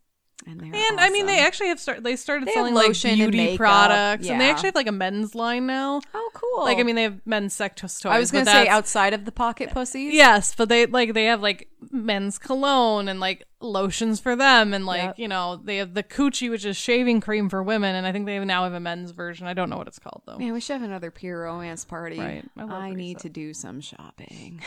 And, 0.47 0.61
And 0.63 1.01
I 1.01 1.11
mean, 1.11 1.27
they 1.27 1.41
actually 1.41 1.69
have 1.69 1.79
started. 1.79 2.05
They 2.05 2.17
started 2.17 2.49
They 2.49 2.53
selling 2.53 2.75
like 2.75 2.97
and 3.05 3.17
beauty 3.17 3.37
makeup, 3.39 3.59
products, 3.59 4.29
and 4.29 4.41
they 4.41 4.51
actually 4.51 4.69
have 4.69 4.75
like 4.75 4.89
a 4.89 4.93
men's 4.93 5.35
line 5.35 5.67
now. 5.67 6.01
Oh, 6.15 6.31
cool. 6.35 6.65
Like, 6.65 6.79
I 6.79 6.83
mean, 6.83 6.97
they 6.97 7.05
have 7.05 7.21
men's 7.25 7.55
sex 7.55 7.81
toys. 7.81 8.05
I 8.07 8.19
was 8.19 8.31
gonna 8.31 8.47
say 8.47 8.67
outside 8.67 9.15
of 9.15 9.25
the 9.25 9.33
pocket 9.33 9.71
pussies. 9.71 10.15
Yes, 10.15 10.55
but 10.55 10.69
they 10.69 10.87
like 10.87 11.15
they 11.15 11.27
have 11.27 11.41
like 11.41 11.69
men's 11.91 12.39
cologne 12.39 13.09
and 13.09 13.21
like 13.21 13.45
lotions 13.61 14.19
for 14.21 14.35
them, 14.35 14.75
and 14.75 14.85
like 14.85 15.03
Yep. 15.03 15.19
you 15.19 15.29
know 15.29 15.61
they 15.63 15.77
have 15.77 15.95
the 15.95 16.03
coochie, 16.03 16.51
which 16.51 16.65
is 16.65 16.77
shaving 16.77 17.21
cream 17.21 17.49
for 17.49 17.63
women, 17.63 17.95
and 17.95 18.07
I 18.07 18.13
think 18.13 18.27
they 18.27 18.39
now 18.41 18.65
have 18.65 18.73
a 18.75 18.81
men's 18.81 19.13
version. 19.13 19.47
I 19.47 19.55
don't 19.55 19.71
know 19.71 19.77
what 19.77 19.87
it's 19.87 19.99
called 19.99 20.23
though. 20.27 20.39
Man, 20.39 20.53
we 20.53 20.61
should 20.61 20.75
have 20.75 20.83
another 20.83 21.11
pure 21.11 21.43
romance 21.43 21.85
party. 21.85 22.19
Right. 22.19 22.45
I 22.57 22.63
I, 22.63 22.91
need 22.91 23.21
to 23.21 23.29
do 23.29 23.55
some 23.55 23.81
shopping. 23.81 24.61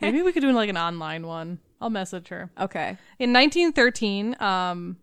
Maybe 0.00 0.22
we 0.22 0.32
could 0.32 0.40
do 0.40 0.52
like 0.52 0.70
an 0.70 0.78
online 0.78 1.26
one. 1.26 1.58
I'll 1.80 1.90
message 1.90 2.28
her. 2.28 2.50
okay. 2.60 2.96
In 3.18 3.32
1913, 3.32 4.36
um, 4.40 4.98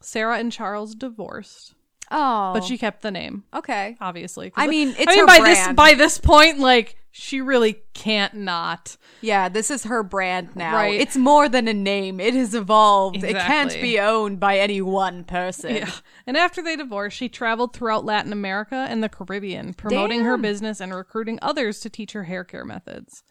Sarah 0.00 0.38
and 0.38 0.50
Charles 0.52 0.94
divorced, 0.94 1.74
Oh, 2.10 2.52
but 2.52 2.64
she 2.64 2.76
kept 2.76 3.00
the 3.02 3.10
name. 3.10 3.44
okay. 3.54 3.96
Obviously. 4.00 4.52
I 4.56 4.66
mean, 4.66 4.88
it's 4.98 5.06
I 5.08 5.10
mean 5.12 5.18
her 5.20 5.26
by 5.26 5.38
this 5.40 5.72
by 5.72 5.94
this 5.94 6.18
point, 6.18 6.58
like 6.58 6.96
she 7.10 7.40
really 7.40 7.76
can't 7.94 8.34
not. 8.34 8.96
Yeah, 9.22 9.48
this 9.48 9.70
is 9.70 9.84
her 9.84 10.02
brand 10.02 10.54
now. 10.54 10.74
Right. 10.74 11.00
It's 11.00 11.16
more 11.16 11.48
than 11.48 11.66
a 11.68 11.72
name. 11.72 12.20
It 12.20 12.34
has 12.34 12.54
evolved. 12.54 13.22
It 13.24 13.36
can't 13.36 13.72
be 13.74 13.98
owned 14.00 14.38
by 14.40 14.58
any 14.58 14.82
one 14.82 15.24
person. 15.24 15.76
Yeah. 15.76 15.90
And 16.26 16.36
after 16.36 16.60
they 16.60 16.76
divorced, 16.76 17.16
she 17.16 17.28
traveled 17.28 17.72
throughout 17.72 18.04
Latin 18.04 18.32
America 18.32 18.86
and 18.88 19.02
the 19.02 19.08
Caribbean, 19.08 19.72
promoting 19.74 20.24
her 20.24 20.36
business 20.36 20.80
and 20.80 20.92
recruiting 20.94 21.38
others 21.40 21.80
to 21.80 21.88
teach 21.88 22.12
her 22.12 22.24
hair 22.24 22.44
care 22.44 22.64
methods, 22.64 23.22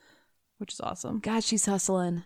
which 0.63 0.71
is 0.71 0.79
awesome. 0.79 1.19
God, 1.19 1.43
she's 1.43 1.65
hustling. 1.65 2.23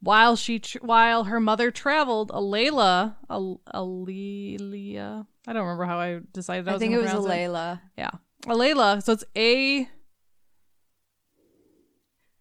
While 0.00 0.36
she 0.36 0.58
tr- 0.58 0.76
while 0.82 1.24
her 1.24 1.40
mother 1.40 1.70
traveled, 1.70 2.30
A'Lelia, 2.32 3.16
Al- 3.30 3.62
A'Lelia, 3.72 5.26
I 5.46 5.52
don't 5.54 5.62
remember 5.62 5.86
how 5.86 5.98
I 5.98 6.20
decided 6.34 6.68
I, 6.68 6.74
I, 6.74 6.78
think 6.78 6.92
it 6.92 6.98
was 6.98 7.06
a 7.06 7.14
pronounce 7.14 7.26
Layla. 7.26 7.80
Yeah. 7.96 8.10
A'Lelia, 8.44 9.02
so 9.02 9.14
it's 9.14 9.24
A 9.34 9.88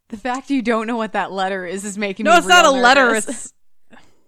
The 0.09 0.17
fact 0.17 0.49
you 0.49 0.61
don't 0.61 0.85
know 0.85 0.97
what 0.97 1.13
that 1.13 1.31
letter 1.31 1.65
is 1.65 1.85
is 1.85 1.97
making 1.97 2.25
me. 2.25 2.31
No, 2.31 2.37
it's 2.37 2.45
not 2.45 2.65
a 2.65 2.73
real 2.73 2.81
letter, 2.81 3.15
it's 3.15 3.53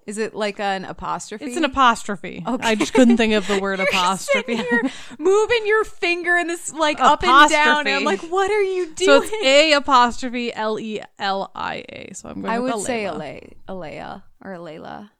Is 0.10 0.18
it 0.18 0.34
like 0.34 0.60
an 0.60 0.86
apostrophe? 0.86 1.46
it's 1.46 1.56
an 1.56 1.66
apostrophe. 1.66 2.44
Okay. 2.46 2.68
I 2.68 2.74
just 2.74 2.94
couldn't 2.94 3.18
think 3.18 3.34
of 3.34 3.46
the 3.46 3.60
word 3.62 3.80
apostrophe. 3.80 4.56
here 4.56 4.82
moving 5.20 5.68
your 5.68 5.84
finger 5.84 6.36
in 6.36 6.48
this 6.48 6.74
like 6.74 7.00
up 7.00 7.24
and 7.24 7.50
down. 7.52 7.86
And 7.86 7.98
I'm 7.98 8.04
like, 8.04 8.22
what 8.22 8.50
are 8.50 8.64
you 8.64 8.88
doing? 8.94 9.22
so 9.22 9.22
it's 9.24 9.46
A 9.46 9.74
apostrophe 9.74 10.52
L 10.52 10.80
E 10.80 11.02
L 11.20 11.52
I 11.54 11.86
A. 11.88 12.10
So 12.14 12.30
I'm 12.30 12.42
going 12.42 12.46
to. 12.46 12.52
I 12.52 12.60
would 12.60 12.84
say. 12.84 13.06
Alea, 13.06 13.52
Alea 13.68 14.24
or 14.44 14.56
Layla. 14.56 15.12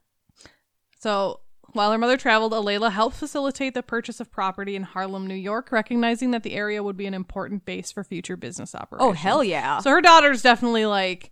So 0.98 1.40
while 1.72 1.92
her 1.92 1.98
mother 1.98 2.16
traveled, 2.16 2.52
A'Lelia 2.52 2.90
helped 2.90 3.16
facilitate 3.16 3.74
the 3.74 3.82
purchase 3.82 4.18
of 4.18 4.30
property 4.30 4.74
in 4.74 4.82
Harlem, 4.82 5.26
New 5.26 5.34
York, 5.34 5.70
recognizing 5.70 6.32
that 6.32 6.42
the 6.42 6.54
area 6.54 6.82
would 6.82 6.96
be 6.96 7.06
an 7.06 7.14
important 7.14 7.64
base 7.64 7.92
for 7.92 8.02
future 8.02 8.36
business 8.36 8.74
operations. 8.74 9.08
Oh 9.08 9.12
hell 9.12 9.44
yeah! 9.44 9.78
So 9.78 9.90
her 9.90 10.00
daughter's 10.00 10.42
definitely 10.42 10.86
like 10.86 11.30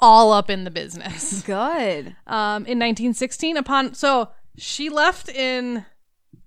all 0.00 0.32
up 0.32 0.50
in 0.50 0.64
the 0.64 0.70
business. 0.70 1.42
Good. 1.46 2.16
Um, 2.26 2.66
in 2.66 2.78
1916, 2.78 3.56
upon 3.56 3.94
so 3.94 4.30
she 4.56 4.88
left 4.88 5.28
in 5.28 5.86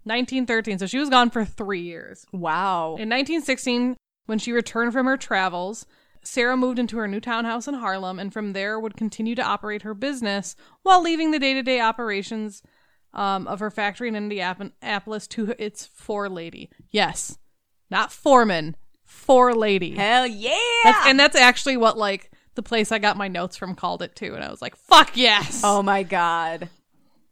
1913, 0.04 0.80
so 0.80 0.86
she 0.86 1.00
was 1.00 1.10
gone 1.10 1.30
for 1.30 1.46
three 1.46 1.82
years. 1.82 2.26
Wow. 2.32 2.96
In 3.00 3.10
1916, 3.10 3.96
when 4.26 4.40
she 4.40 4.52
returned 4.52 4.94
from 4.94 5.06
her 5.06 5.18
travels, 5.18 5.86
Sarah 6.24 6.58
moved 6.58 6.80
into 6.80 6.98
her 6.98 7.08
new 7.08 7.20
townhouse 7.20 7.68
in 7.68 7.76
Harlem 7.76 8.20
and 8.20 8.32
from 8.32 8.54
there 8.54 8.80
would 8.80 8.96
continue 8.96 9.36
to 9.36 9.44
operate 9.44 9.82
her 9.82 9.94
business 9.94 10.56
while 10.84 11.02
leaving 11.02 11.32
the 11.32 11.40
day 11.40 11.54
to 11.54 11.64
day 11.64 11.80
operations 11.80 12.64
um, 13.14 13.48
of 13.48 13.60
her 13.60 13.70
factory 13.70 14.08
in 14.08 14.16
Indianapolis 14.16 15.28
to 15.28 15.54
its 15.60 15.86
four 15.86 16.30
lady. 16.30 16.70
Yes, 16.90 17.38
not 17.90 18.12
foreman, 18.12 18.76
four 19.04 19.54
lady. 19.54 19.92
Hell 19.92 20.26
yeah! 20.26 20.56
That's, 20.84 21.08
and 21.08 21.20
that's 21.20 21.36
actually 21.36 21.78
what, 21.78 21.98
like, 21.98 22.32
the 22.56 22.64
place 22.64 22.92
I 22.92 23.00
got 23.00 23.18
my 23.18 23.28
notes 23.28 23.58
from 23.58 23.76
called 23.76 24.02
it 24.02 24.16
too. 24.16 24.36
And 24.36 24.44
I 24.44 24.50
was 24.52 24.62
like, 24.62 24.76
fuck 24.76 25.16
yes. 25.18 25.62
oh 25.64 25.82
my 25.84 26.04
god. 26.04 26.70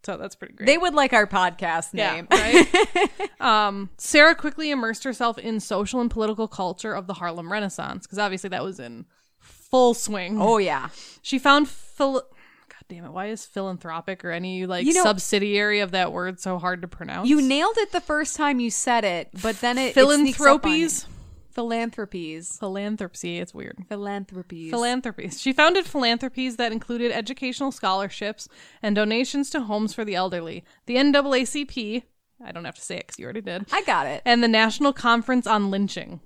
So 0.03 0.17
that's 0.17 0.33
pretty 0.35 0.55
great. 0.55 0.65
They 0.65 0.79
would 0.79 0.95
like 0.95 1.13
our 1.13 1.27
podcast 1.27 1.89
Yeah, 1.93 2.13
name. 2.13 2.27
right? 2.31 3.09
um, 3.39 3.89
Sarah 3.97 4.33
quickly 4.33 4.71
immersed 4.71 5.03
herself 5.03 5.37
in 5.37 5.59
social 5.59 6.01
and 6.01 6.09
political 6.09 6.47
culture 6.47 6.93
of 6.93 7.05
the 7.05 7.13
Harlem 7.13 7.51
Renaissance 7.51 8.07
because 8.07 8.17
obviously 8.17 8.49
that 8.49 8.63
was 8.63 8.79
in 8.79 9.05
full 9.39 9.93
swing. 9.93 10.41
oh 10.41 10.57
yeah. 10.57 10.89
She 11.21 11.37
found 11.37 11.69
phil. 11.69 12.13
God 12.13 12.83
damn 12.89 13.05
it! 13.05 13.11
Why 13.11 13.27
is 13.27 13.45
philanthropic 13.45 14.25
or 14.25 14.31
any 14.31 14.65
like 14.65 14.87
You 14.87 14.93
know- 14.93 15.03
subsidiary 15.03 15.81
of 15.81 15.91
that 15.91 16.11
word 16.11 16.39
so 16.39 16.57
hard 16.57 16.81
to 16.81 16.87
pronounce? 16.87 17.29
You 17.29 17.39
nailed 17.39 17.77
it 17.77 17.91
the 17.91 18.01
first 18.01 18.35
time 18.35 18.59
you 18.59 18.71
said 18.71 19.03
it, 19.05 19.29
but 19.43 19.61
then 19.61 19.77
it 19.77 19.95
it 19.95 21.05
sneaks 21.51 21.57
up 21.57 21.63
on 21.63 21.71
you. 21.71 21.79
philanthropies, 21.79 22.57
philanthropy. 22.57 23.39
It's 23.39 23.53
weird. 23.53 23.77
philanthropies. 23.89 24.71
Philanthropies. 24.71 25.41
She 25.41 25.53
founded 25.53 25.85
philanthropies 25.85 26.57
that 26.57 26.71
included 26.71 27.11
educational 27.11 27.71
scholarships 27.71 28.47
and 28.81 28.95
donations 28.95 29.49
to 29.51 29.61
homes 29.61 29.93
for 29.93 30.03
the 30.05 30.15
elderly. 30.15 30.63
The 30.85 30.95
NAACP. 30.95 32.03
I 32.43 32.51
don't 32.51 32.65
have 32.65 32.75
to 32.75 32.81
say 32.81 32.95
it 32.97 33.07
because 33.07 33.19
you 33.19 33.25
already 33.25 33.41
did. 33.41 33.65
I 33.71 33.83
got 33.83 34.07
it. 34.07 34.23
And 34.25 34.43
the 34.43 34.47
National 34.47 34.93
Conference 34.93 35.45
on 35.45 35.69
Lynching. 35.69 36.21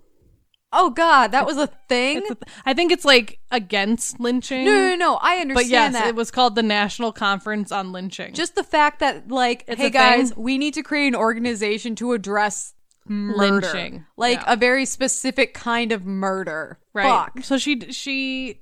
Oh 0.77 0.89
god, 0.89 1.31
that 1.31 1.45
was 1.45 1.55
a 1.57 1.67
thing. 1.87 2.17
A 2.17 2.21
th- 2.21 2.37
I 2.65 2.73
think 2.73 2.91
it's 2.91 3.05
like 3.05 3.39
against 3.49 4.19
lynching. 4.19 4.65
no, 4.65 4.89
no, 4.89 4.95
no. 4.95 5.15
I 5.21 5.37
understand 5.37 5.53
but 5.55 5.65
yes, 5.67 5.93
that. 5.93 6.07
it 6.07 6.15
was 6.15 6.31
called 6.31 6.55
the 6.55 6.63
National 6.63 7.13
Conference 7.13 7.71
on 7.71 7.93
Lynching. 7.93 8.33
just 8.33 8.55
the 8.55 8.63
fact 8.63 8.99
that 8.99 9.29
like, 9.29 9.63
It's 9.69 9.79
hey 9.79 9.89
guys, 9.89 10.31
thing. 10.31 10.43
we 10.43 10.57
need 10.57 10.73
to 10.73 10.83
create 10.83 11.07
an 11.07 11.15
organization 11.15 11.95
to 11.97 12.11
address 12.11 12.73
murder. 13.07 13.67
Lynching. 13.67 14.05
like 14.17 14.39
Yeah. 14.39 14.53
a 14.53 14.55
very 14.55 14.85
specific 14.85 15.53
kind 15.53 15.91
of 15.91 16.05
murder. 16.05 16.79
right. 16.93 17.31
Fuck. 17.33 17.43
So 17.43 17.57
she 17.57 17.79
she 17.91 18.59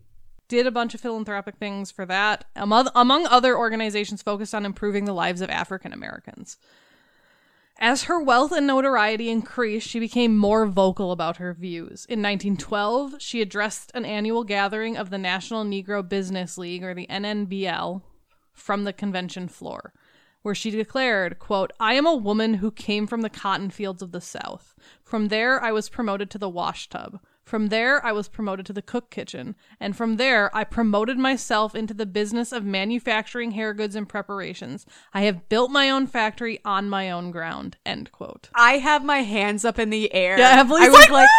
did 0.50 0.68
a 0.68 0.72
bunch 0.72 0.94
of 0.94 1.02
philanthropic 1.02 1.56
things 1.56 1.90
for 1.90 2.06
that. 2.06 2.46
Um, 2.56 2.64
among, 2.72 2.90
among 2.94 3.26
other 3.28 3.58
organizations 3.58 4.22
focused 4.22 4.54
on 4.54 4.66
improving 4.66 5.06
the 5.06 5.14
lives 5.14 5.42
of 5.42 5.50
African 5.50 5.94
Americans. 5.94 6.58
As 7.80 8.04
her 8.04 8.22
wealth 8.22 8.52
and 8.52 8.68
notoriety 8.68 9.30
increased, 9.30 9.88
she 9.90 10.00
became 10.00 10.38
more 10.38 10.68
vocal 10.68 11.12
about 11.12 11.38
her 11.38 11.54
views. 11.54 12.06
In 12.08 12.22
1912, 12.22 13.16
she 13.20 13.42
addressed 13.42 13.92
an 13.96 14.06
annual 14.06 14.44
gathering 14.44 14.96
of 14.96 15.10
the 15.10 15.18
National 15.18 15.66
Negro 15.66 16.08
Business 16.08 16.58
League, 16.58 16.84
or 16.84 16.94
the 16.94 17.08
NNBL, 17.08 18.04
from 18.54 18.84
the 18.84 18.94
convention 18.94 19.48
floor, 19.48 19.92
where 20.44 20.56
she 20.56 20.70
declared, 20.70 21.40
quote, 21.40 21.72
I 21.80 21.96
am 21.96 22.06
a 22.06 22.16
woman 22.16 22.56
who 22.56 22.70
came 22.72 23.08
from 23.08 23.22
the 23.22 23.30
cotton 23.30 23.70
fields 23.70 24.02
of 24.02 24.12
the 24.12 24.22
South. 24.22 24.76
From 25.04 25.30
there, 25.30 25.62
I 25.64 25.72
was 25.72 25.90
promoted 25.90 26.30
to 26.32 26.38
the 26.38 26.50
wash 26.50 26.88
tub. 26.90 27.20
From 27.44 27.68
there, 27.68 28.04
I 28.06 28.14
was 28.14 28.30
promoted 28.30 28.66
to 28.68 28.74
the 28.74 28.82
cook 28.82 29.10
kitchen. 29.10 29.56
And 29.80 29.98
from 29.98 30.16
there, 30.16 30.56
I 30.56 30.64
promoted 30.64 31.18
myself 31.18 31.76
into 31.76 31.94
the 31.94 32.06
business 32.06 32.54
of 32.54 32.64
manufacturing 32.64 33.52
hair 33.52 33.74
goods 33.74 33.96
and 33.96 34.08
preparations. 34.08 34.86
I 35.14 35.24
have 35.24 35.50
built 35.50 35.70
my 35.70 35.90
own 35.90 36.08
factory 36.08 36.62
on 36.64 36.90
my 36.90 37.12
own 37.12 37.32
ground. 37.32 37.78
End 37.86 38.12
quote. 38.12 38.50
I 38.56 38.78
have 38.78 39.04
my 39.04 39.20
hands 39.20 39.66
up 39.66 39.78
in 39.78 39.90
the 39.90 40.14
air. 40.14 40.40
Yeah, 40.40 40.62
Emily's 40.62 40.88
I 40.88 40.90
was 40.90 41.10
like, 41.10 41.30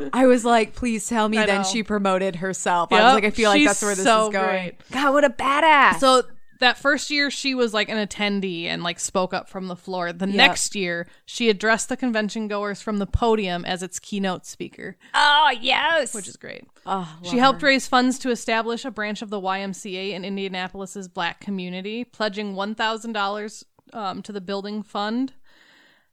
like, 0.00 0.10
I 0.12 0.26
was 0.26 0.44
like, 0.44 0.74
please 0.74 1.08
tell 1.08 1.28
me. 1.28 1.38
I 1.38 1.46
then 1.46 1.62
know. 1.62 1.68
she 1.68 1.82
promoted 1.82 2.36
herself. 2.36 2.92
I 2.92 3.02
was 3.02 3.14
like, 3.14 3.24
I 3.24 3.30
feel 3.30 3.50
like 3.50 3.64
that's 3.64 3.82
where 3.82 3.94
this 3.94 4.04
so 4.04 4.28
is 4.28 4.32
going. 4.34 4.48
great. 4.48 4.74
God, 4.92 5.14
what 5.14 5.24
a 5.24 5.30
badass. 5.30 6.00
So 6.00 6.22
that 6.60 6.78
first 6.78 7.10
year 7.10 7.30
she 7.30 7.54
was 7.54 7.72
like 7.74 7.88
an 7.88 7.96
attendee 8.06 8.64
and 8.64 8.82
like 8.82 8.98
spoke 9.00 9.34
up 9.34 9.48
from 9.48 9.68
the 9.68 9.76
floor. 9.76 10.12
The 10.12 10.26
next 10.26 10.74
year 10.74 11.06
she 11.24 11.48
addressed 11.48 11.88
the 11.88 11.96
convention 11.96 12.48
goers 12.48 12.80
from 12.80 12.98
the 12.98 13.06
podium 13.06 13.64
as 13.64 13.82
its 13.82 13.98
keynote 13.98 14.46
speaker, 14.46 14.96
Oh 15.14 15.52
yes. 15.60 16.14
which 16.14 16.28
is 16.28 16.36
great. 16.36 16.64
oh, 16.86 17.18
She 17.22 17.38
helped 17.38 17.62
raise 17.62 17.86
funds 17.86 18.18
to 18.20 18.30
establish 18.30 18.84
a 18.84 18.90
branch 18.90 19.22
of 19.22 19.30
the 19.30 19.40
YMCA 19.40 20.12
in 20.12 20.24
Indianapolis's 20.24 21.08
black 21.08 21.40
community, 21.40 22.04
pledging 22.04 22.54
$1,000 22.54 23.64
um, 23.92 24.22
to 24.22 24.32
the 24.32 24.40
building 24.40 24.82
fund. 24.82 25.34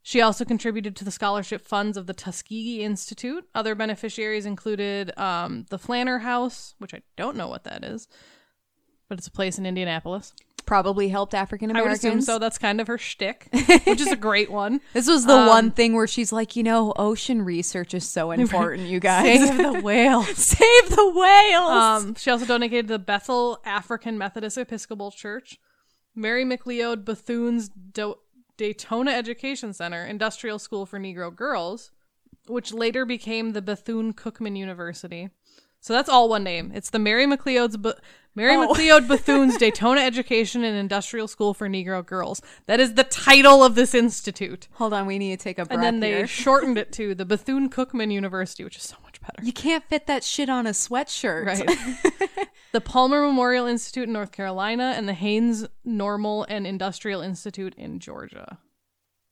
She 0.06 0.20
also 0.20 0.44
contributed 0.44 0.96
to 0.96 1.04
the 1.04 1.10
scholarship 1.10 1.66
funds 1.66 1.96
of 1.96 2.06
the 2.06 2.12
Tuskegee 2.12 2.82
Institute. 2.82 3.48
Other 3.54 3.74
beneficiaries 3.74 4.44
included 4.44 5.16
um, 5.18 5.64
the 5.70 5.78
Flanner 5.78 6.20
House, 6.20 6.74
which 6.78 6.92
I 6.92 7.00
don't 7.16 7.38
know 7.38 7.48
what 7.48 7.64
that 7.64 7.82
is, 7.82 8.06
but 9.08 9.18
it's 9.18 9.26
a 9.26 9.30
place 9.30 9.58
in 9.58 9.66
Indianapolis. 9.66 10.32
probably 10.66 11.08
helped 11.10 11.34
African 11.34 11.70
Americans. 11.70 12.04
I 12.04 12.08
would 12.08 12.14
Americans. 12.14 12.24
assume 12.24 12.34
so. 12.34 12.38
That's 12.38 12.56
kind 12.58 12.80
of 12.80 12.86
her 12.86 12.96
shtick, 12.96 13.48
which 13.84 14.00
is 14.00 14.10
a 14.10 14.16
great 14.16 14.50
one. 14.50 14.80
This 14.94 15.06
was 15.06 15.26
the 15.26 15.34
Um, 15.34 15.46
one 15.46 15.70
thing 15.70 15.94
where 15.94 16.06
she's 16.06 16.32
like, 16.32 16.56
you 16.56 16.62
know, 16.62 16.92
ocean 16.96 17.42
research 17.42 17.92
is 17.92 18.08
so 18.08 18.30
important, 18.32 18.88
you 18.88 18.98
guys. 19.00 19.46
Save 19.46 19.58
the 19.58 19.80
whales. 19.82 20.28
Save 20.36 20.88
the 20.88 21.10
whales. 21.14 21.70
Um, 21.70 22.14
she 22.14 22.30
also 22.30 22.46
donated 22.46 22.86
to 22.88 22.94
the 22.94 22.98
Bethel 22.98 23.60
African 23.66 24.16
Methodist 24.16 24.56
Episcopal 24.56 25.10
Church, 25.10 25.58
Mary 26.14 26.44
McLeod 26.46 27.04
Bethune's 27.04 27.68
Do- 27.68 28.16
Daytona 28.56 29.10
Education 29.10 29.72
Center, 29.74 30.02
Industrial 30.04 30.58
School 30.58 30.86
for 30.86 30.98
Negro 30.98 31.34
Girls, 31.34 31.90
which 32.46 32.72
later 32.72 33.04
became 33.04 33.52
the 33.52 33.60
Bethune 33.60 34.14
Cookman 34.14 34.56
University. 34.56 35.28
So 35.80 35.92
that's 35.92 36.08
all 36.08 36.30
one 36.30 36.44
name. 36.44 36.72
It's 36.74 36.88
the 36.88 36.98
Mary 36.98 37.26
McLeod's 37.26 37.76
Be- 37.76 37.92
Mary 38.34 38.56
Oh. 38.56 38.66
McLeod 38.72 39.06
Bethune's 39.08 39.56
Daytona 39.58 40.00
Education 40.00 40.64
and 40.64 40.76
Industrial 40.76 41.28
School 41.28 41.54
for 41.54 41.68
Negro 41.68 42.04
Girls. 42.04 42.42
That 42.66 42.80
is 42.80 42.94
the 42.94 43.04
title 43.04 43.62
of 43.62 43.74
this 43.76 43.94
institute. 43.94 44.68
Hold 44.72 44.92
on, 44.92 45.06
we 45.06 45.18
need 45.18 45.38
to 45.38 45.42
take 45.42 45.58
a 45.58 45.64
breath 45.64 45.74
And 45.76 45.82
then 45.82 46.00
they 46.00 46.12
here. 46.16 46.26
shortened 46.26 46.78
it 46.78 46.92
to 46.92 47.14
the 47.14 47.24
Bethune 47.24 47.70
Cookman 47.70 48.12
University, 48.12 48.64
which 48.64 48.76
is 48.76 48.82
so 48.82 48.96
much 49.04 49.20
better. 49.20 49.42
You 49.44 49.52
can't 49.52 49.84
fit 49.84 50.06
that 50.06 50.24
shit 50.24 50.48
on 50.48 50.66
a 50.66 50.70
sweatshirt. 50.70 51.46
Right. 51.46 52.48
the 52.72 52.80
Palmer 52.80 53.22
Memorial 53.22 53.66
Institute 53.66 54.08
in 54.08 54.12
North 54.12 54.32
Carolina 54.32 54.94
and 54.96 55.08
the 55.08 55.12
Haynes 55.14 55.66
Normal 55.84 56.44
and 56.48 56.66
Industrial 56.66 57.20
Institute 57.20 57.74
in 57.76 58.00
Georgia. 58.00 58.58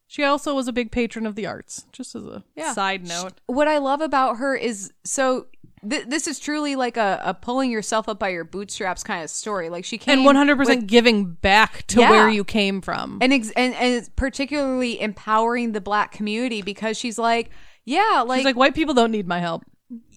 She 0.07 0.25
also 0.25 0.55
was 0.55 0.69
a 0.69 0.73
big 0.75 0.93
patron 0.93 1.27
of 1.27 1.37
the 1.37 1.47
arts, 1.47 1.87
just 1.91 2.15
as 2.15 2.25
a 2.27 2.45
Yeah. 2.55 2.75
side 2.75 3.07
note. 3.09 3.41
what 3.47 3.67
I 3.67 3.79
love 3.79 4.03
about 4.03 4.37
her 4.37 4.55
is 4.55 4.93
so 5.05 5.47
th- 5.89 6.07
this 6.07 6.27
is 6.27 6.39
truly 6.39 6.77
like 6.77 6.97
a, 6.97 7.21
a 7.25 7.35
pulling 7.35 7.71
yourself 7.71 8.09
up 8.09 8.19
by 8.19 8.29
your 8.31 8.45
bootstraps 8.45 9.03
kind 9.03 9.23
of 9.25 9.31
story. 9.31 9.69
Like 9.71 9.85
she 9.85 9.99
came 9.99 10.27
And 10.27 10.37
100% 10.37 10.87
giving 10.87 11.33
back 11.35 11.87
to 11.89 12.01
Yeah. 12.01 12.11
where 12.11 12.29
you 12.29 12.45
came 12.45 12.81
from. 12.81 13.19
and, 13.21 13.33
ex- 13.33 13.51
and 13.57 13.75
and 13.75 13.95
it's 13.95 14.09
particularly 14.17 15.01
empowering 15.01 15.73
the 15.73 15.81
black 15.81 16.13
community 16.13 16.63
because 16.63 16.97
she's 16.97 17.19
like, 17.19 17.51
yeah, 17.85 18.23
like, 18.27 18.39
She's 18.39 18.45
like, 18.45 18.57
white 18.57 18.75
people 18.75 18.95
don't 18.95 19.11
need 19.11 19.27
my 19.27 19.41
help. 19.41 19.65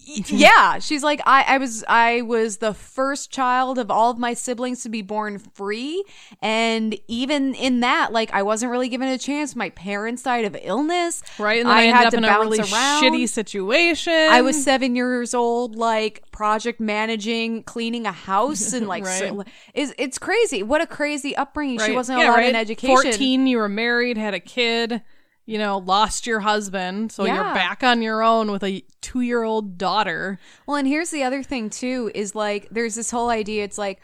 yeah, 0.28 0.78
she's 0.78 1.02
like, 1.02 1.20
I 1.26 1.44
I 1.48 1.58
was 1.58 1.84
I 1.88 2.22
was 2.22 2.58
the 2.58 2.72
first 2.74 3.30
child 3.30 3.78
of 3.78 3.90
all 3.90 4.10
of 4.10 4.18
my 4.18 4.34
siblings 4.34 4.82
to 4.84 4.88
be 4.88 5.02
born 5.02 5.38
free, 5.38 6.04
and 6.40 6.96
even 7.08 7.54
in 7.54 7.80
that, 7.80 8.12
like, 8.12 8.32
I 8.32 8.42
wasn't 8.42 8.70
really 8.70 8.88
given 8.88 9.08
a 9.08 9.18
chance. 9.18 9.56
My 9.56 9.70
parents 9.70 10.22
died 10.22 10.44
of 10.44 10.56
illness, 10.62 11.22
Right? 11.38 11.60
And 11.60 11.68
then 11.68 11.76
I, 11.76 11.84
ended 11.86 12.06
up 12.06 12.14
in 12.14 12.24
a 12.24 12.38
really 12.38 12.58
shitty 12.58 13.28
situation. 13.28 14.12
I 14.12 14.42
was 14.42 14.62
seven 14.62 14.94
years 14.94 15.34
old, 15.34 15.74
like 15.76 16.30
project 16.30 16.80
managing, 16.80 17.64
cleaning 17.64 18.06
a 18.06 18.12
house, 18.12 18.72
and 18.72 18.86
like 18.94 19.04
Right. 19.04 19.18
so, 19.18 19.44
is 19.74 19.94
it's 19.98 20.18
crazy. 20.18 20.62
What 20.62 20.80
a 20.80 20.86
crazy 20.86 21.34
upbringing. 21.34 21.78
She 21.80 21.92
wasn't 21.92 22.20
Yeah, 22.20 22.28
allowed 22.30 22.36
right? 22.36 22.48
an 22.50 22.56
education. 22.56 22.96
14, 22.96 23.46
you 23.46 23.58
were 23.58 23.68
married, 23.68 24.16
had 24.16 24.34
a 24.34 24.40
kid, 24.40 25.02
you 25.46 25.58
know, 25.58 25.78
lost 25.78 26.26
your 26.26 26.40
husband. 26.40 27.12
So 27.12 27.24
you're 27.24 27.54
back 27.54 27.82
on 27.82 28.02
your 28.02 28.22
own 28.22 28.50
with 28.50 28.64
a 28.64 28.84
two 29.00 29.20
year 29.20 29.44
old 29.44 29.78
daughter. 29.78 30.38
Well, 30.66 30.76
and 30.76 30.86
here's 30.86 31.10
the 31.10 31.22
other 31.22 31.42
thing 31.42 31.70
too: 31.70 32.10
is 32.14 32.34
like 32.34 32.68
there's 32.70 32.96
this 32.96 33.10
whole 33.10 33.30
idea. 33.30 33.64
It's 33.64 33.78
like 33.78 34.00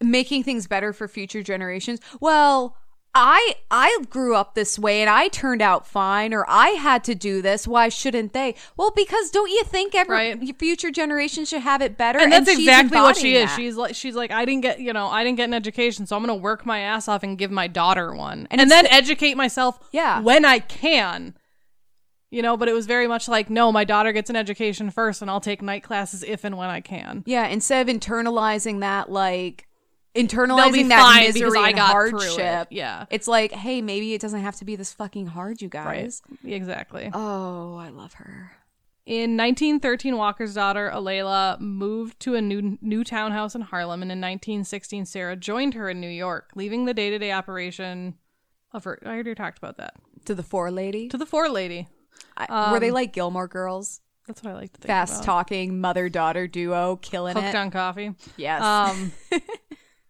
making 0.00 0.42
things 0.42 0.66
better 0.66 0.92
for 0.92 1.06
future 1.06 1.42
generations. 1.42 2.00
Well. 2.20 2.76
I 3.18 3.54
I 3.70 3.98
grew 4.10 4.34
up 4.36 4.54
this 4.54 4.78
way 4.78 5.00
and 5.00 5.08
I 5.08 5.28
turned 5.28 5.62
out 5.62 5.86
fine 5.86 6.34
or 6.34 6.44
I 6.48 6.68
had 6.70 7.02
to 7.04 7.14
do 7.14 7.40
this 7.40 7.66
why 7.66 7.88
shouldn't 7.88 8.32
they? 8.34 8.54
Well 8.76 8.92
because 8.94 9.30
don't 9.30 9.50
you 9.50 9.64
think 9.64 9.94
every 9.94 10.14
Right. 10.34 10.58
future 10.58 10.90
generation 10.90 11.44
should 11.46 11.62
have 11.62 11.80
it 11.82 11.96
better 11.96 12.18
and 12.18 12.30
that's 12.30 12.48
she's 12.50 12.58
exactly 12.60 13.00
what 13.00 13.16
she 13.16 13.36
is. 13.36 13.48
that. 13.50 13.56
She's 13.56 13.76
like 13.76 13.94
she's 13.94 14.14
like 14.14 14.30
I 14.30 14.44
didn't 14.44 14.62
get 14.62 14.80
you 14.80 14.92
know 14.92 15.06
I 15.06 15.24
didn't 15.24 15.38
get 15.38 15.44
an 15.48 15.54
education, 15.54 16.06
so 16.06 16.14
I'm 16.16 16.22
gonna 16.22 16.34
work 16.36 16.66
my 16.66 16.80
ass 16.80 17.08
off 17.08 17.22
and 17.22 17.38
give 17.38 17.50
my 17.50 17.66
daughter 17.66 18.14
one, 18.14 18.46
and, 18.50 18.60
it's 18.60 18.70
then 18.70 18.84
the- 18.84 18.92
educate 18.92 19.36
myself 19.36 19.78
Yeah. 19.92 20.20
when 20.20 20.44
I 20.44 20.58
can. 20.58 21.34
You 22.30 22.42
know, 22.42 22.56
but 22.56 22.68
it 22.68 22.72
was 22.74 22.86
very 22.86 23.06
much 23.06 23.28
like 23.28 23.48
no, 23.48 23.70
my 23.72 23.84
daughter 23.84 24.12
gets 24.12 24.28
an 24.28 24.36
education 24.36 24.90
first, 24.90 25.22
and 25.22 25.30
I'll 25.30 25.40
take 25.40 25.62
night 25.62 25.82
classes 25.84 26.22
if 26.22 26.44
and 26.44 26.58
when 26.58 26.68
I 26.68 26.80
can. 26.80 27.22
Yeah, 27.24 27.46
instead 27.46 27.88
of 27.88 27.96
internalizing 27.96 28.80
that, 28.80 29.10
like 29.10 29.66
internalizing 30.16 30.88
that 30.88 31.24
misery 31.26 31.70
and 31.70 31.78
hardship. 31.78 32.68
it. 32.70 32.74
Yeah. 32.74 33.06
it's 33.10 33.28
like, 33.28 33.52
hey, 33.52 33.82
maybe 33.82 34.14
it 34.14 34.20
doesn't 34.20 34.40
have 34.40 34.56
to 34.56 34.64
be 34.64 34.76
this 34.76 34.92
fucking 34.92 35.26
hard, 35.26 35.62
you 35.62 35.68
guys. 35.68 36.22
Right. 36.42 36.52
Exactly. 36.54 37.10
Oh, 37.12 37.76
I 37.76 37.90
love 37.90 38.14
her. 38.14 38.52
In 39.04 39.36
1913, 39.36 40.16
Walker's 40.16 40.54
daughter, 40.54 40.90
A'Lelia, 40.92 41.60
moved 41.60 42.18
to 42.20 42.34
a 42.34 42.40
new, 42.40 42.76
new 42.80 43.04
townhouse 43.04 43.54
in 43.54 43.60
Harlem, 43.60 44.02
and 44.02 44.10
in 44.10 44.18
1916, 44.18 45.06
Sarah 45.06 45.36
joined 45.36 45.74
her 45.74 45.88
in 45.88 46.00
New 46.00 46.08
York, 46.08 46.50
leaving 46.56 46.86
the 46.86 46.94
day 46.94 47.10
to 47.10 47.18
day 47.18 47.30
operation 47.30 48.14
of 48.72 48.82
her. 48.82 48.98
I 49.06 49.10
already 49.10 49.36
talked 49.36 49.58
about 49.58 49.76
that. 49.76 49.94
To 50.24 50.34
the 50.34 50.42
four 50.42 50.72
lady. 50.72 51.08
To 51.10 51.18
the 51.18 51.26
four 51.26 51.48
lady. 51.48 51.86
I, 52.36 52.72
were 52.72 52.80
they 52.80 52.90
like 52.90 53.12
Gilmore 53.12 53.46
Girls? 53.46 54.00
That's 54.26 54.42
what 54.42 54.50
I 54.50 54.54
like 54.54 54.72
to 54.72 54.80
think 54.80 54.86
Fast 54.88 55.14
about. 55.22 55.24
talking 55.24 55.80
mother 55.80 56.08
daughter 56.08 56.48
duo, 56.48 56.96
killing 56.96 57.36
Hooked 57.36 57.48
it. 57.48 57.54
on 57.54 57.70
coffee. 57.70 58.12
Yes. 58.36 58.60
Um, 58.60 59.12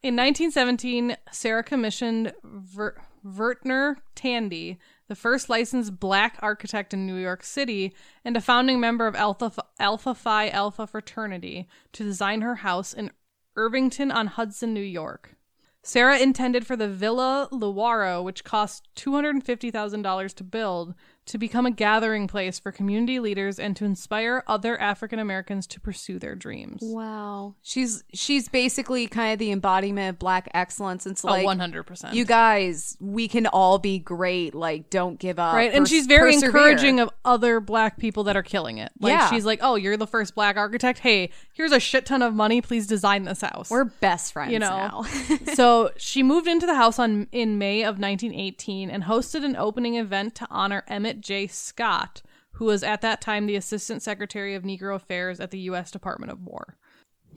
in 0.07 0.15
1917, 0.15 1.17
Sarah 1.33 1.65
commissioned 1.65 2.33
Ver- 2.45 2.97
Vertner 3.25 3.97
Tandy, 4.15 4.79
the 5.09 5.17
first 5.17 5.49
licensed 5.49 5.99
black 5.99 6.39
architect 6.41 6.95
in 6.95 7.07
New 7.07 7.17
York 7.17 7.43
City 7.43 7.93
and 8.25 8.37
a 8.37 8.41
founding 8.41 8.79
member 8.79 9.09
of 9.09 9.17
Alpha, 9.17 9.53
Alpha 9.81 10.15
Phi 10.15 10.49
Alpha 10.51 10.87
fraternity, 10.87 11.67
to 11.93 12.05
design 12.05 12.43
her 12.43 12.57
house 12.57 12.93
in 12.93 13.11
Irvington 13.57 14.13
on 14.13 14.29
Hudson, 14.29 14.73
New 14.73 14.81
York. 14.81 15.35
Sarah 15.83 16.19
intended 16.19 16.67
for 16.67 16.77
the 16.77 16.89
Villa 16.89 17.49
Lewaro, 17.51 18.23
which 18.23 18.45
cost 18.45 18.89
$250,000 18.97 20.35
to 20.35 20.45
build, 20.45 20.95
to 21.27 21.39
become 21.39 21.66
a 21.66 21.70
gathering 21.70 22.27
place 22.29 22.59
for 22.59 22.70
community 22.72 23.18
leaders 23.20 23.59
and 23.59 23.77
to 23.77 23.85
inspire 23.85 24.43
other 24.47 24.81
African 24.81 25.18
Americans 25.18 25.66
to 25.68 25.81
pursue 25.81 26.18
their 26.18 26.35
dreams. 26.35 26.81
wow. 26.83 27.55
She's 27.62 28.05
she's 28.14 28.49
basically 28.49 29.07
kind 29.09 29.33
of 29.33 29.39
the 29.39 29.51
embodiment 29.53 30.11
of 30.14 30.18
black 30.18 30.49
excellence. 30.55 31.07
It's 31.07 31.24
Oh, 31.24 31.29
like 31.29 31.47
100%. 31.47 32.14
you 32.14 32.24
guys, 32.24 32.97
we 33.01 33.29
can 33.29 33.47
all 33.47 33.79
be 33.79 33.99
great. 33.99 34.55
Like, 34.55 34.89
don't 34.91 35.18
give 35.18 35.39
up. 35.39 35.55
right 35.55 35.70
and 35.72 35.83
Pers- 35.83 35.89
she's 35.91 36.07
very 36.07 36.33
persevere. 36.33 36.49
encouraging 36.49 37.01
of 37.01 37.11
other 37.24 37.61
black 37.61 37.99
people 37.99 38.24
that 38.24 38.37
are 38.37 38.43
killing 38.43 38.79
it 38.79 38.93
like 39.01 39.11
Yeah. 39.11 39.29
she's 39.31 39.45
like 39.45 39.59
oh 39.62 39.74
you're 39.74 39.97
the 39.97 40.07
first 40.07 40.35
black 40.35 40.57
architect 40.57 41.01
hey 41.01 41.31
here's 41.53 41.72
a 41.72 41.81
shit 41.81 42.07
ton 42.07 42.22
of 42.22 42.33
money 42.35 42.61
please 42.61 42.87
design 42.87 43.24
this 43.24 43.41
house 43.41 43.68
We're 43.68 43.85
best 43.85 44.33
friends 44.33 44.53
you 44.53 44.59
know 44.61 44.68
now. 44.68 45.03
so 45.55 45.91
she 45.97 46.22
moved 46.22 46.47
into 46.47 46.66
the 46.66 46.74
house 46.77 46.99
on 47.01 47.27
in 47.33 47.59
may 47.59 47.83
of 47.83 47.99
1918 47.99 48.91
and 48.91 49.03
hosted 49.05 49.45
an 49.45 49.57
opening 49.57 49.97
event 49.97 50.35
to 50.37 50.47
honor 50.51 50.85
emmett 50.87 51.16
j 51.21 51.47
scott 51.47 52.23
who 52.53 52.64
was 52.64 52.83
at 52.83 53.03
that 53.03 53.21
time 53.21 53.47
the 53.47 53.57
assistant 53.57 54.03
secretary 54.03 54.55
of 54.55 54.62
negro 54.62 54.95
affairs 54.95 55.41
at 55.41 55.51
the 55.51 55.59
u.s 55.61 55.91
department 55.91 56.33
of 56.33 56.45
war 56.45 56.77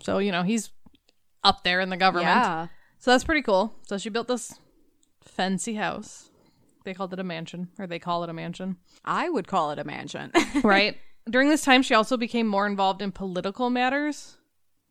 so 0.02 0.18
you 0.18 0.32
know 0.32 0.44
he's 0.44 0.72
up 1.44 1.64
there 1.64 1.80
in 1.80 1.90
the 1.90 1.98
government 1.98 2.28
yeah. 2.28 2.68
so 2.98 3.12
that's 3.12 3.24
pretty 3.24 3.42
cool 3.42 3.76
so 3.84 3.98
she 3.98 4.10
built 4.10 4.28
this 4.28 4.60
fancy 5.22 5.76
house 5.76 6.30
they 6.86 6.94
called 6.94 7.14
it 7.14 7.20
a 7.20 7.24
mansion 7.24 7.70
or 7.78 7.88
they 7.88 8.00
call 8.00 8.24
it 8.24 8.30
a 8.30 8.34
mansion 8.34 8.78
I 9.06 9.30
would 9.30 9.48
call 9.48 9.72
it 9.72 9.80
a 9.80 9.84
mansion. 9.84 10.32
right? 10.64 10.98
During 11.30 11.50
this 11.50 11.62
time, 11.62 11.82
she 11.82 11.94
also 11.94 12.18
became 12.18 12.48
more 12.48 12.66
involved 12.66 13.02
in 13.02 13.12
political 13.12 13.70
matters. 13.70 14.38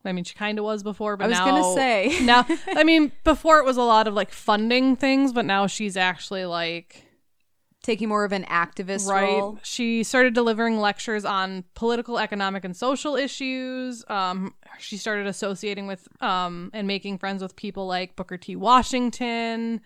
I 0.05 0.13
mean, 0.13 0.23
she 0.23 0.33
kind 0.33 0.57
of 0.57 0.65
was 0.65 0.81
before, 0.81 1.17
but 1.17 1.25
I 1.25 1.27
was 1.27 1.37
now, 1.37 1.45
gonna 1.45 1.75
say. 1.75 2.19
now, 2.21 2.45
I 2.67 2.83
mean, 2.83 3.11
before 3.23 3.59
it 3.59 3.65
was 3.65 3.77
a 3.77 3.83
lot 3.83 4.07
of 4.07 4.13
like 4.13 4.31
funding 4.31 4.95
things, 4.95 5.33
but 5.33 5.45
now 5.45 5.67
she's 5.67 5.97
actually 5.97 6.45
like 6.45 7.05
Taking 7.89 8.09
more 8.09 8.23
of 8.23 8.31
an 8.33 8.43
activist 8.43 9.07
right. 9.07 9.39
role. 9.39 9.57
She 9.63 10.03
started 10.03 10.35
delivering 10.35 10.77
lectures 10.77 11.25
on 11.25 11.63
political, 11.73 12.19
economic, 12.19 12.63
and 12.63 12.77
social 12.77 13.15
issues. 13.15 14.05
Um, 14.07 14.53
she 14.77 14.95
started 14.95 15.25
associating 15.25 15.87
with 15.87 16.07
um 16.21 16.69
and 16.71 16.85
making 16.85 17.17
friends 17.17 17.41
with 17.41 17.55
people 17.55 17.87
like 17.87 18.15
Booker 18.15 18.37
T. 18.37 18.55
Washington, 18.55 19.81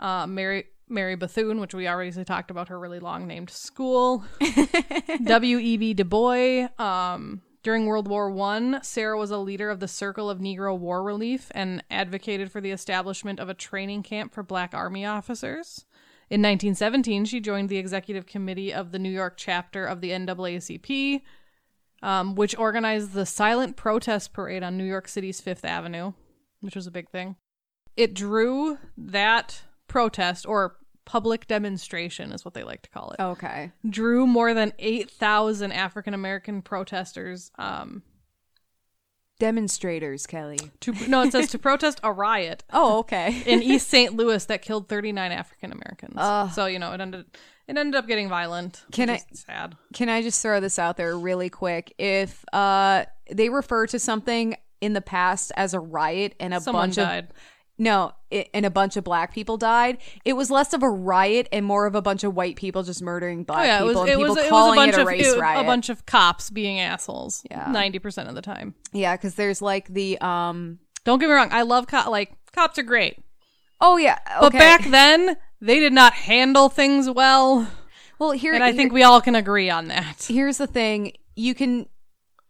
uh, 0.00 0.26
Mary. 0.26 0.64
Mary 0.88 1.14
Bethune, 1.14 1.60
which 1.60 1.72
we 1.72 1.86
already 1.86 2.24
talked 2.24 2.50
about 2.50 2.68
her 2.68 2.78
really 2.80 2.98
long 3.00 3.28
named 3.28 3.50
school, 3.50 4.24
W.E.B. 5.24 5.94
Du 5.94 6.04
Bois, 6.04 6.68
um, 6.78 7.42
During 7.64 7.86
World 7.86 8.06
War 8.06 8.30
One, 8.30 8.78
Sarah 8.82 9.18
was 9.18 9.32
a 9.32 9.38
leader 9.38 9.68
of 9.68 9.80
the 9.80 9.88
Circle 9.88 10.30
of 10.30 10.38
Negro 10.38 10.78
War 10.78 11.02
Relief 11.02 11.50
and 11.56 11.82
advocated 11.90 12.52
for 12.52 12.60
the 12.60 12.70
establishment 12.70 13.40
of 13.40 13.48
a 13.48 13.54
training 13.54 14.04
camp 14.04 14.32
for 14.32 14.44
black 14.44 14.74
army 14.74 15.04
officers. 15.04 15.86
In 16.28 16.40
1917, 16.42 17.24
she 17.26 17.40
joined 17.40 17.68
the 17.68 17.78
executive 17.78 18.26
committee 18.26 18.72
of 18.74 18.90
the 18.90 18.98
New 18.98 19.10
York 19.10 19.34
chapter 19.36 19.86
of 19.86 20.00
the 20.00 20.10
NAACP, 20.10 21.22
um, 22.02 22.34
which 22.34 22.56
organized 22.58 23.12
the 23.12 23.24
silent 23.26 23.76
protest 23.76 24.32
parade 24.32 24.62
on 24.64 24.76
New 24.76 24.84
York 24.84 25.06
City's 25.08 25.40
Fifth 25.40 25.64
Avenue, 25.64 26.12
which 26.60 26.74
was 26.74 26.86
a 26.86 26.90
big 26.90 27.08
thing. 27.10 27.36
It 27.96 28.12
drew 28.12 28.78
that 28.98 29.62
protest, 29.86 30.46
or 30.46 30.76
public 31.04 31.46
demonstration 31.46 32.32
is 32.32 32.44
what 32.44 32.54
they 32.54 32.64
like 32.64 32.82
to 32.82 32.90
call 32.90 33.12
it, 33.12 33.20
Okay. 33.22 33.70
drew 33.88 34.26
more 34.26 34.52
than 34.52 34.72
8,000 34.80 35.70
African 35.70 36.12
American 36.12 36.60
protesters 36.60 37.52
um, 37.58 38.02
Demonstrators, 39.38 40.26
Kelley. 40.26 40.58
to 40.80 40.92
no, 41.08 41.22
it 41.22 41.32
says 41.32 41.50
to 41.50 41.58
protest 41.58 42.00
a 42.02 42.12
riot 42.12 42.64
Oh, 42.72 42.98
okay. 43.00 43.42
in 43.46 43.62
East 43.62 43.88
St. 43.88 44.14
Louis 44.14 44.44
that 44.46 44.62
killed 44.62 44.88
39 44.88 45.32
African 45.32 45.72
Americans. 45.72 46.14
Ugh. 46.16 46.50
so 46.52 46.66
you 46.66 46.78
know 46.78 46.92
it 46.92 47.00
ended 47.00 47.26
it 47.68 47.76
ended 47.76 47.94
up 47.96 48.06
getting 48.06 48.28
violent. 48.28 48.84
Can 48.92 49.10
I- 49.10 49.20
sad? 49.32 49.76
Can 49.92 50.08
I 50.08 50.22
just 50.22 50.40
throw 50.40 50.60
this 50.60 50.78
out 50.78 50.96
there 50.96 51.16
really 51.18 51.50
quick? 51.50 51.94
If 51.98 52.44
uh 52.52 53.04
they 53.30 53.48
refer 53.48 53.86
to 53.88 53.98
something 53.98 54.56
in 54.80 54.92
the 54.92 55.00
past 55.00 55.52
as 55.56 55.74
a 55.74 55.80
riot 55.80 56.34
and 56.38 56.54
a 56.54 56.60
Someone 56.60 56.84
bunch 56.88 56.96
died. 56.96 57.24
of 57.24 57.30
no, 57.78 58.12
it, 58.30 58.48
and 58.54 58.64
a 58.64 58.70
bunch 58.70 58.96
of 58.96 59.04
black 59.04 59.32
people 59.34 59.56
died. 59.56 59.98
It 60.24 60.32
was 60.32 60.50
less 60.50 60.72
of 60.72 60.82
a 60.82 60.88
riot 60.88 61.48
and 61.52 61.64
more 61.66 61.86
of 61.86 61.94
a 61.94 62.00
bunch 62.02 62.24
of 62.24 62.34
white 62.34 62.56
people 62.56 62.82
just 62.82 63.02
murdering 63.02 63.44
black 63.44 63.60
Oh 63.60 63.64
yeah, 63.64 63.76
it 63.76 63.86
people 63.86 63.88
was 63.88 63.96
and 64.00 64.08
it 64.08 64.12
people 64.16 64.28
was, 64.34 64.36
it 64.36 64.40
was 64.40 64.46
a 64.46 64.50
calling 64.50 64.76
bunch 64.76 64.92
it 64.94 64.98
a 64.98 65.00
of 65.02 65.06
race 65.08 65.26
it 65.34 65.38
riot. 65.38 65.60
a 65.60 65.64
bunch 65.64 65.88
of 65.90 66.06
cops 66.06 66.50
being 66.50 66.80
assholes. 66.80 67.42
Yeah. 67.50 67.66
90% 67.66 68.28
of 68.28 68.34
the 68.34 68.42
time. 68.42 68.74
yeah, 68.92 69.14
because 69.16 69.34
there's 69.34 69.60
like 69.62 69.88
the 69.88 70.18
um. 70.20 70.78
Don't 71.04 71.18
get 71.20 71.28
me 71.28 71.34
wrong, 71.34 71.48
I 71.52 71.62
love 71.62 71.86
co- 71.86 72.10
like 72.10 72.32
cops 72.52 72.78
are 72.78 72.82
great. 72.82 73.18
Oh 73.80 73.96
yeah, 73.98 74.18
But 74.40 74.52
back 74.54 74.84
then, 74.86 75.36
they 75.60 75.78
did 75.78 75.92
not 75.92 76.14
handle 76.14 76.68
things 76.70 77.10
well, 77.10 77.68
well 78.18 78.30
here 78.32 78.54
and 78.54 78.64
I 78.64 78.68
here- 78.68 78.76
think 78.76 78.92
we 78.92 79.02
all 79.02 79.20
can 79.20 79.34
agree 79.34 79.68
on 79.70 79.88
that. 79.88 80.24
here's 80.28 80.56
the 80.58 80.66
thing 80.66 81.12
you 81.36 81.54
can 81.54 81.86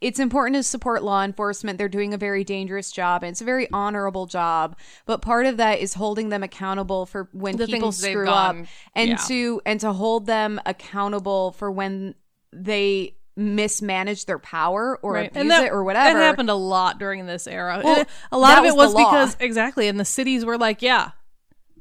it's 0.00 0.18
important 0.18 0.56
to 0.56 0.62
support 0.62 1.02
law 1.02 1.22
enforcement 1.22 1.78
they're 1.78 1.88
doing 1.88 2.12
a 2.12 2.18
very 2.18 2.44
dangerous 2.44 2.90
job 2.92 3.22
and 3.22 3.30
it's 3.30 3.40
a 3.40 3.44
very 3.44 3.68
honorable 3.72 4.26
job 4.26 4.76
but 5.06 5.22
part 5.22 5.46
of 5.46 5.56
that 5.56 5.78
is 5.78 5.94
holding 5.94 6.28
them 6.28 6.42
accountable 6.42 7.06
for 7.06 7.28
when 7.32 7.56
The 7.56 7.66
people 7.66 7.92
screw 7.92 8.28
up 8.28 8.56
and 8.94 9.10
yeah. 9.10 9.16
to 9.28 9.60
and 9.64 9.80
to 9.80 9.92
hold 9.92 10.26
them 10.26 10.60
accountable 10.66 11.52
for 11.52 11.70
when 11.70 12.14
they 12.52 13.16
mismanage 13.36 14.24
their 14.24 14.38
power 14.38 14.98
or 15.02 15.18
abuse 15.18 15.32
and 15.34 15.50
that, 15.50 15.66
it 15.66 15.72
or 15.72 15.84
whatever 15.84 16.18
That 16.18 16.24
happened 16.24 16.50
a 16.50 16.54
lot 16.54 16.98
during 16.98 17.26
this 17.26 17.46
era. 17.46 17.82
Well, 17.84 18.04
a 18.32 18.38
lot 18.38 18.58
of 18.58 18.64
it 18.64 18.74
was 18.74 18.94
was 18.94 19.04
because 19.04 19.36
exactly, 19.40 19.88
and 19.88 20.00
the 20.00 20.04
cities 20.04 20.44
were 20.44 20.56
like, 20.56 20.82
yeah. 20.82 21.10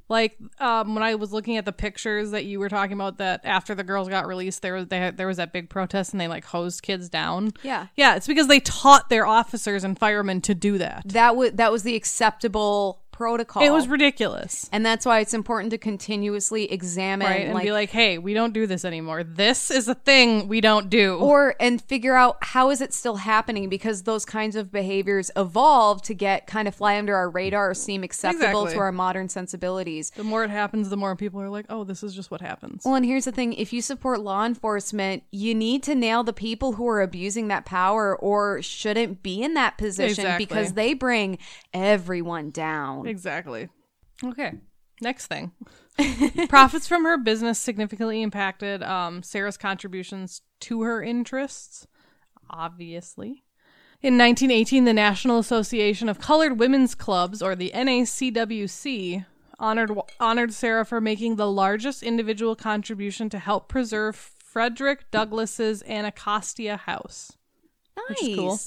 Like 0.07 0.38
um, 0.60 0.94
when 0.94 1.03
I 1.03 1.15
was 1.15 1.34
looking 1.34 1.57
at 1.57 1.65
the 1.65 1.72
pictures 1.72 2.32
that 2.32 2.45
you 2.45 2.60
were 2.60 2.69
talking 2.69 2.94
about, 2.94 3.18
that 3.18 3.41
after 3.44 3.73
the 3.73 3.84
girls 3.84 4.07
got 4.07 4.27
released, 4.27 4.61
there 4.61 4.76
was 4.76 4.88
they 4.88 5.11
there 5.11 5.27
was 5.27 5.38
that 5.38 5.52
big 5.52 5.69
protest, 5.69 6.14
and 6.14 6.22
they 6.22 6.27
like 6.27 6.45
hosed 6.45 6.84
kids 6.84 7.10
down. 7.10 7.52
Yeah. 7.64 7.88
yeah, 7.95 8.15
it's 8.15 8.27
because 8.27 8.48
they 8.48 8.60
taught 8.60 9.10
their 9.10 9.26
officers 9.26 9.84
and 9.84 9.98
firemen 9.98 10.41
to 10.41 10.53
do 10.53 10.77
that. 10.77 11.03
that 11.10 11.36
was 11.36 11.53
that 11.53 11.72
was 11.72 11.84
the 11.84 11.95
acceptable 11.95 13.02
protocol 13.16 13.64
It 13.64 13.72
was 13.72 13.88
ridiculous, 13.88 14.70
and 14.74 14.86
that's 14.86 15.06
why 15.06 15.20
it's 15.22 15.34
important 15.34 15.72
to 15.72 15.78
continuously 15.78 16.72
examine 16.72 17.28
right? 17.28 17.46
And 17.46 17.54
like 17.54 17.64
be 17.64 17.72
like, 17.72 17.90
hey, 17.90 18.18
we 18.18 18.34
don't 18.34 18.54
do 18.54 18.68
this 18.68 18.84
anymore. 18.84 19.24
This 19.24 19.72
is 19.72 19.88
a 19.88 19.96
thing 19.96 20.48
we 20.50 20.60
don't 20.60 20.90
do. 20.90 21.16
or 21.16 21.56
and 21.60 21.82
figure 21.82 22.16
out 22.16 22.38
how 22.42 22.70
is 22.72 22.82
it 22.82 22.94
still 22.94 23.16
happening 23.18 23.70
because 23.70 24.04
those 24.04 24.26
kinds 24.26 24.56
of 24.56 24.72
behaviors 24.72 25.32
evolve 25.38 26.02
to 26.04 26.14
get 26.14 26.46
kind 26.46 26.68
of 26.68 26.76
fly 26.76 26.98
under 26.98 27.16
our 27.16 27.30
radar 27.30 27.70
or 27.70 27.74
seem 27.74 28.04
acceptable 28.04 28.64
Exactly. 28.64 28.74
to 28.74 28.80
our 28.80 28.92
modern 28.92 29.30
sensibilities 29.30 30.12
the 30.16 30.24
more 30.24 30.44
it 30.44 30.50
happens, 30.50 30.90
the 30.90 30.98
more 30.98 31.16
people 31.16 31.40
are 31.42 31.50
like, 31.50 31.66
oh, 31.70 31.84
this 31.86 32.04
is 32.04 32.14
just 32.14 32.32
what 32.32 32.42
happens. 32.42 32.84
well 32.84 32.96
and 32.96 33.06
here's 33.06 33.26
the 33.26 33.32
thing 33.32 33.54
if 33.54 33.72
you 33.72 33.82
support 33.82 34.20
law 34.20 34.46
enforcement 34.46 35.24
you 35.32 35.56
need 35.56 35.82
to 35.84 35.96
nail 35.96 36.24
the 36.24 36.34
people 36.34 36.74
who 36.74 36.88
are 36.88 37.02
abusing 37.02 37.48
that 37.48 37.64
power 37.66 38.16
or 38.18 38.62
shouldn't 38.62 39.24
be 39.24 39.42
in 39.42 39.54
that 39.54 39.78
position 39.78 40.26
Exactly. 40.26 40.46
because 40.46 40.74
they 40.74 40.94
bring 40.94 41.38
everyone 41.74 42.50
down 42.52 43.05
Exactly. 43.06 43.69
Okay. 44.23 44.53
Next 45.02 45.27
thing. 45.27 45.52
Profits 46.49 46.88
from 46.88 47.03
her 47.03 47.18
business 47.18 47.60
significantly 47.60 48.22
impacted 48.22 48.82
um, 48.84 49.23
Sarah's 49.23 49.57
contributions 49.57 50.41
to 50.61 50.84
her 50.84 51.03
interests, 51.03 51.86
obviously. 52.49 53.44
In 54.02 54.18
1918, 54.18 54.86
the 54.86 54.94
National 54.94 55.40
Association 55.40 56.10
of 56.10 56.19
Colored 56.19 56.60
Women's 56.60 56.95
Clubs, 56.95 57.41
or 57.41 57.56
the 57.56 57.72
NACWC, 57.73 59.26
honored 59.57 59.91
honored 60.19 60.53
Sarah 60.53 60.86
for 60.86 61.02
making 61.02 61.36
the 61.36 61.49
largest 61.49 62.03
individual 62.03 62.56
contribution 62.56 63.30
to 63.30 63.40
help 63.40 63.68
preserve 63.68 64.15
Frederick 64.15 65.10
Douglass's 65.11 65.82
Anacostia 65.84 66.77
House. 66.77 67.34
nice 68.10 68.22
is 68.22 68.36
cool. 68.36 68.60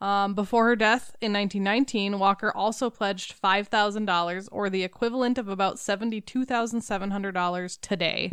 Um, 0.00 0.34
before 0.34 0.66
her 0.66 0.76
death 0.76 1.16
in 1.22 1.32
1919, 1.32 2.18
Walker 2.18 2.52
also 2.54 2.90
pledged 2.90 3.40
$5,000, 3.40 4.48
or 4.52 4.68
the 4.68 4.84
equivalent 4.84 5.38
of 5.38 5.48
about 5.48 5.76
$72,700 5.76 7.80
today, 7.80 8.32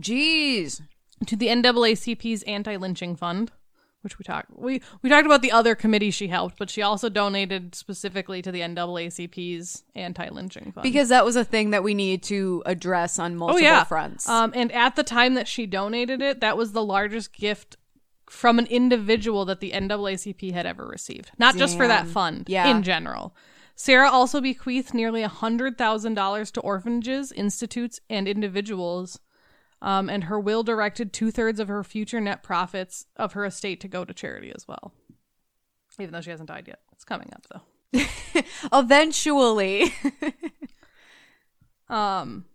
jeez. 0.00 0.80
To 1.26 1.36
the 1.36 1.46
NAACP's 1.46 2.42
anti-lynching 2.42 3.16
fund, 3.16 3.52
which 4.02 4.18
we 4.18 4.24
talked 4.24 4.50
we 4.54 4.82
we 5.00 5.08
talked 5.08 5.24
about 5.24 5.40
the 5.40 5.52
other 5.52 5.74
committee 5.74 6.10
she 6.10 6.28
helped, 6.28 6.58
but 6.58 6.68
she 6.68 6.82
also 6.82 7.08
donated 7.08 7.74
specifically 7.74 8.42
to 8.42 8.52
the 8.52 8.60
NAACP's 8.60 9.84
anti-lynching 9.94 10.72
fund. 10.72 10.82
because 10.82 11.08
that 11.08 11.24
was 11.24 11.36
a 11.36 11.44
thing 11.44 11.70
that 11.70 11.82
we 11.82 11.94
need 11.94 12.22
to 12.24 12.62
address 12.66 13.18
on 13.18 13.36
multiple 13.36 13.62
fronts. 13.84 14.28
Um, 14.28 14.52
and 14.54 14.70
at 14.72 14.96
the 14.96 15.04
time 15.04 15.34
that 15.34 15.48
she 15.48 15.66
donated 15.66 16.20
it, 16.20 16.40
that 16.40 16.56
was 16.56 16.72
the 16.72 16.84
largest 16.84 17.32
gift 17.32 17.76
from 18.30 18.58
an 18.58 18.66
individual 18.66 19.44
that 19.44 19.60
the 19.60 19.72
NAACP 19.72 20.52
had 20.52 20.66
ever 20.66 20.86
received. 20.86 21.30
Not 21.38 21.56
just 21.56 21.76
for 21.76 21.86
that 21.88 22.06
fund, 22.06 22.46
Yeah. 22.48 22.68
in 22.68 22.82
general. 22.82 23.34
Sarah 23.76 24.08
also 24.10 24.40
bequeathed 24.40 24.94
nearly 24.94 25.22
$100,000 25.22 26.50
to 26.52 26.60
orphanages, 26.60 27.32
institutes, 27.32 28.00
and 28.08 28.26
individuals. 28.28 29.18
Um, 29.82 30.08
and 30.08 30.24
her 30.24 30.38
will 30.40 30.62
directed 30.62 31.12
two 31.12 31.30
thirds 31.30 31.60
of 31.60 31.68
her 31.68 31.84
future 31.84 32.20
net 32.20 32.42
profits 32.42 33.06
of 33.16 33.32
her 33.34 33.44
estate 33.44 33.80
to 33.80 33.88
go 33.88 34.04
to 34.04 34.14
charity 34.14 34.52
as 34.54 34.66
well. 34.66 34.92
Even 35.98 36.12
though 36.12 36.20
she 36.22 36.30
hasn't 36.30 36.48
died 36.48 36.66
yet. 36.68 36.80
It's 36.92 37.04
coming 37.04 37.30
up, 37.34 37.46
though. 37.52 38.02
eventually 38.78 39.92
Um, 41.88 42.46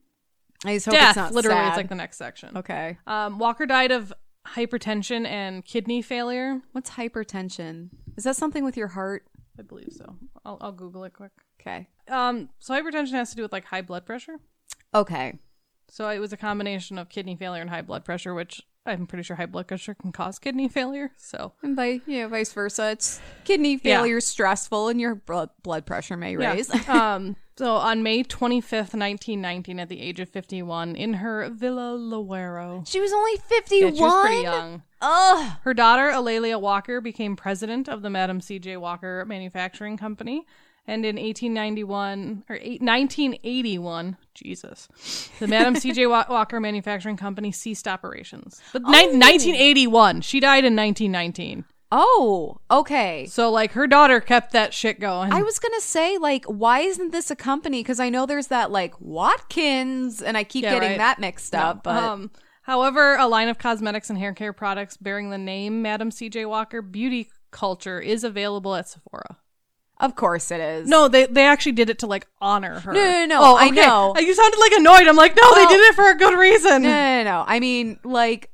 i 0.65 0.73
just 0.73 0.87
hope 0.87 0.93
death, 0.95 1.09
it's 1.09 1.15
not 1.17 1.33
literally, 1.33 1.67
it's 1.67 1.77
like 1.77 1.87
the 1.89 1.95
next 1.95 2.17
section. 2.17 2.57
okay 2.57 2.97
Um, 3.05 3.37
Walker 3.39 3.65
died 3.65 3.91
of 3.91 4.11
hypertension 4.47 5.25
and 5.25 5.63
kidney 5.65 6.01
failure. 6.01 6.61
What's 6.71 6.91
hypertension? 6.91 7.89
Is 8.17 8.23
that 8.23 8.35
something 8.35 8.63
with 8.63 8.77
your 8.77 8.87
heart? 8.89 9.25
I 9.57 9.61
believe 9.61 9.91
so. 9.91 10.15
I'll, 10.45 10.57
I'll 10.61 10.71
Google 10.71 11.03
it 11.03 11.13
quick. 11.13 11.31
Okay. 11.61 11.87
Um, 12.07 12.49
so 12.59 12.73
hypertension 12.73 13.11
has 13.11 13.29
to 13.31 13.35
do 13.35 13.41
with 13.41 13.51
like 13.51 13.65
high 13.65 13.81
blood 13.81 14.05
pressure. 14.05 14.37
Okay. 14.93 15.39
So 15.89 16.07
it 16.09 16.19
was 16.19 16.31
a 16.33 16.37
combination 16.37 16.97
of 16.97 17.09
kidney 17.09 17.35
failure 17.35 17.61
and 17.61 17.69
high 17.69 17.81
blood 17.81 18.05
pressure, 18.05 18.33
which 18.33 18.61
I'm 18.85 19.05
pretty 19.07 19.23
sure 19.23 19.35
high 19.35 19.45
blood 19.47 19.67
pressure 19.67 19.93
can 19.93 20.11
cause 20.11 20.39
kidney 20.39 20.67
failure. 20.67 21.11
So 21.17 21.53
And 21.61 21.75
by 21.75 22.01
yeah, 22.05 22.27
vice 22.27 22.53
versa. 22.53 22.91
It's 22.91 23.19
kidney 23.43 23.77
failure 23.77 24.17
is 24.17 24.25
stressful 24.27 24.87
and 24.87 25.01
your 25.01 25.15
blood 25.15 25.49
blood 25.63 25.85
pressure 25.85 26.15
may 26.17 26.35
raise. 26.37 26.71
Yeah. 26.73 27.15
um, 27.15 27.35
so 27.59 27.75
on 27.75 28.01
May 28.03 28.23
25th, 28.23 28.95
1919, 28.95 29.79
at 29.81 29.89
the 29.89 29.99
age 29.99 30.21
of 30.21 30.29
51, 30.29 30.95
in 30.95 31.15
her 31.15 31.49
Villa 31.49 31.97
Lewaro. 31.97 32.87
she 32.87 33.01
was 33.01 33.11
only 33.11 33.33
Yeah, 33.35 33.41
fifty-one. 33.47 33.95
she 33.95 34.01
was 34.01 34.25
pretty 34.25 34.41
young. 34.43 34.83
Ugh. 35.01 35.51
Her 35.63 35.73
daughter, 35.73 36.09
A'Lelia 36.09 36.57
Walker, 36.59 37.01
became 37.01 37.35
president 37.35 37.89
of 37.89 38.01
the 38.01 38.09
Madam 38.09 38.39
C.J. 38.39 38.77
Walker 38.77 39.25
Manufacturing 39.25 39.97
Company. 39.97 40.45
And 40.87 41.05
in 41.05 41.17
1891, 41.17 42.45
or 42.49 42.55
eight, 42.55 42.81
1981, 42.81 44.17
Jesus, 44.33 44.87
the 45.39 45.47
Madam 45.47 45.75
C.J. 45.75 46.07
Walker 46.07 46.59
Manufacturing 46.61 47.17
Company 47.17 47.51
ceased 47.51 47.87
operations. 47.87 48.59
But 48.73 48.83
ni- 48.83 48.89
1981, 49.17 50.21
she 50.21 50.39
died 50.39 50.63
in 50.65 50.75
1919. 50.75 51.65
Oh, 51.91 52.59
okay. 52.69 53.25
So, 53.27 53.49
like, 53.49 53.71
her 53.71 53.87
daughter 53.87 54.19
kept 54.19 54.51
that 54.53 54.73
shit 54.73 54.99
going. 54.99 55.33
I 55.33 55.41
was 55.41 55.57
gonna 55.57 55.81
say, 55.81 56.17
like, 56.19 56.45
why 56.45 56.81
isn't 56.81 57.11
this 57.11 57.31
a 57.31 57.35
company? 57.35 57.81
Because 57.81 57.99
I 57.99 58.09
know 58.09 58.25
there's 58.25 58.47
that 58.47 58.69
like 58.71 58.93
Watkins, 59.01 60.21
and 60.21 60.37
I 60.37 60.43
keep 60.43 60.63
Yeah, 60.63 60.73
getting 60.75 60.89
right. 60.91 60.97
that 60.99 61.19
mixed 61.19 61.55
up. 61.55 61.83
But 61.83 61.95
um, 62.03 62.31
however, 62.63 63.15
a 63.15 63.27
line 63.27 63.47
of 63.49 63.57
cosmetics 63.57 64.09
and 64.09 64.19
hair 64.19 64.33
care 64.33 64.53
products 64.53 64.97
bearing 64.97 65.29
the 65.31 65.37
name 65.39 65.81
Madam 65.81 66.11
C.J. 66.11 66.45
Walker 66.45 66.81
Beauty 66.81 67.29
Culture 67.51 67.99
is 67.99 68.23
available 68.23 68.75
at 68.75 68.87
Sephora. 68.87 69.37
of 69.99 70.15
course 70.15 70.51
it 70.51 70.59
is. 70.61 70.87
No, 70.87 71.07
they 71.07 71.25
they 71.25 71.45
actually 71.45 71.71
did 71.71 71.89
it 71.89 71.97
to 71.99 72.07
like 72.07 72.27
honor 72.39 72.79
her. 72.81 72.93
No, 72.93 73.01
no, 73.03 73.25
no, 73.25 73.39
Oh, 73.41 73.57
I 73.57 73.71
know. 73.71 74.13
You 74.17 74.33
sounded 74.35 74.59
like 74.59 74.73
annoyed. 74.73 75.07
I'm 75.07 75.15
like, 75.15 75.35
no, 75.35 75.55
they 75.55 75.65
Oh. 75.65 75.69
did 75.69 75.79
it 75.81 75.95
for 75.95 76.07
a 76.11 76.15
good 76.15 76.37
reason. 76.37 76.83
no, 76.83 76.89
no, 76.89 77.23
no, 77.23 77.31
no. 77.31 77.43
I 77.47 77.59
mean, 77.59 77.99
like, 78.03 78.51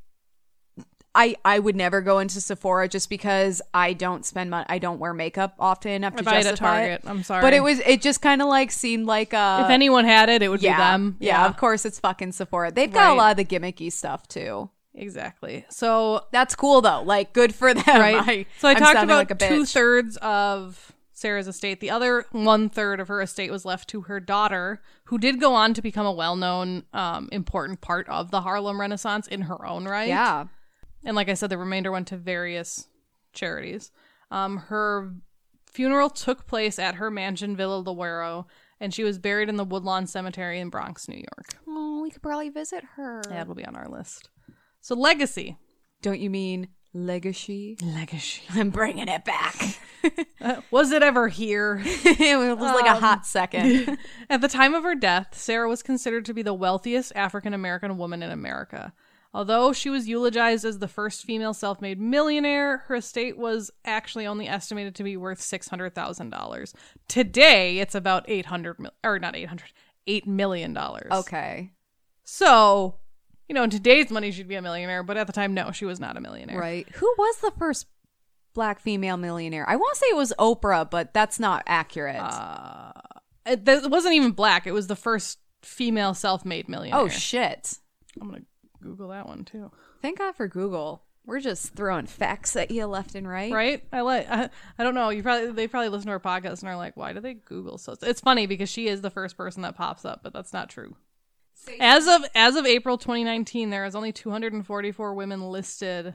I 1.16 1.36
I 1.46 1.58
would 1.58 1.76
never 1.76 2.02
go 2.02 2.20
into 2.20 2.42
Sephora 2.42 2.88
just 2.88 3.10
because 3.10 3.62
I 3.74 3.94
don't 3.94 4.26
spend 4.26 4.50
money. 4.50 4.66
I 4.70 4.78
don't 4.78 5.00
wear 5.00 5.14
makeup 5.14 5.56
often 5.60 5.92
enough 5.92 6.16
to 6.18 6.22
I 6.22 6.24
buy 6.24 6.34
it 6.34 6.38
at 6.40 6.44
justify 6.44 6.80
Target. 6.82 7.02
it. 7.04 7.10
I'm 7.10 7.24
sorry. 7.24 7.42
But 7.42 7.54
it 7.54 7.62
was 7.62 7.80
it 7.80 8.02
just 8.02 8.22
kind 8.22 8.42
of 8.42 8.50
like 8.50 8.72
seemed 8.72 9.08
like 9.08 9.34
uh 9.34 9.64
if 9.66 9.72
anyone 9.72 10.06
had 10.06 10.30
it, 10.30 10.42
it 10.42 10.50
would 10.50 10.62
yeah, 10.62 10.76
be 10.76 10.82
them. 10.82 11.18
Yeah, 11.20 11.46
of 11.48 11.58
course 11.58 11.86
it's 11.86 12.00
fucking 12.00 12.34
Sephora. 12.34 12.72
They've 12.72 12.92
got 12.92 13.12
a 13.12 13.16
lot 13.16 13.32
of 13.32 13.38
the 13.38 13.46
gimmicky 13.46 13.92
stuff 13.92 14.28
too. 14.28 14.70
exactly. 14.94 15.66
So 15.70 16.26
That's 16.32 16.56
cool 16.56 16.82
though. 16.82 17.02
Like 17.02 17.34
good 17.34 17.56
for 17.56 17.74
them. 17.74 17.84
right. 17.88 18.16
I, 18.28 18.46
so 18.60 18.68
I 18.68 18.72
I'm 18.72 18.78
talked 18.78 19.04
about 19.04 19.30
like 19.30 19.40
two 19.40 19.66
thirds 19.66 20.18
of 20.18 20.92
Sarah's 21.14 21.48
estate. 21.48 21.80
The 21.80 21.90
other 21.90 22.26
one 22.32 22.70
third 22.70 23.00
of 23.00 23.08
her 23.08 23.22
estate 23.22 23.50
was 23.50 23.64
left 23.64 23.90
to 23.90 24.02
her 24.02 24.20
daughter, 24.20 24.82
who 25.06 25.18
did 25.18 25.40
go 25.40 25.54
on 25.54 25.74
to 25.74 25.82
become 25.82 26.06
a 26.06 26.12
well 26.12 26.36
known, 26.36 26.84
um, 26.94 27.30
important 27.32 27.80
part 27.80 28.08
of 28.10 28.32
the 28.32 28.42
Harlem 28.42 28.82
Renaissance 28.82 29.26
in 29.28 29.44
her 29.44 29.66
own 29.66 29.86
right. 29.86 30.10
Yeah. 30.10 30.46
And 31.06 31.16
like 31.16 31.30
I 31.30 31.36
said, 31.36 31.50
the 31.50 31.58
remainder 31.58 31.92
went 31.92 32.08
to 32.08 32.18
various 32.18 32.88
charities. 33.32 33.92
Um, 34.32 34.58
her 34.58 35.14
funeral 35.72 36.10
took 36.10 36.48
place 36.48 36.80
at 36.80 36.96
her 36.96 37.12
mansion, 37.12 37.56
Villa 37.56 37.84
Lewaro, 37.84 38.46
and 38.80 38.94
she 38.94 39.04
was 39.04 39.20
buried 39.20 39.48
in 39.50 39.56
the 39.56 39.64
Woodlawn 39.64 40.08
Cemetery 40.08 40.60
in 40.60 40.70
Bronx, 40.70 41.08
New 41.08 41.16
York. 41.18 41.56
Oh, 41.68 42.02
we 42.02 42.10
could 42.10 42.22
probably 42.24 42.50
visit 42.50 42.84
her. 42.96 43.22
That'll 43.30 43.56
be 43.56 43.66
on 43.66 43.76
our 43.76 43.88
list. 43.88 44.30
So, 44.82 44.96
legacy. 44.96 45.58
Don't 46.02 46.20
you 46.20 46.30
mean 46.30 46.68
legacy? 46.94 47.78
Legacy. 47.84 48.42
I'm 48.54 48.70
bringing 48.72 49.08
it 49.08 49.24
back. 49.26 49.56
Uh, 50.40 50.62
was 50.70 50.92
it 50.92 51.02
ever 51.02 51.28
here? 51.30 51.82
it 51.86 52.38
was 52.38 52.60
like 52.60 52.86
Um, 52.86 52.98
a 52.98 53.00
hot 53.00 53.26
second. 53.26 53.98
At 54.30 54.40
the 54.40 54.48
time 54.48 54.76
of 54.76 54.84
her 54.84 54.94
death, 54.94 55.30
Sarah 55.36 55.68
was 55.68 55.82
considered 55.82 56.26
to 56.26 56.34
be 56.36 56.44
the 56.44 56.54
wealthiest 56.54 57.12
African 57.16 57.56
American 57.56 57.98
woman 57.98 58.22
in 58.22 58.30
America. 58.30 58.94
Although 59.36 59.74
she 59.74 59.90
was 59.90 60.08
eulogized 60.08 60.64
as 60.64 60.80
the 60.80 60.88
first 60.88 61.24
female 61.26 61.54
self 61.54 61.82
made 61.82 62.00
millionaire, 62.00 62.78
her 62.88 62.96
estate 62.96 63.38
was 63.38 63.70
actually 63.84 64.26
only 64.26 64.48
estimated 64.48 64.96
to 64.96 65.04
be 65.04 65.18
worth 65.18 65.42
$600,000. 65.42 66.74
Today, 67.10 67.80
it's 67.80 67.96
about 67.96 68.24
800 68.30 68.80
mil- 68.80 68.92
or 69.04 69.20
not 69.20 69.36
800, 69.36 69.66
$8 70.08 70.26
million. 70.26 70.78
okay. 71.12 71.72
So, 72.24 72.96
you 73.50 73.54
know, 73.56 73.64
in 73.64 73.70
today's 73.70 74.10
money, 74.10 74.32
she'd 74.32 74.48
be 74.48 74.56
a 74.56 74.62
millionaire, 74.62 75.04
but 75.04 75.18
at 75.18 75.28
the 75.28 75.34
time, 75.34 75.54
no, 75.54 75.72
she 75.72 75.84
was 75.86 76.00
not 76.00 76.16
a 76.16 76.22
millionaire. 76.22 76.58
Right. 76.58 76.88
Who 76.96 77.14
was 77.18 77.36
the 77.42 77.52
first 77.60 77.88
black 78.54 78.80
female 78.80 79.18
millionaire? 79.18 79.68
I 79.70 79.76
want 79.76 79.96
to 79.96 80.00
say 80.00 80.08
it 80.12 80.16
was 80.16 80.34
Oprah, 80.40 80.90
but 80.90 81.14
that's 81.14 81.42
not 81.42 81.64
accurate. 81.68 82.16
Uh, 82.22 82.94
It, 83.46 83.66
that 83.66 83.90
wasn't 83.92 84.16
even 84.16 84.32
black, 84.32 84.66
it 84.66 84.72
was 84.72 84.88
the 84.88 84.96
first 84.96 85.40
female 85.62 86.14
self 86.14 86.46
made 86.46 86.70
millionaire. 86.70 87.02
oh 87.02 87.10
shit. 87.10 87.80
I'm 88.22 88.30
going 88.30 88.42
to 88.42 88.48
Google 88.86 89.10
that 89.10 89.28
one 89.28 89.46
too. 89.46 89.72
Thank 90.02 90.20
God 90.20 90.36
for 90.36 90.48
Google. 90.48 91.04
We're 91.26 91.40
just 91.40 91.74
throwing 91.74 92.06
facts 92.06 92.56
at 92.56 92.70
you 92.70 92.86
left 92.86 93.16
and 93.16 93.28
right. 93.28 93.52
right 93.52 93.84
i 93.92 94.02
like 94.02 94.30
I, 94.30 94.48
I 94.78 94.84
don't 94.84 94.94
know 94.94 95.10
you 95.10 95.24
probably 95.24 95.50
they 95.54 95.68
probably 95.68 95.90
listen 95.90 96.06
to 96.06 96.12
our 96.12 96.20
podcast 96.20 96.60
and 96.60 96.70
are 96.70 96.76
like 96.76 96.96
why 96.96 97.14
do 97.14 97.20
they 97.20 97.34
google 97.34 97.80
so 97.80 97.96
it's 98.00 98.22
funny 98.22 98.46
because 98.46 98.70
she 98.70 98.88
is 98.88 99.02
the 99.02 99.10
first 99.10 99.36
person 99.36 99.64
that 99.64 99.76
pops 99.76 100.06
up 100.06 100.22
but 100.22 100.34
that's 100.34 100.54
not 100.54 100.70
true 100.70 100.96
as 101.80 102.08
of 102.08 102.26
as 102.36 102.56
of 102.56 102.68
april 102.68 103.00
2019 103.00 103.72
there 103.72 103.86
is 103.86 103.96
only 103.96 104.12
244 104.12 105.16
women 105.16 105.50
listed 105.50 106.14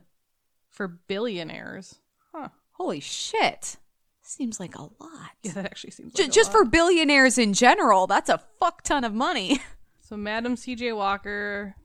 for 0.68 0.86
billionaires 0.86 1.97
huh 2.32 2.51
Holy 2.80 3.01
shit. 3.01 3.76
Seems 4.22 4.59
like 4.59 4.74
a 4.74 4.80
lot. 4.80 5.32
yeah 5.42 5.52
that 5.52 5.66
actually 5.66 5.90
seems 5.90 6.18
like 6.18 6.28
a 6.28 6.30
just 6.30 6.55
lot. 6.55 6.60
for 6.60 6.64
billionaires 6.64 7.36
in 7.36 7.52
general, 7.52 8.06
that's 8.06 8.30
a 8.30 8.40
fuck 8.59 8.80
ton 8.82 9.05
of 9.05 9.12
money. 9.12 9.60
so 10.01 10.16
madam 10.16 10.56
cj 10.56 10.97
walker 10.97 11.76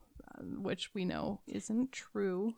which 0.41 0.93
we 0.93 1.05
know 1.05 1.41
isn't 1.47 1.91
true 1.91 2.53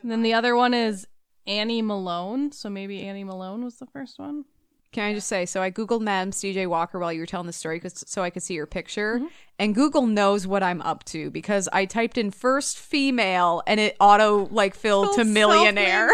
and 0.00 0.10
then 0.10 0.22
the 0.22 0.34
other 0.34 0.54
one 0.56 0.74
is 0.74 1.06
annie 1.46 1.82
malone 1.82 2.52
so 2.52 2.68
maybe 2.70 3.02
annie 3.02 3.24
malone 3.24 3.64
was 3.64 3.76
the 3.78 3.86
first 3.86 4.18
one 4.18 4.44
Can 4.92 5.04
I 5.04 5.14
just 5.14 5.26
say, 5.26 5.46
so 5.46 5.62
I 5.62 5.70
Googled 5.70 6.02
Madam 6.02 6.32
CJ 6.32 6.66
Walker 6.68 6.98
while 6.98 7.10
you 7.12 7.20
were 7.20 7.26
telling 7.26 7.46
the 7.46 7.52
story 7.54 7.80
'cause- 7.80 8.04
so 8.06 8.22
I 8.22 8.28
could 8.28 8.42
see 8.42 8.52
your 8.52 8.66
picture. 8.66 9.16
Mm-hmm. 9.16 9.26
And 9.58 9.74
Google 9.74 10.06
knows 10.06 10.46
what 10.46 10.62
I'm 10.62 10.82
up 10.82 11.02
to 11.04 11.30
because 11.30 11.66
I 11.72 11.86
typed 11.86 12.18
in 12.18 12.30
first 12.30 12.76
female 12.76 13.62
and 13.66 13.80
it 13.80 13.96
auto 13.98 14.48
like 14.50 14.74
filled 14.74 15.14
to 15.14 15.24
millionaire. 15.40 16.10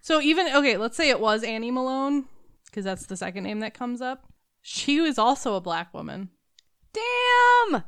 So 0.00 0.22
even 0.22 0.48
okay, 0.54 0.78
let's 0.78 0.96
say 0.96 1.10
it 1.10 1.20
was 1.20 1.42
Annie 1.42 1.70
Malone 1.70 2.24
because 2.64 2.84
that's 2.86 3.04
the 3.06 3.16
second 3.16 3.44
name 3.44 3.60
that 3.60 3.74
comes 3.74 4.00
up. 4.00 4.24
She 4.62 5.02
was 5.02 5.18
also 5.18 5.54
a 5.54 5.60
black 5.60 5.92
woman. 5.92 6.30
Damn. 6.94 7.84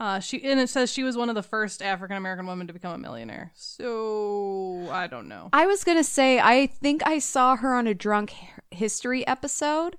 Uh, 0.00 0.18
she 0.18 0.42
and 0.42 0.58
it 0.58 0.70
says 0.70 0.90
she 0.90 1.02
was 1.02 1.14
one 1.14 1.28
of 1.28 1.34
the 1.34 1.42
first 1.42 1.82
African 1.82 2.16
American 2.16 2.46
women 2.46 2.66
to 2.66 2.72
become 2.72 2.94
a 2.94 2.98
millionaire. 2.98 3.52
So 3.54 4.88
I 4.90 5.06
don't 5.06 5.28
know. 5.28 5.50
I 5.52 5.66
was 5.66 5.84
gonna 5.84 6.02
say 6.02 6.40
I 6.40 6.66
think 6.66 7.06
I 7.06 7.18
saw 7.18 7.54
her 7.56 7.74
on 7.74 7.86
a 7.86 7.92
drunk 7.92 8.34
history 8.70 9.26
episode, 9.26 9.98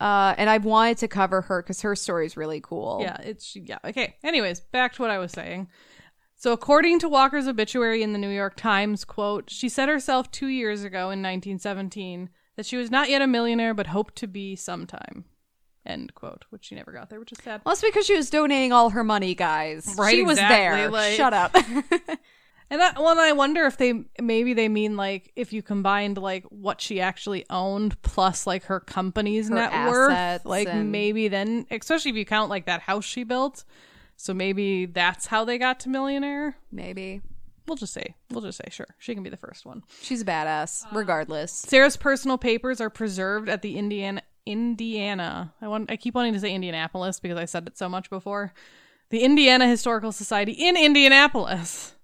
uh, 0.00 0.36
and 0.38 0.48
I 0.48 0.58
wanted 0.58 0.98
to 0.98 1.08
cover 1.08 1.40
her 1.42 1.60
because 1.60 1.80
her 1.80 1.96
story 1.96 2.26
is 2.26 2.36
really 2.36 2.60
cool. 2.60 3.00
Yeah, 3.02 3.16
it's 3.20 3.56
yeah. 3.56 3.78
Okay. 3.84 4.14
Anyways, 4.22 4.60
back 4.60 4.94
to 4.94 5.02
what 5.02 5.10
I 5.10 5.18
was 5.18 5.32
saying. 5.32 5.66
So 6.36 6.52
according 6.52 7.00
to 7.00 7.08
Walker's 7.08 7.48
obituary 7.48 8.02
in 8.04 8.12
the 8.12 8.18
New 8.20 8.30
York 8.30 8.56
Times, 8.56 9.04
quote, 9.04 9.50
she 9.50 9.68
said 9.68 9.88
herself 9.88 10.30
2 10.32 10.48
years 10.48 10.82
ago 10.82 11.10
in 11.10 11.22
1917 11.22 12.30
that 12.56 12.66
she 12.66 12.76
was 12.76 12.90
not 12.90 13.08
yet 13.08 13.22
a 13.22 13.28
millionaire 13.28 13.74
but 13.74 13.88
hoped 13.88 14.16
to 14.16 14.26
be 14.26 14.56
sometime. 14.56 15.24
End 15.84 16.14
quote, 16.14 16.44
which 16.50 16.66
she 16.66 16.74
never 16.76 16.92
got 16.92 17.10
there, 17.10 17.18
which 17.18 17.32
is 17.32 17.38
sad. 17.42 17.60
Well, 17.64 17.72
it's 17.72 17.82
because 17.82 18.06
she 18.06 18.16
was 18.16 18.30
donating 18.30 18.72
all 18.72 18.90
her 18.90 19.02
money, 19.02 19.34
guys. 19.34 19.94
Right, 19.98 20.14
she 20.14 20.22
was 20.22 20.38
exactly, 20.38 20.80
there. 20.82 20.90
like- 20.90 21.14
Shut 21.16 21.32
up. 21.34 21.56
And 22.70 22.80
that, 22.80 22.96
well, 22.96 23.10
and 23.10 23.20
I 23.20 23.32
wonder 23.32 23.66
if 23.66 23.76
they 23.76 24.02
maybe 24.18 24.54
they 24.54 24.66
mean 24.70 24.96
like 24.96 25.30
if 25.36 25.52
you 25.52 25.60
combined 25.60 26.16
like 26.16 26.44
what 26.44 26.80
she 26.80 27.02
actually 27.02 27.44
owned 27.50 28.00
plus 28.00 28.46
like 28.46 28.64
her 28.64 28.80
company's 28.80 29.50
Her 29.50 29.56
net 29.56 29.90
worth, 29.90 30.46
like 30.46 30.68
and- 30.68 30.90
maybe 30.90 31.28
then, 31.28 31.66
especially 31.70 32.12
if 32.12 32.16
you 32.16 32.24
count 32.24 32.48
like 32.48 32.64
that 32.64 32.80
house 32.80 33.04
she 33.04 33.24
built. 33.24 33.64
So 34.16 34.32
maybe 34.32 34.86
that's 34.86 35.26
how 35.26 35.44
they 35.44 35.58
got 35.58 35.80
to 35.80 35.90
millionaire. 35.90 36.56
Maybe 36.70 37.20
We'll 37.68 37.76
just 37.76 37.92
say, 37.92 38.14
we'll 38.30 38.40
just 38.40 38.56
say, 38.56 38.68
sure, 38.70 38.88
she 38.98 39.12
can 39.14 39.22
be 39.22 39.28
the 39.30 39.36
first 39.36 39.66
one. 39.66 39.82
she's 40.00 40.22
a 40.22 40.24
badass, 40.24 40.84
uh, 40.86 40.88
regardless. 40.94 41.52
Sarah's 41.52 41.98
personal 41.98 42.38
papers 42.38 42.80
are 42.80 42.90
preserved 42.90 43.50
at 43.50 43.60
the 43.60 43.76
Indiana 43.76 44.22
Indiana. 44.46 45.54
I 45.60 45.68
want 45.68 45.90
I 45.90 45.96
keep 45.96 46.14
wanting 46.14 46.32
to 46.34 46.40
say 46.40 46.54
Indianapolis 46.54 47.20
because 47.20 47.38
I 47.38 47.44
said 47.44 47.66
it 47.66 47.78
so 47.78 47.88
much 47.88 48.10
before. 48.10 48.52
The 49.10 49.22
Indiana 49.22 49.68
Historical 49.68 50.12
Society 50.12 50.52
in 50.52 50.76
Indianapolis. 50.76 51.94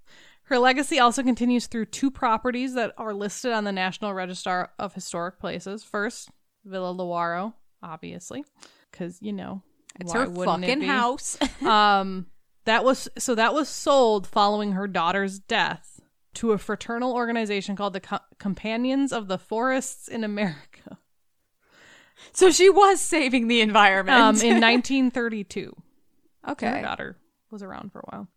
Her 0.44 0.58
legacy 0.58 0.98
also 0.98 1.22
continues 1.22 1.66
through 1.66 1.86
two 1.86 2.10
properties 2.10 2.74
that 2.74 2.94
are 2.96 3.12
listed 3.12 3.52
on 3.52 3.64
the 3.64 3.72
National 3.72 4.14
Register 4.14 4.70
of 4.78 4.94
Historic 4.94 5.38
Places. 5.38 5.84
First, 5.84 6.30
Villa 6.64 6.94
Lewaro, 6.94 7.52
obviously, 7.82 8.44
because 8.90 9.18
you 9.20 9.32
know 9.32 9.62
It's 10.00 10.12
her 10.12 10.28
wouldn't 10.28 10.64
it 10.64 10.68
fucking 10.68 10.82
house. 10.82 11.38
um 11.62 12.26
that 12.64 12.84
was 12.84 13.08
so 13.18 13.34
that 13.34 13.54
was 13.54 13.68
sold 13.68 14.26
following 14.26 14.72
her 14.72 14.86
daughter's 14.86 15.38
death 15.38 16.00
to 16.34 16.52
a 16.52 16.58
fraternal 16.58 17.14
organization 17.14 17.74
called 17.74 17.94
the 17.94 18.00
Co- 18.00 18.18
Companions 18.38 19.12
of 19.12 19.26
the 19.28 19.38
Forests 19.38 20.06
in 20.06 20.22
America 20.22 20.77
so 22.32 22.50
she 22.50 22.68
was 22.70 23.00
saving 23.00 23.48
the 23.48 23.60
environment. 23.60 24.16
um, 24.18 24.36
in 24.36 24.60
1932. 24.60 25.74
okay. 26.48 26.66
Her 26.68 26.82
daughter 26.82 27.16
was 27.50 27.62
around 27.62 27.92
for 27.92 28.00
a 28.00 28.10
while. 28.10 28.28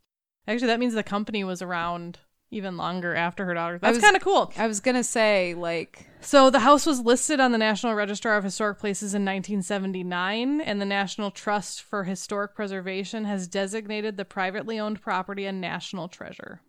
Actually, 0.48 0.68
that 0.68 0.80
means 0.80 0.94
the 0.94 1.04
company 1.04 1.44
was 1.44 1.62
around 1.62 2.20
even 2.54 2.76
longer 2.76 3.16
after 3.16 3.46
her 3.46 3.54
daughter. 3.54 3.78
That's 3.82 4.00
kind 4.00 4.16
of 4.16 4.22
cool. 4.22 4.52
I 4.58 4.68
was 4.68 4.82
gonna 4.82 5.04
say 5.06 5.54
like 5.54 6.06
So 6.20 6.50
the 6.50 6.60
house 6.60 6.86
was 6.86 7.00
listed 7.00 7.40
on 7.40 7.52
the 7.54 7.58
National 7.58 7.94
Register 7.94 8.36
of 8.36 8.44
Historic 8.44 8.78
Places 8.80 9.14
in 9.14 9.24
1979, 9.24 10.60
and 10.62 10.82
the 10.82 10.86
National 10.86 11.32
Trust 11.32 11.82
for 11.82 12.04
Historic 12.04 12.54
Preservation 12.56 13.24
has 13.26 13.48
designated 13.48 14.18
the 14.18 14.26
privately 14.26 14.80
owned 14.80 15.02
property 15.02 15.46
a 15.46 15.52
national 15.52 16.08
treasure. 16.10 16.62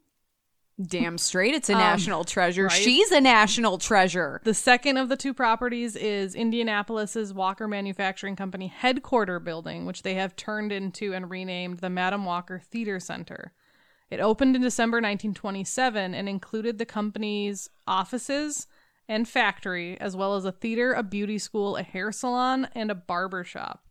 Damn 0.81 1.19
straight 1.19 1.55
it's 1.55 1.69
a 1.70 1.74
Um, 1.74 1.78
national 1.78 2.24
treasure. 2.24 2.65
right? 2.65 2.73
She's 2.73 3.11
a 3.11 3.20
national 3.20 3.78
treasure. 3.78 4.40
The 4.44 4.55
second 4.55 4.97
of 4.97 5.09
the 5.09 5.16
two 5.16 5.35
properties 5.35 5.97
is 5.97 6.35
Indianapolis's 6.35 7.32
Walker 7.35 7.69
Manufacturing 7.69 8.36
Company 8.36 8.69
headquarter 8.69 9.39
building, 9.39 9.86
which 9.86 10.03
they 10.03 10.15
have 10.15 10.35
turned 10.36 10.73
into 10.73 11.12
and 11.15 11.31
renamed 11.31 11.78
the 11.81 11.90
Madam 11.90 12.24
Walker 12.24 12.59
Theater 12.59 12.99
Center. 13.01 13.53
It 14.11 14.20
opened 14.20 14.57
in 14.57 14.62
December 14.62 14.97
1927 14.99 16.15
and 16.15 16.28
included 16.28 16.78
the 16.78 16.85
company's 16.86 17.70
offices 17.86 18.66
and 19.09 19.28
factory, 19.28 19.99
as 20.01 20.15
well 20.16 20.35
as 20.36 20.44
a 20.44 20.53
theater, 20.53 20.93
a 20.93 21.03
beauty 21.03 21.39
school, 21.39 21.77
a 21.77 21.82
hair 21.82 22.12
salon, 22.12 22.69
and 22.74 22.90
a 22.90 22.94
barber 22.94 23.43
shop. 23.44 23.86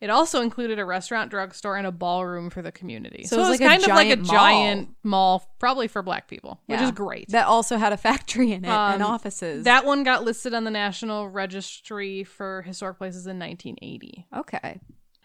It 0.00 0.10
also 0.10 0.42
included 0.42 0.78
a 0.78 0.84
restaurant, 0.84 1.28
drugstore, 1.30 1.76
and 1.76 1.84
a 1.86 1.90
ballroom 1.90 2.50
for 2.50 2.62
the 2.62 2.70
community. 2.70 3.24
So 3.24 3.34
So, 3.34 3.42
it 3.42 3.48
was 3.50 3.60
like 3.60 3.68
kind 3.68 3.82
of 3.82 3.88
like 3.88 4.06
a 4.06 4.16
giant 4.16 4.26
mall. 4.26 4.36
giant 4.36 4.88
mall, 5.02 5.54
probably 5.58 5.88
for 5.88 6.02
black 6.02 6.28
people, 6.28 6.60
which 6.66 6.80
is 6.80 6.92
great. 6.92 7.28
That 7.30 7.46
also 7.46 7.76
had 7.78 7.92
a 7.92 7.96
factory 7.96 8.52
in 8.52 8.64
it 8.64 8.68
and 8.68 9.02
Um, 9.02 9.10
offices. 9.10 9.64
That 9.64 9.84
one 9.84 10.04
got 10.04 10.22
listed 10.24 10.54
on 10.54 10.62
the 10.62 10.70
National 10.70 11.28
Registry 11.28 12.22
for 12.22 12.62
Historic 12.62 12.98
Places 12.98 13.26
in 13.26 13.38
1980. 13.40 14.26
okay. 14.36 14.80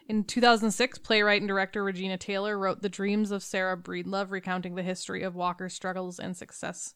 In 0.10 0.18
In 0.18 0.24
2006, 0.26 0.98
playwright 1.00 1.41
and 1.41 1.48
director 1.48 1.82
Regina 1.84 2.18
Taylor 2.18 2.58
wrote 2.60 2.82
The 2.82 2.90
Dreams 2.90 3.32
of 3.32 3.41
Sarah 3.44 3.78
Breedlove, 3.78 4.32
recounting 4.32 4.76
the 4.76 4.84
history 4.84 5.22
of 5.24 5.34
Walker's 5.36 5.74
struggles 5.74 6.20
and 6.20 6.36
success. 6.36 6.95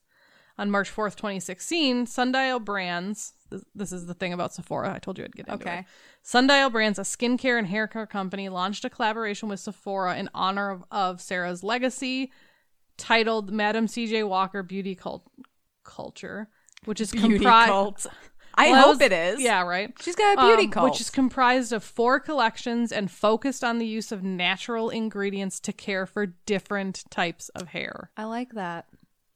On 0.58 0.70
March 0.72 0.90
4th, 0.94 1.16
2016, 1.16 2.06
Sundial 2.08 2.60
Brands, 2.60 3.34
this, 3.76 3.92
is 3.92 4.06
the 4.06 4.14
thing 4.14 4.34
about 4.34 4.54
Sephora, 4.54 4.94
I 4.94 5.00
told 5.00 5.18
you 5.18 5.24
I'd 5.24 5.36
get 5.36 5.48
into 5.48 5.60
it. 5.60 5.68
Okay. 5.68 5.80
it. 5.80 5.86
Sundial 6.22 6.70
Brands, 6.70 7.00
a 7.00 7.04
skincare 7.04 7.58
and 7.58 7.68
hair 7.68 7.88
care 7.88 8.06
company, 8.08 8.50
launched 8.50 8.84
a 8.86 8.90
collaboration 8.90 9.50
with 9.50 9.60
Sephora 9.60 10.18
in 10.18 10.30
honor 10.34 10.70
of, 10.72 10.84
of 10.92 11.22
Sarah's 11.22 11.64
legacy, 11.64 12.32
titled 12.98 13.52
Madam 13.52 13.88
CJ 13.88 14.28
Walker 14.28 14.64
Beauty 14.64 14.96
Cult- 14.96 15.30
Culture, 15.84 16.50
which 16.86 17.00
is 17.02 17.12
Beauty 17.12 17.36
comprised. 17.36 17.70
cult. 17.70 18.08
I 18.60 18.72
Well, 18.72 18.92
hope 18.94 19.02
it 19.04 19.12
is. 19.12 19.40
Yeah, 19.40 19.62
right. 19.62 19.94
She's 20.02 20.16
got 20.16 20.38
a 20.40 20.42
beauty 20.48 20.64
Um, 20.64 20.72
cult. 20.72 20.90
which 20.92 21.00
is 21.02 21.12
comprised 21.12 21.72
of 21.72 21.84
four 21.84 22.20
collections 22.20 22.92
and 22.92 23.10
focused 23.12 23.64
on 23.64 23.78
the 23.78 23.86
use 23.86 24.12
of 24.12 24.24
natural 24.24 24.90
ingredients 24.90 25.60
to 25.60 25.72
care 25.74 26.08
for 26.08 26.26
different 26.26 27.04
types 27.12 27.50
of 27.50 27.68
hair. 27.70 28.10
I 28.18 28.24
like 28.24 28.54
that. 28.54 28.88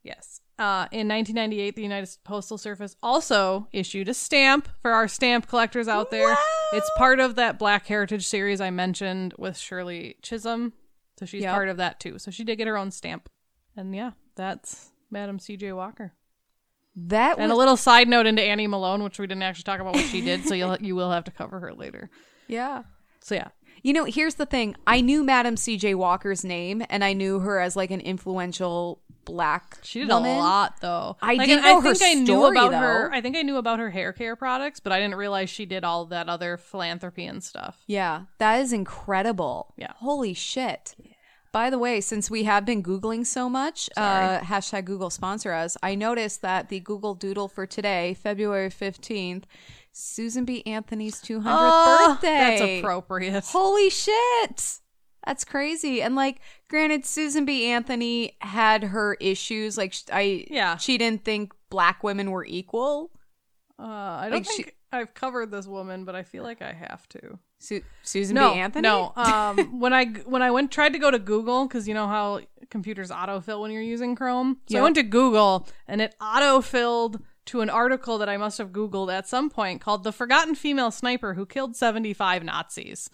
Yes. 0.03 0.41
Uh, 0.61 0.85
in 0.91 1.07
1998, 1.07 1.75
the 1.75 1.81
United 1.81 2.09
Postal 2.23 2.55
Service 2.55 2.95
also 3.01 3.67
issued 3.73 4.07
a 4.07 4.13
stamp 4.13 4.69
for 4.83 4.91
our 4.91 5.07
stamp 5.07 5.47
collectors 5.47 5.87
out 5.87 6.11
there. 6.11 6.37
It's 6.71 6.89
part 6.97 7.19
of 7.19 7.33
that 7.35 7.57
Black 7.57 7.87
Heritage 7.87 8.27
series 8.27 8.61
I 8.61 8.69
mentioned 8.69 9.33
with 9.39 9.57
Shirley 9.57 10.17
Chisholm. 10.21 10.73
So 11.19 11.25
she's 11.25 11.41
Yep. 11.41 11.51
part 11.53 11.69
of 11.69 11.77
that 11.77 11.99
too. 11.99 12.19
So 12.19 12.29
she 12.29 12.43
did 12.43 12.57
get 12.57 12.67
her 12.67 12.77
own 12.77 12.91
stamp. 12.91 13.27
And 13.75 13.95
yeah, 13.95 14.11
that's 14.35 14.91
Madam 15.09 15.39
CJ 15.39 15.75
Walker. 15.75 16.13
That 16.95 17.39
And 17.39 17.49
was, 17.49 17.55
a 17.55 17.55
little 17.59 17.75
side 17.77 18.07
note 18.07 18.27
into 18.27 18.43
Annie 18.43 18.67
Malone, 18.67 19.01
which 19.01 19.17
we 19.17 19.25
didn't 19.25 19.41
actually 19.43 19.63
talk 19.63 19.79
about 19.79 19.95
what 19.95 20.05
she 20.05 20.21
did, 20.21 20.45
so 20.45 20.53
you'll 20.53 20.77
you 20.81 20.95
will 20.95 21.09
have 21.11 21.23
to 21.23 21.31
cover 21.31 21.59
her 21.59 21.73
later. 21.73 22.11
yeah. 22.47 22.83
So 23.21 23.33
yeah. 23.33 23.47
You 23.81 23.93
know, 23.93 24.03
here's 24.05 24.35
the 24.35 24.45
thing. 24.45 24.75
I 24.85 25.01
knew 25.01 25.23
Madam 25.23 25.57
C.J. 25.57 25.95
Walker's 25.95 26.43
name, 26.45 26.83
and 26.89 27.03
I 27.03 27.13
knew 27.13 27.39
her 27.39 27.59
as 27.59 27.75
like 27.75 27.89
an 27.89 27.99
influential 28.01 29.01
black. 29.25 29.77
She 29.83 29.99
did 29.99 30.09
woman. 30.09 30.35
a 30.37 30.39
lot 30.39 30.81
though. 30.81 31.17
I 31.21 31.35
Like, 31.35 31.47
didn't 31.47 31.63
know 31.63 31.79
I 31.79 31.81
think 31.81 32.01
I 32.03 32.13
knew 32.15 32.25
story, 32.25 32.57
about 32.57 32.73
her. 32.73 33.11
I 33.13 33.21
think 33.21 33.35
I 33.37 33.41
knew 33.41 33.57
about 33.57 33.79
her 33.79 33.89
hair 33.89 34.13
care 34.13 34.35
products, 34.35 34.79
but 34.79 34.91
I 34.91 34.99
didn't 34.99 35.15
realize 35.15 35.49
she 35.49 35.65
did 35.65 35.83
all 35.83 36.05
that 36.07 36.29
other 36.29 36.57
philanthropy 36.57 37.25
and 37.25 37.43
stuff. 37.43 37.77
Yeah, 37.87 38.23
that 38.39 38.61
is 38.61 38.73
incredible. 38.73 39.73
Yeah. 39.77 39.93
Holy 39.97 40.33
shit. 40.33 40.95
By 41.53 41.69
the 41.69 41.77
way, 41.77 41.99
since 41.99 42.31
we 42.31 42.45
have 42.45 42.65
been 42.65 42.81
Googling 42.81 43.25
so 43.25 43.49
much, 43.49 43.89
uh, 43.97 44.39
hashtag 44.39 44.85
Google 44.85 45.09
sponsor 45.09 45.51
us, 45.51 45.75
I 45.83 45.95
noticed 45.95 46.41
that 46.43 46.69
the 46.69 46.79
Google 46.79 47.13
Doodle 47.13 47.49
for 47.49 47.65
today, 47.65 48.13
February 48.13 48.69
15th, 48.69 49.43
Susan 49.91 50.45
B. 50.45 50.63
Anthony's 50.65 51.15
200th 51.21 51.41
Oh, 51.45 52.07
birthday. 52.13 52.27
That's 52.57 52.61
appropriate. 52.79 53.43
Holy 53.47 53.89
shit. 53.89 54.79
That's 55.25 55.43
crazy. 55.43 56.01
And 56.01 56.15
like, 56.15 56.39
granted, 56.67 57.05
Susan 57.05 57.45
B. 57.45 57.65
Anthony 57.67 58.37
had 58.41 58.83
her 58.85 59.15
issues. 59.19 59.77
Like, 59.77 59.93
I, 60.11 60.45
Yeah. 60.49 60.77
she 60.77 60.97
didn't 60.97 61.23
think 61.25 61.53
black 61.69 62.03
women 62.03 62.31
were 62.31 62.45
equal. 62.45 63.11
Uh, 63.79 63.83
I 63.83 64.21
don't 64.23 64.31
Like, 64.33 64.45
think 64.47 64.67
she- 64.67 64.71
I've 64.93 65.13
covered 65.13 65.51
this 65.51 65.67
woman, 65.67 66.03
but 66.05 66.15
I 66.15 66.23
feel 66.23 66.43
like 66.43 66.61
I 66.61 66.73
have 66.73 67.07
to. 67.09 67.39
Su- 67.59 67.83
Susan 68.03 68.33
no, 68.35 68.53
B. 68.53 68.59
Anthony? 68.59 68.81
no. 68.81 69.13
Um, 69.15 69.79
when 69.79 69.93
I 69.93 70.05
when 70.25 70.41
I 70.41 70.49
went 70.51 70.71
tried 70.71 70.93
to 70.93 70.99
go 70.99 71.11
to 71.11 71.19
Google 71.19 71.67
because 71.67 71.87
you 71.87 71.93
know 71.93 72.07
how 72.07 72.41
computers 72.69 73.09
autofill 73.11 73.61
when 73.61 73.71
you're 73.71 73.81
using 73.83 74.15
Chrome. 74.15 74.57
So 74.67 74.79
I 74.79 74.81
went 74.81 74.95
to 74.95 75.03
Google 75.03 75.67
and 75.87 76.01
it 76.01 76.15
autofilled 76.19 77.21
to 77.45 77.61
an 77.61 77.69
article 77.69 78.17
that 78.17 78.27
I 78.29 78.37
must 78.37 78.57
have 78.57 78.69
Googled 78.71 79.13
at 79.13 79.27
some 79.27 79.49
point 79.49 79.79
called 79.79 80.03
"The 80.03 80.11
Forgotten 80.11 80.55
Female 80.55 80.91
Sniper 80.91 81.35
Who 81.35 81.45
Killed 81.45 81.75
75 81.75 82.43
Nazis." 82.43 83.09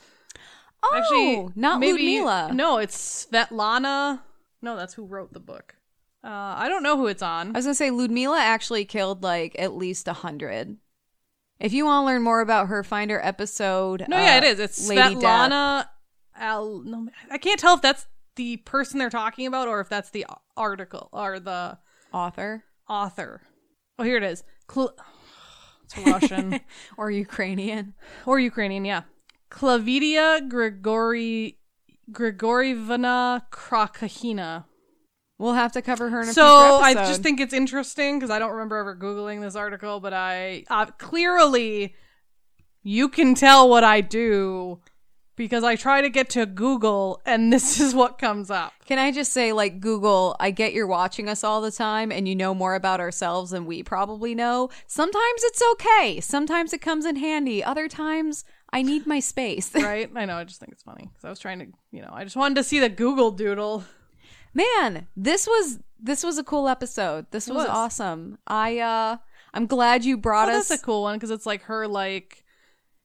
Oh, 0.84 0.96
Actually, 0.96 1.54
not 1.56 1.80
maybe, 1.80 1.94
Ludmila. 2.20 2.52
No, 2.54 2.78
it's 2.78 3.26
Svetlana. 3.32 4.22
No, 4.62 4.76
that's 4.76 4.94
who 4.94 5.06
wrote 5.06 5.34
the 5.34 5.40
book. 5.40 5.76
Uh, 6.24 6.56
I 6.58 6.68
don't 6.70 6.84
know 6.84 6.98
who 6.98 7.08
it's 7.08 7.22
on. 7.22 7.50
I 7.56 7.60
was 7.60 7.66
gonna 7.66 7.76
say 7.76 7.90
Ludmila 7.92 8.40
actually 8.40 8.86
killed 8.86 9.24
like 9.24 9.56
at 9.60 9.76
least 9.76 10.08
a 10.08 10.14
hundred. 10.14 10.78
If 11.60 11.74
you 11.74 11.86
want 11.86 12.04
to 12.04 12.06
learn 12.06 12.22
more 12.22 12.42
about 12.42 12.68
her, 12.68 12.84
find 12.84 13.10
her 13.10 13.26
episode. 13.26 14.06
No, 14.08 14.18
yeah, 14.18 14.36
uh, 14.36 14.38
it 14.38 14.44
is. 14.44 14.60
It's 14.60 14.88
Lady 14.88 15.02
Death. 15.02 15.14
Svetlana. 15.24 15.88
Al- 16.36 16.84
no, 16.84 17.08
I 17.32 17.38
can't 17.40 17.60
tell 17.60 17.76
if 17.76 17.82
that's 17.82 18.06
the 18.36 18.58
person 18.58 19.00
they're 19.00 19.10
talking 19.10 19.48
about 19.48 19.68
or 19.68 19.80
if 19.82 19.90
that's 19.90 20.12
the 20.12 20.26
article 20.56 21.10
or 21.12 21.40
the 21.40 21.80
author 22.14 22.64
author. 22.88 23.42
Oh, 23.98 24.04
here 24.04 24.18
it 24.18 24.24
is. 24.24 24.44
Cl- 24.72 24.96
it's 25.86 25.98
Russian 26.06 26.60
or 26.98 27.10
Ukrainian. 27.10 27.96
or 28.26 28.40
Ukrainian. 28.40 28.86
Yeah, 28.86 29.02
Klavidia 29.50 30.48
Grigori 30.48 31.58
Grigorievna 32.12 33.44
Krakahina. 33.52 34.66
We'll 35.40 35.54
have 35.54 35.72
to 35.74 35.82
cover 35.82 36.10
her 36.10 36.22
in 36.22 36.30
a 36.30 36.34
So 36.34 36.46
I 36.46 36.94
just 36.94 37.22
think 37.22 37.40
it's 37.40 37.54
interesting 37.54 38.18
because 38.18 38.32
I 38.32 38.40
don't 38.40 38.52
remember 38.52 38.78
ever 38.78 38.96
googling 38.96 39.42
this 39.42 39.56
article, 39.56 40.00
but 40.00 40.14
I 40.14 40.64
uh, 40.70 40.86
clearly 40.86 41.96
you 42.82 43.08
can 43.08 43.36
tell 43.36 43.70
what 43.70 43.84
I 43.84 44.02
do 44.02 44.80
because 45.36 45.64
I 45.64 45.76
try 45.76 46.02
to 46.02 46.10
get 46.10 46.32
to 46.32 46.46
Google 46.48 47.22
and 47.24 47.54
this 47.54 47.80
is 47.80 47.94
what 47.94 48.18
comes 48.18 48.50
up. 48.50 48.74
Can 48.86 48.98
I 48.98 49.12
just 49.12 49.32
say, 49.32 49.54
like 49.54 49.80
Google, 49.80 50.36
I 50.40 50.50
get 50.50 50.74
you're 50.74 50.88
watching 50.88 51.30
us 51.30 51.44
all 51.44 51.62
the 51.62 51.72
time 51.72 52.12
and 52.12 52.28
you 52.28 52.36
know 52.36 52.56
more 52.56 52.74
about 52.74 53.00
ourselves 53.00 53.52
than 53.52 53.66
we 53.66 53.84
probably 53.84 54.34
know. 54.34 54.70
Sometimes 54.88 55.44
it's 55.44 55.62
okay. 55.74 56.20
Sometimes 56.20 56.74
it 56.74 56.82
comes 56.82 57.06
in 57.06 57.18
handy. 57.18 57.64
Other 57.64 57.88
times 57.88 58.44
I 58.74 58.82
need 58.82 59.08
my 59.08 59.20
space. 59.20 59.72
Right? 59.76 60.10
I 60.16 60.26
know. 60.26 60.38
I 60.38 60.44
just 60.44 60.60
think 60.60 60.72
it's 60.74 60.84
funny 60.84 61.10
because 61.12 61.24
I 61.26 61.30
was 61.30 61.40
trying 61.40 61.60
to, 61.60 61.68
you 61.92 62.02
know, 62.02 62.10
I 62.12 62.24
just 62.24 62.36
wanted 62.36 62.56
to 62.56 62.64
see 62.64 62.80
the 62.80 62.90
Google 62.90 63.32
Doodle. 63.32 63.84
Man, 64.54 65.08
this 65.16 65.46
was 65.48 65.80
this 66.00 66.24
was 66.24 66.38
a 66.38 66.44
cool 66.44 66.68
episode. 66.68 67.28
This 67.32 67.48
was, 67.48 67.58
was. 67.58 67.68
awesome. 67.68 68.38
I 68.48 68.80
uh 68.80 69.18
I'm 69.54 69.68
glad 69.68 70.04
you 70.06 70.18
brought 70.18 70.50
Oh, 70.50 70.54
us 70.58 70.68
that's 70.70 70.82
a 70.82 70.86
cool 70.86 71.04
one 71.04 71.16
because 71.16 71.32
it's 71.32 71.46
like 71.46 71.64
her, 71.64 71.88
like 71.88 72.44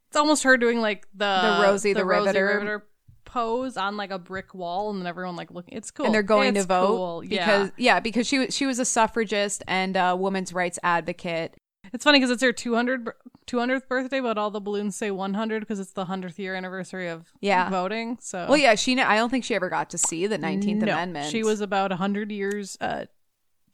it's 0.09 0.17
almost 0.17 0.43
her 0.43 0.57
doing 0.57 0.81
like 0.81 1.07
the 1.15 1.59
The 1.59 1.63
Rosie 1.63 1.93
the 1.93 2.05
Riveter. 2.05 2.47
Riveter 2.47 2.87
pose 3.25 3.77
on 3.79 3.97
like 3.97 4.11
a 4.11 4.19
brick 4.19 4.55
wall, 4.55 4.91
and 4.91 5.01
then 5.01 5.07
everyone 5.07 5.37
like 5.37 5.51
looking. 5.51 5.77
It's 5.77 5.91
cool, 5.91 6.07
and 6.07 6.15
they're 6.15 6.23
going 6.23 6.57
It's 6.57 6.65
to 6.65 6.69
vote 6.69 6.87
cool. 6.89 7.21
because 7.23 7.71
yeah. 7.77 7.95
yeah, 7.95 8.01
because 8.01 8.27
she 8.27 8.39
was 8.39 8.55
she 8.55 8.67
was 8.67 8.79
a 8.79 8.85
suffragist 8.85 9.63
and 9.67 9.97
a 9.97 10.15
women's 10.17 10.53
rights 10.53 10.79
advocate. 10.83 11.55
It's 11.93 12.05
funny 12.05 12.19
because 12.19 12.31
it's 12.31 12.43
her 12.43 12.53
200, 12.53 13.11
200th 13.47 13.89
birthday, 13.89 14.21
but 14.21 14.39
all 14.39 14.51
the 14.51 14.61
balloons 14.61 14.97
say 14.97 15.11
100 15.11 15.61
because 15.61 15.81
it's 15.81 15.93
the 15.93 16.05
100th 16.07 16.39
year 16.39 16.55
anniversary 16.55 17.09
of 17.09 17.33
Yeah. 17.41 17.69
voting. 17.71 18.19
So, 18.21 18.47
Well, 18.49 18.57
yeah, 18.59 18.75
she. 18.77 19.01
I 19.01 19.17
don't 19.17 19.31
think 19.31 19.45
she 19.45 19.55
ever 19.55 19.69
got 19.69 19.91
to 19.91 19.99
see 19.99 20.27
the 20.27 20.39
Nineteenth 20.39 20.83
No, 20.83 20.93
Amendment. 20.93 21.31
She 21.31 21.43
was 21.43 21.61
about 21.61 21.91
100 21.91 22.31
years 22.31 22.77
uh, 22.81 23.07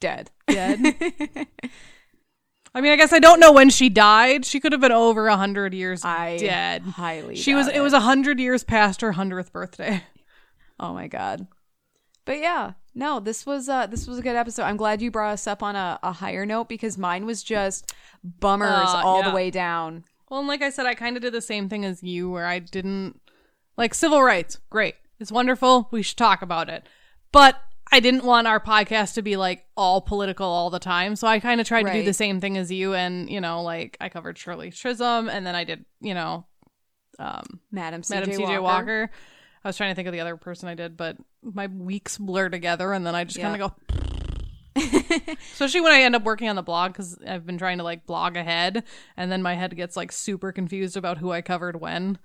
dead. 0.00 0.30
dead. 0.48 0.80
I 2.74 2.80
mean, 2.80 2.92
I 2.92 2.96
guess 2.96 3.12
I 3.12 3.18
don't 3.18 3.40
know 3.40 3.52
when 3.52 3.70
she 3.70 3.88
died. 3.88 4.44
She 4.44 4.60
could 4.60 4.72
have 4.72 4.80
been 4.80 4.92
over 4.92 5.26
100 5.28 5.72
years 5.74 6.04
I 6.04 6.36
dead. 6.38 6.82
highly. 6.82 7.34
She 7.36 7.54
was, 7.54 7.66
doubt 7.66 7.76
it 7.76 7.80
was 7.80 7.92
100 7.94 8.38
years 8.38 8.62
past 8.62 9.00
her 9.00 9.12
100th 9.14 9.52
birthday. 9.52 10.02
Oh 10.78 10.92
my 10.94 11.08
god. 11.08 11.46
But 12.28 12.40
yeah, 12.40 12.72
no, 12.94 13.20
this 13.20 13.46
was 13.46 13.70
uh 13.70 13.86
this 13.86 14.06
was 14.06 14.18
a 14.18 14.22
good 14.22 14.36
episode. 14.36 14.64
I'm 14.64 14.76
glad 14.76 15.00
you 15.00 15.10
brought 15.10 15.32
us 15.32 15.46
up 15.46 15.62
on 15.62 15.74
a, 15.76 15.98
a 16.02 16.12
higher 16.12 16.44
note 16.44 16.68
because 16.68 16.98
mine 16.98 17.24
was 17.24 17.42
just 17.42 17.90
bummers 18.22 18.68
Uh, 18.70 19.00
all 19.02 19.20
yeah. 19.20 19.30
the 19.30 19.34
way 19.34 19.50
down. 19.50 20.04
Well, 20.28 20.40
and 20.40 20.46
like 20.46 20.60
I 20.60 20.68
said, 20.68 20.84
I 20.84 20.92
kind 20.92 21.16
of 21.16 21.22
did 21.22 21.32
the 21.32 21.40
same 21.40 21.70
thing 21.70 21.86
as 21.86 22.02
you, 22.02 22.28
where 22.30 22.44
I 22.44 22.58
didn't 22.58 23.18
like 23.78 23.94
civil 23.94 24.22
rights. 24.22 24.58
Great, 24.68 24.96
it's 25.18 25.32
wonderful. 25.32 25.88
We 25.90 26.02
should 26.02 26.18
talk 26.18 26.42
about 26.42 26.68
it, 26.68 26.86
but 27.32 27.58
I 27.90 27.98
didn't 27.98 28.24
want 28.24 28.46
our 28.46 28.60
podcast 28.60 29.14
to 29.14 29.22
be 29.22 29.38
like 29.38 29.64
all 29.74 30.02
political 30.02 30.46
all 30.46 30.68
the 30.68 30.78
time. 30.78 31.16
So 31.16 31.26
I 31.26 31.40
kind 31.40 31.62
of 31.62 31.66
tried 31.66 31.84
to 31.84 31.92
do 31.94 32.02
the 32.04 32.12
same 32.12 32.42
thing 32.42 32.58
as 32.58 32.70
you, 32.70 32.92
and 32.92 33.30
you 33.30 33.40
know, 33.40 33.62
like 33.62 33.96
I 34.02 34.10
covered 34.10 34.36
Shirley 34.36 34.70
Chisholm, 34.70 35.30
and 35.30 35.46
then 35.46 35.54
I 35.54 35.64
did, 35.64 35.86
you 36.02 36.12
know, 36.12 36.44
um, 37.18 37.60
Madam 37.72 38.02
CJ 38.02 38.10
Madam 38.10 38.28
Walker. 38.28 38.46
C.J. 38.46 38.58
Walker. 38.58 39.10
I 39.64 39.68
was 39.68 39.76
trying 39.76 39.90
to 39.90 39.94
think 39.94 40.06
of 40.08 40.12
the 40.12 40.20
other 40.20 40.36
person 40.36 40.68
I 40.68 40.74
did, 40.74 40.96
but 40.96 41.16
my 41.42 41.66
weeks 41.66 42.16
blur 42.18 42.48
together, 42.48 42.92
and 42.92 43.06
then 43.06 43.14
I 43.14 43.24
just 43.24 43.40
kind 43.40 43.60
of 43.60 43.70
go. 43.70 43.76
Especially 45.52 45.80
when 45.80 45.92
I 45.92 46.02
end 46.02 46.14
up 46.14 46.22
working 46.22 46.48
on 46.48 46.56
the 46.56 46.62
blog 46.62 46.92
because 46.92 47.18
I've 47.26 47.44
been 47.46 47.58
trying 47.58 47.78
to 47.78 47.84
like 47.84 48.06
blog 48.06 48.36
ahead, 48.36 48.84
and 49.16 49.30
then 49.32 49.42
my 49.42 49.54
head 49.54 49.74
gets 49.76 49.96
like 49.96 50.12
super 50.12 50.52
confused 50.52 50.96
about 50.96 51.18
who 51.18 51.32
I 51.32 51.42
covered 51.42 51.80
when. 51.80 52.18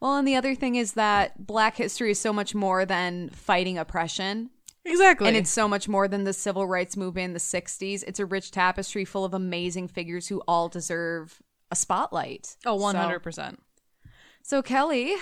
Well, 0.00 0.16
and 0.16 0.26
the 0.26 0.36
other 0.36 0.54
thing 0.54 0.76
is 0.76 0.92
that 0.94 1.46
Black 1.46 1.76
history 1.76 2.12
is 2.12 2.20
so 2.20 2.32
much 2.32 2.54
more 2.54 2.86
than 2.86 3.30
fighting 3.30 3.76
oppression. 3.78 4.50
Exactly, 4.84 5.28
And 5.28 5.36
it's 5.36 5.50
so 5.50 5.68
much 5.68 5.86
more 5.88 6.08
than 6.08 6.24
the 6.24 6.32
civil 6.32 6.66
rights 6.66 6.96
movement 6.96 7.24
in 7.26 7.32
the 7.34 7.40
60s. 7.40 8.04
It's 8.06 8.20
a 8.20 8.24
rich 8.24 8.50
tapestry 8.52 9.04
full 9.04 9.24
of 9.26 9.34
amazing 9.34 9.88
figures 9.88 10.28
who 10.28 10.40
all 10.48 10.68
deserve 10.70 11.42
a 11.70 11.76
spotlight. 11.76 12.56
oh 12.64 12.76
one 12.76 12.94
So- 12.94 13.00
hundred 13.00 13.20
percent. 13.20 13.60
So, 14.42 14.62
Kelley, 14.62 15.14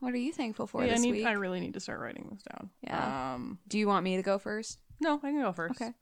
what 0.00 0.14
are 0.14 0.18
you 0.18 0.32
thankful 0.32 0.66
for 0.66 0.82
I 0.82 0.88
this 0.88 1.00
need. 1.00 1.12
week? 1.12 1.26
I 1.26 1.32
really 1.32 1.60
need 1.60 1.74
to 1.74 1.80
start 1.80 2.00
writing 2.00 2.28
this 2.32 2.42
down. 2.42 2.70
Yeah. 2.82 3.34
Um. 3.34 3.58
Do 3.68 3.78
you 3.78 3.86
want 3.88 4.04
me 4.04 4.16
to 4.16 4.22
go 4.22 4.38
first? 4.38 4.78
No, 5.00 5.16
I 5.16 5.30
can 5.30 5.40
go 5.40 5.52
first. 5.52 5.80
Okay. 5.80 5.92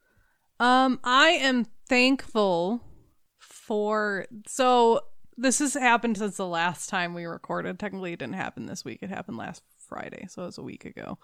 Um, 0.59 1.01
I 1.05 1.29
am 1.29 1.67
thankful 1.89 2.83
for 3.39 4.27
so 4.47 5.01
this 5.37 5.59
has 5.59 5.75
happened 5.75 6.17
since 6.17 6.37
the 6.37 6.47
last 6.47 6.89
time 6.89 7.15
we 7.15 7.25
recorded. 7.25 7.79
Technically, 7.79 8.13
it 8.13 8.19
didn't 8.19 8.35
happen 8.35 8.67
this 8.67 8.85
week. 8.85 9.01
It 9.03 9.11
happened 9.11 9.37
last 9.37 9.63
Friday, 9.79 10.27
so 10.29 10.43
it 10.43 10.47
was 10.47 10.59
a 10.59 10.63
week 10.63 10.85
ago. 10.85 11.19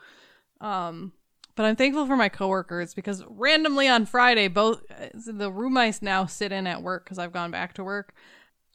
Um, 0.60 1.12
but 1.56 1.64
I'm 1.64 1.76
thankful 1.76 2.06
for 2.06 2.16
my 2.16 2.28
coworkers 2.28 2.94
because 2.94 3.24
randomly 3.28 3.88
on 3.88 4.06
Friday, 4.06 4.48
both 4.48 4.82
the 5.14 5.50
room 5.50 5.76
I 5.76 5.92
now 6.02 6.26
sit 6.26 6.52
in 6.52 6.66
at 6.66 6.82
work 6.82 7.04
because 7.04 7.18
I've 7.18 7.32
gone 7.32 7.50
back 7.50 7.74
to 7.74 7.84
work 7.84 8.14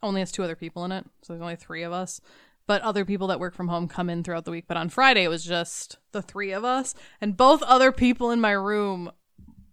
only 0.03 0.21
has 0.21 0.31
two 0.31 0.43
other 0.43 0.55
people 0.55 0.85
in 0.85 0.91
it, 0.91 1.05
so 1.21 1.33
there's 1.33 1.41
only 1.41 1.55
three 1.55 1.83
of 1.83 1.91
us. 1.91 2.21
But 2.67 2.81
other 2.81 3.05
people 3.05 3.27
that 3.27 3.39
work 3.39 3.55
from 3.55 3.69
home 3.69 3.87
come 3.87 4.09
in 4.09 4.23
throughout 4.23 4.43
the 4.45 4.51
week. 4.51 4.65
But 4.67 4.77
on 4.77 4.89
Friday, 4.89 5.23
it 5.23 5.29
was 5.29 5.43
just 5.43 5.97
the 6.11 6.21
three 6.21 6.51
of 6.51 6.63
us, 6.65 6.93
and 7.21 7.37
both 7.37 7.63
other 7.63 7.91
people 7.91 8.29
in 8.31 8.41
my 8.41 8.51
room 8.51 9.09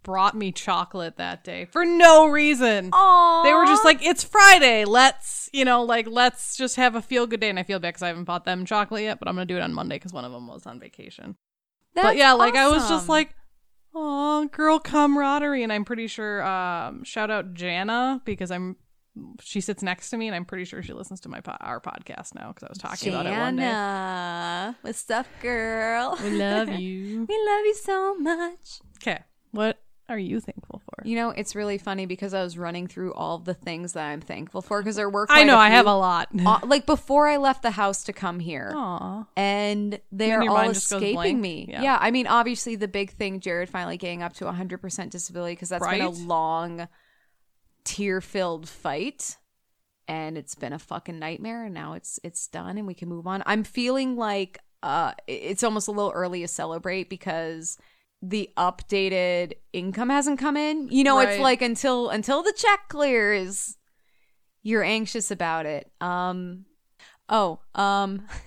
brought 0.01 0.35
me 0.37 0.51
chocolate 0.51 1.17
that 1.17 1.43
day 1.43 1.65
for 1.65 1.83
no 1.83 2.27
reason. 2.27 2.91
Aww. 2.91 3.43
They 3.43 3.53
were 3.53 3.65
just 3.65 3.83
like, 3.83 4.05
"It's 4.05 4.23
Friday. 4.23 4.85
Let's, 4.85 5.49
you 5.51 5.65
know, 5.65 5.83
like 5.83 6.07
let's 6.07 6.55
just 6.55 6.77
have 6.77 6.95
a 6.95 7.01
feel 7.01 7.27
good 7.27 7.39
day." 7.41 7.49
And 7.49 7.59
I 7.59 7.63
feel 7.63 7.79
bad 7.79 7.89
because 7.89 8.03
I 8.03 8.07
haven't 8.07 8.23
bought 8.25 8.45
them 8.45 8.65
chocolate 8.65 9.03
yet, 9.03 9.19
but 9.19 9.27
I'm 9.27 9.35
gonna 9.35 9.45
do 9.45 9.57
it 9.57 9.61
on 9.61 9.73
Monday 9.73 9.95
because 9.95 10.13
one 10.13 10.23
of 10.23 10.31
them 10.31 10.47
was 10.47 10.65
on 10.65 10.79
vacation. 10.79 11.35
but 11.95 12.15
yeah, 12.17 12.33
like 12.33 12.55
I 12.55 12.67
was 12.67 12.87
just 12.87 13.09
like, 13.09 13.35
"Oh, 13.93 14.47
girl 14.51 14.79
camaraderie," 14.79 15.63
and 15.63 15.73
I'm 15.73 15.85
pretty 15.85 16.07
sure. 16.07 16.43
Um, 16.43 17.03
shout 17.03 17.29
out 17.31 17.53
Jana 17.53 18.21
because 18.25 18.51
I'm. 18.51 18.77
She 19.41 19.61
sits 19.61 19.81
next 19.81 20.09
to 20.09 20.17
me, 20.17 20.27
and 20.27 20.35
I'm 20.35 20.45
pretty 20.45 20.65
sure 20.65 20.83
she 20.83 20.93
listens 20.93 21.21
to 21.21 21.29
my 21.29 21.39
po- 21.41 21.57
our 21.61 21.79
podcast 21.79 22.35
now 22.35 22.49
because 22.49 22.63
I 22.63 22.69
was 22.69 22.77
talking 22.77 23.13
about 23.13 23.25
it 23.25 23.31
one 23.31 23.55
day. 23.55 23.63
Jana, 23.63 24.77
what's 24.81 25.09
up, 25.09 25.27
girl? 25.41 26.17
We 26.21 26.31
love 26.31 26.69
you. 26.79 27.25
we 27.27 27.45
love 27.47 27.65
you 27.65 27.75
so 27.75 28.15
much. 28.17 28.79
Okay, 29.01 29.19
what 29.51 29.79
are 30.09 30.19
you 30.19 30.39
thankful 30.39 30.81
for? 30.83 31.07
You 31.07 31.15
know, 31.15 31.29
it's 31.29 31.55
really 31.55 31.77
funny 31.77 32.05
because 32.05 32.33
I 32.33 32.43
was 32.43 32.57
running 32.57 32.87
through 32.87 33.13
all 33.13 33.37
the 33.39 33.53
things 33.53 33.93
that 33.93 34.05
I'm 34.05 34.21
thankful 34.21 34.61
for 34.61 34.81
because 34.81 34.95
there 34.97 35.09
were. 35.09 35.25
I 35.29 35.43
know 35.45 35.57
I 35.57 35.69
few. 35.69 35.77
have 35.77 35.87
a 35.87 35.95
lot. 35.95 36.29
Uh, 36.37 36.59
like 36.65 36.85
before 36.85 37.27
I 37.27 37.37
left 37.37 37.61
the 37.63 37.71
house 37.71 38.03
to 38.05 38.13
come 38.13 38.39
here. 38.39 38.71
Aw. 38.75 39.25
and 39.37 39.93
they 40.11 40.29
then 40.29 40.39
are 40.39 40.49
all 40.49 40.55
mind 40.55 40.73
just 40.73 40.89
goes 40.91 41.01
escaping 41.01 41.39
me. 41.41 41.67
Yeah. 41.69 41.81
Yeah. 41.83 41.97
I 42.01 42.11
mean, 42.11 42.27
obviously 42.27 42.75
the 42.75 42.87
big 42.87 43.11
thing, 43.11 43.39
Jared 43.39 43.69
finally 43.69 43.97
getting 43.97 44.21
up 44.21 44.33
to 44.33 44.45
100% 44.45 45.09
disability 45.09 45.53
because 45.53 45.69
that's 45.69 45.85
been 45.87 46.01
a 46.01 46.09
Right? 46.09 46.17
Long, 47.85 47.95
tear-filled 47.95 48.69
fight, 48.69 49.37
and 50.07 50.37
it's 50.37 50.55
been 50.55 50.73
a 50.73 50.79
fucking 50.79 51.19
nightmare. 51.19 51.65
And 51.65 51.73
now 51.73 51.93
it's 51.93 52.19
it's 52.23 52.47
done, 52.47 52.77
and 52.77 52.87
we 52.87 52.93
can 52.93 53.09
move 53.09 53.27
on. 53.27 53.43
I'm 53.45 53.63
feeling 53.63 54.15
like 54.15 54.59
uh, 54.83 55.13
it's 55.27 55.63
almost 55.63 55.87
a 55.87 55.91
little 55.91 56.11
early 56.11 56.41
to 56.41 56.47
celebrate 56.47 57.09
because 57.09 57.77
the 58.21 58.49
updated 58.57 59.53
income 59.73 60.09
hasn't 60.09 60.39
come 60.39 60.57
in. 60.57 60.87
You 60.89 61.03
know, 61.03 61.19
it's 61.19 61.39
like 61.39 61.61
until 61.61 62.09
until 62.09 62.43
the 62.43 62.53
check 62.55 62.89
clears, 62.89 63.77
you're 64.63 64.83
anxious 64.83 65.31
about 65.31 65.65
it. 65.65 65.91
Um, 66.01 66.65
oh, 67.29 67.59
um. 67.73 68.23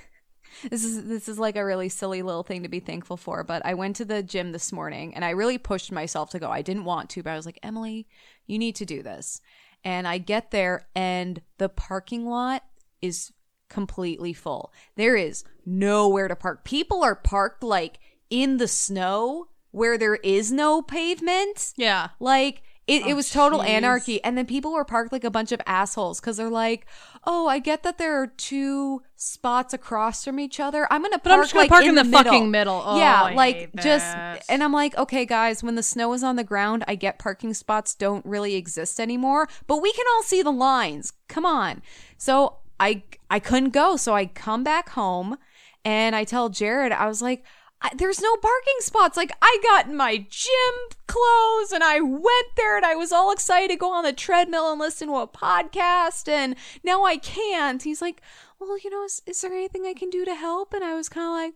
this 0.70 0.85
is 0.85 1.05
this 1.05 1.28
is 1.28 1.39
like 1.39 1.56
a 1.56 1.64
really 1.64 1.89
silly 1.89 2.22
little 2.22 2.43
thing 2.43 2.62
to 2.62 2.68
be 2.68 2.80
thankful 2.80 3.16
for 3.16 3.44
but 3.44 3.64
i 3.64 3.74
went 3.74 3.97
to 3.97 4.05
the 4.05 4.22
gym 4.22 4.52
this 4.52 4.72
morning 4.72 5.14
and 5.14 5.24
i 5.24 5.30
really 5.30 5.59
pushed 5.59 5.93
myself 5.93 6.30
to 6.30 6.39
go. 6.39 6.51
I 6.51 6.62
didn't 6.62 6.85
want 6.85 7.10
to 7.10 7.22
but 7.22 7.30
i 7.30 7.36
was 7.36 7.47
like 7.47 7.59
emily 7.62 8.06
you 8.47 8.59
need 8.59 8.74
to 8.76 8.86
do 8.86 9.02
this. 9.02 9.40
And 9.85 10.09
i 10.09 10.18
get 10.18 10.51
there 10.51 10.89
and 10.94 11.40
the 11.59 11.68
parking 11.68 12.26
lot 12.26 12.62
is 13.01 13.32
completely 13.68 14.32
full. 14.32 14.72
There 14.97 15.16
is 15.16 15.44
nowhere 15.64 16.28
to 16.28 16.36
park. 16.36 16.64
People 16.64 17.02
are 17.02 17.14
parked 17.14 17.62
like 17.62 17.98
in 18.30 18.56
the 18.56 18.68
snow 18.68 19.48
where 19.70 19.98
there 19.98 20.16
is 20.16 20.51
no 20.51 20.82
pavement. 20.82 21.74
Yeah. 21.76 22.09
like 22.18 22.62
it, 22.89 23.06
it 23.06 23.12
Oh, 23.12 23.16
was 23.16 23.31
total 23.31 23.60
jeez. 23.60 23.69
anarchy. 23.69 24.24
And 24.24 24.36
then 24.36 24.47
people 24.47 24.73
were 24.73 24.85
parked 24.85 25.12
like 25.12 25.23
a 25.24 25.31
bunch 25.31 25.52
of 25.52 25.60
assholes 25.66 26.20
because 26.20 26.39
they're 26.39 26.48
like, 26.51 26.86
oh, 27.24 27.47
I 27.47 27.59
get 27.60 27.82
that 27.85 27.98
there 27.98 28.20
are 28.20 28.27
two 28.27 29.02
spots 29.15 29.73
across 29.74 30.24
from 30.24 30.40
each 30.40 30.59
other. 30.59 30.86
I'm 30.90 31.02
gonna 31.02 31.19
But 31.19 31.32
I'm 31.32 31.36
park 31.36 31.44
just 31.44 31.52
gonna 31.55 31.62
like 31.65 31.70
park 31.70 31.82
in, 31.85 31.90
in 31.90 31.94
the, 31.97 32.02
the 32.05 32.10
fucking 32.10 32.51
middle. 32.51 32.82
Oh, 32.85 32.98
yeah, 32.98 33.23
I 33.24 33.35
like 33.35 33.74
just 33.77 34.06
and 34.48 34.65
I'm 34.65 34.73
like, 34.73 34.97
okay, 34.97 35.24
guys, 35.27 35.62
when 35.62 35.74
the 35.77 35.82
snow 35.82 36.12
is 36.15 36.24
on 36.24 36.36
the 36.36 36.44
ground, 36.44 36.85
I 36.89 36.94
get 36.94 37.19
parking 37.19 37.55
spots 37.55 37.94
don't 37.94 38.24
really 38.27 38.55
exist 38.55 38.98
anymore, 38.98 39.48
but 39.66 39.82
we 39.82 39.93
can 39.93 40.06
all 40.16 40.23
see 40.23 40.43
the 40.43 40.51
lines. 40.52 41.12
Come 41.28 41.44
on. 41.44 41.82
So 42.16 42.56
I 42.81 43.02
I 43.31 43.39
couldn't 43.39 43.70
go, 43.70 43.97
so 43.97 44.15
I 44.15 44.27
come 44.27 44.65
back 44.65 44.89
home 44.90 45.36
and 45.85 46.16
I 46.16 46.24
tell 46.24 46.48
Jared, 46.48 46.93
I 46.93 47.06
was 47.06 47.23
like, 47.23 47.44
I, 47.80 47.90
there's 47.96 48.20
no 48.20 48.36
parking 48.36 48.74
spots. 48.80 49.16
Like 49.16 49.30
I 49.40 49.59
got 49.62 49.92
my 49.92 50.16
gym 50.28 50.74
clothes 51.06 51.72
and 51.72 51.84
I 51.84 52.00
went 52.00 52.48
there 52.56 52.76
and 52.76 52.84
I 52.84 52.94
was 52.96 53.12
all 53.12 53.30
excited 53.32 53.70
to 53.70 53.76
go 53.76 53.92
on 53.92 54.05
the 54.05 54.12
treadmill 54.12 54.70
and 54.70 54.80
listen 54.80 55.09
to 55.09 55.16
a 55.16 55.28
podcast 55.28 56.28
and 56.28 56.56
now 56.82 57.05
I 57.05 57.16
can't. 57.18 57.82
He's 57.82 58.02
like, 58.02 58.20
well, 58.59 58.76
you 58.78 58.90
know, 58.90 59.05
is, 59.05 59.22
is 59.26 59.40
there 59.40 59.52
anything 59.52 59.86
I 59.86 59.94
can 59.94 60.10
do 60.10 60.24
to 60.24 60.34
help? 60.34 60.74
And 60.74 60.82
I 60.82 60.94
was 60.94 61.09
kind 61.09 61.26
of 61.26 61.32
like, 61.32 61.55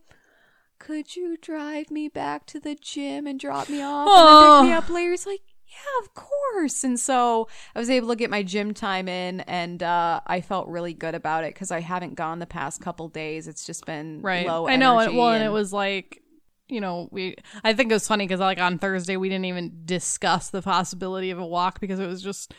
could 0.79 1.15
you 1.15 1.37
drive 1.37 1.91
me 1.91 2.07
back 2.07 2.45
to 2.47 2.59
the 2.59 2.75
gym 2.75 3.27
and 3.27 3.39
drop 3.39 3.69
me 3.69 3.81
off 3.81 4.07
and 4.07 4.27
then 4.27 4.61
pick 4.61 4.69
me 4.69 4.73
Oh. 4.75 4.77
up 4.77 4.89
later? 4.89 5.11
He's 5.11 5.25
like, 5.27 5.41
yeah, 5.73 6.05
of 6.05 6.13
course. 6.13 6.83
And 6.83 6.99
so 6.99 7.47
I 7.75 7.79
was 7.79 7.89
able 7.89 8.09
to 8.09 8.15
get 8.15 8.29
my 8.29 8.43
gym 8.43 8.73
time 8.73 9.07
in 9.07 9.41
and 9.41 9.81
uh, 9.81 10.21
I 10.25 10.41
felt 10.41 10.67
really 10.67 10.93
good 10.93 11.15
about 11.15 11.43
it 11.43 11.53
because 11.53 11.71
I 11.71 11.79
haven't 11.81 12.15
gone 12.15 12.39
the 12.39 12.45
past 12.45 12.79
couple 12.81 13.07
days. 13.07 13.47
It's 13.47 13.65
just 13.65 13.85
been 13.85 14.21
right 14.21 14.45
low 14.45 14.67
i 14.67 14.75
know 14.75 14.95
well 14.95 15.29
and 15.31 15.43
it 15.43 15.49
was 15.49 15.73
like 15.73 16.21
you 16.69 16.79
know 16.79 17.09
we 17.11 17.35
i 17.63 17.73
think 17.73 17.91
it 17.91 17.93
was 17.93 18.07
funny 18.07 18.25
because 18.25 18.39
like 18.39 18.59
on 18.59 18.77
thursday 18.79 19.17
we 19.17 19.27
didn't 19.29 19.45
even 19.45 19.81
discuss 19.85 20.49
the 20.49 20.61
possibility 20.61 21.29
of 21.31 21.37
a 21.39 21.45
walk 21.45 21.79
because 21.81 21.99
it 21.99 22.07
was 22.07 22.21
just 22.21 22.53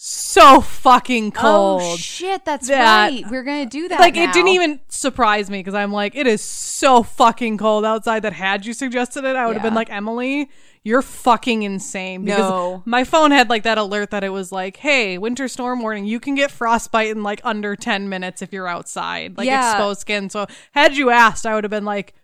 so 0.00 0.60
fucking 0.60 1.32
cold 1.32 1.80
Oh 1.82 1.96
shit, 1.96 2.44
that's 2.44 2.68
that- 2.68 3.10
right. 3.12 3.24
We're 3.30 3.42
gonna 3.42 3.66
do 3.66 3.88
that. 3.88 3.98
like 3.98 4.16
it 4.16 4.32
didn't 4.32 4.48
even 4.48 4.80
surprise 4.88 5.50
me 5.50 5.58
because 5.58 5.74
i'm 5.74 5.92
like 5.92 6.14
it 6.14 6.26
is 6.26 6.40
so 6.42 7.02
fucking 7.02 7.58
cold 7.58 7.84
outside 7.84 8.20
that 8.20 8.32
had 8.32 8.64
you 8.64 8.72
suggested 8.72 9.24
it 9.24 9.34
i 9.36 9.46
would 9.46 9.54
have 9.56 9.62
been 9.62 9.74
like 9.74 9.90
emily 9.90 10.50
you're 10.84 11.02
fucking 11.02 11.62
insane 11.62 12.24
because 12.24 12.48
No. 12.50 12.82
my 12.86 13.04
phone 13.04 13.30
had 13.30 13.48
like 13.50 13.62
that 13.64 13.78
alert 13.78 14.10
that 14.10 14.24
it 14.24 14.30
was 14.30 14.50
like 14.52 14.76
hey 14.78 15.18
winter 15.18 15.48
storm 15.48 15.82
warning 15.82 16.04
you 16.04 16.20
can 16.20 16.34
get 16.34 16.50
frostbite 16.50 17.08
in 17.08 17.22
like 17.22 17.40
under 17.44 17.76
10 17.76 18.08
minutes 18.08 18.42
if 18.42 18.52
you're 18.52 18.68
outside 18.68 19.36
like 19.36 19.46
Yeah. 19.46 19.72
exposed 19.72 20.00
skin 20.00 20.30
so 20.30 20.46
had 20.72 20.96
you 20.96 21.10
asked 21.10 21.44
i 21.46 21.54
would 21.54 21.64
have 21.64 21.70
been 21.70 21.84
like 21.84 22.14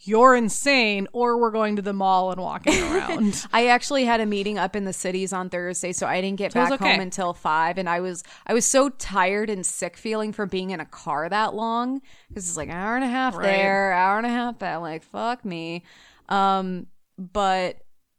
you're 0.00 0.36
insane 0.36 1.08
or 1.12 1.38
we're 1.40 1.50
going 1.50 1.74
to 1.74 1.82
the 1.82 1.92
mall 1.92 2.30
and 2.30 2.40
walking 2.40 2.72
around 2.92 3.44
I 3.52 3.66
actually 3.66 4.04
had 4.04 4.20
a 4.20 4.26
meeting 4.26 4.56
up 4.56 4.76
in 4.76 4.84
the 4.84 4.92
cities 4.92 5.32
on 5.32 5.50
Thursday, 5.50 5.92
so 5.92 6.06
I 6.06 6.20
didn't 6.20 6.38
get 6.38 6.52
So 6.52 6.60
back 6.60 6.72
okay. 6.74 6.92
home 6.92 7.00
until 7.00 7.34
five, 7.34 7.78
and 7.78 7.88
I 7.88 7.98
was 7.98 8.22
I 8.46 8.54
was 8.54 8.64
so 8.64 8.90
tired 8.90 9.50
and 9.50 9.66
sick 9.66 9.96
feeling 9.96 10.32
from 10.32 10.48
being 10.50 10.70
in 10.70 10.78
a 10.78 10.84
car 10.86 11.28
that 11.28 11.52
long 11.54 12.00
because 12.28 12.46
it's 12.48 12.56
like 12.56 12.68
an 12.68 12.76
hour 12.76 12.94
and 12.94 13.04
a 13.04 13.08
half 13.08 13.36
Right. 13.36 13.42
there, 13.46 13.92
hour 13.92 14.18
and 14.18 14.26
a 14.26 14.30
half 14.30 14.56
back. 14.60 14.80
Like 14.80 15.02
fuck 15.02 15.44
me. 15.44 15.82
Um, 16.28 16.86
but 17.18 17.78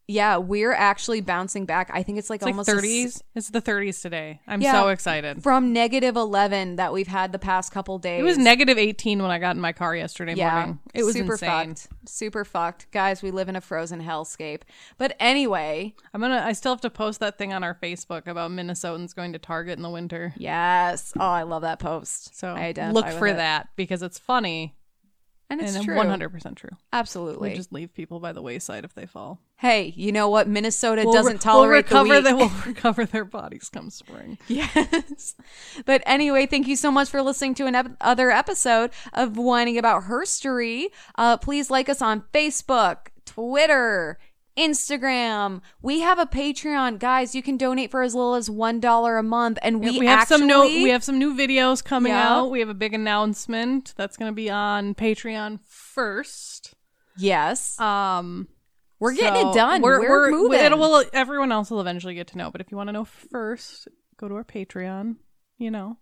yeah, 0.09 0.37
we're 0.37 0.73
actually 0.73 1.21
bouncing 1.21 1.65
back. 1.65 1.89
I 1.93 2.01
think 2.03 2.17
it's 2.17 2.29
like 2.29 2.41
it's 2.41 2.47
almost 2.47 2.67
s- 2.69 2.75
30s 2.75 3.21
it's 3.35 3.49
the 3.51 3.61
30s 3.61 4.01
today 4.01 4.41
i'm 4.47 4.59
Yeah. 4.61 4.71
so 4.73 4.87
excited 4.89 5.43
from 5.43 5.71
negative 5.71 6.15
eleven 6.17 6.75
that 6.77 6.91
we've 6.91 7.07
had 7.07 7.31
the 7.31 7.39
past 7.39 7.71
couple 7.71 7.97
days. 7.99 8.19
it 8.19 8.23
was 8.23 8.37
negative 8.37 8.77
18 8.77 9.21
when 9.21 9.31
i 9.31 9.37
got 9.39 9.55
in 9.55 9.61
my 9.61 9.71
car 9.71 9.95
yesterday 9.95 10.33
morning 10.35 10.79
it 10.93 11.03
was 11.03 11.13
super 11.13 11.33
insane 11.33 11.75
fucked. 11.75 11.87
Super 12.09 12.43
fucked, 12.43 12.89
guys. 12.91 13.21
We 13.21 13.29
live 13.29 13.49
in 13.49 13.55
a 13.55 13.61
frozen 13.61 14.01
hellscape. 14.01 14.61
But 14.97 15.15
anyway, 15.19 15.93
I'm 16.11 16.21
gonna. 16.21 16.41
I 16.43 16.53
still 16.53 16.71
have 16.73 16.81
to 16.81 16.89
post 16.89 17.19
that 17.19 17.37
thing 17.37 17.53
on 17.53 17.63
our 17.63 17.75
Facebook 17.75 18.25
about 18.25 18.49
Minnesotans 18.49 19.13
going 19.15 19.33
to 19.33 19.39
Target 19.39 19.77
in 19.77 19.83
the 19.83 19.91
winter. 19.91 20.33
yes. 20.37 21.13
Oh, 21.19 21.21
I 21.29 21.43
love 21.43 21.61
that 21.61 21.77
post. 21.77 22.35
So 22.35 22.47
I 22.49 22.73
look 22.91 23.07
for 23.09 23.27
it. 23.27 23.35
that 23.35 23.69
because 23.75 24.01
it's 24.01 24.17
funny 24.17 24.75
and 25.49 25.59
it's 25.61 25.75
and 25.75 25.85
true. 25.85 25.95
100 25.95 26.29
percent 26.29 26.57
true. 26.57 26.69
Absolutely. 26.93 27.49
We 27.49 27.55
just 27.55 27.71
leave 27.73 27.93
people 27.93 28.19
by 28.19 28.33
the 28.33 28.41
wayside 28.41 28.85
if 28.85 28.93
they 28.93 29.05
fall. 29.05 29.39
hey, 29.57 29.93
you 29.95 30.11
know 30.11 30.29
what? 30.29 30.47
Minnesota 30.47 31.01
We'll 31.03 31.13
doesn't 31.13 31.33
re- 31.33 31.39
tolerate 31.39 31.91
we'll 31.91 32.03
recover 32.05 32.21
the 32.21 32.35
weak. 32.35 32.51
We'll 32.51 32.65
recover 32.73 33.05
their 33.05 33.25
bodies 33.25 33.69
come 33.69 33.89
spring. 33.89 34.37
Yes. 34.47 35.35
But 35.85 36.03
anyway, 36.05 36.45
thank 36.45 36.67
you 36.67 36.75
so 36.75 36.91
much 36.91 37.09
for 37.09 37.21
listening 37.21 37.55
to 37.55 37.65
another 37.65 37.95
other 38.01 38.31
episode 38.31 38.91
of 39.13 39.37
Wining 39.37 39.77
About 39.77 40.03
Herstory. 40.03 40.85
Uh, 41.15 41.37
please 41.37 41.69
like 41.69 41.89
us 41.89 42.01
on 42.01 42.23
Facebook, 42.33 43.07
Twitter, 43.25 44.17
Instagram. 44.59 45.61
We 45.81 46.01
have 46.01 46.19
a 46.19 46.25
Patreon, 46.25 46.99
guys. 46.99 47.33
You 47.33 47.41
can 47.41 47.57
donate 47.57 47.91
for 47.91 48.01
as 48.01 48.13
little 48.13 48.35
as 48.35 48.49
one 48.49 48.79
dollar 48.79 49.17
a 49.17 49.23
month, 49.23 49.57
and 49.61 49.79
we, 49.79 49.99
we 49.99 50.05
have 50.07 50.19
actually, 50.21 50.37
some 50.39 50.47
no, 50.47 50.63
we 50.65 50.89
have 50.89 51.03
some 51.03 51.17
new 51.17 51.35
videos 51.35 51.83
coming 51.83 52.11
Yeah. 52.11 52.27
out. 52.37 52.51
We 52.51 52.59
have 52.59 52.69
a 52.69 52.73
big 52.73 52.93
announcement 52.93 53.93
that's 53.97 54.17
going 54.17 54.31
to 54.31 54.35
be 54.35 54.49
on 54.49 54.93
Patreon 54.95 55.59
first. 55.65 56.75
yes, 57.17 57.79
Um, 57.79 58.47
we're 58.99 59.13
getting 59.13 59.41
so 59.43 59.51
it 59.51 59.55
done. 59.55 59.81
We're, 59.81 60.29
moving. 60.31 60.59
It 60.59 60.77
will. 60.77 61.03
Everyone 61.13 61.51
else 61.51 61.71
will 61.71 61.79
eventually 61.81 62.15
get 62.15 62.27
to 62.27 62.37
know, 62.37 62.51
but 62.51 62.59
if 62.61 62.69
you 62.71 62.75
want 62.77 62.89
to 62.89 62.93
know 62.93 63.05
first, 63.05 63.87
go 64.17 64.27
to 64.27 64.35
our 64.35 64.43
Patreon. 64.43 65.15
You 65.57 65.71
know. 65.71 65.97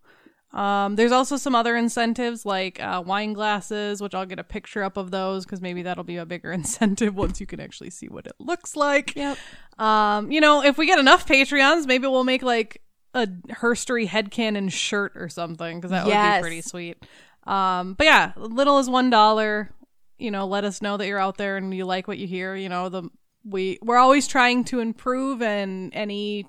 Um, 0.54 0.96
there's 0.96 1.12
also 1.12 1.36
some 1.36 1.56
other 1.56 1.76
incentives 1.76 2.46
like 2.46 2.82
uh, 2.82 3.04
wine 3.06 3.34
glasses, 3.34 4.02
which 4.02 4.16
I'll 4.16 4.26
get 4.26 4.40
a 4.40 4.44
picture 4.44 4.84
up 4.84 4.96
of 4.98 5.12
those 5.12 5.46
because 5.46 5.62
maybe 5.62 5.84
that'll 5.84 6.04
be 6.04 6.18
a 6.18 6.26
bigger 6.26 6.52
incentive 6.54 7.16
once 7.16 7.40
you 7.40 7.46
can 7.46 7.60
actually 7.60 7.90
see 7.90 8.08
what 8.08 8.26
it 8.26 8.36
looks 8.40 8.76
like. 8.76 9.16
Yep. 9.16 9.38
Um, 9.78 10.32
you 10.32 10.42
know, 10.42 10.64
if 10.64 10.78
we 10.78 10.86
get 10.86 11.00
enough 11.00 11.28
Patreons, 11.28 11.86
maybe 11.86 12.08
we'll 12.08 12.24
make 12.24 12.44
like 12.44 12.82
a 13.14 13.28
herstory 13.28 14.08
headcanon 14.08 14.72
shirt 14.72 15.14
or 15.16 15.30
something 15.30 15.78
because 15.78 15.92
that 15.92 16.06
would 16.06 16.12
be 16.14 16.42
pretty 16.42 16.62
sweet. 16.62 16.98
Um, 17.46 17.94
but 17.94 18.06
yeah, 18.06 18.34
little 18.38 18.78
as 18.78 18.90
one 18.90 19.10
dollar. 19.10 19.72
You 20.18 20.32
know, 20.32 20.48
let 20.48 20.64
us 20.64 20.82
know 20.82 20.98
that 20.98 21.06
you're 21.06 21.20
out 21.20 21.38
there 21.38 21.58
and 21.58 21.72
you 21.74 21.86
like 21.86 22.08
what 22.08 22.18
you 22.18 22.26
hear. 22.26 22.56
You 22.56 22.70
know, 22.70 22.90
the 22.90 23.10
we 23.44 23.78
we're 23.82 23.98
always 23.98 24.28
trying 24.28 24.64
to 24.66 24.80
improve, 24.80 25.42
and 25.42 25.94
any 25.94 26.48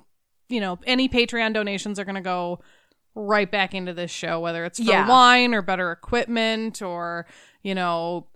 you 0.49 0.61
know 0.61 0.79
any 0.87 1.09
Patreon 1.09 1.53
donations 1.53 1.99
are 1.99 2.05
going 2.05 2.15
to 2.15 2.21
go 2.21 2.61
right 3.19 3.51
back 3.51 3.75
into 3.75 3.93
this 3.93 4.11
show, 4.11 4.41
whether 4.41 4.65
it's 4.65 4.79
for 4.79 4.85
Yeah. 4.85 5.09
wine 5.09 5.55
or 5.55 5.63
better 5.63 5.91
equipment 5.93 6.81
or 6.83 7.27
you 7.63 7.75
know 7.75 8.27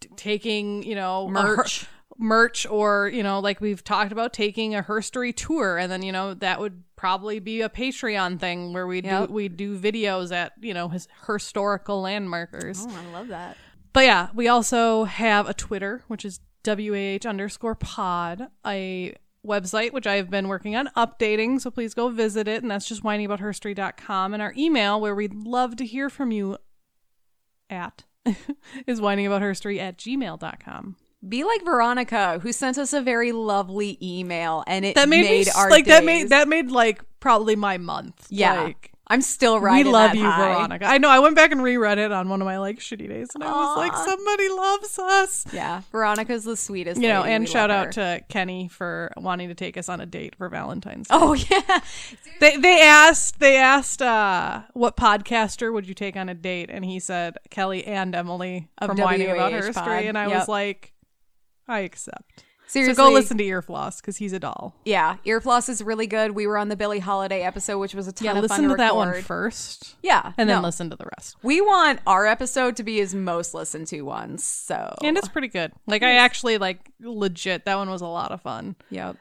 t- 0.00 0.08
taking 0.16 0.82
you 0.84 0.94
know 0.94 1.28
a 1.34 1.42
her- 1.42 1.56
Merch. 1.56 1.86
merch 2.18 2.66
or 2.66 3.08
you 3.12 3.22
know 3.22 3.40
like 3.40 3.60
we've 3.60 3.82
talked 3.82 4.12
about 4.12 4.32
taking 4.32 4.74
a 4.74 4.82
herstory 4.82 5.34
tour 5.34 5.78
and 5.78 5.90
then 5.90 6.02
you 6.02 6.12
know 6.12 6.34
that 6.34 6.60
would 6.60 6.82
probably 6.94 7.38
be 7.40 7.62
a 7.62 7.68
patreon 7.68 8.38
thing 8.38 8.72
where 8.74 8.86
we 8.86 9.02
Yep. 9.02 9.28
do 9.28 9.32
we 9.34 9.48
do 9.48 9.78
videos 9.78 10.30
at 10.30 10.52
you 10.60 10.74
know 10.74 10.88
his 10.88 11.08
historical 11.26 12.02
landmarkers 12.02 12.84
Oh, 12.86 12.94
I 13.08 13.12
love 13.12 13.28
that. 13.28 13.56
but 13.94 14.04
yeah 14.04 14.28
we 14.34 14.48
also 14.48 15.04
have 15.04 15.48
a 15.48 15.54
twitter 15.54 16.04
which 16.08 16.24
is 16.26 16.40
wah 16.66 17.18
underscore 17.24 17.74
pod 17.74 18.48
a 18.66 19.14
website 19.46 19.92
which 19.92 20.06
i've 20.06 20.28
been 20.28 20.48
working 20.48 20.76
on 20.76 20.88
updating 20.96 21.60
so 21.60 21.70
please 21.70 21.94
go 21.94 22.10
visit 22.10 22.46
it 22.46 22.62
and 22.62 22.70
that's 22.70 22.86
just 22.86 23.02
whiningaboutherstory.com 23.02 24.34
and 24.34 24.42
our 24.42 24.52
email 24.56 25.00
where 25.00 25.14
we'd 25.14 25.34
love 25.34 25.76
to 25.76 25.86
hear 25.86 26.10
from 26.10 26.30
you 26.30 26.58
at 27.70 28.04
is 28.86 29.00
whiningaboutherstory 29.00 29.78
at 29.78 29.96
gmail.com 29.96 30.96
Be 31.26 31.44
like 31.44 31.64
Veronica, 31.64 32.38
who 32.40 32.52
sent 32.52 32.76
us 32.76 32.92
a 32.92 33.00
very 33.00 33.32
lovely 33.32 33.98
email, 34.02 34.62
and 34.66 34.84
it 34.84 34.94
that 34.94 35.08
made, 35.08 35.22
made, 35.22 35.46
me 35.46 35.52
our 35.56 35.70
like 35.70 35.86
that 35.86 36.04
made 36.04 36.28
that 36.30 36.48
made 36.48 36.70
like 36.70 37.02
probably 37.20 37.56
my 37.56 37.78
month. 37.78 38.26
Yeah, 38.30 38.62
like, 38.62 38.89
I'm 39.10 39.20
still 39.22 39.58
riding. 39.60 39.86
we 39.86 39.92
love 39.92 40.14
you, 40.14 40.24
high. 40.24 40.54
Veronica. 40.54 40.86
I 40.86 40.96
know. 40.98 41.10
I 41.10 41.18
went 41.18 41.34
back 41.36 41.50
and 41.50 41.62
reread 41.62 41.98
it 41.98 42.12
on 42.12 42.28
one 42.28 42.40
of 42.40 42.46
my 42.46 42.58
like 42.58 42.78
shitty 42.78 43.08
days, 43.08 43.28
and 43.34 43.42
I 43.44 43.50
was 43.50 43.76
like, 43.76 43.94
somebody 43.96 44.48
loves 44.48 44.98
us. 44.98 45.44
Yeah, 45.52 45.82
Veronica's 45.90 46.44
the 46.44 46.56
sweetest. 46.56 47.00
You 47.02 47.08
know, 47.08 47.22
lady. 47.22 47.32
and 47.34 47.42
We 47.44 47.50
shout 47.50 47.70
out 47.72 47.86
her. 47.86 48.18
to 48.18 48.24
Kenny 48.28 48.68
for 48.68 49.12
wanting 49.16 49.48
to 49.48 49.54
take 49.54 49.76
us 49.76 49.88
on 49.88 50.00
a 50.00 50.06
date 50.06 50.36
for 50.36 50.48
Valentine's. 50.48 51.08
Day. 51.08 51.14
Oh 51.18 51.32
yeah, 51.50 51.80
They 52.40 52.56
they 52.56 52.82
asked 52.82 53.40
they 53.40 53.56
asked 53.56 54.00
uh 54.00 54.62
what 54.74 54.96
podcaster 54.96 55.72
would 55.72 55.88
you 55.88 55.94
take 55.94 56.16
on 56.16 56.28
a 56.28 56.34
date, 56.34 56.70
and 56.72 56.84
he 56.84 57.00
said 57.00 57.36
Kelley 57.50 57.84
and 57.84 58.14
Emily 58.14 58.68
Of 58.78 58.90
from 58.90 58.98
Wining 58.98 59.28
About 59.30 59.52
Her 59.52 59.72
pod. 59.72 59.84
Story, 59.84 60.06
and 60.06 60.16
I 60.16 60.28
Yep. 60.28 60.38
was 60.38 60.48
like, 60.48 60.92
I 61.66 61.80
accept. 61.80 62.44
Seriously. 62.70 62.94
So 62.94 63.08
go 63.08 63.12
listen 63.12 63.38
to 63.38 63.44
Earfloss 63.44 64.00
because 64.00 64.16
he's 64.16 64.32
a 64.32 64.38
doll. 64.38 64.74
Yeah, 64.84 65.16
Earfloss 65.26 65.68
is 65.68 65.82
really 65.82 66.06
good. 66.06 66.32
We 66.32 66.46
were 66.46 66.56
on 66.56 66.68
the 66.68 66.76
Billie 66.76 66.98
Holiday 67.00 67.42
episode, 67.42 67.78
which 67.78 67.94
was 67.94 68.08
a 68.08 68.12
ton 68.12 68.26
Yeah, 68.26 68.32
of 68.32 68.42
listen 68.42 68.56
fun 68.56 68.64
to 68.64 68.70
to, 68.70 68.76
that 68.76 68.96
one 68.96 69.22
first. 69.22 69.96
Yeah, 70.02 70.32
and 70.38 70.48
then 70.48 70.62
no. 70.62 70.66
listen 70.66 70.90
to 70.90 70.96
the 70.96 71.06
rest. 71.16 71.36
We 71.42 71.60
want 71.60 72.00
our 72.06 72.26
episode 72.26 72.76
to 72.76 72.82
be 72.82 72.98
his 72.98 73.14
most 73.14 73.54
listened 73.54 73.88
to 73.88 74.02
one. 74.02 74.38
So 74.38 74.94
And 75.02 75.16
it's 75.18 75.28
pretty 75.28 75.48
good. 75.48 75.72
Like 75.86 76.02
I 76.02 76.16
actually 76.16 76.58
like 76.58 76.90
legit. 77.00 77.64
That 77.64 77.76
one 77.76 77.90
was 77.90 78.00
a 78.02 78.06
lot 78.06 78.32
of 78.32 78.40
fun. 78.42 78.76
Yep. 78.90 79.16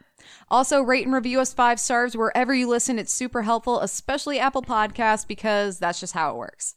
Also, 0.51 0.81
rate 0.81 1.05
and 1.05 1.13
review 1.13 1.39
us 1.39 1.53
five 1.53 1.80
stars 1.80 2.15
wherever 2.15 2.53
you 2.53 2.67
listen. 2.67 2.99
It's 2.99 3.13
super 3.13 3.43
helpful, 3.43 3.80
especially 3.81 4.39
Apple 4.39 4.61
Podcasts, 4.61 5.27
because 5.27 5.80
that's 5.80 5.99
just 5.99 6.13
how 6.13 6.31
it 6.31 6.38
works. 6.38 6.76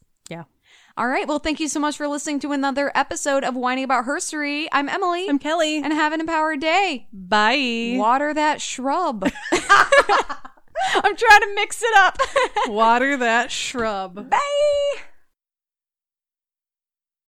All 0.97 1.09
right. 1.09 1.27
Well, 1.27 1.39
thank 1.39 1.59
you 1.59 1.69
so 1.69 1.81
much 1.81 1.97
for 1.97 2.07
listening 2.07 2.39
to 2.41 2.53
another 2.53 2.93
episode 2.95 3.45
of 3.45 3.55
Wining 3.57 3.85
About 3.85 4.05
Herstory. 4.05 4.67
I'm 4.73 4.89
Emily. 4.91 5.27
I'm 5.29 5.39
Kelley. 5.39 5.79
and 5.79 5.93
have 5.93 6.13
an 6.13 6.21
empowered 6.21 6.61
day. 6.61 7.07
Bye. 7.13 7.95
Water 7.97 8.35
that 8.35 8.61
shrub. 8.61 9.25
I'm 9.53 11.17
trying 11.17 11.41
to 11.41 11.53
mix 11.55 11.83
it 11.83 11.97
up. 11.97 12.19
Water 12.69 13.17
that 13.17 13.51
shrub. 13.51 14.29
Bye. 14.29 15.03